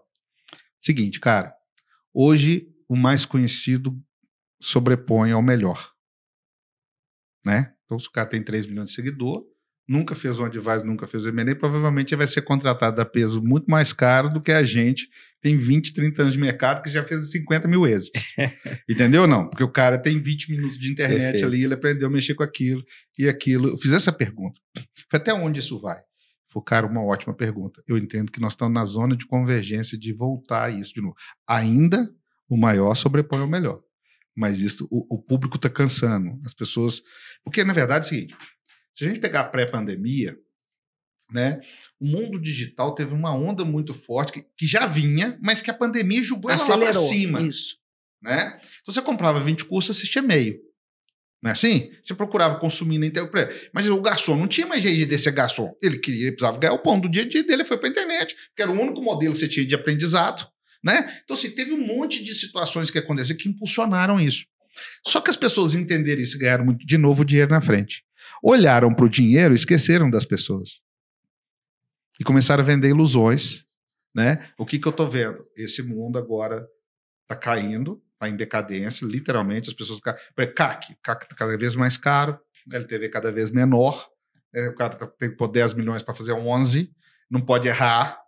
seguinte, 0.81 1.21
cara, 1.21 1.55
hoje 2.13 2.69
o 2.89 2.97
mais 2.97 3.25
conhecido 3.25 3.97
sobrepõe 4.61 5.33
ao 5.33 5.43
melhor. 5.43 5.93
Né? 7.45 7.75
Então, 7.85 7.99
se 7.99 8.09
o 8.09 8.11
cara 8.11 8.29
tem 8.29 8.43
3 8.43 8.67
milhões 8.67 8.91
de 8.91 8.97
seguidores, 8.97 9.47
nunca 9.89 10.15
fez 10.15 10.39
um 10.39 10.45
advice, 10.45 10.85
nunca 10.85 11.07
fez 11.07 11.25
um 11.25 11.31
M&A, 11.31 11.57
provavelmente 11.57 12.15
vai 12.15 12.27
ser 12.27 12.43
contratado 12.43 13.01
a 13.01 13.05
peso 13.05 13.43
muito 13.43 13.71
mais 13.71 13.93
caro 13.93 14.29
do 14.29 14.41
que 14.41 14.53
a 14.53 14.63
gente 14.63 15.09
tem 15.41 15.57
20, 15.57 15.95
30 15.95 16.23
anos 16.23 16.35
de 16.35 16.41
mercado 16.41 16.83
que 16.83 16.91
já 16.91 17.03
fez 17.05 17.31
50 17.31 17.67
mil 17.69 17.83
vezes. 17.83 18.11
Entendeu 18.89 19.27
não? 19.27 19.49
Porque 19.49 19.65
o 19.65 19.71
cara 19.71 19.97
tem 19.97 20.21
20 20.21 20.51
minutos 20.51 20.79
de 20.79 20.91
internet 20.91 21.21
Perfeito. 21.21 21.47
ali, 21.47 21.65
ele 21.65 21.75
aprendeu 21.75 22.09
a 22.09 22.11
mexer 22.11 22.35
com 22.35 22.43
aquilo 22.43 22.83
e 23.17 23.29
aquilo. 23.29 23.69
Eu 23.69 23.79
fiz 23.79 23.93
essa 23.93 24.13
pergunta. 24.13 24.61
Foi 25.09 25.19
até 25.19 25.33
onde 25.33 25.61
isso 25.61 25.79
vai? 25.79 25.99
Foi, 26.51 26.63
cara, 26.63 26.87
uma 26.87 27.05
ótima 27.05 27.35
pergunta. 27.35 27.83
Eu 27.87 27.97
entendo 27.97 28.33
que 28.33 28.41
nós 28.41 28.53
estamos 28.53 28.75
na 28.75 28.85
zona 28.85 29.17
de 29.17 29.27
convergência 29.27 29.97
de 29.97 30.13
voltar 30.13 30.65
a 30.65 30.71
isso 30.71 30.93
de 30.93 31.01
novo. 31.01 31.15
Ainda 31.47 32.11
o 32.49 32.57
maior 32.57 32.95
sobrepõe 32.95 33.41
ao 33.41 33.49
melhor. 33.49 33.81
Mas 34.35 34.61
isso, 34.61 34.89
o, 34.91 35.17
o 35.17 35.23
público 35.23 35.57
está 35.57 35.69
cansando. 35.69 36.41
As 36.45 36.55
pessoas. 36.55 37.03
Porque, 37.45 37.63
na 37.65 37.73
verdade, 37.73 38.07
é 38.07 38.07
o 38.07 38.09
seguinte: 38.09 38.37
se 38.99 39.05
a 39.05 39.09
gente 39.09 39.21
pegar 39.21 39.43
a 39.43 39.45
pré-pandemia, 39.45 40.37
né, 41.31 41.61
o 42.01 42.05
mundo 42.05 42.37
digital 42.37 42.97
teve 42.97 43.15
uma 43.15 43.33
onda 43.33 43.65
muito 43.65 43.95
forte 43.95 44.33
que, 44.33 44.45
que 44.57 44.67
já 44.67 44.87
vinha, 44.87 45.39
mas 45.41 45.63
que 45.63 45.71
a 45.71 45.75
pandemia 45.75 46.21
jogou 46.21 46.51
ela 46.51 46.67
lá 46.67 46.77
para 46.77 46.93
cima. 46.93 47.41
Isso. 47.41 47.77
Né? 48.21 48.61
Então 48.83 48.93
você 48.93 49.01
comprava 49.01 49.39
20 49.39 49.67
cursos, 49.67 49.97
assistia 49.97 50.21
meio. 50.21 50.59
Não 51.41 51.51
é 51.51 51.53
assim? 51.53 51.93
Você 52.03 52.13
procurava 52.13 52.59
consumir 52.59 52.99
na 52.99 53.07
internet. 53.07 53.71
Mas 53.73 53.87
o 53.87 54.01
garçom 54.01 54.37
não 54.37 54.49
tinha 54.49 54.67
mais 54.67 54.83
jeito 54.83 55.09
de 55.09 55.17
ser 55.17 55.31
garçom. 55.31 55.73
Ele 55.81 55.99
queria, 55.99 56.23
ele 56.23 56.33
precisava 56.33 56.59
ganhar 56.59 56.73
o 56.73 56.81
pão 56.81 56.99
do 56.99 57.09
dia 57.09 57.23
a 57.23 57.29
dia 57.29 57.45
dele, 57.45 57.65
foi 57.65 57.79
para 57.79 57.89
a 57.89 57.93
internet, 57.93 58.35
que 58.57 58.61
era 58.61 58.69
o 58.69 58.75
único 58.75 59.01
modelo 59.01 59.33
que 59.33 59.39
você 59.39 59.47
tinha 59.47 59.65
de 59.65 59.77
aprendizado. 59.77 60.45
Né? 60.83 61.21
Então, 61.23 61.37
assim, 61.37 61.51
teve 61.51 61.73
um 61.73 61.87
monte 61.87 62.21
de 62.25 62.35
situações 62.35 62.91
que 62.91 62.99
aconteceram 62.99 63.39
que 63.39 63.49
impulsionaram 63.49 64.19
isso. 64.21 64.45
Só 65.07 65.21
que 65.21 65.31
as 65.31 65.37
pessoas 65.37 65.77
entenderam 65.77 66.21
isso 66.21 66.37
e 66.37 66.41
ganharam 66.41 66.65
muito, 66.65 66.85
de 66.85 66.99
novo 66.99 67.25
dinheiro 67.25 67.53
na 67.53 67.61
frente 67.61 68.08
olharam 68.43 68.95
para 68.95 69.05
o 69.05 69.09
dinheiro 69.09 69.55
e 69.55 69.57
esqueceram 69.57 70.11
das 70.11 70.25
pessoas. 70.25 70.81
E 72.21 72.25
começaram 72.25 72.63
a 72.63 72.67
vender 72.67 72.89
ilusões. 72.89 73.65
Né? 74.15 74.49
O 74.59 74.67
que, 74.67 74.79
que 74.79 74.87
eu 74.87 74.91
estou 74.91 75.09
vendo? 75.09 75.47
Esse 75.57 75.83
mundo 75.83 76.19
agora 76.19 76.67
está 77.23 77.37
caindo, 77.37 78.03
está 78.15 78.29
em 78.29 78.37
decadência, 78.37 79.07
literalmente. 79.07 79.69
As 79.69 79.75
pessoas. 79.75 80.01
CAC, 80.01 80.97
CAC 81.03 81.25
está 81.25 81.37
cada 81.37 81.57
vez 81.57 81.77
mais 81.77 81.97
caro, 81.97 82.39
LTV 82.73 83.09
cada 83.09 83.31
vez 83.31 83.51
menor. 83.51 84.09
Né? 84.53 84.69
O 84.69 84.75
cara 84.75 84.95
tá, 84.95 85.07
tem 85.07 85.31
que 85.31 85.37
pôr 85.37 85.49
10 85.49 85.75
milhões 85.75 86.03
para 86.03 86.15
fazer 86.15 86.33
11, 86.33 86.91
não 87.31 87.41
pode 87.41 87.69
errar. 87.69 88.19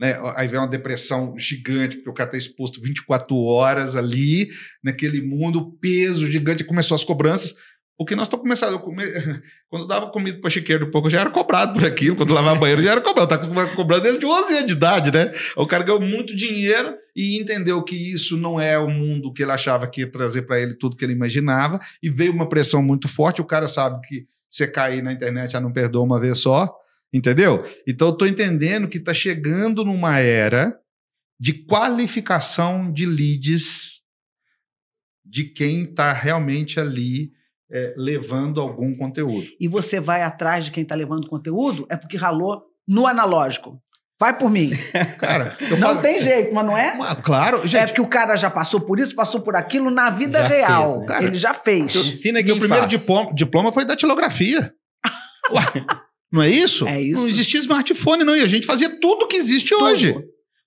Né? 0.00 0.14
Aí 0.34 0.46
vem 0.46 0.60
uma 0.60 0.68
depressão 0.68 1.38
gigante, 1.38 1.96
porque 1.96 2.10
o 2.10 2.14
cara 2.14 2.28
está 2.28 2.36
exposto 2.36 2.80
24 2.82 3.34
horas 3.36 3.96
ali, 3.96 4.50
naquele 4.82 5.22
mundo, 5.22 5.72
peso 5.80 6.30
gigante, 6.30 6.64
começou 6.64 6.94
as 6.94 7.04
cobranças. 7.04 7.54
Porque 7.98 8.14
nós 8.14 8.26
estamos 8.26 8.42
começando 8.42 8.76
a 8.76 8.78
comer. 8.78 9.42
Quando 9.70 9.82
eu 9.82 9.88
dava 9.88 10.10
comida 10.10 10.38
para 10.38 10.50
chiqueiro 10.50 10.90
pouco, 10.90 11.06
eu 11.08 11.12
já 11.12 11.20
era 11.20 11.30
cobrado 11.30 11.72
por 11.72 11.84
aquilo. 11.84 12.14
Quando 12.14 12.28
eu 12.28 12.34
lavava 12.34 12.60
banheiro, 12.60 12.82
já 12.82 12.92
era 12.92 13.00
cobrado. 13.00 13.28
Tá 13.28 13.36
acostumado 13.36 13.72
a 13.72 13.74
cobrar 13.74 14.00
desde 14.00 14.24
11 14.24 14.52
anos 14.52 14.66
de 14.66 14.72
idade, 14.72 15.10
né? 15.10 15.32
O 15.56 15.66
cara 15.66 15.82
ganhou 15.82 16.00
muito 16.00 16.36
dinheiro 16.36 16.94
e 17.16 17.40
entendeu 17.40 17.82
que 17.82 17.96
isso 17.96 18.36
não 18.36 18.60
é 18.60 18.78
o 18.78 18.88
mundo 18.90 19.32
que 19.32 19.42
ele 19.42 19.52
achava 19.52 19.86
que 19.86 20.02
ia 20.02 20.10
trazer 20.10 20.42
para 20.42 20.60
ele 20.60 20.74
tudo 20.74 20.94
que 20.94 21.04
ele 21.04 21.14
imaginava. 21.14 21.80
E 22.02 22.10
veio 22.10 22.32
uma 22.32 22.48
pressão 22.48 22.82
muito 22.82 23.08
forte. 23.08 23.40
O 23.40 23.46
cara 23.46 23.66
sabe 23.66 24.06
que 24.06 24.26
você 24.48 24.66
cair 24.68 25.02
na 25.02 25.12
internet 25.12 25.52
já 25.52 25.60
não 25.60 25.72
perdoa 25.72 26.04
uma 26.04 26.20
vez 26.20 26.38
só. 26.38 26.70
Entendeu? 27.12 27.64
Então 27.86 28.08
eu 28.08 28.12
estou 28.12 28.28
entendendo 28.28 28.88
que 28.88 28.98
está 28.98 29.14
chegando 29.14 29.84
numa 29.84 30.18
era 30.18 30.78
de 31.40 31.52
qualificação 31.64 32.92
de 32.92 33.06
leads 33.06 34.02
de 35.24 35.44
quem 35.44 35.84
está 35.84 36.12
realmente 36.12 36.78
ali 36.78 37.35
é, 37.70 37.94
levando 37.96 38.60
algum 38.60 38.96
conteúdo. 38.96 39.46
E 39.60 39.68
você 39.68 40.00
vai 40.00 40.22
atrás 40.22 40.64
de 40.64 40.70
quem 40.70 40.82
está 40.82 40.94
levando 40.94 41.28
conteúdo, 41.28 41.86
é 41.90 41.96
porque 41.96 42.16
ralou 42.16 42.62
no 42.86 43.06
analógico. 43.06 43.78
Vai 44.18 44.38
por 44.38 44.50
mim. 44.50 44.70
Cara, 45.18 45.56
não 45.68 45.76
falo... 45.76 46.00
tem 46.00 46.20
jeito, 46.20 46.54
mas 46.54 46.64
não 46.64 46.76
é? 46.76 46.96
Claro, 47.22 47.66
gente. 47.66 47.82
É 47.82 47.86
porque 47.86 48.00
o 48.00 48.08
cara 48.08 48.34
já 48.34 48.48
passou 48.48 48.80
por 48.80 48.98
isso, 48.98 49.14
passou 49.14 49.42
por 49.42 49.54
aquilo 49.54 49.90
na 49.90 50.08
vida 50.08 50.38
já 50.40 50.46
real. 50.46 50.86
Fez, 50.86 50.98
né? 51.00 51.06
cara, 51.06 51.24
Ele 51.24 51.38
já 51.38 51.52
fez. 51.52 51.94
Ensina 51.94 52.38
quem 52.42 52.52
Meu 52.52 52.58
primeiro 52.58 52.86
diploma, 52.86 53.34
diploma 53.34 53.72
foi 53.72 53.84
da 53.84 53.94
tilografia. 53.94 54.72
não 56.32 56.42
é 56.42 56.48
isso? 56.48 56.88
É 56.88 56.98
isso. 56.98 57.20
Não 57.20 57.28
existia 57.28 57.60
smartphone, 57.60 58.24
não. 58.24 58.34
E 58.34 58.40
a 58.40 58.48
gente 58.48 58.66
fazia 58.66 58.98
tudo 59.00 59.28
que 59.28 59.36
existe 59.36 59.68
tudo. 59.68 59.84
hoje. 59.84 60.16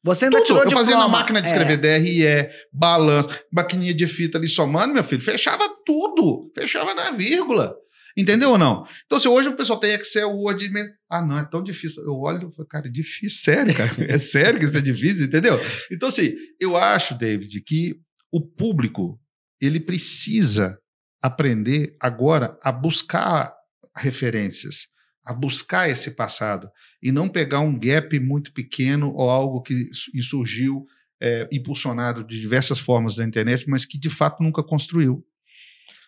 Você 0.04 0.26
ainda 0.26 0.38
Tudo. 0.38 0.48
tirou 0.48 0.64
Eu 0.64 0.72
fazia 0.72 0.96
na 0.96 1.08
máquina 1.08 1.42
de 1.42 1.48
escrever 1.48 1.84
é. 1.84 2.00
DRE, 2.00 2.54
balanço, 2.72 3.30
maquininha 3.52 3.94
de 3.94 4.08
fita 4.08 4.38
ali 4.38 4.48
somando, 4.48 4.94
meu 4.94 5.04
filho, 5.04 5.22
fechava 5.22 5.64
tudo. 5.86 6.52
Fechava 6.56 6.94
na 6.94 7.12
vírgula. 7.12 7.76
Entendeu 8.18 8.52
ou 8.52 8.58
não? 8.58 8.86
Então, 9.06 9.20
se 9.20 9.28
hoje 9.28 9.50
o 9.50 9.56
pessoal 9.56 9.80
tem 9.80 9.92
Excel, 9.92 10.32
Word, 10.32 10.72
ah, 11.10 11.22
não, 11.22 11.38
é 11.38 11.44
tão 11.44 11.64
difícil. 11.64 12.04
Eu 12.04 12.16
olho 12.16 12.50
e 12.52 12.56
falo, 12.56 12.68
cara, 12.68 12.88
é 12.88 12.92
difícil, 12.92 13.40
sério, 13.40 13.76
cara. 13.76 13.92
É 14.00 14.18
sério 14.20 14.60
que 14.60 14.66
isso 14.66 14.78
é 14.78 14.82
difícil, 14.82 15.26
entendeu? 15.26 15.60
Então, 15.92 16.10
assim, 16.10 16.34
eu 16.60 16.76
acho, 16.76 17.18
David, 17.18 17.62
que 17.62 17.96
o 18.32 18.42
público, 18.42 19.20
ele 19.62 19.80
precisa 19.80 20.78
aprender 21.22 21.96
agora 22.00 22.58
a 22.64 22.72
buscar 22.72 23.54
referências 23.96 24.88
a 25.30 25.34
buscar 25.34 25.88
esse 25.88 26.10
passado 26.12 26.72
e 27.02 27.12
não 27.12 27.30
pegar 27.30 27.62
um 27.62 27.78
gap 27.78 28.20
muito 28.20 28.52
pequeno 28.54 29.12
ou 29.14 29.30
algo 29.30 29.62
que 29.62 29.90
surgiu 30.22 30.86
é, 31.22 31.48
impulsionado 31.52 32.24
de 32.24 32.40
diversas 32.40 32.80
formas 32.80 33.16
da 33.16 33.24
internet, 33.24 33.70
mas 33.70 33.86
que 33.86 33.98
de 33.98 34.10
fato 34.10 34.42
nunca 34.44 34.64
construiu. 34.64 35.26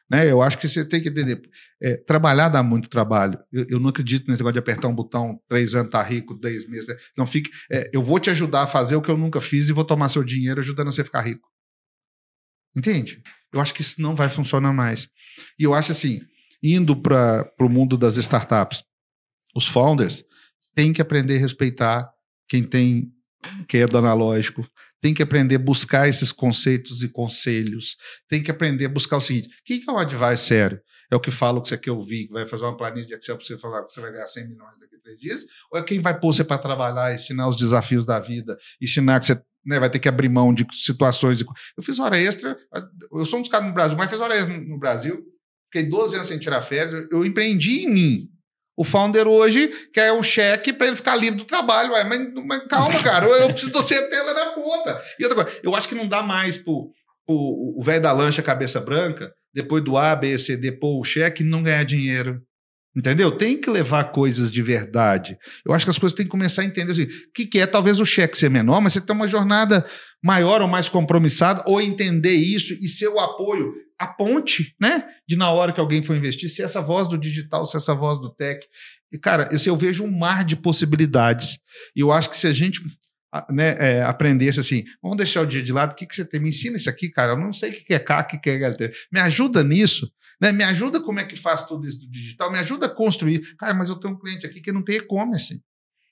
Né? 0.10 0.30
Eu 0.30 0.42
acho 0.42 0.58
que 0.58 0.68
você 0.68 0.84
tem 0.84 1.02
que 1.02 1.08
entender. 1.08 1.42
É, 1.82 1.96
trabalhar 1.96 2.50
dá 2.50 2.62
muito 2.62 2.90
trabalho. 2.90 3.40
Eu, 3.52 3.66
eu, 3.70 3.80
não 3.80 3.90
acredito 3.90 4.28
nesse 4.28 4.42
negócio 4.42 4.54
de 4.54 4.60
apertar 4.60 4.90
um 4.90 4.96
botão, 4.96 5.40
três 5.48 5.74
anos 5.74 5.90
tá 5.90 6.02
rico, 6.02 6.34
dez 6.36 6.68
meses. 6.68 6.88
Né? 6.88 6.96
Não 7.18 7.26
fique. 7.26 7.50
É, 7.72 7.90
eu 7.94 8.04
vou 8.04 8.20
te 8.20 8.30
ajudar 8.30 8.64
a 8.64 8.68
fazer 8.68 8.98
o 8.98 9.02
que 9.02 9.10
eu 9.10 9.18
nunca 9.18 9.40
fiz 9.40 9.70
e 9.70 9.74
vou 9.74 9.86
tomar 9.86 10.10
seu 10.10 10.22
dinheiro 10.22 10.60
ajudando 10.60 10.92
você 10.92 11.00
a 11.00 11.06
ficar 11.06 11.22
rico. 11.22 11.50
Entende? 12.76 13.22
Eu 13.54 13.62
acho 13.62 13.74
que 13.74 13.82
isso 13.82 14.02
não 14.02 14.14
vai 14.14 14.30
funcionar 14.30 14.74
mais. 14.74 15.08
E 15.58 15.64
eu 15.64 15.74
acho 15.74 15.94
assim, 15.94 16.22
indo 16.62 16.96
para 16.96 17.50
o 17.60 17.70
mundo 17.70 17.98
das 17.98 18.18
startups, 18.18 18.84
os 19.56 19.66
founders 19.68 20.26
têm 20.76 20.94
que 20.94 21.02
aprender 21.02 21.38
a 21.38 21.40
respeitar 21.40 22.10
quem 22.48 22.64
tem 22.64 23.12
quem 23.68 23.82
é 23.82 23.88
do 23.88 23.98
analógico, 23.98 24.68
tem 25.02 25.14
que 25.16 25.24
aprender 25.24 25.56
a 25.56 25.60
buscar 25.60 26.08
esses 26.08 26.32
conceitos 26.32 27.02
e 27.02 27.10
conselhos, 27.10 27.98
tem 28.30 28.42
que 28.44 28.52
aprender 28.52 28.86
a 28.86 28.90
buscar 28.90 29.18
o 29.18 29.22
seguinte: 29.22 29.48
o 29.48 29.52
que 29.64 29.82
é 29.88 29.92
um 29.92 29.98
advice 29.98 30.44
sério? 30.44 30.80
É 31.12 31.16
o 31.16 31.20
que 31.20 31.32
fala 31.32 31.60
o 31.60 31.62
que 31.62 31.68
você 31.68 31.78
quer 31.78 31.92
ouvir, 31.92 32.28
que 32.28 32.34
vai 32.34 32.48
fazer 32.48 32.64
uma 32.64 32.78
planilha 32.78 33.06
de 33.06 33.16
Excel 33.16 33.36
para 33.36 33.46
você 33.46 33.58
falar 33.58 33.86
que 33.86 33.92
você 33.92 34.00
vai 34.00 34.14
ganhar 34.14 34.28
100 34.28 34.48
milhões 34.48 34.80
daqui 34.80 34.96
a 34.96 35.00
três 35.00 35.20
dias? 35.20 35.46
Ou 35.70 35.78
é 35.78 35.84
quem 35.84 36.00
vai 36.00 36.18
pôr 36.18 36.34
você 36.34 36.44
para 36.44 36.58
trabalhar, 36.58 37.14
ensinar 37.14 37.50
os 37.50 37.58
desafios 37.58 38.06
da 38.06 38.18
vida, 38.18 38.58
ensinar 38.82 39.20
que 39.20 39.26
você 39.26 39.42
né, 39.66 39.78
vai 39.78 39.90
ter 39.90 40.00
que 40.00 40.08
abrir 40.08 40.30
mão 40.30 40.54
de 40.54 40.66
situações. 40.72 41.42
Eu 41.42 41.84
fiz 41.84 42.00
hora 42.00 42.18
extra, 42.18 42.58
eu 43.12 43.26
sou 43.26 43.40
um 43.40 43.42
dos 43.42 43.52
caras 43.52 43.68
no 43.68 43.74
Brasil, 43.74 43.98
mas 43.98 44.10
fiz 44.10 44.22
hora 44.22 44.38
extra 44.38 44.58
no 44.58 44.80
Brasil, 44.80 45.22
fiquei 45.72 45.90
12 45.90 46.16
anos 46.16 46.28
sem 46.30 46.40
tirar 46.40 46.62
férias, 46.62 47.08
eu 47.12 47.26
empreendi 47.26 47.84
em 47.84 47.90
mim. 47.90 48.30
O 48.76 48.84
founder 48.84 49.28
hoje 49.28 49.68
quer 49.94 50.14
um 50.14 50.24
cheque 50.24 50.74
para 50.74 50.88
ele 50.88 50.96
ficar 50.96 51.16
livre 51.16 51.38
do 51.38 51.46
trabalho. 51.46 51.92
Ué, 51.94 52.04
mas, 52.04 52.34
mas 52.46 52.68
calma, 52.68 53.02
cara, 53.04 53.26
eu, 53.28 53.50
preciso 53.50 53.72
ter 54.10 54.22
lá 54.22 54.34
na 54.34 54.46
ponta. 54.54 55.02
E 55.20 55.24
outra 55.24 55.44
coisa, 55.44 55.60
eu 55.62 55.76
acho 55.76 55.88
que 55.88 55.96
não 55.96 56.08
dá 56.08 56.24
mais 56.24 56.58
pro, 56.58 56.92
o 57.28 57.84
velho 57.84 58.02
da 58.02 58.12
lancha 58.12 58.42
cabeça 58.42 58.80
branca, 58.80 59.32
depois 59.54 59.84
do 59.84 59.98
A, 59.98 60.16
B, 60.16 60.38
C, 60.38 60.56
D, 60.56 60.78
o 60.82 61.04
cheque 61.04 61.44
e 61.44 61.46
não 61.46 61.64
ganhar 61.64 61.84
dinheiro. 61.84 62.42
Entendeu? 62.96 63.32
Tem 63.32 63.60
que 63.60 63.70
levar 63.70 64.12
coisas 64.12 64.52
de 64.52 64.62
verdade. 64.62 65.38
Eu 65.66 65.74
acho 65.74 65.86
que 65.86 65.92
as 65.92 65.98
coisas 65.98 66.16
têm 66.16 66.26
que 66.26 66.32
começar 66.32 66.62
a 66.62 66.66
entender 66.66 66.92
assim, 66.92 67.04
o 67.04 67.32
que, 67.34 67.46
que 67.46 67.60
é 67.60 67.66
talvez 67.66 68.02
o 68.02 68.06
cheque 68.06 68.38
ser 68.38 68.50
menor, 68.50 68.82
mas 68.82 68.94
você 68.94 69.02
tem 69.02 69.16
uma 69.16 69.30
jornada 69.30 69.86
maior 70.22 70.62
ou 70.62 70.68
mais 70.68 70.90
compromissada, 70.90 71.64
ou 71.66 71.80
entender 71.80 72.34
isso 72.34 72.74
e 72.74 72.90
ser 72.90 73.08
o 73.08 73.20
apoio, 73.20 73.74
a 73.98 74.08
ponte, 74.08 74.76
né? 74.80 75.06
De 75.28 75.38
na 75.38 75.50
hora 75.50 75.72
que 75.72 75.80
alguém 75.80 76.02
for 76.02 76.16
investir, 76.16 76.50
se 76.50 76.62
essa 76.62 76.82
voz 76.82 77.08
do 77.08 77.18
digital, 77.18 77.66
se 77.66 77.78
essa 77.78 77.96
voz 77.96 78.20
do 78.20 78.30
tech. 78.30 78.60
E, 79.12 79.18
cara, 79.18 79.48
esse, 79.54 79.70
eu 79.70 79.78
vejo 79.78 80.04
um 80.04 80.12
mar 80.12 80.44
de 80.44 80.58
possibilidades. 80.58 81.58
E 81.96 82.02
eu 82.02 82.12
acho 82.12 82.30
que 82.30 82.36
se 82.36 82.46
a 82.46 82.54
gente 82.54 82.82
né, 83.50 83.76
é, 83.80 84.04
aprendesse 84.04 84.60
assim, 84.60 84.84
vamos 85.02 85.18
deixar 85.18 85.42
o 85.42 85.46
dia 85.46 85.64
de 85.64 85.72
lado, 85.72 85.94
o 85.94 85.96
que, 85.96 86.06
que 86.06 86.16
você 86.16 86.26
tem? 86.26 86.42
Me 86.42 86.50
ensina 86.50 86.76
isso 86.76 86.90
aqui, 86.90 87.10
cara. 87.10 87.32
Eu 87.32 87.38
não 87.38 87.54
sei 87.54 87.72
o 87.72 87.74
que 87.74 87.94
é 87.94 88.00
CAC, 88.00 88.36
o 88.36 88.42
que 88.42 88.50
é 88.50 88.58
HLT. 88.58 88.92
Me 89.12 89.20
ajuda 89.22 89.64
nisso. 89.64 90.12
Né? 90.42 90.52
Me 90.52 90.64
ajuda 90.64 91.00
como 91.00 91.20
é 91.20 91.24
que 91.24 91.36
faz 91.36 91.66
tudo 91.68 91.88
isso 91.88 92.00
do 92.00 92.10
digital, 92.10 92.52
me 92.52 92.58
ajuda 92.58 92.88
a 92.88 92.90
construir. 92.90 93.56
Cara, 93.58 93.74
mas 93.74 93.90
eu 93.90 93.96
tenho 93.96 94.16
um 94.16 94.18
cliente 94.18 94.46
aqui 94.46 94.60
que 94.60 94.72
não 94.72 94.84
tem 94.84 94.98
e-commerce. 94.98 95.62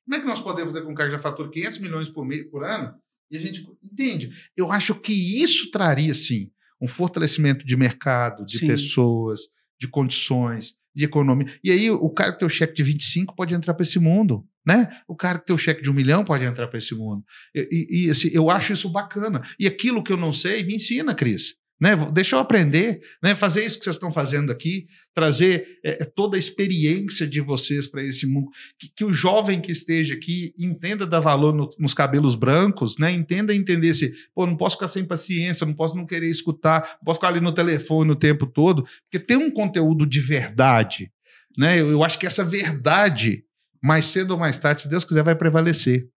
Como 0.05 0.15
é 0.15 0.19
que 0.19 0.25
nós 0.25 0.41
podemos 0.41 0.73
fazer 0.73 0.85
com 0.85 0.91
um 0.91 0.95
cara 0.95 1.09
que 1.09 1.15
já 1.15 1.21
fatura 1.21 1.49
500 1.49 1.79
milhões 1.79 2.09
por, 2.09 2.25
mês, 2.25 2.49
por 2.49 2.63
ano? 2.63 2.93
E 3.31 3.37
a 3.37 3.39
gente 3.39 3.65
entende. 3.83 4.31
Eu 4.55 4.71
acho 4.71 4.95
que 4.95 5.41
isso 5.41 5.69
traria, 5.71 6.13
sim, 6.13 6.51
um 6.81 6.87
fortalecimento 6.87 7.65
de 7.65 7.75
mercado, 7.75 8.45
de 8.45 8.59
sim. 8.59 8.67
pessoas, 8.67 9.41
de 9.79 9.87
condições, 9.87 10.73
de 10.95 11.05
economia. 11.05 11.47
E 11.63 11.71
aí 11.71 11.89
o 11.91 12.09
cara 12.09 12.33
que 12.33 12.39
tem 12.39 12.45
o 12.47 12.49
cheque 12.49 12.73
de 12.73 12.83
25 12.83 13.35
pode 13.35 13.53
entrar 13.53 13.73
para 13.73 13.83
esse 13.83 13.99
mundo. 13.99 14.45
Né? 14.65 14.87
O 15.07 15.15
cara 15.15 15.39
que 15.39 15.45
tem 15.45 15.55
o 15.55 15.59
cheque 15.59 15.81
de 15.81 15.89
um 15.89 15.93
milhão 15.93 16.23
pode 16.23 16.43
entrar 16.43 16.67
para 16.67 16.77
esse 16.77 16.93
mundo. 16.93 17.23
E, 17.55 17.67
e, 17.71 18.05
e 18.05 18.09
assim, 18.09 18.29
eu 18.31 18.49
acho 18.49 18.73
isso 18.73 18.89
bacana. 18.89 19.41
E 19.59 19.65
aquilo 19.65 20.03
que 20.03 20.11
eu 20.11 20.17
não 20.17 20.33
sei, 20.33 20.63
me 20.63 20.75
ensina, 20.75 21.15
Cris. 21.15 21.55
Né? 21.79 21.95
Deixa 22.11 22.35
eu 22.35 22.39
aprender, 22.39 23.01
né? 23.23 23.33
fazer 23.33 23.65
isso 23.65 23.77
que 23.77 23.85
vocês 23.85 23.95
estão 23.95 24.11
fazendo 24.11 24.51
aqui, 24.51 24.87
trazer 25.13 25.79
é, 25.83 26.03
toda 26.03 26.35
a 26.35 26.39
experiência 26.39 27.25
de 27.25 27.39
vocês 27.39 27.87
para 27.87 28.03
esse 28.03 28.27
mundo. 28.27 28.49
Que, 28.77 28.89
que, 28.89 29.05
o 29.05 29.13
jovem 29.13 29.61
que 29.61 29.71
esteja 29.71 30.13
aqui 30.13 30.53
entenda 30.59 31.05
dar 31.05 31.21
valor 31.21 31.53
no, 31.53 31.69
nos 31.79 31.93
cabelos 31.93 32.35
brancos, 32.35 32.97
né? 32.97 33.11
entenda 33.11 33.55
entender 33.55 33.93
se, 33.93 34.13
pô, 34.35 34.45
não 34.45 34.57
posso 34.57 34.75
ficar 34.75 34.89
sem 34.89 35.05
paciência, 35.05 35.65
não 35.65 35.73
posso 35.73 35.95
não 35.95 36.05
querer 36.05 36.29
escutar, 36.29 36.97
não 36.97 37.05
posso 37.05 37.19
ficar 37.19 37.29
ali 37.29 37.39
no 37.39 37.53
telefone 37.53 38.11
o 38.11 38.15
tempo 38.15 38.45
todo, 38.45 38.83
porque 39.03 39.17
tem 39.25 39.37
um 39.37 39.49
conteúdo 39.49 40.05
de 40.05 40.19
verdade. 40.19 41.09
Né? 41.57 41.79
Eu, 41.79 41.91
eu 41.91 42.03
acho 42.03 42.19
que 42.19 42.27
essa 42.27 42.43
verdade, 42.43 43.45
mais 43.81 44.05
cedo 44.05 44.31
ou 44.31 44.37
mais 44.37 44.57
tarde, 44.57 44.81
se 44.81 44.89
Deus 44.89 45.05
quiser, 45.05 45.23
vai 45.23 45.35
prevalecer. 45.35 46.09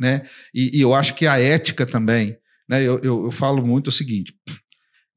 Né? 0.00 0.22
E, 0.54 0.78
e 0.78 0.80
eu 0.80 0.94
acho 0.94 1.14
que 1.14 1.26
a 1.26 1.38
ética 1.38 1.84
também. 1.84 2.38
Né? 2.68 2.82
Eu, 2.82 2.98
eu, 3.00 3.24
eu 3.24 3.30
falo 3.30 3.64
muito 3.66 3.88
o 3.88 3.92
seguinte: 3.92 4.34
é, 4.46 4.52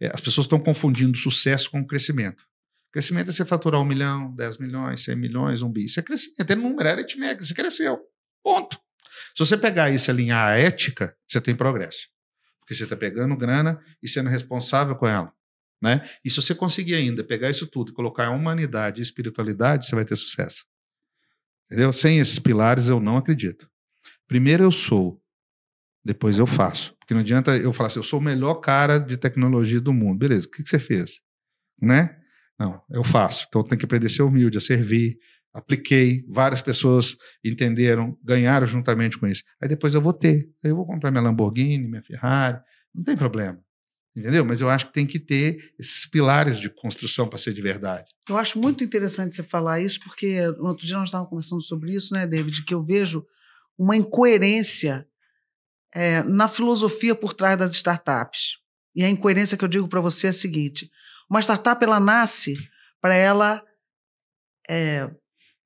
as 0.08 0.22
pessoas 0.22 0.46
estão 0.46 0.60
confundindo 0.60 1.18
sucesso 1.18 1.70
com 1.70 1.86
crescimento. 1.86 2.44
Crescimento 2.92 3.30
é 3.30 3.32
você 3.32 3.46
faturar 3.46 3.80
um 3.80 3.86
milhão, 3.86 4.36
dez 4.36 4.58
milhões, 4.58 5.04
cem 5.04 5.16
milhões, 5.16 5.62
um 5.62 5.72
bi. 5.72 5.86
Isso 5.86 6.00
é 6.00 6.04
crescimento, 6.04 6.52
é 6.52 6.56
número, 6.56 6.88
é 6.88 6.92
aritmética, 6.92 7.46
você 7.46 7.54
cresceu. 7.54 8.00
Ponto. 8.44 8.78
Se 9.36 9.46
você 9.46 9.58
pegar 9.58 9.90
isso 9.90 10.10
e 10.10 10.12
alinhar 10.12 10.48
a 10.48 10.58
ética, 10.58 11.16
você 11.28 11.40
tem 11.40 11.56
progresso. 11.56 12.08
Porque 12.60 12.74
você 12.74 12.84
está 12.84 12.96
pegando 12.96 13.36
grana 13.36 13.82
e 14.02 14.08
sendo 14.08 14.30
responsável 14.30 14.96
com 14.96 15.08
ela. 15.08 15.34
Né? 15.82 16.08
E 16.24 16.30
se 16.30 16.36
você 16.36 16.54
conseguir 16.54 16.96
ainda 16.96 17.24
pegar 17.24 17.50
isso 17.50 17.66
tudo 17.66 17.92
e 17.92 17.94
colocar 17.94 18.28
a 18.28 18.32
humanidade 18.32 19.00
e 19.00 19.04
espiritualidade, 19.04 19.88
você 19.88 19.96
vai 19.96 20.06
ter 20.06 20.16
sucesso. 20.16 20.66
Entendeu? 21.66 21.92
Sem 21.94 22.20
esses 22.20 22.38
pilares, 22.38 22.88
eu 22.88 23.00
não 23.00 23.18
acredito. 23.18 23.70
Primeiro 24.28 24.64
eu 24.64 24.72
sou, 24.72 25.22
depois 26.04 26.38
eu 26.38 26.48
faço. 26.48 26.96
Porque 27.00 27.14
não 27.14 27.22
adianta 27.22 27.56
eu 27.58 27.72
falar 27.72 27.88
assim, 27.88 28.00
eu 28.00 28.04
sou 28.04 28.20
o 28.20 28.24
melhor 28.24 28.56
cara 28.56 28.98
de 28.98 29.18
tecnologia 29.18 29.80
do 29.80 29.94
mundo. 29.94 30.20
Beleza, 30.20 30.48
o 30.48 30.50
que, 30.50 30.64
que 30.64 30.70
você 30.70 30.80
fez? 30.80 31.20
Né? 31.82 32.16
Não, 32.60 32.82
eu 32.90 33.04
faço. 33.04 33.46
Então 33.48 33.64
tem 33.64 33.78
que 33.78 33.86
aprender 33.86 34.08
a 34.08 34.10
ser 34.10 34.24
humilde, 34.24 34.58
a 34.58 34.62
servir. 34.62 35.18
Apliquei, 35.54 36.24
várias 36.30 36.62
pessoas 36.62 37.18
entenderam, 37.44 38.18
ganharam 38.24 38.66
juntamente 38.66 39.18
com 39.18 39.28
isso. 39.28 39.44
Aí 39.62 39.68
depois 39.68 39.94
eu 39.94 40.02
vou 40.02 40.14
ter. 40.14 40.50
Aí 40.64 40.72
eu 40.72 40.76
vou 40.76 40.86
comprar 40.86 41.12
minha 41.12 41.24
Lamborghini, 41.24 41.88
minha 41.88 42.04
Ferrari. 42.04 42.60
Não 42.94 43.04
tem 43.04 43.18
problema. 43.18 43.60
Entendeu? 44.16 44.46
Mas 44.46 44.60
eu 44.60 44.70
acho 44.70 44.88
que 44.88 44.94
tem 44.94 45.08
que 45.08 45.20
ter 45.20 45.74
esses 45.80 46.06
pilares 46.06 46.60
de 46.60 46.70
construção 46.70 47.28
para 47.28 47.38
ser 47.38 47.54
de 47.54 47.62
verdade. 47.62 48.10
Eu 48.28 48.38
acho 48.38 48.60
muito 48.60 48.84
interessante 48.84 49.36
você 49.36 49.44
falar 49.44 49.82
isso, 49.82 50.00
porque 50.02 50.48
outro 50.60 50.86
dia 50.86 50.98
nós 50.98 51.08
estávamos 51.08 51.30
conversando 51.30 51.62
sobre 51.62 51.96
isso, 51.96 52.14
né, 52.14 52.28
David? 52.28 52.64
Que 52.66 52.74
eu 52.74 52.84
vejo 52.84 53.26
uma 53.78 53.96
incoerência 53.96 55.08
é, 55.94 56.24
na 56.24 56.48
filosofia 56.48 57.14
por 57.14 57.34
trás 57.34 57.58
das 57.58 57.74
startups. 57.76 58.58
E 58.96 59.04
a 59.04 59.10
incoerência 59.10 59.58
que 59.58 59.64
eu 59.64 59.70
digo 59.70 59.88
para 59.88 60.02
você 60.02 60.28
é 60.28 60.30
a 60.30 60.34
seguinte: 60.34 60.90
uma 61.30 61.42
startup 61.42 61.84
ela 61.84 62.00
nasce 62.00 62.56
para 63.02 63.16
ela 63.16 63.64
é, 64.70 65.10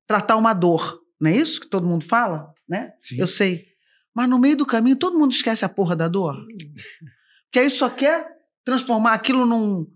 tratar 0.07 0.35
uma 0.35 0.53
dor, 0.53 0.99
não 1.19 1.29
é 1.29 1.35
isso 1.35 1.59
que 1.59 1.67
todo 1.67 1.87
mundo 1.87 2.05
fala, 2.05 2.53
né? 2.67 2.93
Sim. 3.01 3.19
Eu 3.19 3.27
sei. 3.27 3.65
Mas 4.13 4.29
no 4.29 4.39
meio 4.39 4.55
do 4.55 4.65
caminho 4.65 4.95
todo 4.95 5.17
mundo 5.19 5.33
esquece 5.33 5.65
a 5.65 5.69
porra 5.69 5.95
da 5.95 6.07
dor. 6.07 6.35
Porque 7.45 7.59
aí 7.59 7.69
só 7.69 7.89
quer 7.89 8.27
transformar 8.63 9.13
aquilo 9.13 9.45
num, 9.45 9.87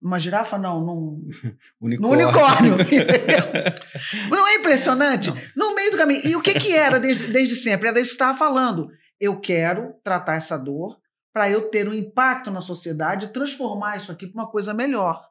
uma 0.00 0.18
girafa, 0.18 0.58
não, 0.58 0.80
num 0.80 1.26
unicórnio. 1.80 2.26
unicórnio 2.26 2.76
não 4.30 4.46
é 4.48 4.56
impressionante? 4.56 5.30
Não. 5.56 5.68
No 5.68 5.74
meio 5.74 5.90
do 5.90 5.96
caminho. 5.96 6.26
E 6.26 6.36
o 6.36 6.42
que, 6.42 6.54
que 6.54 6.72
era 6.72 6.98
desde, 6.98 7.28
desde 7.28 7.56
sempre? 7.56 7.88
Era 7.88 8.00
isso 8.00 8.10
que 8.10 8.16
você 8.16 8.24
estava 8.24 8.38
falando 8.38 8.90
eu 9.22 9.38
quero 9.38 9.94
tratar 10.02 10.34
essa 10.34 10.58
dor 10.58 10.98
para 11.32 11.48
eu 11.48 11.70
ter 11.70 11.88
um 11.88 11.94
impacto 11.94 12.50
na 12.50 12.60
sociedade 12.60 13.26
e 13.26 13.32
transformar 13.32 13.96
isso 13.96 14.10
aqui 14.10 14.26
para 14.26 14.42
uma 14.42 14.50
coisa 14.50 14.74
melhor. 14.74 15.24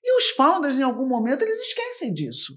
E 0.00 0.16
os 0.16 0.30
founders, 0.30 0.78
em 0.78 0.84
algum 0.84 1.08
momento, 1.08 1.42
eles 1.42 1.58
esquecem 1.58 2.14
disso. 2.14 2.54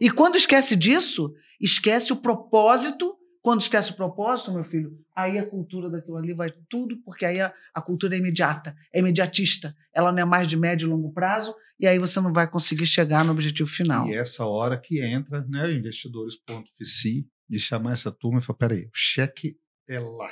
E 0.00 0.10
quando 0.10 0.34
esquece 0.34 0.74
disso, 0.74 1.32
esquece 1.60 2.12
o 2.12 2.16
propósito. 2.16 3.16
Quando 3.40 3.60
esquece 3.60 3.92
o 3.92 3.94
propósito, 3.94 4.52
meu 4.52 4.64
filho, 4.64 4.98
aí 5.14 5.38
a 5.38 5.48
cultura 5.48 5.88
daquilo 5.88 6.16
ali 6.16 6.34
vai 6.34 6.52
tudo, 6.68 6.96
porque 7.04 7.24
aí 7.24 7.40
a, 7.40 7.54
a 7.72 7.80
cultura 7.80 8.16
é 8.16 8.18
imediata, 8.18 8.74
é 8.92 8.98
imediatista. 8.98 9.72
Ela 9.94 10.10
não 10.10 10.18
é 10.18 10.24
mais 10.24 10.48
de 10.48 10.56
médio 10.56 10.86
e 10.86 10.90
longo 10.90 11.12
prazo, 11.12 11.54
e 11.78 11.86
aí 11.86 11.98
você 11.98 12.20
não 12.20 12.32
vai 12.32 12.50
conseguir 12.50 12.86
chegar 12.86 13.24
no 13.24 13.30
objetivo 13.30 13.68
final. 13.68 14.08
E 14.08 14.16
essa 14.16 14.44
hora 14.46 14.76
que 14.76 15.00
entra, 15.00 15.46
né, 15.46 15.70
investidores.vc, 15.72 17.24
de 17.48 17.60
chamar 17.60 17.92
essa 17.92 18.10
turma 18.10 18.38
e 18.38 18.42
falar: 18.42 18.56
peraí, 18.56 18.86
o 18.86 18.90
cheque 18.94 19.56
é 19.88 19.98
lá. 19.98 20.30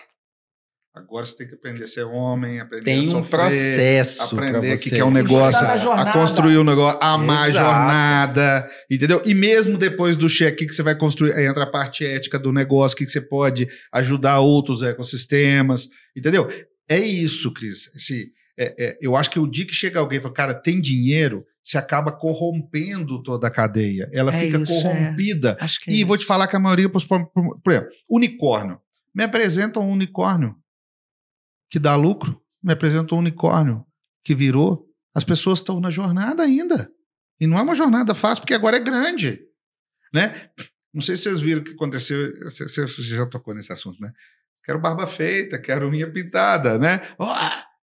Agora 0.95 1.25
você 1.25 1.35
tem 1.35 1.49
que 1.49 1.55
aprender 1.55 1.85
a 1.85 1.89
ser 1.89 2.03
homem, 2.03 2.61
aprender 2.61 2.85
tem 2.85 3.01
a 3.01 3.11
sofrer, 3.11 3.19
um 3.19 3.25
processo 3.25 4.35
aprender 4.35 4.75
o 4.75 4.79
que 4.79 4.95
é 4.95 5.05
um 5.05 5.11
negócio, 5.11 5.67
a 5.67 6.13
construir 6.13 6.59
um 6.59 6.65
negócio, 6.65 6.99
amar 7.03 7.49
Exato. 7.49 7.67
a 7.67 7.73
jornada, 7.73 8.71
entendeu? 8.91 9.23
E 9.25 9.33
mesmo 9.33 9.79
depois 9.79 10.17
do 10.19 10.29
cheque 10.29 10.67
que 10.67 10.75
você 10.75 10.83
vai 10.83 10.95
construir, 10.95 11.33
aí 11.33 11.47
entra 11.47 11.63
a 11.63 11.71
parte 11.71 12.05
ética 12.05 12.39
do 12.39 12.53
negócio, 12.53 12.95
que 12.95 13.07
você 13.07 13.23
pode 13.23 13.67
ajudar 13.91 14.41
outros 14.41 14.83
ecossistemas, 14.83 15.89
entendeu? 16.15 16.47
É 16.87 16.99
isso, 16.99 17.51
Cris. 17.55 17.91
Assim, 17.97 18.27
é, 18.59 18.75
é, 18.79 18.99
eu 19.01 19.17
acho 19.17 19.31
que 19.31 19.41
o 19.41 19.51
dia 19.51 19.67
que 19.67 19.75
chega 19.75 19.99
alguém 19.99 20.19
e 20.19 20.21
fala, 20.21 20.35
cara, 20.35 20.53
tem 20.53 20.79
dinheiro, 20.79 21.47
se 21.65 21.79
acaba 21.79 22.13
corrompendo 22.13 23.23
toda 23.23 23.47
a 23.47 23.51
cadeia. 23.51 24.11
Ela 24.13 24.31
é 24.35 24.41
fica 24.41 24.59
isso, 24.59 24.73
é. 24.75 24.83
corrompida. 24.83 25.57
e 25.89 25.95
isso. 25.95 26.07
vou 26.07 26.19
te 26.19 26.27
falar 26.27 26.47
que 26.49 26.57
a 26.57 26.61
maioria, 26.61 26.91
por 26.91 27.01
exemplo, 27.01 27.31
unicórnio. 28.11 28.79
Me 29.15 29.25
apresenta 29.25 29.81
um 29.81 29.91
unicórnio 29.91 30.57
que 31.71 31.79
dá 31.79 31.95
lucro, 31.97 32.43
me 32.63 32.73
apresenta 32.73 33.15
um 33.15 33.19
unicórnio 33.19 33.87
que 34.25 34.35
virou. 34.35 34.89
As 35.15 35.25
pessoas 35.25 35.59
estão 35.59 35.81
na 35.81 35.91
jornada 35.91 36.43
ainda. 36.43 36.91
E 37.41 37.47
não 37.47 37.59
é 37.59 37.63
uma 37.63 37.75
jornada 37.75 38.15
fácil, 38.15 38.43
porque 38.43 38.55
agora 38.55 38.77
é 38.77 38.81
grande. 38.81 39.41
Né? 40.15 40.51
Não 40.93 41.03
sei 41.03 41.17
se 41.17 41.25
vocês 41.25 41.41
viram 41.41 41.61
o 41.61 41.65
que 41.65 41.73
aconteceu. 41.73 42.33
Você 42.45 42.79
já 43.03 43.27
tocou 43.27 43.55
nesse 43.55 43.73
assunto, 43.73 44.01
né? 44.01 44.13
Quero 44.65 44.79
barba 44.79 45.07
feita, 45.07 45.59
quero 45.59 45.89
unha 45.89 46.11
pintada, 46.11 46.79
né? 46.79 47.01
Oh, 47.19 47.27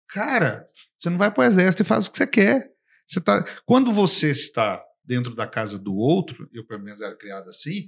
cara, 0.08 0.68
você 0.98 1.10
não 1.10 1.18
vai 1.18 1.32
para 1.32 1.42
o 1.42 1.46
exército 1.46 1.82
e 1.82 1.86
faz 1.86 2.08
o 2.08 2.12
que 2.12 2.18
você 2.18 2.28
quer. 2.28 2.70
Você 3.08 3.20
tá... 3.20 3.44
Quando 3.66 3.92
você 3.92 4.32
está 4.32 4.84
dentro 5.04 5.34
da 5.34 5.48
casa 5.48 5.80
do 5.80 5.96
outro, 5.96 6.48
eu 6.54 6.66
pelo 6.66 6.84
menos 6.84 7.02
era 7.02 7.18
criado 7.18 7.50
assim, 7.50 7.88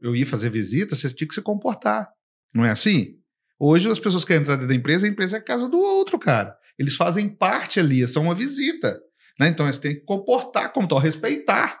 eu 0.00 0.16
ia 0.16 0.24
fazer 0.24 0.48
visita, 0.48 0.94
você 0.94 1.12
tinha 1.12 1.28
que 1.28 1.34
se 1.34 1.42
comportar. 1.42 2.08
Não 2.54 2.64
é 2.64 2.70
assim? 2.70 3.16
Hoje 3.58 3.90
as 3.90 4.00
pessoas 4.00 4.24
querem 4.24 4.42
entrar 4.42 4.54
dentro 4.54 4.68
da 4.68 4.74
empresa, 4.74 5.06
a 5.06 5.10
empresa 5.10 5.36
é 5.36 5.40
a 5.40 5.44
casa 5.44 5.68
do 5.68 5.78
outro, 5.78 6.18
cara. 6.18 6.56
Eles 6.78 6.96
fazem 6.96 7.28
parte 7.28 7.78
ali, 7.78 8.06
são 8.08 8.24
uma 8.24 8.34
visita. 8.34 9.00
Né? 9.38 9.48
Então 9.48 9.66
eles 9.66 9.78
têm 9.78 9.94
que 9.94 10.00
comportar 10.00 10.72
como 10.72 10.88
tal, 10.88 10.98
respeitar 10.98 11.80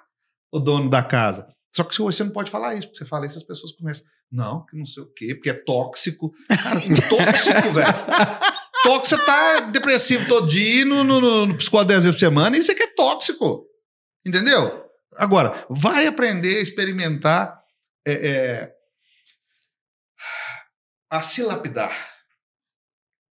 o 0.52 0.58
dono 0.58 0.90
da 0.90 1.02
casa. 1.02 1.46
Só 1.74 1.84
que 1.84 2.02
hoje 2.02 2.16
você 2.16 2.24
não 2.24 2.32
pode 2.32 2.50
falar 2.50 2.74
isso, 2.74 2.88
porque 2.88 2.98
você 2.98 3.04
fala 3.04 3.26
isso, 3.26 3.38
as 3.38 3.44
pessoas 3.44 3.72
começam. 3.72 4.04
Não, 4.30 4.64
que 4.66 4.76
não 4.76 4.84
sei 4.84 5.02
o 5.02 5.12
quê, 5.14 5.34
porque 5.34 5.50
é 5.50 5.54
tóxico. 5.54 6.32
Cara, 6.48 6.80
tóxico, 6.80 7.70
velho. 7.72 7.94
Tóxico, 8.82 9.20
você 9.20 9.26
tá 9.26 9.60
depressivo 9.60 10.26
todo 10.26 10.48
dia 10.48 10.84
no, 10.84 11.04
no, 11.04 11.20
no, 11.20 11.46
no 11.46 11.56
psicólogo 11.56 11.88
10 11.88 12.00
vezes 12.00 12.16
por 12.16 12.20
semana, 12.20 12.56
isso 12.56 12.70
aqui 12.72 12.82
é 12.82 12.94
tóxico. 12.94 13.66
Entendeu? 14.26 14.84
Agora, 15.16 15.64
vai 15.68 16.06
aprender 16.06 16.58
a 16.58 16.62
experimentar 16.62 17.60
é, 18.06 18.12
é, 18.12 18.72
a 21.10 21.20
se 21.22 21.42
lapidar. 21.42 21.92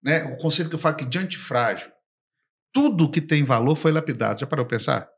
Né? 0.02 0.24
O 0.24 0.36
conceito 0.36 0.68
que 0.68 0.74
eu 0.74 0.78
falo 0.78 0.94
aqui 0.94 1.04
de 1.04 1.18
antifrágil. 1.18 1.90
Tudo 2.72 3.10
que 3.10 3.20
tem 3.20 3.44
valor 3.44 3.76
foi 3.76 3.92
lapidado. 3.92 4.40
Já 4.40 4.46
parou 4.46 4.66
para 4.66 4.76
pensar? 4.76 5.08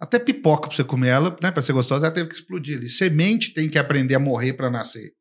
Até 0.00 0.18
pipoca 0.18 0.68
para 0.68 0.76
você 0.76 0.84
comer 0.84 1.08
ela, 1.08 1.36
né, 1.42 1.50
para 1.50 1.62
ser 1.62 1.72
gostosa, 1.72 2.06
ela 2.06 2.14
teve 2.14 2.28
que 2.28 2.34
explodir 2.34 2.76
ali. 2.76 2.88
Semente 2.88 3.54
tem 3.54 3.68
que 3.68 3.78
aprender 3.78 4.14
a 4.14 4.18
morrer 4.18 4.52
para 4.52 4.70
nascer. 4.70 5.12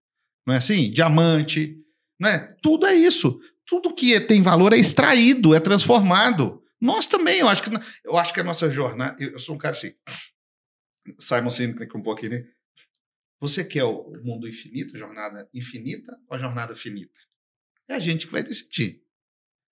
Não 0.45 0.53
é 0.53 0.57
assim? 0.57 0.91
Diamante, 0.91 1.77
né? 2.19 2.55
Tudo 2.61 2.85
é 2.85 2.93
isso. 2.93 3.39
Tudo 3.65 3.93
que 3.93 4.13
é, 4.13 4.19
tem 4.19 4.41
valor 4.41 4.73
é 4.73 4.77
extraído, 4.77 5.55
é 5.55 5.59
transformado. 5.59 6.61
Nós 6.80 7.07
também, 7.07 7.39
eu 7.39 7.47
acho 7.47 7.63
que 7.63 7.69
eu 8.03 8.17
acho 8.17 8.34
que 8.34 8.39
a 8.39 8.43
nossa 8.43 8.69
jornada, 8.69 9.15
eu, 9.19 9.31
eu 9.31 9.39
sou 9.39 9.55
um 9.55 9.57
cara 9.57 9.76
assim. 9.76 9.93
Simon 11.19 11.49
Sinek 11.49 11.95
um 11.95 12.01
pouquinho, 12.01 12.31
né? 12.31 12.43
Você 13.47 13.63
quer 13.63 13.84
o 13.84 14.11
mundo 14.23 14.47
infinito, 14.47 14.95
a 14.95 14.99
jornada 14.99 15.49
infinita 15.53 16.17
ou 16.27 16.35
a 16.35 16.39
jornada 16.39 16.76
finita? 16.76 17.19
É 17.88 17.95
a 17.95 17.99
gente 17.99 18.26
que 18.26 18.31
vai 18.31 18.41
decidir, 18.41 19.01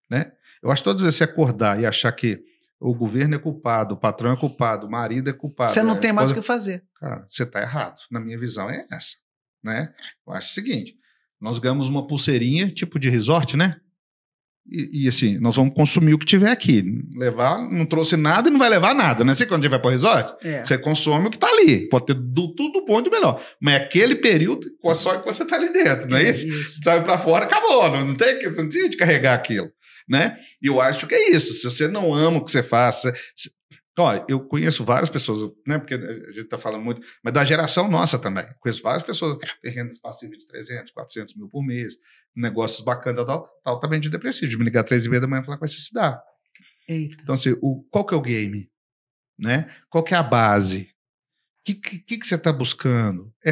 né? 0.10 0.32
Eu 0.62 0.72
acho 0.72 0.82
que 0.82 0.86
todas 0.86 1.02
vezes 1.02 1.18
você 1.18 1.24
acordar 1.24 1.80
e 1.80 1.86
achar 1.86 2.12
que 2.12 2.44
o 2.80 2.94
governo 2.94 3.36
é 3.36 3.40
culpado, 3.40 3.96
o 3.96 3.98
patrão 3.98 4.32
é 4.32 4.38
culpado, 4.38 4.86
o 4.86 4.92
marido 4.92 5.30
é 5.30 5.34
culpado. 5.34 5.74
Você 5.74 5.82
não 5.82 6.00
tem 6.00 6.12
mais 6.12 6.32
o 6.32 6.36
que 6.36 6.42
fazer. 6.42 6.86
Cara, 6.96 7.26
você 7.30 7.44
está 7.44 7.62
errado. 7.62 8.02
Na 8.12 8.20
minha 8.20 8.38
visão 8.38 8.70
é 8.70 8.86
essa, 8.92 9.16
né? 9.64 9.94
Eu 10.28 10.34
acho 10.34 10.52
o 10.52 10.54
seguinte, 10.54 10.98
nós 11.40 11.60
ganhamos 11.60 11.90
uma 11.90 12.06
pulseirinha 12.06 12.70
tipo 12.70 13.00
de 13.00 13.10
resort, 13.10 13.58
né? 13.58 13.80
E, 14.70 15.04
e, 15.04 15.08
assim, 15.10 15.38
nós 15.40 15.58
vamos 15.58 15.74
consumir 15.74 16.14
o 16.14 16.18
que 16.18 16.26
tiver 16.26 16.50
aqui. 16.50 16.84
Levar, 17.16 17.70
não 17.70 17.86
trouxe 17.86 18.16
nada 18.16 18.48
e 18.48 18.52
não 18.52 18.60
vai 18.60 18.70
levar 18.70 18.96
nada, 18.96 19.24
né? 19.24 19.36
Você 19.36 19.46
quando 19.46 19.60
a 19.60 19.64
gente 19.64 19.72
vai 19.72 19.80
para 19.80 19.90
o 19.90 19.92
resort, 19.92 20.48
é. 20.48 20.64
você 20.64 20.78
consome 20.78 21.28
o 21.28 21.30
que 21.30 21.36
está 21.36 21.48
ali. 21.48 21.90
Pode 21.90 22.06
ter 22.06 22.14
do, 22.14 22.54
tudo 22.56 22.86
bom 22.86 23.00
e 23.00 23.04
do 23.04 23.12
melhor. 23.12 23.44
Mas 23.60 23.82
aquele 23.82 24.16
período, 24.16 24.68
só 24.96 25.20
que 25.20 25.26
você 25.26 25.44
está 25.44 25.58
ali 25.58 25.72
dentro, 25.72 26.08
não 26.08 26.18
é, 26.18 26.24
é 26.24 26.32
isso? 26.32 26.48
isso. 26.48 26.80
Sai 26.82 27.04
para 27.04 27.18
fora, 27.18 27.44
acabou. 27.44 27.90
Não, 27.92 28.08
não 28.08 28.16
tem 28.16 28.40
que 28.40 28.50
não 28.50 28.70
tem 28.70 28.90
de 28.90 28.98
carregar 28.98 29.34
aquilo. 29.34 29.70
Né? 30.08 30.38
E 30.62 30.68
eu 30.68 30.82
acho 30.82 31.08
que 31.08 31.16
é 31.16 31.32
isso. 31.32 31.54
Se 31.54 31.64
você 31.64 31.88
não 31.88 32.14
ama 32.14 32.38
o 32.38 32.44
que 32.44 32.52
você 32.52 32.64
faz, 32.64 32.96
se, 33.36 33.52
Ó, 33.98 34.26
eu 34.28 34.40
conheço 34.48 34.84
várias 34.84 35.10
pessoas, 35.10 35.54
né? 35.68 35.78
Porque 35.78 35.94
a 35.94 36.32
gente 36.32 36.42
está 36.42 36.58
falando 36.58 36.84
muito, 36.84 37.02
mas 37.24 37.34
da 37.34 37.46
geração 37.46 37.88
nossa 37.88 38.18
também. 38.18 38.46
Conheço 38.60 38.82
várias 38.82 39.04
pessoas 39.04 39.38
que 39.38 39.62
têm 39.62 39.72
renda 39.72 39.94
passiva 40.02 40.36
de 40.36 40.48
300, 40.48 40.92
400 40.92 41.36
mil 41.36 41.48
por 41.48 41.64
mês, 41.64 41.98
negócios 42.36 42.82
bacanas, 42.82 43.24
tal, 43.24 43.48
tal, 43.64 43.80
também 43.80 44.00
de 44.00 44.10
depressivo. 44.10 44.50
De 44.50 44.58
me 44.58 44.64
ligar 44.64 44.84
três 44.84 45.06
e 45.06 45.10
meia 45.10 45.22
da 45.22 45.28
manhã 45.28 45.42
e 45.42 45.46
falar 45.46 45.58
que 45.58 45.62
vai 45.62 45.70
se 45.70 45.76
suicidar. 45.76 46.20
Eita. 46.88 47.18
Então, 47.22 47.36
assim, 47.36 47.56
o, 47.62 47.84
qual 47.92 48.04
que 48.04 48.16
é 48.16 48.18
o 48.18 48.22
game? 48.22 48.68
Né? 49.38 49.72
Qual 49.90 50.04
que 50.04 50.16
é 50.16 50.18
a 50.18 50.24
base? 50.24 50.90
O 51.62 51.66
que, 51.66 51.76
que, 51.76 52.18
que, 52.18 52.28
você 52.28 52.36
está 52.36 52.52
buscando? 52.52 53.32
É 53.46 53.52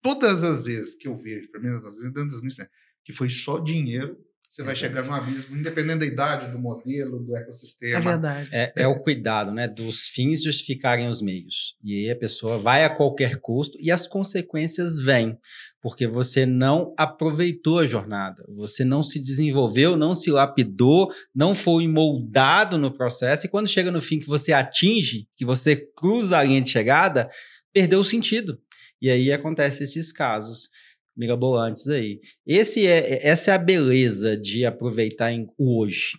todas 0.00 0.44
as 0.44 0.66
vezes 0.66 0.94
que 0.94 1.08
eu 1.08 1.16
vejo, 1.16 1.50
pelo 1.50 1.64
menos 1.64 1.82
das 1.82 1.96
vezes, 1.96 2.56
que 3.04 3.12
foi 3.12 3.28
só 3.28 3.58
dinheiro 3.58 4.16
você 4.60 4.64
vai 4.64 4.74
chegar 4.74 5.04
no 5.04 5.12
abismo, 5.12 5.56
independente 5.56 6.00
da 6.00 6.06
idade, 6.06 6.52
do 6.52 6.58
modelo, 6.58 7.18
do 7.18 7.34
ecossistema. 7.34 7.98
É 7.98 8.00
verdade. 8.00 8.48
É, 8.52 8.72
é, 8.76 8.86
o 8.86 9.00
cuidado, 9.00 9.52
né? 9.52 9.66
Dos 9.66 10.08
fins 10.08 10.42
justificarem 10.42 11.08
os 11.08 11.22
meios. 11.22 11.76
E 11.82 11.94
aí 11.94 12.10
a 12.10 12.16
pessoa 12.16 12.58
vai 12.58 12.84
a 12.84 12.90
qualquer 12.90 13.40
custo 13.40 13.78
e 13.80 13.90
as 13.90 14.06
consequências 14.06 14.96
vêm. 14.98 15.38
Porque 15.80 16.06
você 16.06 16.44
não 16.44 16.94
aproveitou 16.98 17.78
a 17.78 17.86
jornada, 17.86 18.44
você 18.48 18.84
não 18.84 19.02
se 19.02 19.18
desenvolveu, 19.18 19.96
não 19.96 20.14
se 20.14 20.30
lapidou, 20.30 21.10
não 21.34 21.54
foi 21.54 21.88
moldado 21.88 22.76
no 22.76 22.92
processo. 22.92 23.46
E 23.46 23.48
quando 23.48 23.66
chega 23.66 23.90
no 23.90 24.00
fim 24.00 24.18
que 24.18 24.26
você 24.26 24.52
atinge, 24.52 25.26
que 25.34 25.44
você 25.44 25.74
cruza 25.96 26.36
a 26.36 26.42
linha 26.42 26.60
de 26.60 26.68
chegada, 26.68 27.30
perdeu 27.72 28.00
o 28.00 28.04
sentido. 28.04 28.60
E 29.00 29.10
aí 29.10 29.32
acontecem 29.32 29.84
esses 29.84 30.12
casos 30.12 30.68
mirabolantes 31.16 31.88
aí. 31.88 32.20
Esse 32.46 32.86
é, 32.86 33.26
essa 33.26 33.50
é 33.50 33.54
a 33.54 33.58
beleza 33.58 34.36
de 34.36 34.64
aproveitar 34.64 35.32
o 35.58 35.80
hoje, 35.80 36.12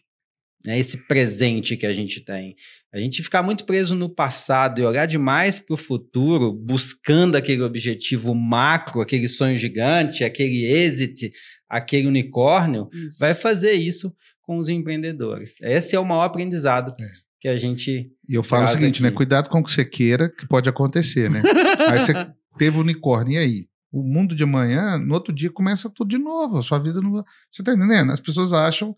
né? 0.66 0.78
esse 0.78 1.08
presente 1.08 1.78
que 1.78 1.86
a 1.86 1.94
gente 1.94 2.22
tem. 2.22 2.56
A 2.94 3.00
gente 3.00 3.24
ficar 3.24 3.42
muito 3.42 3.66
preso 3.66 3.96
no 3.96 4.10
passado 4.10 4.82
e 4.82 4.84
olhar 4.84 5.06
demais 5.06 5.60
para 5.60 5.74
o 5.74 5.78
futuro, 5.78 6.52
buscando 6.52 7.36
aquele 7.36 7.62
objetivo 7.62 8.36
macro, 8.36 9.02
aquele 9.02 9.28
sonho 9.28 9.58
gigante, 9.58 10.24
aquele 10.24 10.66
exit, 10.66 11.32
aquele 11.70 12.08
unicórnio, 12.08 12.90
isso. 12.94 13.18
vai 13.18 13.34
fazer 13.34 13.74
isso 13.74 14.14
com 14.42 14.58
os 14.58 14.68
empreendedores. 14.68 15.56
Esse 15.62 15.96
é 15.96 16.00
o 16.00 16.06
maior 16.06 16.24
aprendizado. 16.24 16.94
É 17.00 17.32
que 17.42 17.48
a 17.48 17.58
gente. 17.58 18.12
E 18.30 18.36
eu 18.36 18.44
falo 18.44 18.66
o 18.66 18.68
seguinte, 18.68 19.02
né? 19.02 19.08
aqui. 19.08 19.14
né? 19.16 19.18
Cuidado 19.18 19.50
com 19.50 19.60
o 19.60 19.64
que 19.64 19.72
você 19.72 19.84
queira, 19.84 20.30
que 20.30 20.48
pode 20.48 20.70
acontecer, 20.70 21.30
né? 21.30 21.42
aí 21.90 22.00
você 22.00 22.14
teve 22.58 22.78
o 22.78 22.82
unicórnio, 22.82 23.34
e 23.34 23.38
aí? 23.38 23.66
O 23.92 24.02
mundo 24.02 24.34
de 24.34 24.44
amanhã, 24.44 24.98
no 24.98 25.14
outro 25.14 25.34
dia 25.34 25.52
começa 25.52 25.90
tudo 25.90 26.10
de 26.10 26.18
novo. 26.18 26.58
A 26.58 26.62
sua 26.62 26.80
vida 26.80 27.02
não. 27.02 27.24
Você 27.52 27.62
está 27.62 27.74
entendendo? 27.74 28.12
As 28.12 28.22
pessoas 28.22 28.54
acham. 28.54 28.96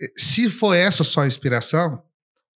Eh, 0.00 0.10
se 0.16 0.48
for 0.48 0.74
essa 0.74 1.04
só 1.04 1.20
a 1.20 1.26
inspiração, 1.26 2.02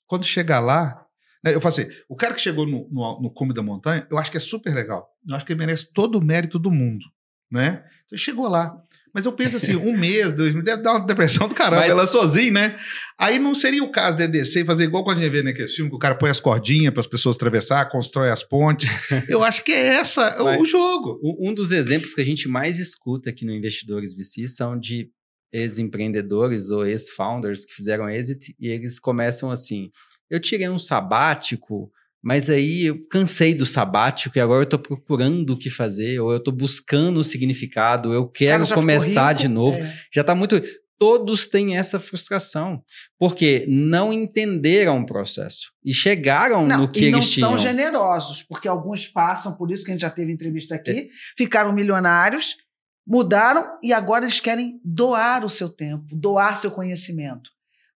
quando 0.06 0.24
chegar 0.24 0.60
lá. 0.60 1.04
Né, 1.44 1.54
eu 1.54 1.60
falo 1.60 1.74
assim, 1.74 1.88
o 2.08 2.16
cara 2.16 2.34
que 2.34 2.40
chegou 2.40 2.66
no, 2.66 2.88
no, 2.90 3.20
no 3.22 3.30
cume 3.30 3.52
da 3.52 3.62
montanha, 3.62 4.06
eu 4.10 4.16
acho 4.16 4.30
que 4.30 4.38
é 4.38 4.40
super 4.40 4.74
legal. 4.74 5.08
Eu 5.26 5.36
acho 5.36 5.44
que 5.44 5.52
ele 5.52 5.60
merece 5.60 5.92
todo 5.92 6.18
o 6.18 6.24
mérito 6.24 6.58
do 6.58 6.70
mundo. 6.70 7.04
Né? 7.50 7.84
Então, 8.06 8.18
chegou 8.18 8.48
lá. 8.48 8.82
Mas 9.16 9.24
eu 9.24 9.32
penso 9.32 9.56
assim, 9.56 9.74
um 9.74 9.96
mês, 9.96 10.30
dois 10.30 10.52
meses, 10.52 10.62
deve 10.62 10.82
dar 10.82 10.92
uma 10.92 11.06
depressão 11.06 11.48
do 11.48 11.54
caramba, 11.54 11.80
Mas... 11.80 11.90
ela 11.90 12.06
sozinha, 12.06 12.52
né? 12.52 12.78
Aí 13.18 13.38
não 13.38 13.54
seria 13.54 13.82
o 13.82 13.90
caso 13.90 14.14
de 14.14 14.28
descer 14.28 14.62
e 14.62 14.66
fazer 14.66 14.84
igual 14.84 15.04
quando 15.04 15.16
a 15.16 15.22
gente 15.22 15.32
vê 15.32 15.42
naquele 15.42 15.68
filme, 15.68 15.88
que 15.90 15.96
o 15.96 15.98
cara 15.98 16.14
põe 16.14 16.28
as 16.28 16.38
cordinhas 16.38 16.92
para 16.92 17.00
as 17.00 17.06
pessoas 17.06 17.34
atravessar, 17.34 17.88
constrói 17.88 18.28
as 18.30 18.42
pontes. 18.42 18.90
Eu 19.26 19.42
acho 19.42 19.64
que 19.64 19.72
é 19.72 19.86
essa 19.96 20.36
Mas, 20.44 20.60
o 20.60 20.66
jogo. 20.66 21.18
Um 21.40 21.54
dos 21.54 21.72
exemplos 21.72 22.12
que 22.12 22.20
a 22.20 22.24
gente 22.26 22.46
mais 22.46 22.78
escuta 22.78 23.30
aqui 23.30 23.46
no 23.46 23.54
Investidores 23.54 24.14
VC 24.14 24.46
são 24.46 24.78
de 24.78 25.08
ex-empreendedores 25.50 26.68
ou 26.68 26.84
ex-founders 26.84 27.64
que 27.64 27.72
fizeram 27.72 28.10
exit 28.10 28.54
e 28.60 28.68
eles 28.68 29.00
começam 29.00 29.50
assim: 29.50 29.88
eu 30.28 30.38
tirei 30.38 30.68
um 30.68 30.78
sabático 30.78 31.90
mas 32.26 32.50
aí 32.50 32.86
eu 32.86 33.06
cansei 33.08 33.54
do 33.54 33.64
sabático 33.64 34.36
e 34.36 34.40
agora 34.40 34.58
eu 34.58 34.64
estou 34.64 34.80
procurando 34.80 35.50
o 35.50 35.56
que 35.56 35.70
fazer, 35.70 36.18
ou 36.18 36.32
eu 36.32 36.38
estou 36.38 36.52
buscando 36.52 37.20
o 37.20 37.24
significado, 37.24 38.12
eu 38.12 38.26
quero 38.26 38.66
começar 38.74 39.32
de 39.32 39.46
novo. 39.46 39.78
É. 39.78 39.96
Já 40.12 40.22
está 40.22 40.34
muito. 40.34 40.60
Todos 40.98 41.46
têm 41.46 41.76
essa 41.76 42.00
frustração, 42.00 42.82
porque 43.16 43.64
não 43.68 44.12
entenderam 44.12 44.98
o 44.98 45.06
processo 45.06 45.70
e 45.84 45.94
chegaram 45.94 46.66
não, 46.66 46.78
no 46.78 46.88
que 46.90 47.04
eles 47.04 47.30
tinham. 47.30 47.52
não 47.52 47.56
são 47.56 47.64
generosos, 47.64 48.42
porque 48.42 48.66
alguns 48.66 49.06
passam, 49.06 49.54
por 49.54 49.70
isso 49.70 49.84
que 49.84 49.92
a 49.92 49.94
gente 49.94 50.00
já 50.00 50.10
teve 50.10 50.32
entrevista 50.32 50.74
aqui, 50.74 50.90
é. 50.90 51.08
ficaram 51.38 51.72
milionários, 51.72 52.56
mudaram 53.06 53.78
e 53.80 53.92
agora 53.92 54.24
eles 54.24 54.40
querem 54.40 54.80
doar 54.84 55.44
o 55.44 55.48
seu 55.48 55.68
tempo, 55.68 56.06
doar 56.10 56.56
seu 56.56 56.72
conhecimento. 56.72 57.50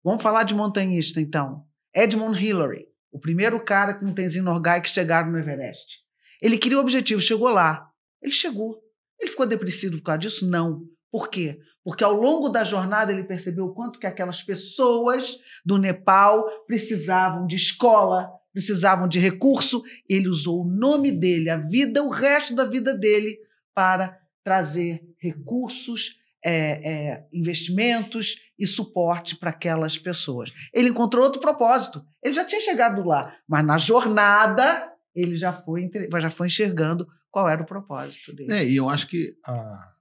Vamos 0.04 0.22
falar 0.22 0.44
de 0.44 0.54
montanhista, 0.54 1.20
então. 1.20 1.64
Edmund 1.92 2.38
Hillary 2.38 2.89
o 3.12 3.18
primeiro 3.18 3.62
cara 3.64 3.94
com 3.94 4.06
um 4.06 4.14
Tenzin 4.14 4.40
Norgay 4.40 4.80
que 4.80 4.90
chegaram 4.90 5.30
no 5.30 5.38
Everest. 5.38 5.98
Ele 6.40 6.56
queria 6.56 6.78
o 6.78 6.80
objetivo, 6.80 7.20
chegou 7.20 7.48
lá. 7.48 7.88
Ele 8.22 8.32
chegou. 8.32 8.80
Ele 9.18 9.30
ficou 9.30 9.46
depressivo 9.46 9.98
por 9.98 10.04
causa 10.04 10.18
disso? 10.20 10.48
Não. 10.48 10.82
Por 11.10 11.28
quê? 11.28 11.58
Porque 11.82 12.04
ao 12.04 12.12
longo 12.12 12.48
da 12.48 12.62
jornada 12.62 13.12
ele 13.12 13.24
percebeu 13.24 13.66
o 13.66 13.74
quanto 13.74 13.98
que 13.98 14.06
aquelas 14.06 14.42
pessoas 14.42 15.38
do 15.64 15.76
Nepal 15.76 16.46
precisavam 16.66 17.46
de 17.46 17.56
escola, 17.56 18.30
precisavam 18.52 19.08
de 19.08 19.18
recurso. 19.18 19.82
Ele 20.08 20.28
usou 20.28 20.62
o 20.62 20.68
nome 20.68 21.10
dele, 21.10 21.50
a 21.50 21.56
vida, 21.56 22.02
o 22.02 22.10
resto 22.10 22.54
da 22.54 22.64
vida 22.64 22.96
dele, 22.96 23.38
para 23.74 24.18
trazer 24.44 25.02
recursos 25.18 26.18
é, 26.44 26.52
é, 26.52 27.26
investimentos 27.32 28.36
e 28.60 28.66
suporte 28.66 29.36
para 29.36 29.50
aquelas 29.50 29.96
pessoas. 29.96 30.52
Ele 30.72 30.90
encontrou 30.90 31.24
outro 31.24 31.40
propósito. 31.40 32.04
Ele 32.22 32.34
já 32.34 32.44
tinha 32.44 32.60
chegado 32.60 33.02
lá, 33.02 33.34
mas 33.48 33.64
na 33.64 33.78
jornada 33.78 34.86
ele 35.14 35.34
já 35.34 35.52
foi, 35.52 35.90
já 36.20 36.30
foi 36.30 36.46
enxergando 36.46 37.08
qual 37.30 37.48
era 37.48 37.62
o 37.62 37.66
propósito 37.66 38.34
dele. 38.34 38.52
É, 38.52 38.64
e 38.64 38.76
eu 38.76 38.88
acho 38.88 39.06
que 39.06 39.34
a, 39.46 39.92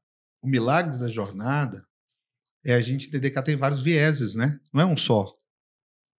o 0.41 0.47
milagre 0.47 0.99
da 0.99 1.07
jornada 1.07 1.81
é 2.65 2.73
a 2.73 2.79
gente 2.81 3.07
entender 3.07 3.29
que 3.31 3.37
ela 3.37 3.45
tem 3.45 3.55
vários 3.55 3.81
vieses, 3.81 4.35
né? 4.35 4.59
Não 4.73 4.81
é 4.81 4.85
um 4.85 4.97
só, 4.97 5.31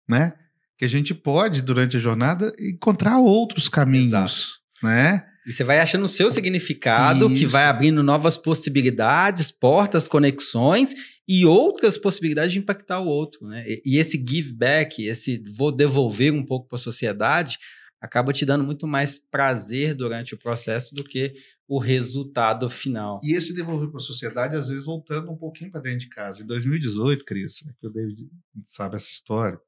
né? 0.08 0.34
Que 0.78 0.86
a 0.86 0.88
gente 0.88 1.14
pode, 1.14 1.62
durante 1.62 1.98
a 1.98 2.00
jornada, 2.00 2.54
encontrar 2.58 3.20
outros 3.20 3.68
caminhos, 3.68 4.14
Exato. 4.14 4.62
né? 4.82 5.28
Você 5.52 5.64
vai 5.64 5.80
achando 5.80 6.06
o 6.06 6.10
seu 6.10 6.30
significado, 6.30 7.26
Isso. 7.28 7.36
que 7.36 7.46
vai 7.46 7.66
abrindo 7.66 8.04
novas 8.04 8.38
possibilidades, 8.38 9.52
portas, 9.52 10.08
conexões 10.08 10.94
e 11.28 11.46
outras 11.46 11.98
possibilidades 11.98 12.54
de 12.54 12.60
impactar 12.60 13.00
o 13.00 13.08
outro. 13.08 13.48
Né? 13.48 13.64
E, 13.68 13.82
e 13.86 13.98
esse 13.98 14.18
give 14.18 14.54
back, 14.54 15.06
esse 15.06 15.42
vou 15.56 15.72
devolver 15.72 16.34
um 16.34 16.46
pouco 16.46 16.68
para 16.68 16.76
a 16.76 16.80
sociedade, 16.80 17.58
acaba 18.02 18.32
te 18.32 18.46
dando 18.46 18.64
muito 18.64 18.88
mais 18.88 19.20
prazer 19.20 19.94
durante 19.94 20.34
o 20.34 20.38
processo 20.38 20.94
do 20.94 21.04
que 21.04 21.34
o 21.68 21.78
resultado 21.78 22.68
final. 22.70 23.20
E 23.24 23.36
esse 23.36 23.54
devolver 23.54 23.90
para 23.90 24.00
a 24.00 24.04
sociedade, 24.04 24.56
às 24.56 24.70
vezes 24.70 24.86
voltando 24.86 25.32
um 25.32 25.38
pouquinho 25.38 25.70
para 25.72 25.82
dentro 25.82 26.00
de 26.00 26.10
casa. 26.10 26.42
Em 26.42 26.46
2018, 26.46 27.24
Cris, 27.26 27.62
né, 27.64 27.74
que 27.80 27.86
o 27.86 27.92
David 27.92 28.28
sabe 28.66 28.96
essa 28.96 29.10
história, 29.10 29.60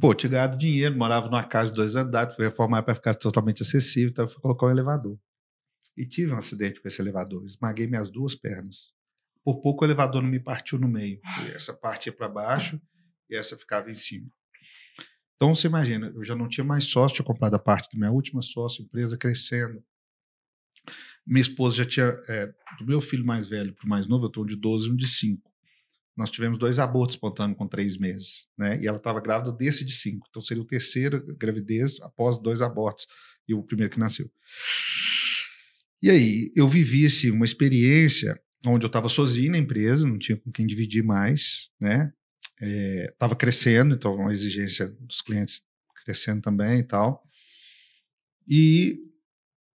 Pô, 0.00 0.14
tinha 0.14 0.30
ganhado 0.30 0.56
dinheiro, 0.56 0.96
morava 0.96 1.26
numa 1.26 1.44
casa 1.44 1.70
de 1.70 1.76
dois 1.76 1.94
andares, 1.94 2.34
fui 2.34 2.46
reformar 2.46 2.82
para 2.82 2.94
ficar 2.94 3.14
totalmente 3.14 3.62
acessível, 3.62 4.08
então 4.10 4.26
fui 4.26 4.40
colocar 4.40 4.66
um 4.66 4.70
elevador. 4.70 5.18
E 5.94 6.06
tive 6.06 6.32
um 6.32 6.38
acidente 6.38 6.80
com 6.80 6.88
esse 6.88 7.02
elevador, 7.02 7.44
esmaguei 7.44 7.86
minhas 7.86 8.10
duas 8.10 8.34
pernas. 8.34 8.92
Por 9.44 9.60
pouco 9.60 9.84
o 9.84 9.86
elevador 9.86 10.22
não 10.22 10.30
me 10.30 10.40
partiu 10.40 10.78
no 10.78 10.88
meio. 10.88 11.20
E 11.44 11.50
essa 11.50 11.74
parte 11.74 12.06
ia 12.06 12.12
para 12.14 12.28
baixo 12.28 12.80
e 13.28 13.36
essa 13.36 13.58
ficava 13.58 13.90
em 13.90 13.94
cima. 13.94 14.26
Então 15.36 15.54
você 15.54 15.66
imagina, 15.66 16.10
eu 16.14 16.24
já 16.24 16.34
não 16.34 16.48
tinha 16.48 16.64
mais 16.64 16.84
sócio, 16.84 17.16
tinha 17.16 17.26
comprado 17.26 17.54
a 17.54 17.58
parte 17.58 17.90
da 17.92 17.98
minha 17.98 18.10
última 18.10 18.40
sócio, 18.40 18.82
empresa 18.82 19.18
crescendo. 19.18 19.84
Minha 21.26 21.42
esposa 21.42 21.76
já 21.76 21.84
tinha, 21.84 22.06
é, 22.28 22.46
do 22.78 22.86
meu 22.86 23.02
filho 23.02 23.24
mais 23.24 23.48
velho 23.48 23.74
para 23.74 23.84
o 23.84 23.88
mais 23.88 24.06
novo, 24.06 24.24
eu 24.24 24.28
estou 24.28 24.46
de 24.46 24.56
12 24.56 24.88
e 24.88 24.92
um 24.92 24.96
de 24.96 25.06
5. 25.06 25.49
Nós 26.16 26.30
tivemos 26.30 26.58
dois 26.58 26.78
abortos 26.78 27.16
espontâneos 27.16 27.56
com 27.56 27.66
três 27.66 27.96
meses, 27.96 28.46
né? 28.58 28.80
E 28.80 28.86
ela 28.86 28.98
estava 28.98 29.20
grávida 29.20 29.52
desse 29.52 29.84
de 29.84 29.92
cinco. 29.92 30.26
Então 30.28 30.42
seria 30.42 30.62
o 30.62 30.66
terceiro 30.66 31.24
gravidez 31.36 32.00
após 32.02 32.36
dois 32.40 32.60
abortos 32.60 33.06
e 33.48 33.54
o 33.54 33.62
primeiro 33.62 33.92
que 33.92 33.98
nasceu. 33.98 34.30
E 36.02 36.10
aí 36.10 36.50
eu 36.54 36.68
vivi 36.68 37.06
assim, 37.06 37.30
uma 37.30 37.44
experiência 37.44 38.38
onde 38.66 38.84
eu 38.84 38.88
estava 38.88 39.08
sozinho 39.08 39.52
na 39.52 39.58
empresa, 39.58 40.06
não 40.06 40.18
tinha 40.18 40.36
com 40.36 40.50
quem 40.50 40.66
dividir 40.66 41.02
mais, 41.02 41.70
né? 41.80 42.12
Estava 43.10 43.32
é, 43.32 43.36
crescendo, 43.36 43.94
então 43.94 44.28
a 44.28 44.32
exigência 44.32 44.88
dos 45.00 45.22
clientes 45.22 45.62
crescendo 46.04 46.42
também 46.42 46.80
e 46.80 46.84
tal. 46.84 47.22
E 48.46 48.98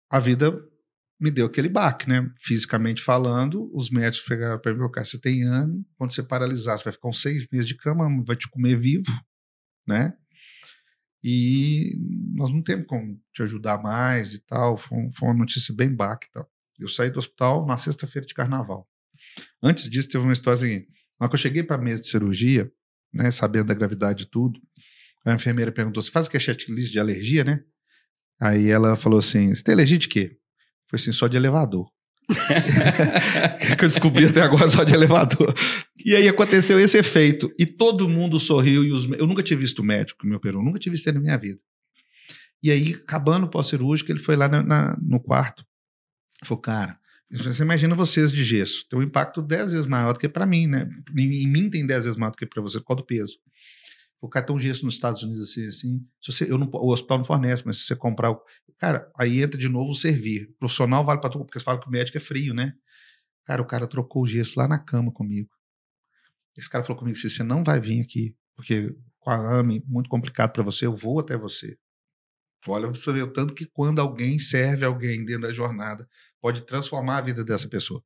a 0.10 0.20
vida 0.20 0.52
me 1.24 1.32
deu 1.32 1.45
aquele 1.45 1.70
baque, 1.70 2.10
né? 2.10 2.30
Fisicamente 2.41 3.02
falando, 3.02 3.72
os 3.74 3.90
médicos 3.90 4.28
pegaram 4.28 4.60
para 4.60 4.74
mim, 4.74 4.91
cara, 4.91 5.06
você 5.06 5.18
tem 5.18 5.44
ano, 5.44 5.82
quando 5.95 6.14
você 6.14 6.22
paralisar, 6.22 6.78
você 6.78 6.84
vai 6.84 6.94
ficar 6.94 7.08
uns 7.08 7.22
seis 7.22 7.48
meses 7.50 7.66
de 7.66 7.78
cama, 7.78 8.10
vai 8.26 8.36
te 8.36 8.50
comer 8.50 8.78
vivo, 8.78 9.10
né? 9.88 10.14
E 11.24 11.95
nós 12.36 12.52
não 12.52 12.62
temos 12.62 12.86
como 12.88 13.18
te 13.34 13.41
ajudar 13.41 13.82
mais 13.82 14.34
e 14.34 14.40
tal. 14.40 14.78
Foi, 14.78 14.98
foi 15.14 15.30
uma 15.30 15.38
notícia 15.38 15.74
bem 15.74 15.95
baque 15.95 16.28
e 16.28 16.32
tal. 16.32 16.52
Eu 16.78 16.90
saí 16.90 17.10
do 17.10 17.20
hospital 17.20 17.66
na 17.66 17.78
sexta-feira 17.78 18.28
de 18.28 18.34
carnaval. 18.34 18.86
Antes 19.62 19.90
disso, 19.90 20.10
teve 20.10 20.26
uma 20.26 20.34
história 20.34 20.60
seguinte. 20.60 20.90
Na 21.18 21.26
hora 21.26 21.30
que 21.30 21.36
eu 21.36 21.40
cheguei 21.40 21.64
para 21.64 21.78
a 21.78 21.82
mesa 21.82 22.02
de 22.02 22.10
cirurgia, 22.10 22.70
né, 23.14 23.32
sabendo 23.32 23.68
da 23.68 23.74
gravidade 23.74 24.24
e 24.24 24.30
tudo, 24.30 24.60
a 25.24 25.34
enfermeira 25.34 25.72
perguntou: 25.72 26.04
Você 26.04 26.12
faz 26.12 26.28
o 26.28 26.30
que 26.30 26.36
é 26.36 26.40
checklist 26.41 26.91
de 26.91 27.00
alergia, 27.00 27.45
né? 27.45 27.64
Aí 28.41 28.68
ela 28.70 28.98
falou 28.98 29.20
assim: 29.20 29.56
Você 29.56 29.64
tem 29.64 29.74
alergia 29.74 29.98
de 29.98 30.10
quê? 30.10 30.38
Foi 30.94 30.99
assim, 30.99 31.11
só 31.11 31.28
de 31.28 31.36
elevador. 31.36 31.90
que 33.78 33.84
eu 33.84 33.90
descobri 33.90 34.26
até 34.26 34.44
agora 34.44 34.70
só 34.70 34.84
de 34.84 34.94
elevador. 34.94 35.56
E 36.06 36.15
aí 36.15 36.30
aconteceu 36.30 36.80
esse 36.80 36.99
efeito. 36.99 37.52
E 37.57 37.65
todo 37.65 38.07
mundo 38.07 38.40
sorriu. 38.40 38.84
E 38.84 38.91
os... 38.91 39.06
Eu 39.06 39.26
nunca 39.26 39.41
tinha 39.41 39.57
visto 39.57 39.84
médico 39.84 40.20
que 40.22 40.28
me 40.28 40.36
operou, 40.36 40.64
nunca 40.64 40.78
tinha 40.78 40.91
visto 40.91 41.07
ele 41.07 41.18
na 41.18 41.24
minha 41.24 41.38
vida. 41.38 41.60
E 42.61 42.70
aí, 42.70 42.94
acabando 42.94 43.48
o 43.48 43.49
pós-cirúrgico, 43.49 44.11
ele 44.11 44.20
foi 44.20 44.36
lá 44.36 44.48
na, 44.48 44.61
na, 44.61 44.98
no 45.02 45.20
quarto. 45.20 45.65
Falou, 46.44 46.61
cara, 46.61 46.95
você 47.32 47.64
imagina 47.64 47.95
vocês 47.95 48.32
de 48.32 48.44
gesso. 48.44 48.88
Tem 48.88 48.99
um 48.99 49.02
impacto 49.02 49.41
10 49.41 49.72
vezes 49.72 49.88
maior 49.88 50.14
do 50.14 50.20
que 50.20 50.30
para 50.30 50.45
mim, 50.45 50.68
né? 50.68 50.88
Em, 51.18 51.44
em, 51.44 51.48
mim 51.48 51.72
tem 51.72 51.88
10 51.88 52.03
vezes 52.03 52.18
maior 52.20 52.30
do 52.30 52.38
que 52.38 52.45
para 52.45 52.61
você, 52.61 52.80
por 52.80 52.86
causa 52.86 53.02
do 53.02 53.06
peso. 53.07 53.40
O 54.24 54.30
cartão 54.30 54.58
gesso 54.58 54.86
nos 54.86 54.94
Estados 54.94 55.22
Unidos, 55.22 55.50
assim, 55.50 55.68
assim 55.68 56.08
se 56.22 56.32
você, 56.32 56.50
eu 56.50 56.58
não, 56.58 56.70
o 56.72 56.94
hospital 56.94 57.18
não 57.18 57.26
fornece, 57.26 57.62
mas 57.66 57.80
se 57.80 57.84
você 57.84 57.94
comprar. 57.94 58.32
O, 58.32 58.41
cara, 58.78 59.12
aí 59.20 59.41
entra 59.41 59.60
de 59.60 59.68
novo 59.68 59.91
o 59.91 59.95
servir. 59.95 60.50
O 60.52 60.60
profissional 60.60 61.04
vale 61.04 61.20
para 61.20 61.30
tudo, 61.30 61.44
porque 61.44 61.60
você 61.60 61.66
fala 61.66 61.78
que 61.78 61.90
o 61.90 61.91
médico 61.91 62.18
é 62.18 62.22
frio, 62.22 62.54
né? 62.54 62.74
Cara, 63.44 63.62
o 63.62 63.66
cara 63.66 63.86
trocou 63.86 64.24
o 64.24 64.26
gesso 64.28 64.58
lá 64.58 64.66
na 64.66 64.80
cama 64.80 65.12
comigo. 65.12 65.50
Esse 66.56 66.70
cara 66.70 66.86
falou 66.86 66.98
comigo: 66.98 67.18
se 67.18 67.30
você 67.30 67.44
não 67.44 67.66
vai 67.66 67.82
vir 67.82 68.00
aqui, 68.00 68.34
porque 68.56 68.95
com 69.20 69.30
a 69.30 69.60
AME, 69.60 69.84
muito 69.86 70.10
complicado 70.10 70.54
para 70.54 70.64
você, 70.64 70.86
eu 70.86 70.95
vou 70.95 71.20
até 71.20 71.36
você. 71.36 71.78
Olha, 72.66 72.88
você 72.88 73.12
vê 73.12 73.24
o 73.24 73.34
tanto 73.34 73.54
que 73.54 73.66
quando 73.66 74.00
alguém 74.00 74.40
serve 74.40 74.86
alguém 74.86 75.26
dentro 75.26 75.41
da 75.41 75.52
jornada, 75.52 76.08
pode 76.40 76.62
transformar 76.62 77.18
a 77.18 77.22
vida 77.22 77.44
dessa 77.44 77.68
pessoa. 77.68 78.02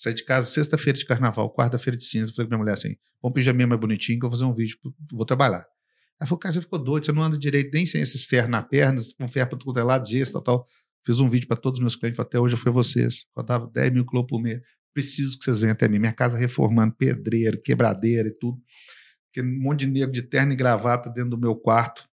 Saí 0.00 0.14
de 0.14 0.24
casa 0.24 0.46
sexta-feira 0.46 0.98
de 0.98 1.04
carnaval, 1.04 1.52
quarta-feira 1.52 1.94
de 1.94 2.06
cinza, 2.06 2.32
falei 2.32 2.48
pra 2.48 2.56
minha 2.56 2.64
mulher 2.64 2.72
assim, 2.72 2.96
vamos 3.22 3.34
pijaminha 3.34 3.66
mais 3.66 3.78
bonitinho 3.78 4.18
que 4.18 4.24
eu 4.24 4.30
vou 4.30 4.38
fazer 4.38 4.50
um 4.50 4.54
vídeo, 4.54 4.78
vou 5.12 5.26
trabalhar. 5.26 5.66
Ela 6.18 6.26
falou, 6.26 6.38
cara, 6.38 6.54
você 6.54 6.62
ficou 6.62 6.78
doido, 6.78 7.04
você 7.04 7.12
não 7.12 7.22
anda 7.22 7.36
direito 7.36 7.70
nem 7.74 7.84
sem 7.84 8.00
esses 8.00 8.24
ferros 8.24 8.48
na 8.48 8.62
perna, 8.62 8.98
com 9.18 9.28
ferro 9.28 9.50
para 9.50 9.58
tudo 9.58 9.78
é 9.78 9.82
lado, 9.82 10.08
gesso, 10.08 10.32
tal, 10.32 10.42
tal. 10.42 10.66
Fiz 11.04 11.20
um 11.20 11.28
vídeo 11.28 11.46
para 11.46 11.58
todos 11.58 11.78
os 11.78 11.82
meus 11.82 11.96
clientes, 11.96 12.18
até 12.18 12.40
hoje 12.40 12.56
foi 12.56 12.72
vocês. 12.72 13.26
Rodava 13.36 13.70
10 13.74 13.92
mil 13.92 14.06
quilômetros 14.06 14.38
por 14.38 14.42
mês. 14.42 14.60
Preciso 14.94 15.38
que 15.38 15.44
vocês 15.44 15.58
venham 15.58 15.72
até 15.72 15.86
mim. 15.86 15.98
Minha 15.98 16.12
casa 16.14 16.38
reformando, 16.38 16.94
pedreiro, 16.94 17.60
quebradeira 17.60 18.28
e 18.28 18.32
tudo. 18.32 18.58
Um 19.38 19.62
monte 19.62 19.80
de 19.80 19.86
negro 19.86 20.12
de 20.12 20.22
terno 20.22 20.52
e 20.52 20.56
gravata 20.56 21.10
dentro 21.10 21.30
do 21.30 21.38
meu 21.38 21.54
quarto 21.54 22.08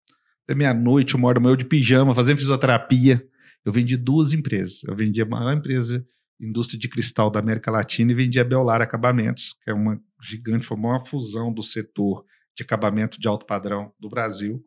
até 0.45 0.55
meia-noite, 0.55 1.17
uma 1.17 1.29
hora 1.29 1.43
eu 1.43 1.57
de 1.57 1.65
pijama, 1.65 2.15
fazendo 2.15 2.37
fisioterapia. 2.37 3.27
Eu 3.65 3.73
vendi 3.73 3.97
duas 3.97 4.33
empresas. 4.33 4.83
Eu 4.85 4.95
vendi 4.95 5.21
a 5.23 5.27
maior 5.27 5.55
empresa 5.55 6.05
indústria 6.45 6.79
de 6.79 6.89
cristal 6.89 7.31
da 7.31 7.41
América 7.41 7.71
Latina 7.71 8.13
e 8.13 8.15
vendi 8.15 8.39
a 8.39 8.45
Belar 8.45 8.83
Acabamentos, 8.83 9.57
que 9.63 9.71
é 9.71 9.75
uma 9.75 10.01
gigante, 10.23 10.65
foi 10.65 10.77
uma 10.77 11.01
fusão 11.01 11.53
do 11.53 11.63
setor 11.63 12.25
de 12.57 12.63
acabamento 12.63 13.19
de 13.19 13.27
alto 13.27 13.47
padrão 13.47 13.93
do 13.99 14.09
Brasil, 14.09 14.63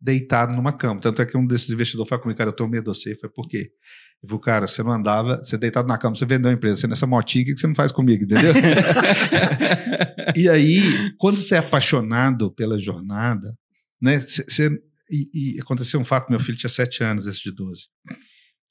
deitado 0.00 0.54
numa 0.54 0.72
cama. 0.72 1.00
Tanto 1.00 1.22
é 1.22 1.26
que 1.26 1.36
um 1.36 1.46
desses 1.46 1.70
investidores 1.70 2.08
falou 2.08 2.22
comigo, 2.22 2.38
cara, 2.38 2.50
eu 2.50 2.54
tenho 2.54 2.68
medo 2.68 2.92
de 2.92 2.98
você. 2.98 3.12
Eu 3.12 3.18
falei, 3.18 3.34
por 3.34 3.48
quê? 3.48 3.70
Eu 4.22 4.28
falei, 4.28 4.42
cara, 4.42 4.66
você 4.66 4.82
não 4.82 4.92
andava, 4.92 5.38
você 5.38 5.56
deitado 5.56 5.88
na 5.88 5.96
cama, 5.96 6.14
você 6.14 6.26
vendeu 6.26 6.50
a 6.50 6.54
empresa, 6.54 6.76
você 6.76 6.86
nessa 6.86 7.06
motinha, 7.06 7.42
o 7.42 7.46
que 7.46 7.56
você 7.56 7.66
não 7.66 7.74
faz 7.74 7.90
comigo, 7.90 8.24
entendeu? 8.24 8.52
e 10.36 10.48
aí, 10.48 11.12
quando 11.18 11.36
você 11.36 11.54
é 11.54 11.58
apaixonado 11.58 12.52
pela 12.52 12.80
jornada, 12.80 13.56
né, 14.00 14.18
você 14.18 14.68
e, 15.12 15.56
e, 15.56 15.60
aconteceu 15.60 16.00
um 16.00 16.04
fato: 16.04 16.30
meu 16.30 16.40
filho 16.40 16.56
tinha 16.56 16.70
sete 16.70 17.04
anos, 17.04 17.26
esse 17.26 17.42
de 17.42 17.52
12. 17.52 17.82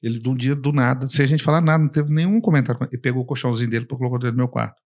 Ele, 0.02 0.20
de 0.20 0.30
um 0.30 0.36
dia, 0.36 0.56
do 0.56 0.72
nada, 0.72 1.08
sem 1.08 1.26
a 1.26 1.28
gente 1.28 1.44
falar 1.44 1.62
nada, 1.62 1.84
não 1.84 1.90
teve 1.90 2.12
nenhum 2.12 2.42
comentário. 2.42 2.82
Ele 2.92 3.02
pegou 3.02 3.22
o 3.22 3.26
colchãozinho 3.26 3.70
dele 3.70 3.86
e 3.86 3.88
colocou 3.88 4.18
dentro 4.18 4.34
do 4.34 4.38
meu 4.38 4.48
quarto. 4.48 4.82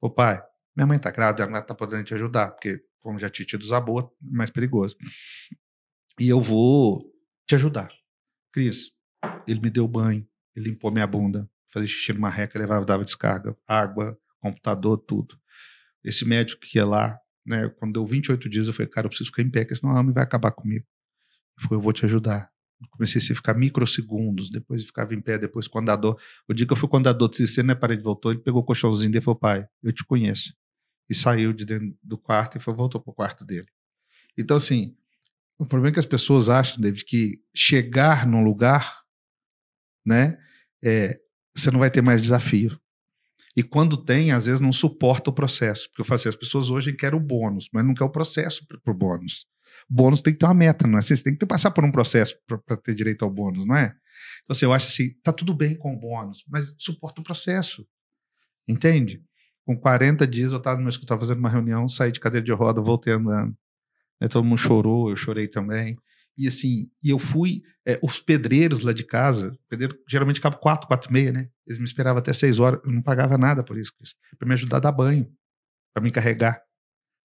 Ô 0.00 0.08
pai, 0.08 0.40
minha 0.76 0.86
mãe 0.86 0.98
tá 0.98 1.10
grávida, 1.10 1.44
ela 1.44 1.60
tá 1.60 1.74
podendo 1.74 2.04
te 2.04 2.14
ajudar, 2.14 2.52
porque, 2.52 2.80
como 3.00 3.18
já 3.18 3.28
tinha 3.28 3.44
tido 3.44 3.74
abortos, 3.74 4.16
é 4.22 4.36
mais 4.36 4.50
perigoso. 4.50 4.96
E 6.18 6.28
eu 6.28 6.40
vou 6.40 7.04
te 7.46 7.54
ajudar. 7.54 7.90
Cris, 8.52 8.90
ele 9.46 9.60
me 9.60 9.70
deu 9.70 9.88
banho, 9.88 10.26
ele 10.54 10.70
limpou 10.70 10.90
minha 10.90 11.06
bunda, 11.06 11.48
fazia 11.72 11.88
xixi 11.88 12.12
numa 12.12 12.30
reca, 12.30 12.58
levava, 12.58 12.84
dava 12.84 13.04
descarga, 13.04 13.56
água, 13.66 14.18
computador, 14.40 14.98
tudo. 14.98 15.38
Esse 16.04 16.24
médico 16.24 16.60
que 16.62 16.78
ia 16.78 16.86
lá, 16.86 17.18
né, 17.44 17.68
quando 17.78 17.94
deu 17.94 18.06
28 18.06 18.48
dias, 18.48 18.66
eu 18.66 18.72
falei, 18.72 18.88
cara, 18.88 19.06
eu 19.06 19.08
preciso 19.08 19.30
ficar 19.30 19.42
em 19.42 19.50
pé, 19.50 19.60
porque 19.60 19.76
senão 19.76 19.94
a 19.94 20.00
homem 20.00 20.12
vai 20.12 20.22
acabar 20.22 20.50
comigo. 20.50 20.86
Foi, 21.58 21.76
eu 21.76 21.80
vou 21.80 21.92
te 21.92 22.04
ajudar. 22.06 22.50
Comecei 22.90 23.20
a 23.20 23.34
ficar 23.34 23.54
microsegundos, 23.54 24.50
depois 24.50 24.84
ficava 24.84 25.14
em 25.14 25.20
pé, 25.20 25.38
depois 25.38 25.68
quando 25.68 25.90
a 25.90 25.96
dor. 25.96 26.18
O 26.48 26.54
dia 26.54 26.66
que 26.66 26.72
eu 26.72 26.76
fui 26.76 26.88
quando 26.88 27.08
a 27.08 27.12
dor 27.12 27.28
desceu 27.28 27.62
na 27.62 27.76
parede 27.76 28.02
voltou, 28.02 28.32
ele 28.32 28.40
pegou 28.40 28.62
o 28.62 28.64
colchãozinho 28.64 29.10
dele 29.10 29.22
e 29.22 29.24
falou: 29.24 29.38
pai, 29.38 29.66
eu 29.82 29.92
te 29.92 30.04
conheço. 30.04 30.54
E 31.08 31.14
saiu 31.14 31.52
de 31.52 31.64
dentro 31.64 31.94
do 32.02 32.16
quarto 32.16 32.56
e 32.56 32.60
foi, 32.60 32.72
voltou 32.72 33.00
para 33.00 33.10
o 33.10 33.14
quarto 33.14 33.44
dele. 33.44 33.66
Então, 34.38 34.56
assim, 34.56 34.96
o 35.58 35.66
problema 35.66 35.90
é 35.90 35.94
que 35.94 36.00
as 36.00 36.06
pessoas 36.06 36.48
acham, 36.48 36.80
David, 36.80 37.04
que 37.04 37.42
chegar 37.54 38.26
num 38.26 38.42
lugar, 38.42 39.02
né, 40.06 40.38
é, 40.82 41.20
você 41.54 41.70
não 41.70 41.80
vai 41.80 41.90
ter 41.90 42.00
mais 42.00 42.22
desafio. 42.22 42.80
E 43.56 43.62
quando 43.62 43.96
tem, 43.96 44.30
às 44.30 44.46
vezes 44.46 44.60
não 44.60 44.72
suporta 44.72 45.28
o 45.28 45.34
processo. 45.34 45.88
Porque 45.88 46.00
eu 46.00 46.04
falo 46.04 46.20
assim, 46.20 46.28
as 46.28 46.36
pessoas 46.36 46.70
hoje 46.70 46.92
querem 46.92 47.18
o 47.18 47.22
bônus, 47.22 47.68
mas 47.72 47.84
não 47.84 47.92
quer 47.92 48.04
o 48.04 48.10
processo 48.10 48.64
para 48.66 48.92
o 48.92 48.96
bônus 48.96 49.46
bônus 49.90 50.22
tem 50.22 50.32
que 50.32 50.38
ter 50.38 50.46
uma 50.46 50.54
meta, 50.54 50.86
não 50.86 50.98
é? 50.98 51.02
Você 51.02 51.20
tem 51.22 51.36
que 51.36 51.44
passar 51.44 51.72
por 51.72 51.84
um 51.84 51.90
processo 51.90 52.36
para 52.46 52.76
ter 52.76 52.94
direito 52.94 53.24
ao 53.24 53.30
bônus, 53.30 53.66
não 53.66 53.76
é? 53.76 53.86
Então, 54.44 54.54
assim, 54.54 54.64
eu 54.64 54.72
acho 54.72 54.86
assim, 54.86 55.14
tá 55.22 55.32
tudo 55.32 55.52
bem 55.52 55.74
com 55.74 55.92
o 55.92 55.98
bônus, 55.98 56.44
mas 56.48 56.74
suporta 56.78 57.20
o 57.20 57.24
processo. 57.24 57.84
Entende? 58.68 59.22
Com 59.66 59.76
40 59.76 60.26
dias 60.26 60.52
eu 60.52 60.58
estava 60.58 60.80
no 60.80 60.88
escritório 60.88 61.20
fazendo 61.20 61.38
uma 61.38 61.48
reunião, 61.48 61.88
saí 61.88 62.12
de 62.12 62.20
cadeira 62.20 62.44
de 62.44 62.52
roda, 62.52 62.80
voltei 62.80 63.12
andando. 63.12 63.56
Aí 64.20 64.28
todo 64.28 64.44
mundo 64.44 64.58
chorou, 64.58 65.10
eu 65.10 65.16
chorei 65.16 65.48
também. 65.48 65.96
E 66.38 66.46
assim, 66.46 66.88
e 67.02 67.10
eu 67.10 67.18
fui, 67.18 67.62
é, 67.86 67.98
os 68.02 68.20
pedreiros 68.20 68.82
lá 68.82 68.92
de 68.92 69.04
casa, 69.04 69.52
pedreiro 69.68 69.98
geralmente 70.08 70.38
acaba 70.38 70.56
4, 70.56 70.86
4 70.86 71.10
e 71.10 71.12
meia, 71.12 71.32
né? 71.32 71.48
Eles 71.66 71.78
me 71.78 71.84
esperavam 71.84 72.18
até 72.18 72.32
6 72.32 72.58
horas, 72.58 72.80
eu 72.84 72.92
não 72.92 73.02
pagava 73.02 73.36
nada 73.36 73.62
por 73.62 73.76
isso, 73.76 73.92
para 74.38 74.48
me 74.48 74.54
ajudar 74.54 74.78
a 74.78 74.80
dar 74.80 74.92
banho, 74.92 75.30
para 75.92 76.02
me 76.02 76.10
carregar, 76.10 76.62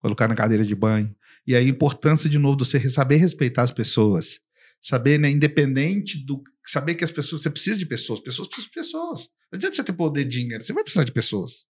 colocar 0.01 0.27
na 0.27 0.35
cadeira 0.35 0.65
de 0.65 0.75
banho. 0.75 1.13
E 1.45 1.55
a 1.55 1.61
importância, 1.61 2.29
de 2.29 2.39
novo, 2.39 2.57
de 2.57 2.65
você 2.65 2.89
saber 2.89 3.17
respeitar 3.17 3.63
as 3.63 3.71
pessoas. 3.71 4.39
Saber, 4.81 5.19
né, 5.19 5.29
independente 5.29 6.23
do. 6.25 6.41
Saber 6.65 6.95
que 6.95 7.03
as 7.03 7.11
pessoas. 7.11 7.41
Você 7.41 7.49
precisa 7.49 7.77
de 7.77 7.85
pessoas. 7.85 8.19
Pessoas 8.19 8.47
precisam 8.47 8.69
de 8.69 8.73
pessoas. 8.73 9.29
Não 9.51 9.57
adianta 9.57 9.75
você 9.75 9.83
ter 9.83 9.93
poder 9.93 10.23
de 10.25 10.39
dinheiro. 10.39 10.63
Você 10.63 10.73
vai 10.73 10.83
precisar 10.83 11.03
de 11.03 11.11
pessoas. 11.11 11.65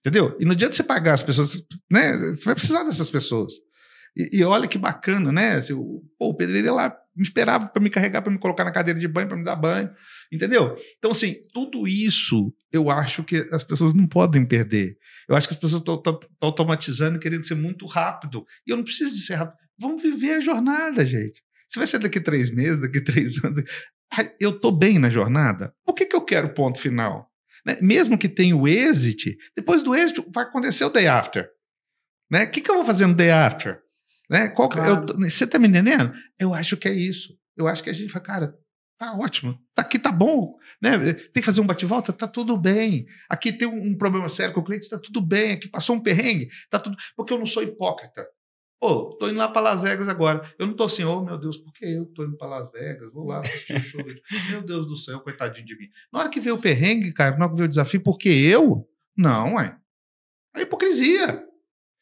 Entendeu? 0.00 0.36
E 0.40 0.44
não 0.44 0.52
adianta 0.52 0.74
você 0.74 0.82
pagar 0.82 1.14
as 1.14 1.22
pessoas. 1.22 1.54
Né, 1.90 2.16
você 2.16 2.44
vai 2.44 2.54
precisar 2.54 2.84
dessas 2.84 3.10
pessoas. 3.10 3.54
E, 4.16 4.38
e 4.38 4.44
olha 4.44 4.66
que 4.66 4.78
bacana, 4.78 5.30
né? 5.30 5.52
Assim, 5.52 5.72
o, 5.72 6.02
pô, 6.18 6.28
o 6.28 6.34
pedreiro 6.34 6.74
lá 6.74 6.96
me 7.14 7.22
esperava 7.22 7.68
para 7.68 7.82
me 7.82 7.90
carregar, 7.90 8.22
para 8.22 8.32
me 8.32 8.38
colocar 8.38 8.64
na 8.64 8.72
cadeira 8.72 8.98
de 8.98 9.08
banho, 9.08 9.28
para 9.28 9.36
me 9.36 9.44
dar 9.44 9.56
banho. 9.56 9.90
Entendeu? 10.32 10.76
Então, 10.98 11.10
assim, 11.10 11.36
tudo 11.52 11.86
isso 11.86 12.52
eu 12.72 12.90
acho 12.90 13.24
que 13.24 13.36
as 13.52 13.64
pessoas 13.64 13.94
não 13.94 14.06
podem 14.06 14.44
perder. 14.44 14.96
Eu 15.28 15.36
acho 15.36 15.48
que 15.48 15.54
as 15.54 15.60
pessoas 15.60 15.80
estão 15.80 16.20
automatizando 16.40 17.16
e 17.16 17.20
querendo 17.20 17.44
ser 17.44 17.54
muito 17.54 17.86
rápido. 17.86 18.44
E 18.66 18.70
eu 18.70 18.76
não 18.76 18.84
preciso 18.84 19.12
de 19.12 19.20
ser 19.20 19.34
rápido. 19.34 19.58
Vamos 19.78 20.02
viver 20.02 20.34
a 20.34 20.40
jornada, 20.40 21.04
gente. 21.04 21.42
Você 21.68 21.78
vai 21.78 21.86
ser 21.86 21.98
daqui 21.98 22.20
três 22.20 22.50
meses, 22.50 22.80
daqui 22.80 23.00
três 23.02 23.42
anos. 23.44 23.62
Eu 24.40 24.50
estou 24.50 24.72
bem 24.72 24.98
na 24.98 25.08
jornada. 25.08 25.72
Por 25.84 25.94
que, 25.94 26.06
que 26.06 26.16
eu 26.16 26.22
quero 26.22 26.52
ponto 26.52 26.78
final? 26.78 27.30
Né? 27.64 27.76
Mesmo 27.80 28.18
que 28.18 28.28
tenha 28.28 28.56
o 28.56 28.66
exit, 28.66 29.36
depois 29.56 29.82
do 29.82 29.94
exit 29.94 30.24
vai 30.34 30.44
acontecer 30.44 30.84
o 30.84 30.90
day 30.90 31.06
after. 31.06 31.48
Né? 32.30 32.44
O 32.44 32.50
que, 32.50 32.60
que 32.60 32.70
eu 32.70 32.76
vou 32.76 32.84
fazer 32.84 33.06
no 33.06 33.14
day 33.14 33.30
after? 33.30 33.80
Né? 34.28 34.48
Qual, 34.48 34.68
claro. 34.68 35.06
eu, 35.08 35.30
você 35.30 35.46
tá 35.46 35.58
me 35.58 35.68
entendendo? 35.68 36.12
Eu 36.38 36.54
acho 36.54 36.76
que 36.76 36.88
é 36.88 36.92
isso. 36.92 37.36
Eu 37.56 37.66
acho 37.66 37.82
que 37.82 37.90
a 37.90 37.92
gente 37.92 38.10
fala, 38.10 38.24
cara, 38.24 38.54
tá 39.00 39.14
ótimo, 39.14 39.58
tá 39.74 39.80
aqui 39.80 39.98
tá 39.98 40.12
bom, 40.12 40.58
né? 40.80 41.14
Tem 41.14 41.40
que 41.40 41.42
fazer 41.42 41.62
um 41.62 41.66
bate-volta, 41.66 42.12
tá 42.12 42.28
tudo 42.28 42.54
bem. 42.54 43.06
Aqui 43.30 43.50
tem 43.50 43.66
um, 43.66 43.92
um, 43.92 43.96
problema 43.96 44.28
sério 44.28 44.52
com 44.52 44.60
o 44.60 44.64
cliente, 44.64 44.90
tá 44.90 44.98
tudo 44.98 45.22
bem. 45.22 45.52
Aqui 45.52 45.68
passou 45.68 45.96
um 45.96 46.02
perrengue, 46.02 46.50
tá 46.68 46.78
tudo. 46.78 46.98
Porque 47.16 47.32
eu 47.32 47.38
não 47.38 47.46
sou 47.46 47.62
hipócrita. 47.62 48.28
Pô, 48.78 49.16
tô 49.18 49.30
indo 49.30 49.38
lá 49.38 49.48
para 49.48 49.62
Las 49.62 49.80
Vegas 49.80 50.06
agora. 50.06 50.54
Eu 50.58 50.66
não 50.66 50.76
tô 50.76 50.84
assim, 50.84 51.02
oh 51.02 51.24
meu 51.24 51.38
Deus, 51.38 51.56
por 51.56 51.72
que 51.72 51.86
eu 51.86 52.04
tô 52.12 52.24
indo 52.24 52.36
para 52.36 52.48
Las 52.48 52.70
Vegas? 52.70 53.10
Vou 53.10 53.26
lá 53.26 53.38
assistir 53.38 53.74
o 53.74 53.80
show. 53.80 54.04
meu 54.50 54.60
Deus 54.60 54.86
do 54.86 54.96
céu, 54.96 55.20
coitadinho 55.20 55.64
de 55.64 55.78
mim. 55.78 55.88
Na 56.12 56.20
hora 56.20 56.28
que 56.28 56.40
vê 56.40 56.52
o 56.52 56.58
perrengue, 56.58 57.10
cara, 57.14 57.38
na 57.38 57.46
hora 57.46 57.54
que 57.54 57.58
vê 57.58 57.64
o 57.64 57.68
desafio, 57.68 58.02
porque 58.02 58.28
eu? 58.28 58.86
Não. 59.16 59.58
É 60.54 60.60
hipocrisia. 60.60 61.49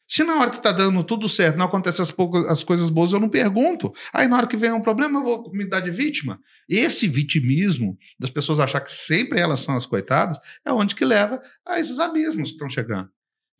Se 0.09 0.23
na 0.23 0.39
hora 0.39 0.49
que 0.49 0.61
tá 0.61 0.71
dando 0.71 1.03
tudo 1.03 1.29
certo 1.29 1.57
não 1.57 1.67
acontece 1.67 2.01
as, 2.01 2.09
poucas, 2.09 2.47
as 2.47 2.63
coisas 2.63 2.89
boas, 2.89 3.13
eu 3.13 3.19
não 3.19 3.29
pergunto. 3.29 3.93
Aí 4.11 4.27
na 4.27 4.37
hora 4.37 4.47
que 4.47 4.57
vem 4.57 4.71
um 4.71 4.81
problema, 4.81 5.19
eu 5.19 5.23
vou 5.23 5.51
me 5.53 5.69
dar 5.69 5.81
de 5.81 5.91
vítima. 5.91 6.41
Esse 6.67 7.07
vitimismo 7.07 7.97
das 8.19 8.31
pessoas 8.31 8.59
achar 8.59 8.81
que 8.81 8.91
sempre 8.91 9.39
elas 9.39 9.59
são 9.59 9.75
as 9.75 9.85
coitadas 9.85 10.39
é 10.65 10.73
onde 10.73 10.95
que 10.95 11.05
leva 11.05 11.39
a 11.65 11.79
esses 11.79 11.99
abismos 11.99 12.49
que 12.49 12.55
estão 12.55 12.69
chegando. 12.69 13.09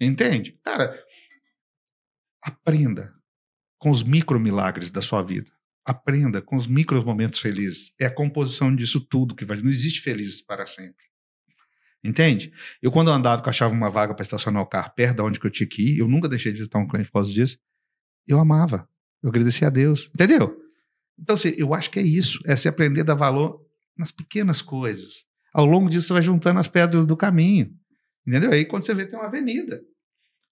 Entende? 0.01 0.57
Cara, 0.63 0.97
Aprenda 2.41 3.13
com 3.77 3.89
os 3.89 4.01
micro 4.01 4.39
milagres 4.39 4.89
da 4.89 5.01
sua 5.01 5.21
vida. 5.21 5.51
Aprenda 5.85 6.41
com 6.41 6.55
os 6.55 6.67
micro 6.67 7.03
momentos 7.05 7.39
felizes. 7.39 7.93
É 7.99 8.05
a 8.05 8.13
composição 8.13 8.73
disso 8.73 9.01
tudo 9.01 9.35
que 9.35 9.43
vai. 9.43 9.61
Não 9.61 9.69
existe 9.69 10.01
felizes 10.01 10.41
para 10.41 10.65
sempre. 10.65 11.08
Entende? 12.03 12.53
Eu, 12.81 12.91
quando 12.91 13.09
eu 13.09 13.13
andava, 13.13 13.41
que 13.41 13.47
eu 13.47 13.51
achava 13.51 13.73
uma 13.73 13.89
vaga 13.89 14.13
para 14.13 14.23
estacionar 14.23 14.61
o 14.61 14.65
carro 14.65 14.91
perto 14.95 15.17
de 15.17 15.21
onde 15.21 15.39
eu 15.43 15.51
tinha 15.51 15.67
que 15.67 15.95
ir, 15.95 15.99
eu 15.99 16.07
nunca 16.07 16.29
deixei 16.29 16.51
de 16.51 16.59
visitar 16.59 16.79
um 16.79 16.87
cliente 16.87 17.07
por 17.07 17.19
causa 17.19 17.31
disso. 17.31 17.57
Eu 18.27 18.39
amava. 18.39 18.87
Eu 19.21 19.29
agradecia 19.29 19.67
a 19.67 19.69
Deus. 19.69 20.09
Entendeu? 20.13 20.57
Então, 21.19 21.33
assim, 21.33 21.53
eu 21.57 21.73
acho 21.73 21.91
que 21.91 21.99
é 21.99 22.03
isso. 22.03 22.39
É 22.45 22.55
se 22.55 22.67
aprender 22.67 23.01
a 23.01 23.03
dar 23.03 23.15
valor 23.15 23.65
nas 23.97 24.11
pequenas 24.11 24.61
coisas. 24.61 25.25
Ao 25.53 25.65
longo 25.65 25.89
disso, 25.89 26.07
você 26.07 26.13
vai 26.13 26.21
juntando 26.21 26.59
as 26.59 26.67
pedras 26.67 27.05
do 27.05 27.17
caminho. 27.17 27.73
Entendeu? 28.25 28.51
Aí, 28.51 28.63
quando 28.63 28.83
você 28.83 28.93
vê, 28.93 29.05
tem 29.05 29.19
uma 29.19 29.27
avenida 29.27 29.81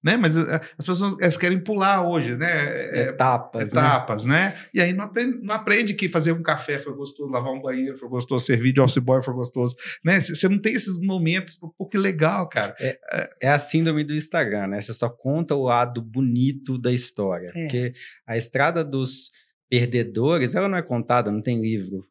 né? 0.08 0.16
Mas 0.16 0.38
eh, 0.38 0.62
as 0.78 0.86
pessoas 0.86 1.20
elas 1.20 1.38
querem 1.38 1.60
pular 1.60 2.08
hoje, 2.08 2.38
né? 2.38 2.48
É, 2.50 3.10
etapas, 3.10 3.74
etapas, 3.74 4.24
né? 4.24 4.38
né? 4.38 4.58
E 4.74 4.80
aí 4.80 4.94
não 4.94 5.04
aprende, 5.04 5.40
não 5.42 5.54
aprende 5.54 5.94
que 5.94 6.08
fazer 6.08 6.32
um 6.32 6.42
café 6.42 6.80
foi 6.80 6.94
gostoso, 6.94 7.30
lavar 7.30 7.52
um 7.52 7.62
banheiro 7.62 7.98
foi 7.98 8.08
gostoso, 8.08 8.46
servir 8.46 8.72
de 8.72 8.80
office 8.80 9.00
boy 9.00 9.22
foi 9.22 9.34
gostoso, 9.34 9.76
né? 10.04 10.22
Você 10.22 10.48
não 10.48 10.60
tem 10.60 10.76
esses 10.76 10.98
momentos, 10.98 11.58
pô, 11.58 11.86
que 11.86 11.98
legal, 11.98 12.48
cara. 12.48 12.74
É, 12.80 13.00
é 13.42 13.50
a 13.50 13.60
síndrome 13.60 14.06
do 14.06 14.16
Instagram, 14.16 14.68
né? 14.68 14.80
Você 14.80 14.94
só 14.94 15.10
conta 15.10 15.54
o 15.54 15.64
lado 15.64 16.02
bonito 16.02 16.78
da 16.78 16.94
história, 16.94 17.52
é. 17.54 17.62
porque 17.62 17.94
a 18.26 18.38
estrada 18.38 18.86
dos 18.86 19.30
perdedores, 19.70 20.56
ela 20.56 20.70
não 20.70 20.78
é 20.78 20.82
contada, 20.82 21.30
não 21.30 21.42
tem 21.42 21.62
livro. 21.62 22.06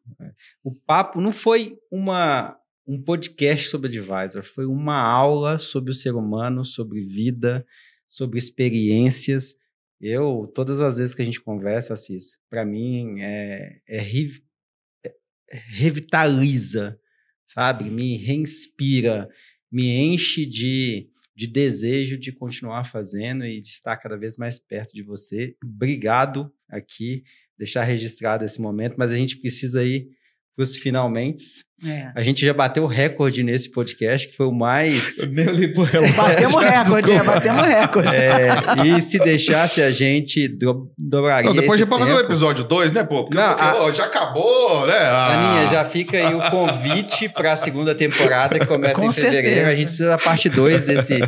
O 0.63 0.71
papo 0.71 1.19
não 1.19 1.31
foi 1.31 1.75
uma 1.91 2.55
um 2.87 3.01
podcast 3.01 3.67
sobre 3.67 3.89
advisor, 3.89 4.41
foi 4.41 4.65
uma 4.65 4.97
aula 4.97 5.57
sobre 5.57 5.91
o 5.91 5.93
ser 5.93 6.15
humano, 6.15 6.63
sobre 6.63 7.01
vida, 7.01 7.65
sobre 8.07 8.37
experiências. 8.37 9.55
Eu, 9.99 10.49
todas 10.53 10.79
as 10.79 10.97
vezes 10.97 11.15
que 11.15 11.21
a 11.21 11.25
gente 11.25 11.41
conversa, 11.41 11.93
Assis, 11.93 12.39
para 12.49 12.63
mim 12.65 13.19
é, 13.19 13.81
é, 13.87 14.01
é, 15.05 15.13
revitaliza, 15.49 16.99
sabe? 17.45 17.89
Me 17.89 18.15
reinspira, 18.15 19.27
me 19.71 19.89
enche 19.89 20.45
de, 20.45 21.09
de 21.35 21.47
desejo 21.47 22.17
de 22.17 22.31
continuar 22.31 22.85
fazendo 22.85 23.45
e 23.45 23.59
de 23.59 23.69
estar 23.69 23.97
cada 23.97 24.17
vez 24.17 24.37
mais 24.37 24.59
perto 24.59 24.93
de 24.93 25.01
você. 25.01 25.55
Obrigado 25.63 26.53
aqui, 26.69 27.23
deixar 27.57 27.83
registrado 27.83 28.45
esse 28.45 28.61
momento, 28.61 28.95
mas 28.97 29.11
a 29.11 29.15
gente 29.15 29.37
precisa 29.37 29.83
ir 29.83 30.09
os 30.57 30.77
finalmente. 30.77 31.67
É. 31.85 32.11
A 32.15 32.23
gente 32.23 32.43
já 32.43 32.53
bateu 32.55 32.83
o 32.83 32.87
recorde 32.87 33.43
nesse 33.43 33.69
podcast, 33.69 34.27
que 34.27 34.35
foi 34.35 34.47
o 34.47 34.51
mais. 34.51 35.19
Eu 35.19 35.27
nem 35.27 35.45
li 35.45 35.67
Batemos 35.71 36.63
recorde, 36.63 37.11
é, 37.11 37.23
batemos 37.23 37.67
recorde. 37.67 38.15
É, 38.15 38.47
e 38.83 39.01
se 39.01 39.19
deixasse 39.19 39.83
a 39.83 39.91
gente 39.91 40.47
do, 40.47 40.91
dobraria. 40.97 41.51
Não, 41.51 41.55
depois 41.55 41.79
já 41.79 41.85
pode 41.85 42.05
fazer 42.05 42.15
o 42.15 42.19
episódio 42.19 42.63
2, 42.63 42.91
né, 42.93 43.03
pô? 43.03 43.25
Porque, 43.25 43.37
Não, 43.37 43.53
porque 43.53 43.89
a... 43.89 43.91
já 43.91 44.05
acabou, 44.05 44.87
né? 44.87 44.97
Ah. 44.97 45.59
Aninha, 45.59 45.71
já 45.71 45.85
fica 45.85 46.17
aí 46.17 46.33
o 46.33 46.49
convite 46.49 47.29
para 47.29 47.53
a 47.53 47.55
segunda 47.55 47.93
temporada 47.93 48.57
que 48.57 48.65
começa 48.65 48.95
Com 48.95 49.05
em 49.05 49.11
fevereiro. 49.11 49.45
Certeza. 49.45 49.69
A 49.69 49.75
gente 49.75 49.87
precisa 49.87 50.09
da 50.09 50.17
parte 50.17 50.49
2 50.49 50.85
desse, 50.85 51.19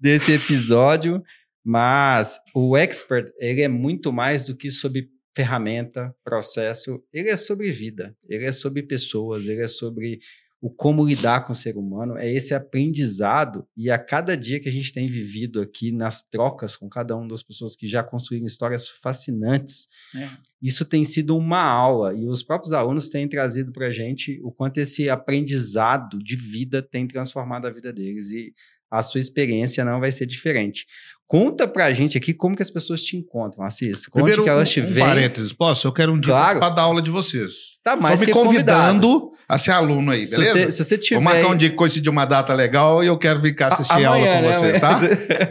desse 0.00 0.32
episódio. 0.32 1.20
Mas 1.64 2.38
o 2.54 2.76
expert, 2.76 3.28
ele 3.38 3.62
é 3.62 3.68
muito 3.68 4.12
mais 4.12 4.44
do 4.44 4.56
que 4.56 4.70
sobre 4.70 5.09
ferramenta, 5.34 6.14
processo, 6.24 7.02
ele 7.12 7.28
é 7.28 7.36
sobre 7.36 7.70
vida, 7.70 8.16
ele 8.28 8.44
é 8.44 8.52
sobre 8.52 8.82
pessoas, 8.82 9.46
ele 9.46 9.62
é 9.62 9.68
sobre 9.68 10.20
o 10.60 10.68
como 10.68 11.06
lidar 11.06 11.46
com 11.46 11.52
o 11.52 11.56
ser 11.56 11.76
humano, 11.78 12.18
é 12.18 12.30
esse 12.30 12.52
aprendizado 12.52 13.66
e 13.74 13.90
a 13.90 13.98
cada 13.98 14.36
dia 14.36 14.60
que 14.60 14.68
a 14.68 14.72
gente 14.72 14.92
tem 14.92 15.08
vivido 15.08 15.60
aqui 15.62 15.90
nas 15.90 16.20
trocas 16.22 16.76
com 16.76 16.86
cada 16.86 17.16
uma 17.16 17.26
das 17.26 17.42
pessoas 17.42 17.74
que 17.74 17.86
já 17.86 18.02
construíram 18.02 18.46
histórias 18.46 18.86
fascinantes, 18.86 19.88
é. 20.14 20.28
isso 20.60 20.84
tem 20.84 21.02
sido 21.04 21.34
uma 21.34 21.62
aula 21.62 22.12
e 22.14 22.26
os 22.26 22.42
próprios 22.42 22.74
alunos 22.74 23.08
têm 23.08 23.26
trazido 23.26 23.72
para 23.72 23.86
a 23.86 23.90
gente 23.90 24.38
o 24.42 24.52
quanto 24.52 24.76
esse 24.78 25.08
aprendizado 25.08 26.18
de 26.18 26.36
vida 26.36 26.82
tem 26.82 27.06
transformado 27.06 27.66
a 27.66 27.70
vida 27.70 27.90
deles 27.90 28.30
e 28.30 28.52
a 28.90 29.02
sua 29.02 29.20
experiência 29.20 29.84
não 29.84 30.00
vai 30.00 30.10
ser 30.10 30.26
diferente. 30.26 30.84
Conta 31.30 31.68
pra 31.68 31.92
gente 31.92 32.18
aqui 32.18 32.34
como 32.34 32.56
que 32.56 32.62
as 32.62 32.72
pessoas 32.72 33.02
te 33.02 33.16
encontram, 33.16 33.64
Assis. 33.64 34.08
Conte 34.08 34.14
Primeiro, 34.14 34.42
que 34.42 34.48
elas 34.48 34.68
te 34.68 34.80
um, 34.80 34.84
veem. 34.84 35.06
Um 35.06 35.08
parênteses, 35.10 35.52
posso? 35.52 35.86
Eu 35.86 35.92
quero 35.92 36.12
um 36.12 36.18
dia 36.18 36.32
claro. 36.32 36.58
para 36.58 36.70
dar 36.70 36.82
aula 36.82 37.00
de 37.00 37.08
vocês. 37.08 37.78
Tá 37.84 37.94
mais 37.94 38.18
Tô 38.18 38.26
me 38.26 38.32
convidando 38.32 39.20
convidado. 39.20 39.44
a 39.48 39.56
ser 39.56 39.70
aluno 39.70 40.10
aí, 40.10 40.28
beleza? 40.28 40.42
Se 40.42 40.50
você, 40.50 40.72
se 40.72 40.84
você 40.84 40.98
tiver... 40.98 41.20
Vou 41.20 41.22
marcar 41.22 41.46
um 41.46 41.56
dia 41.56 41.70
que 41.70 41.76
coincide 41.76 42.10
uma 42.10 42.24
data 42.24 42.52
legal 42.52 43.04
e 43.04 43.06
eu 43.06 43.16
quero 43.16 43.38
vir 43.38 43.54
cá 43.54 43.68
assistir 43.68 43.92
a, 43.92 44.08
amanhã, 44.08 44.38
aula 44.38 44.42
com 44.42 44.48
né? 44.48 44.52
vocês, 44.54 44.80
tá? 44.80 45.00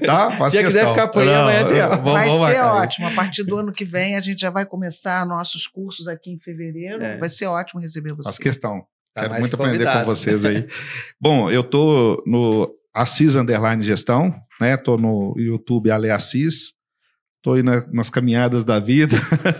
tá? 0.05 0.31
Faço 0.37 0.57
Se 0.57 0.63
quiser 0.65 0.89
ficar 0.89 1.07
por 1.07 1.23
aí, 1.23 1.33
amanhã 1.33 1.65
tem 1.65 1.79
vamos, 1.79 2.11
Vai 2.11 2.27
vamos 2.27 2.49
ser 2.49 2.59
ótimo. 2.59 3.07
A 3.07 3.11
partir 3.11 3.43
do 3.45 3.57
ano 3.57 3.71
que 3.71 3.85
vem, 3.85 4.17
a 4.17 4.19
gente 4.19 4.41
já 4.41 4.49
vai 4.49 4.65
começar 4.65 5.25
nossos 5.25 5.65
cursos 5.65 6.09
aqui 6.09 6.29
em 6.29 6.37
fevereiro. 6.37 7.01
É. 7.01 7.17
Vai 7.17 7.29
ser 7.29 7.45
ótimo 7.45 7.79
receber 7.79 8.09
vocês. 8.09 8.25
Faço 8.25 8.41
questão. 8.41 8.81
Tá 9.15 9.21
quero 9.21 9.39
muito 9.39 9.55
aprender 9.55 9.89
com 9.89 10.03
vocês 10.03 10.43
aí. 10.43 10.67
Bom, 11.21 11.49
eu 11.49 11.63
tô 11.63 12.21
no 12.27 12.69
Assis 12.93 13.35
Underline 13.35 13.81
Gestão, 13.81 14.35
né? 14.59 14.77
Tô 14.77 14.97
no 14.97 15.33
YouTube 15.37 15.89
Ale 15.89 16.09
Assis, 16.09 16.73
tô 17.41 17.53
aí 17.53 17.63
na, 17.63 17.85
nas 17.91 18.09
caminhadas 18.09 18.63
da 18.63 18.79
vida, 18.79 19.17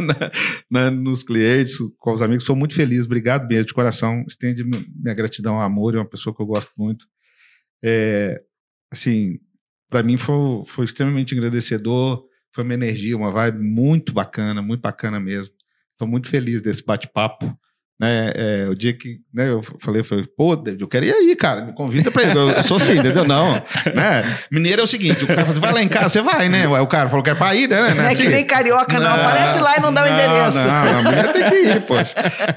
na, 0.70 0.90
na, 0.90 0.92
nos 0.92 1.24
clientes, 1.24 1.78
com 1.98 2.14
os 2.14 2.22
amigos. 2.22 2.44
Sou 2.44 2.56
muito 2.56 2.74
feliz, 2.74 3.06
obrigado 3.06 3.48
mesmo 3.48 3.66
de 3.66 3.74
coração. 3.74 4.24
Estende 4.28 4.64
minha 4.64 5.14
gratidão 5.14 5.56
ao 5.56 5.62
amor, 5.62 5.96
é 5.96 5.98
uma 5.98 6.10
pessoa 6.10 6.36
que 6.36 6.42
eu 6.42 6.46
gosto 6.46 6.72
muito. 6.78 7.06
É, 7.84 8.42
assim, 8.92 9.40
para 9.90 10.04
mim 10.04 10.18
foi, 10.18 10.64
foi 10.66 10.86
extremamente 10.86 11.34
agradecedor, 11.34 12.26
foi 12.52 12.64
uma 12.64 12.74
energia, 12.74 13.16
uma 13.16 13.32
vibe 13.32 13.60
muito 13.60 14.14
bacana, 14.14 14.62
muito 14.62 14.82
bacana 14.82 15.20
mesmo. 15.20 15.54
Estou 15.94 16.08
muito 16.08 16.30
feliz 16.30 16.62
desse 16.62 16.84
bate-papo. 16.84 17.58
Né, 18.00 18.32
é, 18.34 18.68
o 18.70 18.76
dia 18.76 18.94
que 18.94 19.18
né, 19.34 19.50
eu 19.50 19.62
falei, 19.62 20.04
falei, 20.06 20.24
pô, 20.38 20.54
eu 20.80 20.88
quero 20.88 21.06
ir 21.06 21.12
aí, 21.12 21.36
cara, 21.36 21.66
me 21.66 21.74
convida 21.74 22.10
pra 22.10 22.24
ir. 22.24 22.34
Eu, 22.34 22.50
eu 22.52 22.64
sou 22.64 22.78
assim, 22.78 22.94
entendeu? 22.98 23.26
Não. 23.26 23.56
Né? 23.94 24.40
Mineiro 24.50 24.82
é 24.82 24.84
o 24.86 24.88
seguinte: 24.88 25.26
o 25.26 25.28
cara 25.28 25.46
falou, 25.46 25.60
vai 25.60 25.74
lá 25.74 25.84
em 25.84 25.90
casa, 25.90 26.08
você 26.08 26.22
vai, 26.22 26.48
né? 26.48 26.66
O 26.68 26.88
cara 26.88 27.10
falou, 27.10 27.24
quer 27.24 27.38
pra 27.38 27.54
ir, 27.54 27.68
né? 27.68 27.94
Não 27.94 28.04
é, 28.04 28.06
é 28.06 28.12
assim? 28.14 28.24
que 28.24 28.30
nem 28.30 28.46
carioca, 28.46 28.98
não. 28.98 29.02
não. 29.02 29.16
Aparece 29.16 29.60
lá 29.60 29.78
e 29.78 29.82
não 29.82 29.94
dá 29.94 30.04
o 30.04 30.08
endereço. 30.08 30.58
Não, 30.58 30.94
não, 30.94 31.04
mineiro 31.04 31.34
tem 31.34 31.50
que 31.50 31.56
ir, 31.56 31.82
poxa. 31.86 32.16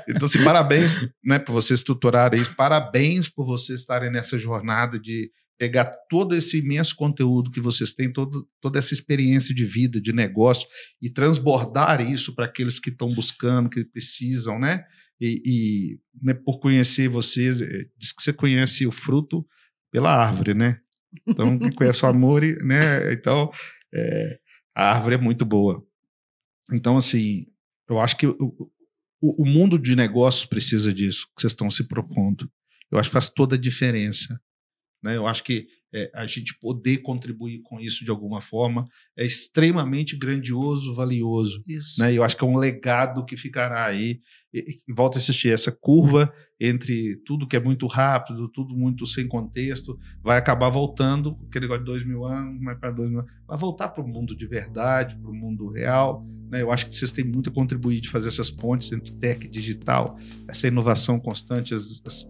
Então, 0.09 0.27
assim, 0.27 0.45
parabéns 0.45 0.97
né, 1.25 1.41
por 1.41 1.53
vocês 1.53 1.81
estruturarem 1.81 2.41
isso, 2.41 2.55
parabéns 2.55 3.29
por 3.29 3.45
vocês 3.45 3.81
estarem 3.81 4.13
nessa 4.13 4.39
jornada 4.39 4.97
de 4.97 5.29
pegar 5.59 5.93
todo 6.09 6.37
esse 6.37 6.59
imenso 6.59 6.95
conteúdo 6.95 7.51
que 7.51 7.61
vocês 7.61 7.93
têm, 7.93 8.13
todo, 8.13 8.47
toda 8.61 8.79
essa 8.79 8.95
experiência 8.95 9.55
de 9.55 9.65
vida, 9.65 10.01
de 10.01 10.13
negócio, 10.13 10.67
e 11.01 11.11
transbordar 11.11 12.01
isso 12.01 12.35
para 12.35 12.47
aqueles 12.47 12.79
que 12.79 12.91
estão 12.91 13.13
buscando, 13.13 13.71
que 13.71 13.85
precisam, 13.85 14.59
né? 14.59 14.85
E, 15.25 15.41
e 15.47 16.01
né, 16.21 16.35
por 16.35 16.59
conhecer 16.59 17.09
vocês, 17.09 17.61
eh, 17.61 17.87
diz 17.97 18.13
que 18.13 18.21
você 18.21 18.33
conhece 18.33 18.85
o 18.85 18.91
fruto 18.91 19.47
pela 19.89 20.13
árvore, 20.13 20.53
né? 20.53 20.81
Então, 21.25 21.57
quem 21.61 21.71
conhece 21.71 22.05
o 22.05 22.09
amor, 22.09 22.43
né? 22.43 23.13
Então, 23.13 23.49
é, 23.95 24.41
a 24.75 24.91
árvore 24.91 25.15
é 25.15 25.19
muito 25.19 25.45
boa. 25.45 25.87
Então, 26.73 26.97
assim, 26.97 27.47
eu 27.89 28.01
acho 28.01 28.17
que 28.17 28.27
o, 28.27 28.37
o, 29.21 29.45
o 29.45 29.47
mundo 29.47 29.79
de 29.79 29.95
negócios 29.95 30.45
precisa 30.45 30.93
disso, 30.93 31.27
que 31.37 31.43
vocês 31.43 31.53
estão 31.53 31.71
se 31.71 31.87
propondo. 31.87 32.51
Eu 32.91 32.99
acho 32.99 33.09
que 33.09 33.15
faz 33.15 33.29
toda 33.29 33.55
a 33.55 33.59
diferença. 33.59 34.41
Né? 35.03 35.17
Eu 35.17 35.29
acho 35.29 35.45
que 35.45 35.69
é, 35.95 36.11
a 36.15 36.27
gente 36.27 36.59
poder 36.59 36.99
contribuir 36.99 37.61
com 37.63 37.79
isso 37.79 38.05
de 38.05 38.11
alguma 38.11 38.41
forma 38.41 38.85
é 39.17 39.25
extremamente 39.25 40.17
grandioso, 40.17 40.95
valioso. 40.95 41.63
Isso. 41.69 42.01
Né? 42.01 42.15
Eu 42.15 42.25
acho 42.25 42.37
que 42.37 42.43
é 42.43 42.47
um 42.47 42.57
legado 42.57 43.25
que 43.25 43.37
ficará 43.37 43.85
aí. 43.85 44.21
Volta 44.89 45.19
a 45.19 45.21
assistir 45.21 45.51
essa 45.51 45.73
curva 45.73 46.33
entre 46.61 47.17
tudo 47.25 47.47
que 47.47 47.57
é 47.57 47.61
muito 47.61 47.87
rápido, 47.87 48.49
tudo 48.49 48.77
muito 48.77 49.07
sem 49.07 49.27
contexto, 49.27 49.99
vai 50.23 50.39
acabar 50.39 50.69
voltando, 50.69 51.37
aquele 51.49 51.65
negócio 51.65 51.85
de 51.85 51.91
dois 51.91 52.07
mil 52.07 52.25
anos, 52.25 52.61
mais 52.61 52.79
para 52.79 52.91
dois 52.91 53.11
mil 53.11 53.21
anos, 53.21 53.33
vai 53.49 53.59
voltar 53.59 53.89
para 53.89 54.05
o 54.05 54.07
mundo 54.07 54.37
de 54.37 54.47
verdade, 54.47 55.17
para 55.17 55.31
o 55.31 55.35
mundo 55.35 55.69
real, 55.69 56.25
Né? 56.51 56.63
Eu 56.63 56.71
acho 56.71 56.87
que 56.87 56.95
vocês 56.95 57.11
têm 57.11 57.25
muito 57.25 57.49
a 57.49 57.53
contribuir 57.53 58.01
de 58.01 58.11
fazer 58.11 58.29
essas 58.29 58.51
pontes 58.51 58.93
entre 58.93 59.11
tech 59.13 59.47
e 59.47 59.51
digital, 59.51 60.19
essa 60.47 60.69
inovação 60.69 61.19
constante, 61.19 61.75
as, 61.75 62.03
as, 62.05 62.27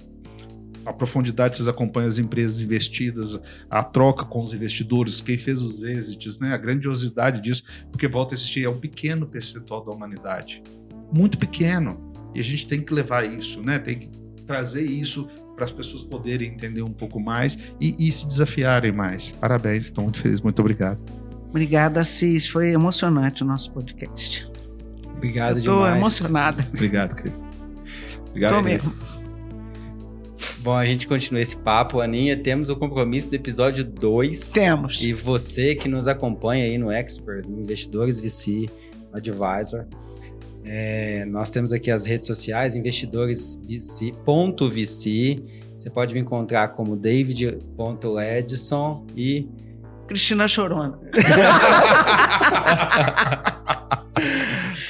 a 0.87 0.93
profundidade 0.93 1.57
vocês 1.57 1.69
acompanham 1.69 2.09
as 2.09 2.19
empresas 2.19 2.63
investidas, 2.63 3.39
a 3.69 3.83
troca 3.83 4.25
com 4.25 4.43
os 4.43 4.55
investidores, 4.55 5.21
quem 5.21 5.37
fez 5.37 5.61
os 5.61 5.83
êxitos, 5.83 6.39
né? 6.39 6.55
a 6.55 6.57
grandiosidade 6.57 7.41
disso, 7.41 7.65
porque 7.91 8.07
volta 8.07 8.35
a 8.35 8.37
existir, 8.37 8.65
é 8.65 8.69
um 8.69 8.79
pequeno 8.79 9.27
percentual 9.27 9.85
da 9.85 9.93
humanidade, 9.93 10.63
muito 11.13 11.37
pequeno, 11.37 12.12
e 12.35 12.41
a 12.41 12.45
gente 12.45 12.67
tem 12.67 12.81
que 12.81 12.93
levar 12.93 13.25
isso, 13.25 13.61
né? 13.61 13.79
tem 13.79 13.99
que 13.99 14.11
trazer 14.47 14.83
isso 14.83 15.29
para 15.55 15.65
as 15.65 15.73
pessoas 15.73 16.03
poderem 16.03 16.49
entender 16.49 16.83
um 16.83 16.93
pouco 16.93 17.21
mais 17.21 17.57
e, 17.81 17.95
e 17.99 18.11
se 18.11 18.27
desafiarem 18.27 18.93
mais. 18.93 19.31
Parabéns, 19.33 19.85
estou 19.85 20.05
muito 20.05 20.21
feliz, 20.21 20.41
muito 20.41 20.59
obrigado. 20.61 21.03
Obrigada, 21.49 22.01
Assis. 22.01 22.49
Foi 22.49 22.71
emocionante 22.71 23.43
o 23.43 23.47
nosso 23.47 23.71
podcast. 23.73 24.51
Obrigado 25.17 25.59
Estou 25.59 25.77
demais. 25.77 25.97
emocionada. 25.97 26.67
Obrigado, 26.73 27.15
Cris. 27.15 27.39
Obrigado 28.31 28.55
Tô 28.55 28.63
mesmo. 28.63 28.93
Bom, 30.59 30.75
a 30.75 30.85
gente 30.85 31.07
continua 31.07 31.41
esse 31.41 31.57
papo, 31.57 32.01
Aninha. 32.01 32.37
Temos 32.37 32.69
o 32.69 32.77
compromisso 32.77 33.29
do 33.29 33.35
episódio 33.37 33.85
2. 33.85 34.51
Temos. 34.51 35.01
E 35.03 35.13
você 35.13 35.75
que 35.75 35.89
nos 35.89 36.07
acompanha 36.07 36.65
aí 36.65 36.79
no 36.79 36.91
Expert, 36.91 37.47
no 37.47 37.61
Investidores 37.61 38.19
VC, 38.19 38.67
no 39.11 39.19
Advisor, 39.19 39.87
é, 40.65 41.25
nós 41.25 41.51
temos 41.51 41.73
aqui 41.73 41.91
as 41.91 42.07
redes 42.07 42.27
sociais, 42.27 42.77
investidoresvc.vc. 42.77 45.43
Você 45.77 45.91
pode 45.91 46.15
me 46.15 46.21
encontrar 46.21 46.69
como 46.69 46.95
david.edson 46.97 49.05
e... 49.17 49.49
Cristina 50.07 50.47
Chorona. 50.47 50.99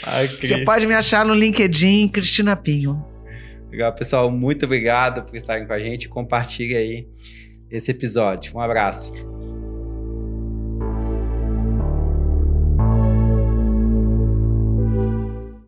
Ai, 0.04 0.26
Você 0.28 0.64
pode 0.64 0.86
me 0.86 0.94
achar 0.94 1.24
no 1.24 1.32
LinkedIn, 1.32 2.08
Cristina 2.08 2.56
Pinho. 2.56 3.02
Legal, 3.70 3.94
pessoal. 3.94 4.30
Muito 4.30 4.66
obrigado 4.66 5.22
por 5.22 5.34
estarem 5.34 5.66
com 5.66 5.72
a 5.72 5.78
gente. 5.78 6.06
Compartilhe 6.08 6.76
aí 6.76 7.08
esse 7.70 7.90
episódio. 7.90 8.54
Um 8.54 8.60
abraço. 8.60 9.12